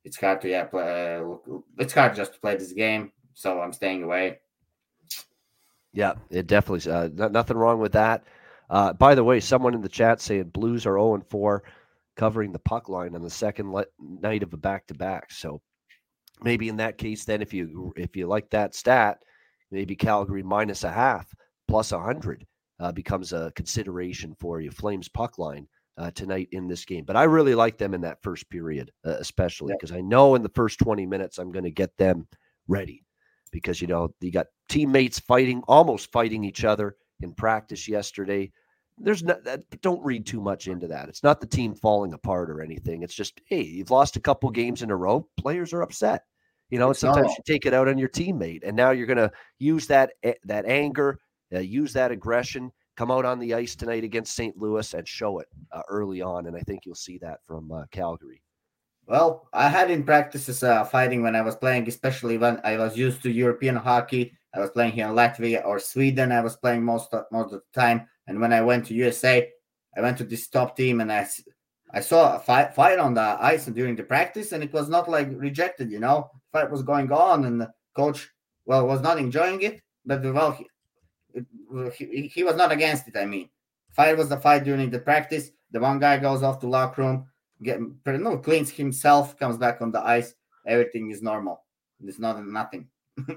it's 0.04 0.18
hard 0.18 0.40
to 0.42 0.48
yeah 0.48 0.64
play. 0.64 1.16
Uh, 1.16 1.58
it's 1.78 1.94
hard 1.94 2.14
just 2.14 2.34
to 2.34 2.40
play 2.40 2.56
this 2.56 2.72
game, 2.72 3.12
so 3.32 3.60
I'm 3.60 3.72
staying 3.72 4.02
away. 4.02 4.38
Yeah, 5.92 6.14
it 6.30 6.46
definitely. 6.46 6.90
Uh, 6.90 7.28
nothing 7.28 7.56
wrong 7.56 7.78
with 7.78 7.92
that. 7.92 8.24
Uh, 8.68 8.92
by 8.92 9.14
the 9.14 9.24
way, 9.24 9.40
someone 9.40 9.74
in 9.74 9.80
the 9.80 9.88
chat 9.88 10.20
saying 10.20 10.44
Blues 10.44 10.86
are 10.86 10.96
0 10.96 11.14
and 11.14 11.26
4, 11.28 11.62
covering 12.16 12.52
the 12.52 12.58
puck 12.58 12.88
line 12.88 13.14
on 13.14 13.22
the 13.22 13.30
second 13.30 13.72
le- 13.72 13.86
night 13.98 14.42
of 14.42 14.52
a 14.52 14.56
back 14.56 14.86
to 14.88 14.94
back. 14.94 15.30
So 15.30 15.60
maybe 16.42 16.68
in 16.68 16.76
that 16.78 16.98
case, 16.98 17.24
then 17.24 17.42
if 17.42 17.52
you 17.52 17.92
if 17.96 18.16
you 18.16 18.26
like 18.26 18.50
that 18.50 18.74
stat, 18.74 19.22
maybe 19.70 19.96
Calgary 19.96 20.42
minus 20.42 20.84
a 20.84 20.90
half 20.90 21.32
plus 21.68 21.92
a 21.92 22.00
hundred 22.00 22.46
uh, 22.80 22.92
becomes 22.92 23.32
a 23.32 23.52
consideration 23.54 24.34
for 24.40 24.60
you. 24.60 24.70
Flames 24.70 25.08
puck 25.08 25.38
line 25.38 25.66
uh, 25.96 26.10
tonight 26.10 26.48
in 26.52 26.68
this 26.68 26.84
game. 26.84 27.04
But 27.04 27.16
I 27.16 27.24
really 27.24 27.54
like 27.54 27.78
them 27.78 27.94
in 27.94 28.00
that 28.02 28.22
first 28.22 28.48
period, 28.50 28.90
uh, 29.04 29.16
especially 29.18 29.74
because 29.74 29.92
I 29.92 30.00
know 30.00 30.34
in 30.34 30.42
the 30.42 30.48
first 30.50 30.78
20 30.80 31.06
minutes 31.06 31.38
I'm 31.38 31.52
going 31.52 31.64
to 31.64 31.70
get 31.70 31.96
them 31.96 32.26
ready 32.68 33.04
because, 33.52 33.80
you 33.80 33.86
know, 33.86 34.12
you 34.20 34.32
got 34.32 34.46
teammates 34.68 35.18
fighting, 35.18 35.62
almost 35.68 36.10
fighting 36.10 36.44
each 36.44 36.64
other 36.64 36.96
in 37.20 37.32
practice 37.32 37.88
yesterday. 37.88 38.50
There's 38.98 39.22
no, 39.22 39.38
that, 39.44 39.62
don't 39.80 40.04
read 40.04 40.26
too 40.26 40.40
much 40.40 40.68
into 40.68 40.88
that. 40.88 41.08
It's 41.08 41.22
not 41.22 41.40
the 41.40 41.46
team 41.46 41.74
falling 41.74 42.12
apart 42.12 42.50
or 42.50 42.60
anything. 42.60 43.02
It's 43.02 43.14
just, 43.14 43.40
hey, 43.46 43.62
you've 43.62 43.90
lost 43.90 44.16
a 44.16 44.20
couple 44.20 44.50
games 44.50 44.82
in 44.82 44.90
a 44.90 44.96
row. 44.96 45.28
Players 45.36 45.72
are 45.72 45.82
upset. 45.82 46.24
You 46.70 46.78
know, 46.78 46.88
and 46.88 46.96
sometimes 46.96 47.30
you 47.30 47.42
take 47.46 47.66
it 47.66 47.74
out 47.74 47.88
on 47.88 47.98
your 47.98 48.08
teammate, 48.08 48.62
and 48.64 48.74
now 48.74 48.90
you're 48.90 49.06
going 49.06 49.18
to 49.18 49.30
use 49.58 49.86
that 49.88 50.12
eh, 50.22 50.32
that 50.44 50.64
anger, 50.64 51.20
uh, 51.54 51.58
use 51.58 51.92
that 51.92 52.10
aggression, 52.10 52.72
come 52.96 53.10
out 53.10 53.24
on 53.24 53.38
the 53.38 53.54
ice 53.54 53.74
tonight 53.74 54.04
against 54.04 54.34
St. 54.34 54.56
Louis 54.56 54.94
and 54.94 55.06
show 55.06 55.38
it 55.38 55.48
uh, 55.72 55.82
early 55.88 56.22
on. 56.22 56.46
And 56.46 56.56
I 56.56 56.60
think 56.60 56.84
you'll 56.84 56.94
see 56.94 57.18
that 57.18 57.40
from 57.46 57.70
uh, 57.72 57.84
Calgary. 57.90 58.42
Well, 59.06 59.48
I 59.52 59.68
had 59.68 59.90
in 59.90 60.04
practices 60.04 60.62
uh, 60.62 60.84
fighting 60.84 61.22
when 61.22 61.36
I 61.36 61.42
was 61.42 61.56
playing, 61.56 61.88
especially 61.88 62.38
when 62.38 62.60
I 62.64 62.78
was 62.78 62.96
used 62.96 63.22
to 63.22 63.30
European 63.30 63.76
hockey. 63.76 64.32
I 64.54 64.60
was 64.60 64.70
playing 64.70 64.92
here 64.92 65.06
in 65.06 65.12
Latvia 65.12 65.64
or 65.66 65.78
Sweden. 65.78 66.32
I 66.32 66.40
was 66.40 66.56
playing 66.56 66.84
most 66.84 67.12
of, 67.12 67.24
most 67.30 67.52
of 67.52 67.60
the 67.60 67.80
time. 67.80 68.08
And 68.26 68.40
when 68.40 68.52
I 68.52 68.62
went 68.62 68.86
to 68.86 68.94
USA, 68.94 69.50
I 69.96 70.00
went 70.00 70.16
to 70.18 70.24
this 70.24 70.48
top 70.48 70.76
team 70.76 71.00
and 71.00 71.12
I, 71.12 71.28
I 71.92 72.00
saw 72.00 72.36
a 72.36 72.38
fight, 72.38 72.74
fight 72.74 72.98
on 72.98 73.14
the 73.14 73.36
ice 73.40 73.66
and 73.66 73.76
during 73.76 73.94
the 73.94 74.04
practice, 74.04 74.52
and 74.52 74.64
it 74.64 74.72
was 74.72 74.88
not 74.88 75.08
like 75.08 75.28
rejected, 75.32 75.90
you 75.90 76.00
know. 76.00 76.30
Fight 76.52 76.70
was 76.70 76.82
going 76.82 77.12
on, 77.12 77.44
and 77.44 77.60
the 77.60 77.70
coach, 77.94 78.30
well, 78.64 78.86
was 78.86 79.00
not 79.00 79.18
enjoying 79.18 79.62
it. 79.62 79.80
But 80.04 80.22
well, 80.22 80.58
he, 81.96 82.26
he, 82.28 82.42
was 82.44 82.56
not 82.56 82.72
against 82.72 83.08
it. 83.08 83.16
I 83.16 83.24
mean, 83.24 83.48
fight 83.92 84.16
was 84.16 84.28
the 84.28 84.36
fight 84.36 84.64
during 84.64 84.90
the 84.90 84.98
practice. 84.98 85.50
The 85.70 85.80
one 85.80 85.98
guy 85.98 86.18
goes 86.18 86.42
off 86.42 86.60
to 86.60 86.68
locker 86.68 87.02
room, 87.02 87.26
get 87.62 87.80
no 88.06 88.38
cleans 88.38 88.70
himself, 88.70 89.36
comes 89.38 89.58
back 89.58 89.80
on 89.80 89.90
the 89.90 90.00
ice. 90.00 90.34
Everything 90.66 91.10
is 91.10 91.22
normal. 91.22 91.64
There's 92.00 92.18
not 92.18 92.44
nothing. 92.46 92.88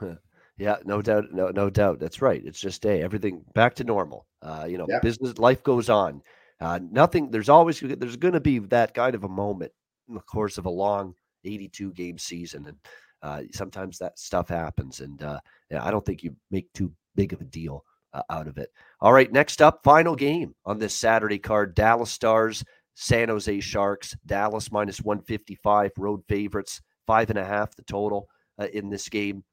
yeah, 0.58 0.76
no 0.84 1.02
doubt, 1.02 1.32
no 1.32 1.48
no 1.48 1.70
doubt. 1.70 1.98
That's 1.98 2.22
right. 2.22 2.42
It's 2.44 2.60
just 2.60 2.82
hey, 2.82 3.02
everything 3.02 3.44
back 3.54 3.74
to 3.76 3.84
normal. 3.84 4.26
Uh, 4.42 4.66
you 4.68 4.78
know, 4.78 4.86
business 5.02 5.38
life 5.38 5.62
goes 5.62 5.88
on. 5.88 6.22
Uh, 6.60 6.80
nothing. 6.90 7.30
There's 7.30 7.48
always 7.48 7.80
there's 7.80 8.16
going 8.16 8.34
to 8.34 8.40
be 8.40 8.58
that 8.58 8.94
kind 8.94 9.14
of 9.14 9.24
a 9.24 9.28
moment 9.28 9.72
in 10.08 10.14
the 10.14 10.20
course 10.20 10.58
of 10.58 10.66
a 10.66 10.70
long 10.70 11.14
82 11.44 11.92
game 11.92 12.18
season, 12.18 12.66
and 12.66 12.76
uh, 13.22 13.42
sometimes 13.52 13.98
that 13.98 14.18
stuff 14.18 14.48
happens. 14.48 15.00
And 15.00 15.22
uh, 15.22 15.40
yeah, 15.70 15.84
I 15.84 15.90
don't 15.90 16.04
think 16.04 16.22
you 16.22 16.34
make 16.50 16.72
too 16.72 16.92
big 17.16 17.32
of 17.32 17.40
a 17.40 17.44
deal 17.44 17.84
uh, 18.12 18.22
out 18.30 18.46
of 18.46 18.58
it. 18.58 18.70
All 19.00 19.12
right, 19.12 19.32
next 19.32 19.60
up, 19.60 19.80
final 19.82 20.14
game 20.14 20.54
on 20.64 20.78
this 20.78 20.94
Saturday 20.94 21.38
card 21.38 21.74
Dallas 21.74 22.10
Stars, 22.10 22.64
San 22.94 23.28
Jose 23.28 23.60
Sharks. 23.60 24.16
Dallas 24.26 24.70
minus 24.70 25.00
155, 25.00 25.92
road 25.98 26.22
favorites, 26.28 26.80
five 27.06 27.30
and 27.30 27.38
a 27.38 27.44
half 27.44 27.74
the 27.76 27.82
total 27.82 28.28
uh, 28.58 28.68
in 28.72 28.88
this 28.88 29.08
game. 29.08 29.44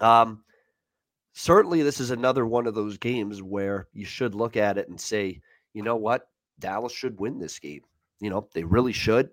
Um, 0.00 0.44
certainly, 1.32 1.82
this 1.82 2.00
is 2.00 2.10
another 2.10 2.46
one 2.46 2.66
of 2.66 2.74
those 2.74 2.98
games 2.98 3.42
where 3.42 3.88
you 3.92 4.04
should 4.04 4.34
look 4.34 4.56
at 4.56 4.78
it 4.78 4.88
and 4.88 5.00
say, 5.00 5.40
you 5.72 5.82
know 5.82 5.96
what? 5.96 6.28
Dallas 6.58 6.92
should 6.92 7.18
win 7.18 7.38
this 7.38 7.58
game. 7.58 7.82
You 8.20 8.30
know, 8.30 8.48
they 8.54 8.64
really 8.64 8.92
should. 8.92 9.30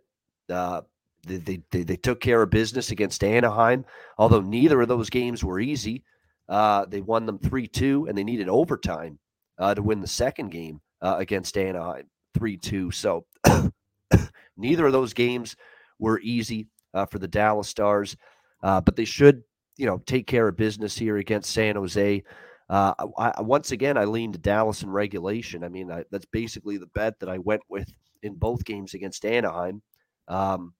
Uh, 0.49 0.81
they, 1.25 1.61
they, 1.69 1.83
they 1.83 1.95
took 1.97 2.21
care 2.21 2.41
of 2.41 2.49
business 2.49 2.91
against 2.91 3.23
Anaheim, 3.23 3.85
although 4.17 4.41
neither 4.41 4.81
of 4.81 4.87
those 4.87 5.09
games 5.09 5.43
were 5.43 5.59
easy. 5.59 6.03
Uh, 6.49 6.85
they 6.85 7.01
won 7.01 7.25
them 7.25 7.37
3 7.37 7.67
2, 7.67 8.07
and 8.09 8.17
they 8.17 8.23
needed 8.23 8.49
overtime 8.49 9.19
uh, 9.59 9.75
to 9.75 9.83
win 9.83 10.01
the 10.01 10.07
second 10.07 10.49
game 10.49 10.81
uh, 11.01 11.15
against 11.19 11.57
Anaheim 11.57 12.09
3 12.33 12.57
2. 12.57 12.91
So 12.91 13.25
neither 14.57 14.87
of 14.87 14.93
those 14.93 15.13
games 15.13 15.55
were 15.99 16.19
easy 16.21 16.67
uh, 16.93 17.05
for 17.05 17.19
the 17.19 17.27
Dallas 17.27 17.69
Stars, 17.69 18.17
uh, 18.63 18.81
but 18.81 18.95
they 18.95 19.05
should, 19.05 19.43
you 19.77 19.85
know, 19.85 20.01
take 20.05 20.25
care 20.25 20.47
of 20.47 20.57
business 20.57 20.97
here 20.97 21.17
against 21.17 21.51
San 21.51 21.75
Jose. 21.75 22.23
Uh, 22.69 22.93
I, 23.17 23.41
once 23.41 23.71
again, 23.71 23.97
I 23.97 24.05
leaned 24.05 24.33
to 24.33 24.39
Dallas 24.39 24.83
in 24.83 24.89
regulation. 24.89 25.63
I 25.63 25.69
mean, 25.69 25.91
I, 25.91 26.03
that's 26.11 26.25
basically 26.25 26.77
the 26.77 26.87
bet 26.87 27.19
that 27.19 27.29
I 27.29 27.37
went 27.39 27.61
with 27.69 27.91
in 28.21 28.35
both 28.35 28.65
games 28.65 28.93
against 28.93 29.25
Anaheim. 29.25 29.81
Um, 30.27 30.73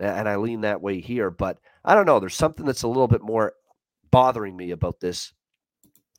and 0.00 0.28
I 0.28 0.36
lean 0.36 0.62
that 0.62 0.80
way 0.80 1.00
here. 1.00 1.30
But 1.30 1.58
I 1.84 1.94
don't 1.94 2.06
know. 2.06 2.18
There's 2.18 2.34
something 2.34 2.66
that's 2.66 2.82
a 2.82 2.88
little 2.88 3.06
bit 3.06 3.22
more 3.22 3.52
bothering 4.10 4.56
me 4.56 4.70
about 4.70 5.00
this. 5.00 5.32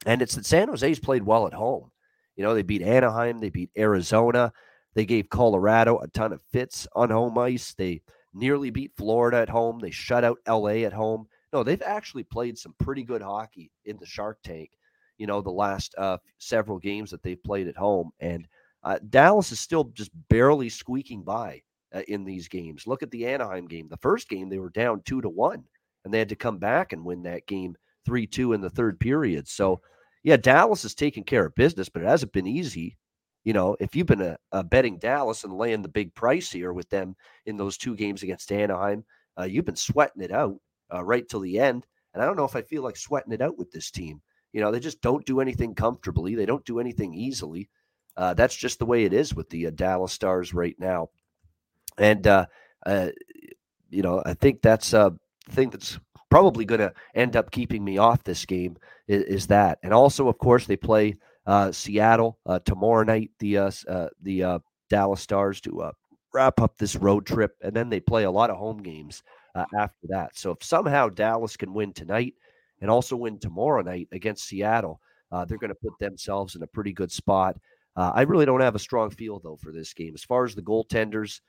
And 0.06 0.22
it's 0.22 0.36
that 0.36 0.46
San 0.46 0.68
Jose's 0.68 1.00
played 1.00 1.24
well 1.24 1.48
at 1.48 1.54
home. 1.54 1.92
You 2.36 2.44
know, 2.44 2.54
they 2.54 2.64
beat 2.64 2.82
Anaheim, 2.82 3.40
they 3.40 3.50
beat 3.50 3.70
Arizona, 3.78 4.52
they 4.96 5.06
gave 5.06 5.30
Colorado 5.30 6.00
a 6.00 6.08
ton 6.08 6.34
of 6.34 6.42
fits 6.52 6.88
on 6.94 7.10
home 7.10 7.38
ice. 7.38 7.74
They 7.74 8.02
nearly 8.34 8.70
beat 8.70 8.94
Florida 8.98 9.38
at 9.38 9.50
home, 9.50 9.80
they 9.80 9.92
shut 9.92 10.24
out 10.24 10.40
LA 10.48 10.86
at 10.86 10.94
home. 10.94 11.28
No, 11.54 11.64
they've 11.64 11.82
actually 11.82 12.24
played 12.24 12.58
some 12.58 12.74
pretty 12.80 13.04
good 13.04 13.22
hockey 13.22 13.72
in 13.86 13.98
the 13.98 14.06
Shark 14.06 14.40
Tank, 14.44 14.72
you 15.18 15.28
know, 15.28 15.42
the 15.42 15.52
last 15.52 15.94
uh, 15.98 16.18
several 16.38 16.80
games 16.80 17.12
that 17.12 17.22
they've 17.24 17.44
played 17.44 17.68
at 17.68 17.76
home. 17.76 18.12
And 18.22 18.48
uh, 18.84 19.00
Dallas 19.10 19.52
is 19.52 19.60
still 19.60 19.86
just 19.94 20.12
barely 20.30 20.70
squeaking 20.70 21.24
by 21.24 21.62
uh, 21.94 22.02
in 22.08 22.24
these 22.24 22.48
games. 22.48 22.88
Look 22.88 23.04
at 23.04 23.12
the 23.12 23.28
Anaheim 23.28 23.68
game. 23.68 23.88
The 23.90 23.98
first 23.98 24.30
game 24.30 24.50
they 24.50 24.60
were 24.60 24.70
down 24.70 25.02
two 25.06 25.22
to 25.22 25.30
one, 25.30 25.64
and 26.06 26.14
they 26.14 26.20
had 26.20 26.30
to 26.30 26.36
come 26.36 26.58
back 26.58 26.94
and 26.94 27.06
win 27.06 27.24
that 27.24 27.46
game 27.48 27.76
three 28.06 28.28
two 28.28 28.54
in 28.54 28.62
the 28.62 28.70
third 28.70 29.00
period. 29.00 29.48
So, 29.48 29.82
yeah, 30.24 30.38
Dallas 30.38 30.86
is 30.86 30.96
taking 30.96 31.24
care 31.24 31.46
of 31.46 31.56
business, 31.56 31.90
but 31.90 32.02
it 32.02 32.08
hasn't 32.08 32.34
been 32.34 32.48
easy. 32.48 32.98
You 33.44 33.54
know, 33.54 33.76
if 33.80 33.96
you've 33.96 34.08
been 34.08 34.22
a, 34.22 34.38
a 34.52 34.64
betting 34.64 35.00
Dallas 35.00 35.44
and 35.44 35.54
laying 35.54 35.82
the 35.82 35.90
big 35.90 36.14
price 36.14 36.52
here 36.52 36.74
with 36.74 36.90
them 36.90 37.16
in 37.48 37.58
those 37.58 37.78
two 37.78 37.96
games 37.96 38.22
against 38.22 38.52
Anaheim, 38.52 39.04
uh, 39.40 39.46
you've 39.46 39.66
been 39.66 39.76
sweating 39.76 40.22
it 40.22 40.32
out 40.32 40.58
uh, 40.94 41.04
right 41.04 41.28
till 41.28 41.40
the 41.40 41.60
end. 41.60 41.86
And 42.14 42.22
I 42.22 42.26
don't 42.26 42.36
know 42.36 42.46
if 42.46 42.56
I 42.56 42.62
feel 42.62 42.84
like 42.84 42.98
sweating 42.98 43.32
it 43.32 43.42
out 43.42 43.58
with 43.58 43.72
this 43.72 43.90
team. 43.90 44.22
You 44.54 44.62
know, 44.62 44.72
they 44.72 44.80
just 44.80 45.02
don't 45.02 45.26
do 45.26 45.40
anything 45.40 45.74
comfortably. 45.74 46.36
They 46.36 46.46
don't 46.46 46.66
do 46.66 46.80
anything 46.80 47.14
easily. 47.14 47.70
Uh, 48.18 48.34
that's 48.34 48.56
just 48.56 48.80
the 48.80 48.86
way 48.86 49.06
it 49.06 49.14
is 49.14 49.34
with 49.34 49.50
the 49.50 49.68
uh, 49.68 49.72
Dallas 49.72 50.12
Stars 50.12 50.54
right 50.54 50.76
now. 50.78 51.10
And, 51.98 52.28
uh, 52.28 52.46
uh, 52.86 53.10
you 53.90 54.02
know, 54.02 54.22
I 54.26 54.34
think 54.34 54.62
that's 54.62 54.94
a 54.94 55.14
thing 55.50 55.70
that's 55.70 56.00
probably 56.32 56.66
going 56.66 56.80
to 56.80 56.94
end 57.14 57.36
up 57.36 57.52
keeping 57.52 57.84
me 57.84 58.00
off 58.00 58.24
this 58.24 58.46
game 58.46 58.78
is, 59.08 59.24
is, 59.24 59.48
that. 59.48 59.78
And 59.84 59.94
also, 59.94 60.28
of 60.28 60.38
course, 60.40 60.66
they 60.66 60.78
play 60.78 61.18
uh, 61.46 61.72
Seattle 61.72 62.40
uh, 62.46 62.60
tomorrow 62.60 63.04
night, 63.04 63.30
the 63.40 63.58
uh, 63.58 63.72
uh 63.88 64.08
the 64.24 64.44
uh, 64.44 64.60
Dallas 64.90 65.22
Stars, 65.22 65.62
to 65.62 65.82
uh, 65.82 65.92
wrap 66.34 66.60
up 66.60 66.78
this 66.78 66.96
road 66.96 67.26
trip. 67.26 67.56
And 67.62 67.76
then 67.76 67.90
they 67.90 68.00
play 68.00 68.24
a 68.24 68.32
lot 68.32 68.50
of 68.50 68.58
home 68.58 68.82
games 68.82 69.22
after 69.78 70.08
that. 70.08 70.38
So 70.38 70.52
if 70.52 70.64
somehow 70.64 71.10
Dallas 71.10 71.58
can 71.58 71.74
win 71.74 71.92
tonight 71.92 72.36
and 72.80 72.90
also 72.90 73.18
win 73.18 73.38
tomorrow 73.38 73.82
night 73.82 74.08
against 74.14 74.46
Seattle, 74.46 75.02
they're 75.30 75.58
going 75.58 75.70
to 75.70 75.76
put 75.76 76.00
themselves 76.00 76.56
in 76.56 76.64
a 76.64 76.68
pretty 76.68 76.94
good 76.94 77.12
spot. 77.12 77.58
I 77.98 78.22
really 78.22 78.46
don't 78.46 78.62
have 78.62 78.76
a 78.76 78.80
strong 78.80 79.10
feel, 79.10 79.42
though, 79.44 79.58
for 79.58 79.74
this 79.74 79.94
game. 79.94 80.14
As 80.16 80.24
far 80.24 80.46
as 80.46 80.56
the 80.56 80.62
goaltenders, 80.62 81.42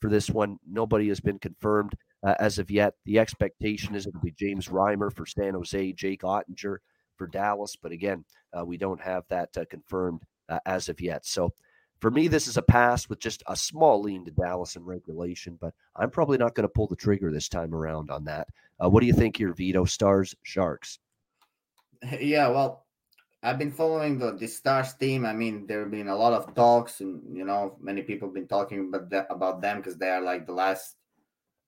for 0.00 0.10
this 0.10 0.30
one. 0.30 0.58
Nobody 0.68 1.08
has 1.08 1.20
been 1.20 1.38
confirmed 1.38 1.94
uh, 2.26 2.34
as 2.40 2.58
of 2.58 2.70
yet. 2.70 2.94
The 3.04 3.20
expectation 3.20 3.94
is 3.94 4.06
it'll 4.06 4.20
be 4.20 4.32
James 4.32 4.66
Reimer 4.66 5.14
for 5.14 5.24
San 5.24 5.54
Jose, 5.54 5.92
Jake 5.92 6.22
Oettinger 6.22 6.78
for 7.16 7.26
Dallas, 7.28 7.76
but 7.80 7.92
again, 7.92 8.24
uh, 8.58 8.64
we 8.64 8.76
don't 8.76 9.00
have 9.00 9.22
that 9.30 9.56
uh, 9.56 9.64
confirmed 9.70 10.22
uh, 10.48 10.58
as 10.66 10.88
of 10.88 11.00
yet. 11.00 11.24
So 11.24 11.54
for 12.00 12.10
me, 12.10 12.26
this 12.26 12.48
is 12.48 12.56
a 12.56 12.62
pass 12.62 13.08
with 13.08 13.20
just 13.20 13.44
a 13.46 13.56
small 13.56 14.02
lean 14.02 14.24
to 14.24 14.32
Dallas 14.32 14.74
in 14.74 14.84
regulation, 14.84 15.56
but 15.60 15.72
I'm 15.94 16.10
probably 16.10 16.36
not 16.36 16.54
going 16.54 16.64
to 16.64 16.72
pull 16.72 16.88
the 16.88 16.96
trigger 16.96 17.30
this 17.30 17.48
time 17.48 17.72
around 17.72 18.10
on 18.10 18.24
that. 18.24 18.48
Uh, 18.82 18.90
what 18.90 19.00
do 19.00 19.06
you 19.06 19.14
think 19.14 19.36
here, 19.36 19.54
Vito? 19.54 19.84
Stars, 19.84 20.34
Sharks? 20.42 20.98
Yeah, 22.20 22.48
well, 22.48 22.84
I've 23.42 23.58
been 23.58 23.72
following 23.72 24.18
the, 24.18 24.32
the 24.32 24.46
Stars 24.46 24.92
team. 24.94 25.24
I 25.24 25.32
mean, 25.32 25.66
there 25.66 25.80
have 25.80 25.90
been 25.90 26.08
a 26.08 26.14
lot 26.14 26.34
of 26.34 26.54
talks, 26.54 27.00
and 27.00 27.22
you 27.34 27.44
know, 27.44 27.78
many 27.80 28.02
people 28.02 28.28
have 28.28 28.34
been 28.34 28.46
talking 28.46 28.88
about 28.88 29.08
the, 29.08 29.32
about 29.32 29.62
them 29.62 29.78
because 29.78 29.96
they 29.96 30.10
are 30.10 30.20
like 30.20 30.44
the 30.44 30.52
last 30.52 30.96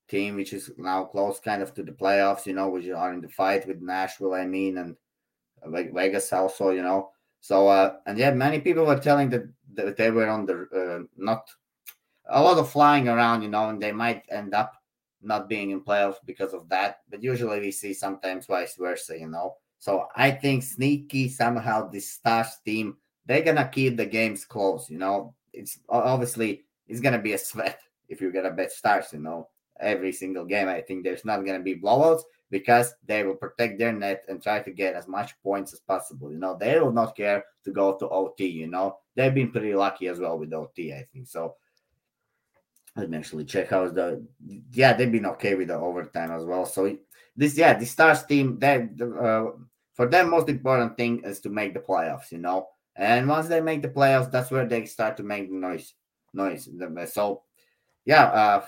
team 0.08 0.36
which 0.36 0.52
is 0.52 0.70
now 0.78 1.04
close, 1.04 1.40
kind 1.40 1.62
of 1.62 1.74
to 1.74 1.82
the 1.82 1.92
playoffs. 1.92 2.46
You 2.46 2.54
know, 2.54 2.68
which 2.68 2.88
are 2.88 3.12
in 3.12 3.20
the 3.20 3.28
fight 3.28 3.66
with 3.66 3.80
Nashville. 3.80 4.34
I 4.34 4.46
mean, 4.46 4.78
and 4.78 4.96
Vegas 5.64 6.32
also. 6.32 6.70
You 6.70 6.82
know, 6.82 7.10
so 7.40 7.68
uh, 7.68 7.96
and 8.06 8.18
yeah, 8.18 8.32
many 8.32 8.60
people 8.60 8.84
were 8.84 8.98
telling 8.98 9.30
that, 9.30 9.48
that 9.74 9.96
they 9.96 10.10
were 10.10 10.28
on 10.28 10.46
the 10.46 10.68
uh, 10.74 11.06
not 11.16 11.48
a 12.30 12.42
lot 12.42 12.58
of 12.58 12.70
flying 12.70 13.08
around. 13.08 13.42
You 13.42 13.48
know, 13.48 13.68
and 13.68 13.80
they 13.80 13.92
might 13.92 14.24
end 14.30 14.54
up 14.54 14.74
not 15.20 15.48
being 15.48 15.70
in 15.70 15.80
playoffs 15.80 16.18
because 16.24 16.52
of 16.54 16.68
that. 16.68 17.00
But 17.10 17.22
usually 17.22 17.60
we 17.60 17.70
see 17.70 17.94
sometimes 17.94 18.46
vice 18.46 18.76
versa. 18.76 19.18
You 19.18 19.28
know. 19.28 19.56
So 19.80 20.08
I 20.16 20.32
think 20.32 20.64
sneaky 20.64 21.28
somehow 21.28 21.88
this 21.88 22.10
Stars 22.10 22.58
team 22.64 22.96
they're 23.28 23.42
gonna 23.42 23.68
keep 23.68 23.96
the 23.96 24.06
games 24.06 24.44
close. 24.44 24.90
You 24.90 24.98
know, 24.98 25.34
it's 25.52 25.78
obviously 25.88 26.64
it's 26.88 27.00
gonna 27.00 27.20
be 27.20 27.34
a 27.34 27.38
sweat 27.38 27.78
if 28.08 28.20
you're 28.20 28.32
gonna 28.32 28.50
bet 28.50 28.72
Stars. 28.72 29.12
You 29.12 29.20
know, 29.20 29.48
every 29.80 30.12
single 30.12 30.44
game. 30.44 30.68
I 30.68 30.80
think 30.80 31.04
there's 31.04 31.24
not 31.24 31.44
gonna 31.44 31.60
be 31.60 31.76
blowouts 31.76 32.22
because 32.50 32.94
they 33.06 33.24
will 33.24 33.34
protect 33.34 33.78
their 33.78 33.92
net 33.92 34.24
and 34.28 34.42
try 34.42 34.60
to 34.60 34.70
get 34.70 34.94
as 34.94 35.06
much 35.06 35.40
points 35.42 35.72
as 35.72 35.80
possible. 35.80 36.32
You 36.32 36.38
know, 36.38 36.56
they 36.58 36.78
will 36.80 36.92
not 36.92 37.16
care 37.16 37.44
to 37.64 37.70
go 37.70 37.96
to 37.98 38.08
OT. 38.08 38.46
You 38.46 38.68
know, 38.68 38.98
they've 39.14 39.34
been 39.34 39.50
pretty 39.50 39.74
lucky 39.74 40.08
as 40.08 40.18
well 40.18 40.38
with 40.38 40.52
OT. 40.52 40.92
I 40.92 41.06
think 41.12 41.26
so. 41.26 41.56
Let 42.96 43.10
me 43.10 43.18
actually 43.18 43.44
check 43.44 43.68
how's 43.68 43.92
the 43.92 44.26
yeah 44.72 44.92
they've 44.92 45.12
been 45.12 45.26
okay 45.26 45.54
with 45.54 45.68
the 45.68 45.76
overtime 45.76 46.32
as 46.32 46.44
well. 46.44 46.66
So 46.66 46.96
this 47.38 47.56
yeah 47.56 47.72
the 47.78 47.86
stars 47.86 48.24
team 48.24 48.58
that 48.58 48.82
uh, 49.00 49.56
for 49.94 50.06
them 50.06 50.30
most 50.30 50.48
important 50.48 50.96
thing 50.96 51.22
is 51.24 51.40
to 51.40 51.48
make 51.48 51.72
the 51.72 51.80
playoffs 51.80 52.32
you 52.32 52.38
know 52.38 52.66
and 52.96 53.28
once 53.28 53.46
they 53.48 53.60
make 53.60 53.80
the 53.80 53.88
playoffs 53.88 54.30
that's 54.30 54.50
where 54.50 54.66
they 54.66 54.84
start 54.84 55.16
to 55.16 55.22
make 55.22 55.50
noise 55.50 55.94
noise 56.34 56.68
so 57.06 57.42
yeah 58.04 58.24
uh 58.24 58.66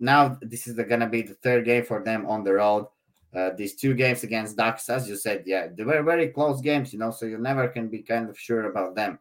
now 0.00 0.38
this 0.40 0.66
is 0.66 0.74
gonna 0.74 1.08
be 1.08 1.22
the 1.22 1.34
third 1.34 1.64
game 1.64 1.84
for 1.84 2.02
them 2.02 2.26
on 2.26 2.44
the 2.44 2.52
road 2.52 2.86
uh, 3.34 3.50
these 3.56 3.74
two 3.74 3.94
games 3.94 4.22
against 4.22 4.56
Ducks, 4.56 4.88
as 4.88 5.08
you 5.08 5.16
said, 5.16 5.42
yeah, 5.44 5.68
they 5.74 5.84
were 5.84 6.02
very 6.02 6.28
close 6.28 6.60
games, 6.60 6.92
you 6.92 6.98
know, 6.98 7.10
so 7.10 7.26
you 7.26 7.38
never 7.38 7.68
can 7.68 7.88
be 7.88 8.02
kind 8.02 8.28
of 8.30 8.38
sure 8.38 8.70
about 8.70 8.94
them. 8.94 9.18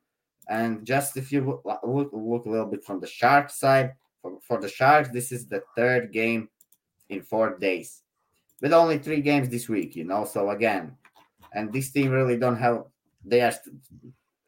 And 0.47 0.85
just 0.85 1.17
if 1.17 1.31
you 1.31 1.61
look, 1.65 1.81
look, 1.83 2.45
a 2.45 2.49
little 2.49 2.65
bit 2.67 2.85
from 2.85 3.01
the 3.01 3.07
Sharks 3.07 3.59
side, 3.59 3.95
for, 4.21 4.39
for 4.41 4.61
the 4.61 4.69
Sharks, 4.69 5.09
this 5.09 5.33
is 5.33 5.45
the 5.45 5.61
third 5.75 6.13
game 6.13 6.47
in 7.09 7.21
four 7.21 7.57
days 7.57 8.03
with 8.61 8.71
only 8.71 8.97
three 8.97 9.21
games 9.21 9.49
this 9.49 9.67
week, 9.67 9.95
you 9.95 10.05
know. 10.05 10.23
So 10.23 10.51
again, 10.51 10.95
and 11.53 11.71
this 11.73 11.91
team 11.91 12.11
really 12.11 12.37
don't 12.37 12.57
have. 12.57 12.85
They 13.25 13.41
are. 13.41 13.53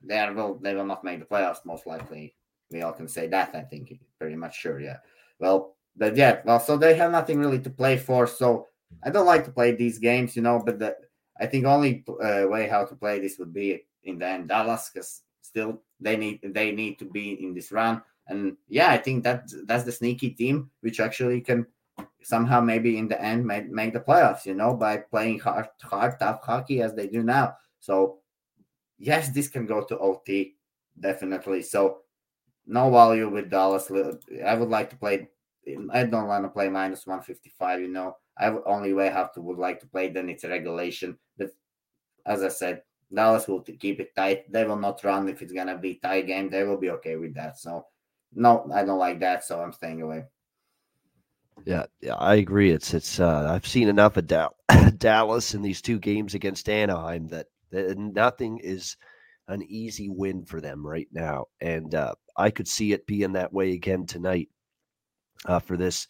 They 0.02 0.20
are. 0.20 0.34
Well, 0.34 0.58
they 0.62 0.74
will 0.74 0.86
not 0.86 1.04
make 1.04 1.20
the 1.20 1.26
playoffs 1.26 1.66
most 1.66 1.86
likely. 1.86 2.34
We 2.72 2.82
all 2.82 2.94
can 2.94 3.10
say 3.10 3.28
that. 3.28 3.54
I 3.54 3.62
think 3.62 4.00
pretty 4.18 4.36
much 4.36 4.58
sure. 4.58 4.80
Yeah. 4.80 4.98
Well, 5.38 5.76
but 6.00 6.16
yeah. 6.16 6.41
Well, 6.45 6.60
so 6.60 6.78
they 6.78 6.95
have 6.95 7.12
nothing 7.12 7.38
really 7.38 7.60
to 7.60 7.70
play 7.70 7.97
for. 7.97 8.26
So 8.26 8.68
I 9.04 9.12
don't 9.12 9.28
like 9.28 9.45
to 9.45 9.52
play 9.52 9.76
these 9.76 10.00
games, 10.00 10.36
you 10.36 10.41
know. 10.41 10.62
But 10.66 10.80
the, 10.80 10.95
I 11.39 11.45
think 11.45 11.66
only 11.66 12.04
uh, 12.10 12.45
way 12.47 12.68
how 12.68 12.86
to 12.86 12.95
play 12.95 13.20
this 13.20 13.38
would 13.38 13.54
be 13.54 13.84
in 14.04 14.18
the 14.18 14.26
end 14.26 14.47
Dallas, 14.47 14.89
because 14.91 15.22
still 15.41 15.84
they 16.00 16.18
need 16.18 16.39
they 16.43 16.72
need 16.72 16.97
to 17.00 17.06
be 17.06 17.43
in 17.43 17.54
this 17.54 17.72
run. 17.72 18.02
And 18.28 18.58
yeah, 18.68 18.89
I 18.89 18.97
think 18.97 19.24
that 19.24 19.52
that's 19.66 19.84
the 19.84 19.91
sneaky 19.91 20.32
team 20.32 20.72
which 20.82 21.00
actually 21.00 21.41
can 21.41 21.68
somehow 22.22 22.62
maybe 22.62 22.97
in 22.97 23.08
the 23.08 23.22
end 23.22 23.45
make, 23.45 23.70
make 23.70 23.93
the 23.93 24.00
playoffs, 24.00 24.45
you 24.45 24.54
know, 24.54 24.74
by 24.74 24.97
playing 24.97 25.39
hard, 25.39 25.68
hard, 25.82 26.20
tough 26.20 26.41
hockey 26.43 26.82
as 26.82 26.93
they 26.93 27.08
do 27.08 27.24
now. 27.24 27.56
So, 27.80 28.20
yes, 28.97 29.30
this 29.30 29.47
can 29.47 29.66
go 29.66 29.84
to 29.84 29.97
OT, 29.97 30.56
definitely. 31.00 31.62
So, 31.62 32.00
no 32.68 32.91
value 32.91 33.30
with 33.30 33.50
Dallas. 33.50 33.91
I 34.45 34.54
would 34.54 34.70
like 34.70 34.89
to 34.91 34.95
play. 34.95 35.30
I 35.91 36.03
don't 36.05 36.28
want 36.28 36.43
to 36.45 36.49
play 36.49 36.70
minus 36.70 37.05
155, 37.05 37.82
you 37.82 37.88
know. 37.88 38.17
I 38.38 38.47
only 38.65 38.93
way 38.93 39.09
have 39.09 39.34
to 39.34 39.41
would 39.41 39.57
like 39.57 39.80
to 39.82 39.88
play 39.88 40.09
then 40.09 40.30
it's 40.30 40.45
regulation. 40.45 41.17
But 41.38 41.51
as 42.26 42.43
I 42.43 42.49
said, 42.49 42.84
Dallas 43.13 43.47
will 43.47 43.61
keep 43.61 43.99
it 43.99 44.15
tight. 44.15 44.51
They 44.51 44.65
will 44.65 44.78
not 44.78 45.03
run 45.03 45.28
if 45.30 45.41
it's 45.41 45.53
gonna 45.53 45.78
be 45.78 45.95
tie 45.95 46.22
game. 46.22 46.49
They 46.49 46.63
will 46.63 46.78
be 46.78 46.91
okay 46.91 47.15
with 47.15 47.34
that. 47.36 47.58
So 47.58 47.86
no, 48.33 48.70
I 48.74 48.83
don't 48.86 49.00
like 49.00 49.20
that. 49.20 49.43
So 49.43 49.62
I'm 49.62 49.74
staying 49.74 50.01
away. 50.01 50.25
Yeah, 51.66 51.86
yeah, 52.01 52.16
I 52.16 52.36
agree. 52.36 52.71
It's 52.71 52.93
it's. 52.93 53.20
Uh, 53.20 53.51
I've 53.54 53.67
seen 53.67 53.89
enough 53.89 54.17
of 54.17 54.28
da- 54.28 54.50
Dallas 54.97 55.54
in 55.54 55.62
these 55.62 55.82
two 55.82 56.00
games 56.00 56.33
against 56.33 56.70
Anaheim 56.70 57.28
that, 57.28 57.47
that 57.71 57.97
nothing 57.97 58.59
is 58.59 58.96
an 59.47 59.63
easy 59.63 60.09
win 60.09 60.46
for 60.46 60.62
them 60.62 60.86
right 60.86 61.08
now, 61.12 61.47
and 61.59 61.96
uh, 61.96 62.13
I 62.37 62.50
could 62.51 62.67
see 62.67 62.93
it 62.93 63.08
being 63.08 63.33
that 63.33 63.51
way 63.51 63.74
again 63.74 64.05
tonight 64.05 64.47
uh, 65.45 65.59
for 65.59 65.78
this 65.78 66.07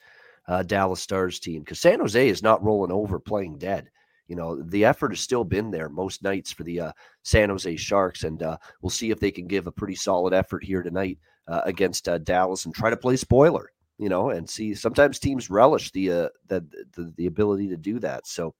uh, 0.47 0.63
Dallas 0.63 1.01
Stars 1.01 1.39
team 1.39 1.61
because 1.61 1.79
San 1.79 1.99
Jose 1.99 2.29
is 2.29 2.43
not 2.43 2.63
rolling 2.63 2.91
over, 2.91 3.19
playing 3.19 3.57
dead. 3.57 3.89
You 4.27 4.35
know, 4.35 4.61
the 4.61 4.85
effort 4.85 5.11
has 5.11 5.19
still 5.19 5.43
been 5.43 5.71
there 5.71 5.89
most 5.89 6.21
nights 6.23 6.51
for 6.51 6.63
the 6.63 6.79
uh, 6.79 6.91
San 7.23 7.49
Jose 7.49 7.75
Sharks, 7.77 8.23
and 8.23 8.43
uh, 8.43 8.57
we'll 8.81 8.91
see 8.91 9.09
if 9.09 9.19
they 9.19 9.31
can 9.31 9.47
give 9.47 9.65
a 9.65 9.71
pretty 9.71 9.95
solid 9.95 10.33
effort 10.33 10.63
here 10.63 10.83
tonight 10.83 11.17
against 11.47 12.07
Dallas 12.25 12.65
and 12.65 12.75
try 12.75 12.91
to 12.91 12.97
play 12.97 13.15
spoiler 13.15 13.71
you 13.99 14.07
know, 14.07 14.29
and 14.29 14.49
see 14.49 14.73
sometimes 14.73 15.19
teams 15.19 15.49
relish 15.49 15.91
the 15.91 16.09
uh, 16.09 16.29
the, 16.47 16.65
the 16.95 17.13
the 17.17 17.25
ability 17.27 17.67
to 17.67 17.77
do 17.77 17.99
that. 17.99 18.25
So 18.25 18.55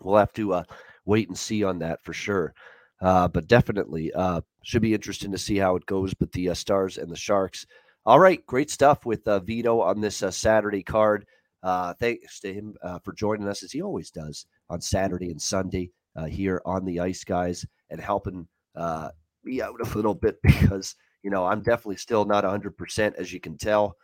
we'll 0.00 0.18
have 0.18 0.32
to 0.34 0.52
uh, 0.52 0.64
wait 1.06 1.28
and 1.28 1.38
see 1.38 1.64
on 1.64 1.78
that 1.78 2.02
for 2.02 2.12
sure. 2.12 2.52
Uh, 3.00 3.28
but 3.28 3.46
definitely 3.46 4.12
uh, 4.12 4.40
should 4.64 4.82
be 4.82 4.92
interesting 4.92 5.30
to 5.30 5.38
see 5.38 5.56
how 5.56 5.76
it 5.76 5.86
goes 5.86 6.12
But 6.12 6.32
the 6.32 6.50
uh, 6.50 6.54
Stars 6.54 6.98
and 6.98 7.10
the 7.10 7.16
Sharks. 7.16 7.64
All 8.08 8.18
right, 8.18 8.44
great 8.46 8.70
stuff 8.70 9.04
with 9.04 9.28
uh, 9.28 9.38
Vito 9.40 9.82
on 9.82 10.00
this 10.00 10.22
uh, 10.22 10.30
Saturday 10.30 10.82
card. 10.82 11.26
Uh, 11.62 11.92
thanks 11.92 12.40
to 12.40 12.54
him 12.54 12.74
uh, 12.82 12.98
for 13.00 13.12
joining 13.12 13.46
us 13.46 13.62
as 13.62 13.70
he 13.70 13.82
always 13.82 14.10
does 14.10 14.46
on 14.70 14.80
Saturday 14.80 15.30
and 15.30 15.42
Sunday 15.42 15.90
uh, 16.16 16.24
here 16.24 16.62
on 16.64 16.86
the 16.86 17.00
Ice 17.00 17.22
Guys 17.22 17.66
and 17.90 18.00
helping 18.00 18.48
uh, 18.74 19.10
me 19.44 19.60
out 19.60 19.78
a 19.78 19.94
little 19.94 20.14
bit 20.14 20.40
because 20.42 20.96
you 21.22 21.28
know 21.28 21.44
I'm 21.44 21.60
definitely 21.60 21.98
still 21.98 22.24
not 22.24 22.44
100 22.44 22.78
percent 22.78 23.14
as 23.18 23.30
you 23.30 23.40
can 23.40 23.58
tell. 23.58 23.94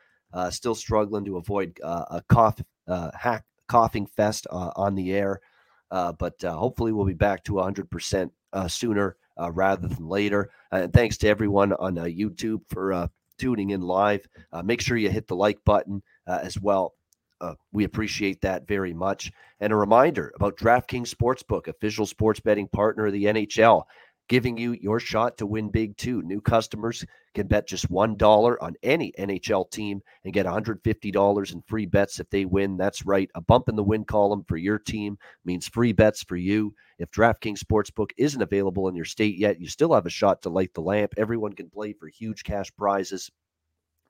Still 0.51 0.75
struggling 0.75 1.25
to 1.25 1.39
avoid 1.39 1.81
a 1.83 2.23
cough, 2.29 2.61
hack, 2.87 3.47
coughing 3.69 4.05
fest 4.05 4.47
on 4.51 4.97
the 4.97 5.15
air. 5.15 5.41
But 5.91 6.35
hopefully, 6.43 6.93
we'll 6.93 7.07
be 7.07 7.15
back 7.15 7.43
to 7.45 7.55
100% 7.55 8.31
sooner 8.69 9.17
rather 9.39 9.89
than 9.89 10.07
later. 10.07 10.51
and 10.71 10.93
thanks 10.93 11.17
to 11.17 11.29
everyone 11.29 11.73
on 11.73 11.95
YouTube 11.95 12.61
for 12.69 13.09
tuning 13.39 13.71
in 13.71 13.81
live. 13.81 14.27
Uh, 14.53 14.63
make 14.63 14.81
sure 14.81 14.97
you 14.97 15.11
hit 15.11 15.27
the 15.27 15.37
like 15.37 15.59
button 15.65 16.03
uh, 16.27 16.41
as 16.43 16.59
well. 16.61 16.95
Uh, 17.41 17.55
we 17.73 17.85
appreciate 17.85 18.41
that 18.41 18.67
very 18.67 18.95
much. 18.95 19.31
And 19.61 19.73
a 19.73 19.77
reminder 19.77 20.33
about 20.37 20.57
DraftKings 20.57 21.15
Sportsbook, 21.15 21.69
official 21.69 22.07
sports 22.07 22.41
betting 22.41 22.69
partner 22.69 23.07
of 23.07 23.13
the 23.13 23.25
NHL 23.25 23.85
giving 24.29 24.57
you 24.57 24.73
your 24.81 24.99
shot 24.99 25.37
to 25.39 25.47
win 25.47 25.69
big 25.69 25.97
too. 25.97 26.23
New 26.23 26.41
customers 26.41 27.05
can 27.35 27.47
bet 27.47 27.67
just 27.69 27.91
$1 27.91 28.57
on 28.61 28.75
any 28.83 29.13
NHL 29.19 29.71
team 29.71 30.01
and 30.25 30.33
get 30.33 30.47
$150 30.47 31.53
in 31.53 31.63
free 31.63 31.87
bets 31.87 32.21
if 32.21 32.31
they 32.31 32.45
win. 32.45 32.77
That's 32.77 33.05
right. 33.05 33.31
A 33.35 33.41
bump 33.41 33.69
in 33.69 33.77
the 33.77 33.83
win 33.83 34.05
column 34.05 34.45
for 34.49 34.57
your 34.57 34.79
team 34.79 35.19
means 35.45 35.69
free 35.69 35.93
bets 35.93 36.23
for 36.23 36.37
you. 36.37 36.75
If 36.99 37.11
DraftKings 37.11 37.59
Sportsbook 37.59 38.11
isn't 38.17 38.41
available 38.41 38.89
in 38.89 38.95
your 38.95 39.05
state 39.05 39.37
yet, 39.37 39.61
you 39.61 39.69
still 39.69 39.93
have 39.95 40.07
a 40.07 40.11
shot 40.11 40.43
to 40.43 40.51
light 40.51 40.73
the 40.75 40.81
lamp. 40.81 41.15
Everyone 41.17 41.53
can 41.53 41.69
play 41.69 41.93
for 41.93 42.09
huge 42.09 42.45
cash 42.45 42.75
prizes 42.77 43.31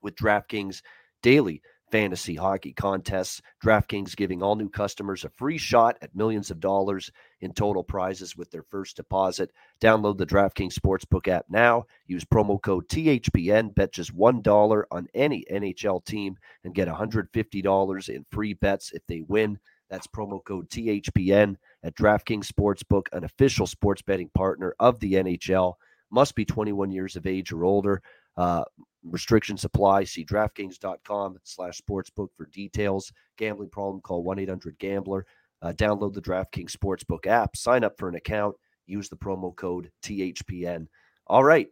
with 0.01 0.15
DraftKings 0.15 0.81
daily 1.23 1.61
fantasy 1.91 2.35
hockey 2.35 2.73
contests. 2.73 3.41
DraftKings 3.63 4.15
giving 4.15 4.41
all 4.41 4.55
new 4.55 4.69
customers 4.69 5.23
a 5.23 5.29
free 5.29 5.57
shot 5.57 5.97
at 6.01 6.15
millions 6.15 6.51
of 6.51 6.59
dollars 6.59 7.11
in 7.41 7.53
total 7.53 7.83
prizes 7.83 8.35
with 8.35 8.51
their 8.51 8.63
first 8.63 8.95
deposit. 8.95 9.51
Download 9.81 10.17
the 10.17 10.25
DraftKings 10.25 10.73
Sportsbook 10.73 11.27
app 11.27 11.45
now. 11.49 11.85
Use 12.07 12.25
promo 12.25 12.61
code 12.61 12.87
THPN. 12.89 13.73
Bet 13.73 13.91
just 13.91 14.15
$1 14.15 14.83
on 14.91 15.07
any 15.13 15.45
NHL 15.51 16.03
team 16.05 16.37
and 16.63 16.75
get 16.75 16.87
$150 16.87 18.09
in 18.09 18.25
free 18.31 18.53
bets 18.53 18.91
if 18.91 19.01
they 19.07 19.21
win. 19.21 19.59
That's 19.89 20.07
promo 20.07 20.43
code 20.43 20.69
THPN 20.69 21.55
at 21.83 21.95
DraftKings 21.95 22.51
Sportsbook, 22.51 23.07
an 23.13 23.23
official 23.23 23.67
sports 23.67 24.01
betting 24.01 24.29
partner 24.33 24.75
of 24.79 24.99
the 24.99 25.13
NHL. 25.13 25.75
Must 26.09 26.35
be 26.35 26.45
21 26.45 26.91
years 26.91 27.15
of 27.15 27.27
age 27.27 27.51
or 27.51 27.63
older. 27.63 28.01
Uh, 28.37 28.63
restrictions 29.03 29.63
apply. 29.63 30.03
See 30.03 30.25
DraftKings.com 30.25 31.37
slash 31.43 31.81
sportsbook 31.81 32.29
for 32.35 32.47
details. 32.51 33.11
Gambling 33.37 33.69
problem, 33.69 34.01
call 34.01 34.23
1-800-GAMBLER. 34.25 35.25
Uh, 35.61 35.71
download 35.73 36.13
the 36.13 36.21
DraftKings 36.21 36.71
Sportsbook 36.71 37.25
app. 37.27 37.55
Sign 37.55 37.83
up 37.83 37.97
for 37.97 38.09
an 38.09 38.15
account. 38.15 38.55
Use 38.85 39.09
the 39.09 39.15
promo 39.15 39.55
code 39.55 39.89
THPN. 40.03 40.87
All 41.27 41.43
right. 41.43 41.67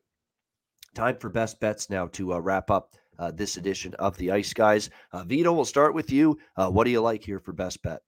Time 0.95 1.17
for 1.17 1.29
best 1.29 1.59
bets 1.59 1.89
now 1.89 2.07
to 2.07 2.33
uh, 2.33 2.39
wrap 2.39 2.71
up 2.71 2.95
uh, 3.19 3.31
this 3.31 3.57
edition 3.57 3.93
of 3.95 4.17
the 4.17 4.31
Ice 4.31 4.53
Guys. 4.53 4.89
Uh, 5.11 5.23
Vito, 5.23 5.51
we'll 5.53 5.65
start 5.65 5.93
with 5.93 6.11
you. 6.11 6.39
Uh, 6.55 6.69
what 6.69 6.85
do 6.85 6.91
you 6.91 7.01
like 7.01 7.23
here 7.23 7.39
for 7.39 7.51
best 7.51 7.81
bet? 7.83 8.01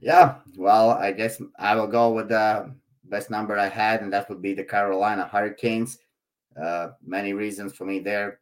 Yeah, 0.00 0.36
well, 0.56 0.90
I 0.90 1.12
guess 1.12 1.40
I 1.58 1.76
will 1.76 1.86
go 1.86 2.12
with 2.12 2.28
the 2.28 2.74
best 3.04 3.30
number 3.30 3.58
I 3.58 3.68
had, 3.68 4.02
and 4.02 4.12
that 4.12 4.28
would 4.28 4.42
be 4.42 4.54
the 4.54 4.64
Carolina 4.64 5.28
Hurricanes. 5.30 5.98
Uh, 6.60 6.88
many 7.04 7.32
reasons 7.32 7.74
for 7.74 7.84
me 7.84 7.98
there. 7.98 8.40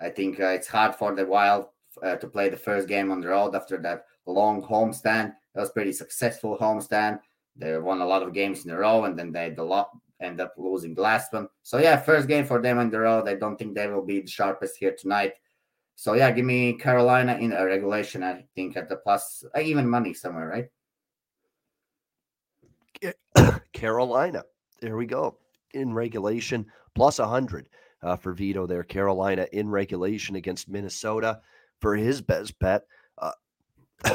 I 0.00 0.08
think 0.08 0.40
uh, 0.40 0.46
it's 0.46 0.66
hard 0.66 0.94
for 0.94 1.14
the 1.14 1.26
Wild 1.26 1.66
uh, 2.02 2.16
to 2.16 2.26
play 2.26 2.48
the 2.48 2.56
first 2.56 2.88
game 2.88 3.10
on 3.10 3.20
the 3.20 3.28
road 3.28 3.54
after 3.54 3.76
that 3.78 4.06
long 4.26 4.62
homestand. 4.62 5.34
That 5.54 5.60
was 5.60 5.70
pretty 5.70 5.92
successful 5.92 6.56
homestand. 6.58 7.20
They 7.56 7.76
won 7.78 8.00
a 8.00 8.06
lot 8.06 8.22
of 8.22 8.32
games 8.32 8.64
in 8.64 8.70
a 8.70 8.78
row, 8.78 9.04
and 9.04 9.18
then 9.18 9.32
they 9.32 9.54
a 9.56 9.62
lot 9.62 9.90
end 10.20 10.40
up 10.40 10.54
losing 10.56 10.94
the 10.94 11.02
last 11.02 11.32
one. 11.32 11.48
So 11.62 11.78
yeah, 11.78 11.96
first 11.96 12.28
game 12.28 12.46
for 12.46 12.62
them 12.62 12.78
on 12.78 12.90
the 12.90 13.00
road. 13.00 13.28
I 13.28 13.34
don't 13.34 13.56
think 13.56 13.74
they 13.74 13.88
will 13.88 14.04
be 14.04 14.20
the 14.20 14.28
sharpest 14.28 14.76
here 14.76 14.94
tonight. 14.98 15.34
So 15.96 16.14
yeah, 16.14 16.30
give 16.30 16.44
me 16.44 16.74
Carolina 16.74 17.36
in 17.38 17.52
a 17.52 17.64
regulation. 17.64 18.22
I 18.22 18.44
think 18.54 18.76
at 18.76 18.88
the 18.88 18.96
plus 18.96 19.44
uh, 19.54 19.60
even 19.60 19.88
money 19.88 20.14
somewhere, 20.14 20.48
right? 20.48 20.68
Carolina. 23.72 24.44
There 24.80 24.96
we 24.96 25.06
go. 25.06 25.36
In 25.74 25.92
regulation, 25.92 26.66
plus 26.94 27.18
100 27.18 27.68
uh, 28.02 28.16
for 28.16 28.32
Vito 28.32 28.66
there. 28.66 28.82
Carolina 28.82 29.46
in 29.52 29.68
regulation 29.68 30.36
against 30.36 30.68
Minnesota 30.68 31.40
for 31.80 31.96
his 31.96 32.20
best 32.20 32.58
bet. 32.58 32.82
Uh, 33.18 33.32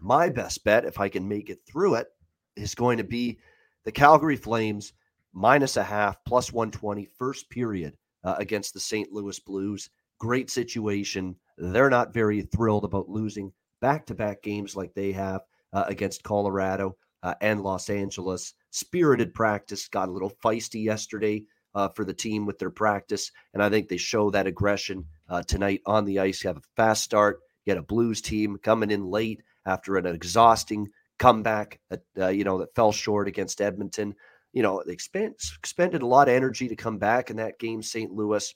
my 0.00 0.28
best 0.28 0.62
bet, 0.64 0.84
if 0.84 1.00
I 1.00 1.08
can 1.08 1.26
make 1.26 1.50
it 1.50 1.60
through 1.66 1.94
it, 1.96 2.08
is 2.56 2.74
going 2.74 2.98
to 2.98 3.04
be 3.04 3.38
the 3.84 3.92
Calgary 3.92 4.36
Flames 4.36 4.92
minus 5.32 5.76
a 5.76 5.84
half, 5.84 6.16
plus 6.24 6.52
120, 6.52 7.06
first 7.18 7.48
period 7.50 7.96
uh, 8.24 8.34
against 8.38 8.74
the 8.74 8.80
St. 8.80 9.12
Louis 9.12 9.38
Blues. 9.40 9.90
Great 10.18 10.50
situation. 10.50 11.36
They're 11.58 11.90
not 11.90 12.14
very 12.14 12.42
thrilled 12.42 12.84
about 12.84 13.08
losing 13.08 13.52
back 13.80 14.06
to 14.06 14.14
back 14.14 14.42
games 14.42 14.76
like 14.76 14.94
they 14.94 15.12
have 15.12 15.42
uh, 15.72 15.84
against 15.86 16.22
Colorado 16.22 16.96
uh, 17.22 17.34
and 17.40 17.62
Los 17.62 17.90
Angeles. 17.90 18.54
Spirited 18.76 19.32
practice, 19.32 19.88
got 19.88 20.10
a 20.10 20.12
little 20.12 20.34
feisty 20.44 20.84
yesterday 20.84 21.44
uh, 21.74 21.88
for 21.88 22.04
the 22.04 22.12
team 22.12 22.44
with 22.44 22.58
their 22.58 22.68
practice. 22.68 23.32
And 23.54 23.62
I 23.62 23.70
think 23.70 23.88
they 23.88 23.96
show 23.96 24.28
that 24.32 24.46
aggression 24.46 25.06
uh, 25.30 25.40
tonight 25.44 25.80
on 25.86 26.04
the 26.04 26.18
ice. 26.18 26.44
You 26.44 26.48
have 26.48 26.58
a 26.58 26.74
fast 26.76 27.02
start. 27.02 27.40
You 27.64 27.70
had 27.70 27.78
a 27.78 27.82
Blues 27.82 28.20
team 28.20 28.58
coming 28.62 28.90
in 28.90 29.06
late 29.06 29.42
after 29.64 29.96
an 29.96 30.04
exhausting 30.04 30.88
comeback, 31.18 31.80
that, 31.88 32.02
uh, 32.18 32.28
you 32.28 32.44
know, 32.44 32.58
that 32.58 32.74
fell 32.74 32.92
short 32.92 33.28
against 33.28 33.62
Edmonton. 33.62 34.14
You 34.52 34.62
know, 34.62 34.82
they 34.86 34.92
expend, 34.92 35.36
expended 35.58 36.02
a 36.02 36.06
lot 36.06 36.28
of 36.28 36.34
energy 36.34 36.68
to 36.68 36.76
come 36.76 36.98
back 36.98 37.30
in 37.30 37.38
that 37.38 37.58
game, 37.58 37.80
St. 37.80 38.12
Louis. 38.12 38.54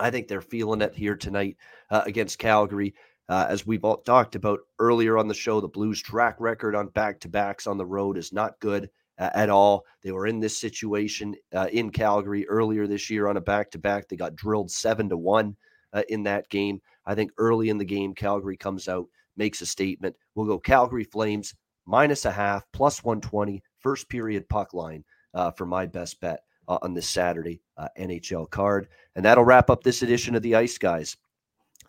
I 0.00 0.10
think 0.10 0.26
they're 0.26 0.40
feeling 0.40 0.82
it 0.82 0.96
here 0.96 1.14
tonight 1.14 1.58
uh, 1.92 2.02
against 2.04 2.40
Calgary. 2.40 2.92
Uh, 3.28 3.46
as 3.48 3.64
we've 3.64 3.84
all 3.84 3.98
talked 3.98 4.34
about 4.34 4.58
earlier 4.80 5.16
on 5.16 5.28
the 5.28 5.34
show, 5.34 5.60
the 5.60 5.68
Blues' 5.68 6.02
track 6.02 6.34
record 6.40 6.74
on 6.74 6.88
back 6.88 7.20
to 7.20 7.28
backs 7.28 7.68
on 7.68 7.78
the 7.78 7.86
road 7.86 8.18
is 8.18 8.32
not 8.32 8.58
good 8.58 8.90
uh, 9.18 9.30
at 9.34 9.50
all. 9.50 9.84
They 10.02 10.12
were 10.12 10.26
in 10.26 10.40
this 10.40 10.58
situation 10.60 11.34
uh, 11.54 11.68
in 11.72 11.90
Calgary 11.90 12.46
earlier 12.48 12.86
this 12.86 13.10
year 13.10 13.28
on 13.28 13.36
a 13.36 13.40
back 13.40 13.70
to 13.72 13.78
back. 13.78 14.08
They 14.08 14.16
got 14.16 14.36
drilled 14.36 14.70
seven 14.70 15.08
to 15.08 15.16
one 15.16 15.56
uh, 15.92 16.02
in 16.08 16.22
that 16.24 16.48
game. 16.48 16.80
I 17.06 17.14
think 17.14 17.30
early 17.38 17.68
in 17.68 17.78
the 17.78 17.84
game, 17.84 18.14
Calgary 18.14 18.56
comes 18.56 18.88
out, 18.88 19.06
makes 19.36 19.60
a 19.60 19.66
statement. 19.66 20.14
We'll 20.34 20.46
go 20.46 20.58
Calgary 20.58 21.04
Flames 21.04 21.54
minus 21.86 22.24
a 22.24 22.30
half, 22.30 22.64
plus 22.72 23.02
120, 23.02 23.62
first 23.80 24.08
period 24.08 24.48
puck 24.48 24.74
line 24.74 25.04
uh, 25.34 25.50
for 25.50 25.66
my 25.66 25.86
best 25.86 26.20
bet 26.20 26.40
uh, 26.68 26.78
on 26.82 26.92
this 26.92 27.08
Saturday 27.08 27.60
NHL 27.98 28.50
card. 28.50 28.88
And 29.16 29.24
that'll 29.24 29.44
wrap 29.44 29.70
up 29.70 29.82
this 29.82 30.02
edition 30.02 30.34
of 30.34 30.42
the 30.42 30.54
Ice 30.54 30.76
Guys. 30.76 31.16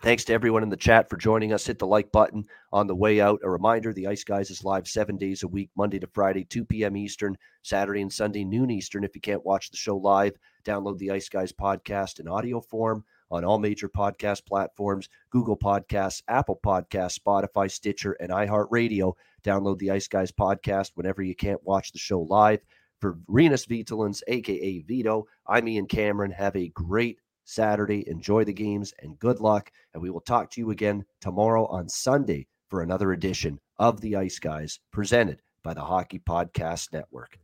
Thanks 0.01 0.23
to 0.25 0.33
everyone 0.33 0.63
in 0.63 0.69
the 0.69 0.77
chat 0.77 1.09
for 1.09 1.17
joining 1.17 1.51
us. 1.51 1.67
Hit 1.67 1.77
the 1.77 1.85
like 1.85 2.09
button 2.13 2.45
on 2.71 2.87
the 2.87 2.95
way 2.95 3.19
out. 3.19 3.41
A 3.43 3.49
reminder 3.49 3.91
the 3.91 4.07
Ice 4.07 4.23
Guys 4.23 4.49
is 4.49 4.63
live 4.63 4.87
seven 4.87 5.17
days 5.17 5.43
a 5.43 5.47
week, 5.47 5.71
Monday 5.75 5.99
to 5.99 6.07
Friday, 6.07 6.45
2 6.45 6.63
p.m. 6.63 6.95
Eastern, 6.95 7.37
Saturday 7.63 8.01
and 8.01 8.11
Sunday, 8.11 8.45
noon 8.45 8.71
Eastern. 8.71 9.03
If 9.03 9.13
you 9.13 9.19
can't 9.19 9.45
watch 9.45 9.69
the 9.69 9.75
show 9.75 9.97
live, 9.97 10.37
download 10.63 10.99
the 10.99 11.11
Ice 11.11 11.27
Guys 11.27 11.51
podcast 11.51 12.21
in 12.21 12.29
audio 12.29 12.61
form 12.61 13.03
on 13.29 13.43
all 13.43 13.59
major 13.59 13.89
podcast 13.89 14.45
platforms 14.45 15.09
Google 15.31 15.57
Podcasts, 15.57 16.23
Apple 16.29 16.61
Podcasts, 16.65 17.19
Spotify, 17.19 17.69
Stitcher, 17.69 18.13
and 18.21 18.31
iHeartRadio. 18.31 19.15
Download 19.43 19.77
the 19.79 19.91
Ice 19.91 20.07
Guys 20.07 20.31
podcast 20.31 20.91
whenever 20.95 21.21
you 21.21 21.35
can't 21.35 21.63
watch 21.65 21.91
the 21.91 21.99
show 21.99 22.21
live. 22.21 22.61
For 23.01 23.17
Rinus 23.27 23.65
Vitalis, 23.65 24.23
aka 24.29 24.79
Vito, 24.79 25.27
I'm 25.45 25.67
Ian 25.67 25.87
Cameron. 25.87 26.31
Have 26.31 26.55
a 26.55 26.69
great 26.69 27.19
Saturday. 27.49 28.07
Enjoy 28.07 28.43
the 28.43 28.53
games 28.53 28.93
and 28.99 29.19
good 29.19 29.39
luck. 29.39 29.71
And 29.93 30.03
we 30.03 30.09
will 30.09 30.21
talk 30.21 30.51
to 30.51 30.61
you 30.61 30.71
again 30.71 31.05
tomorrow 31.19 31.65
on 31.65 31.89
Sunday 31.89 32.47
for 32.69 32.81
another 32.81 33.11
edition 33.11 33.59
of 33.77 34.01
the 34.01 34.15
Ice 34.15 34.39
Guys 34.39 34.79
presented 34.91 35.41
by 35.63 35.73
the 35.73 35.81
Hockey 35.81 36.19
Podcast 36.19 36.93
Network. 36.93 37.39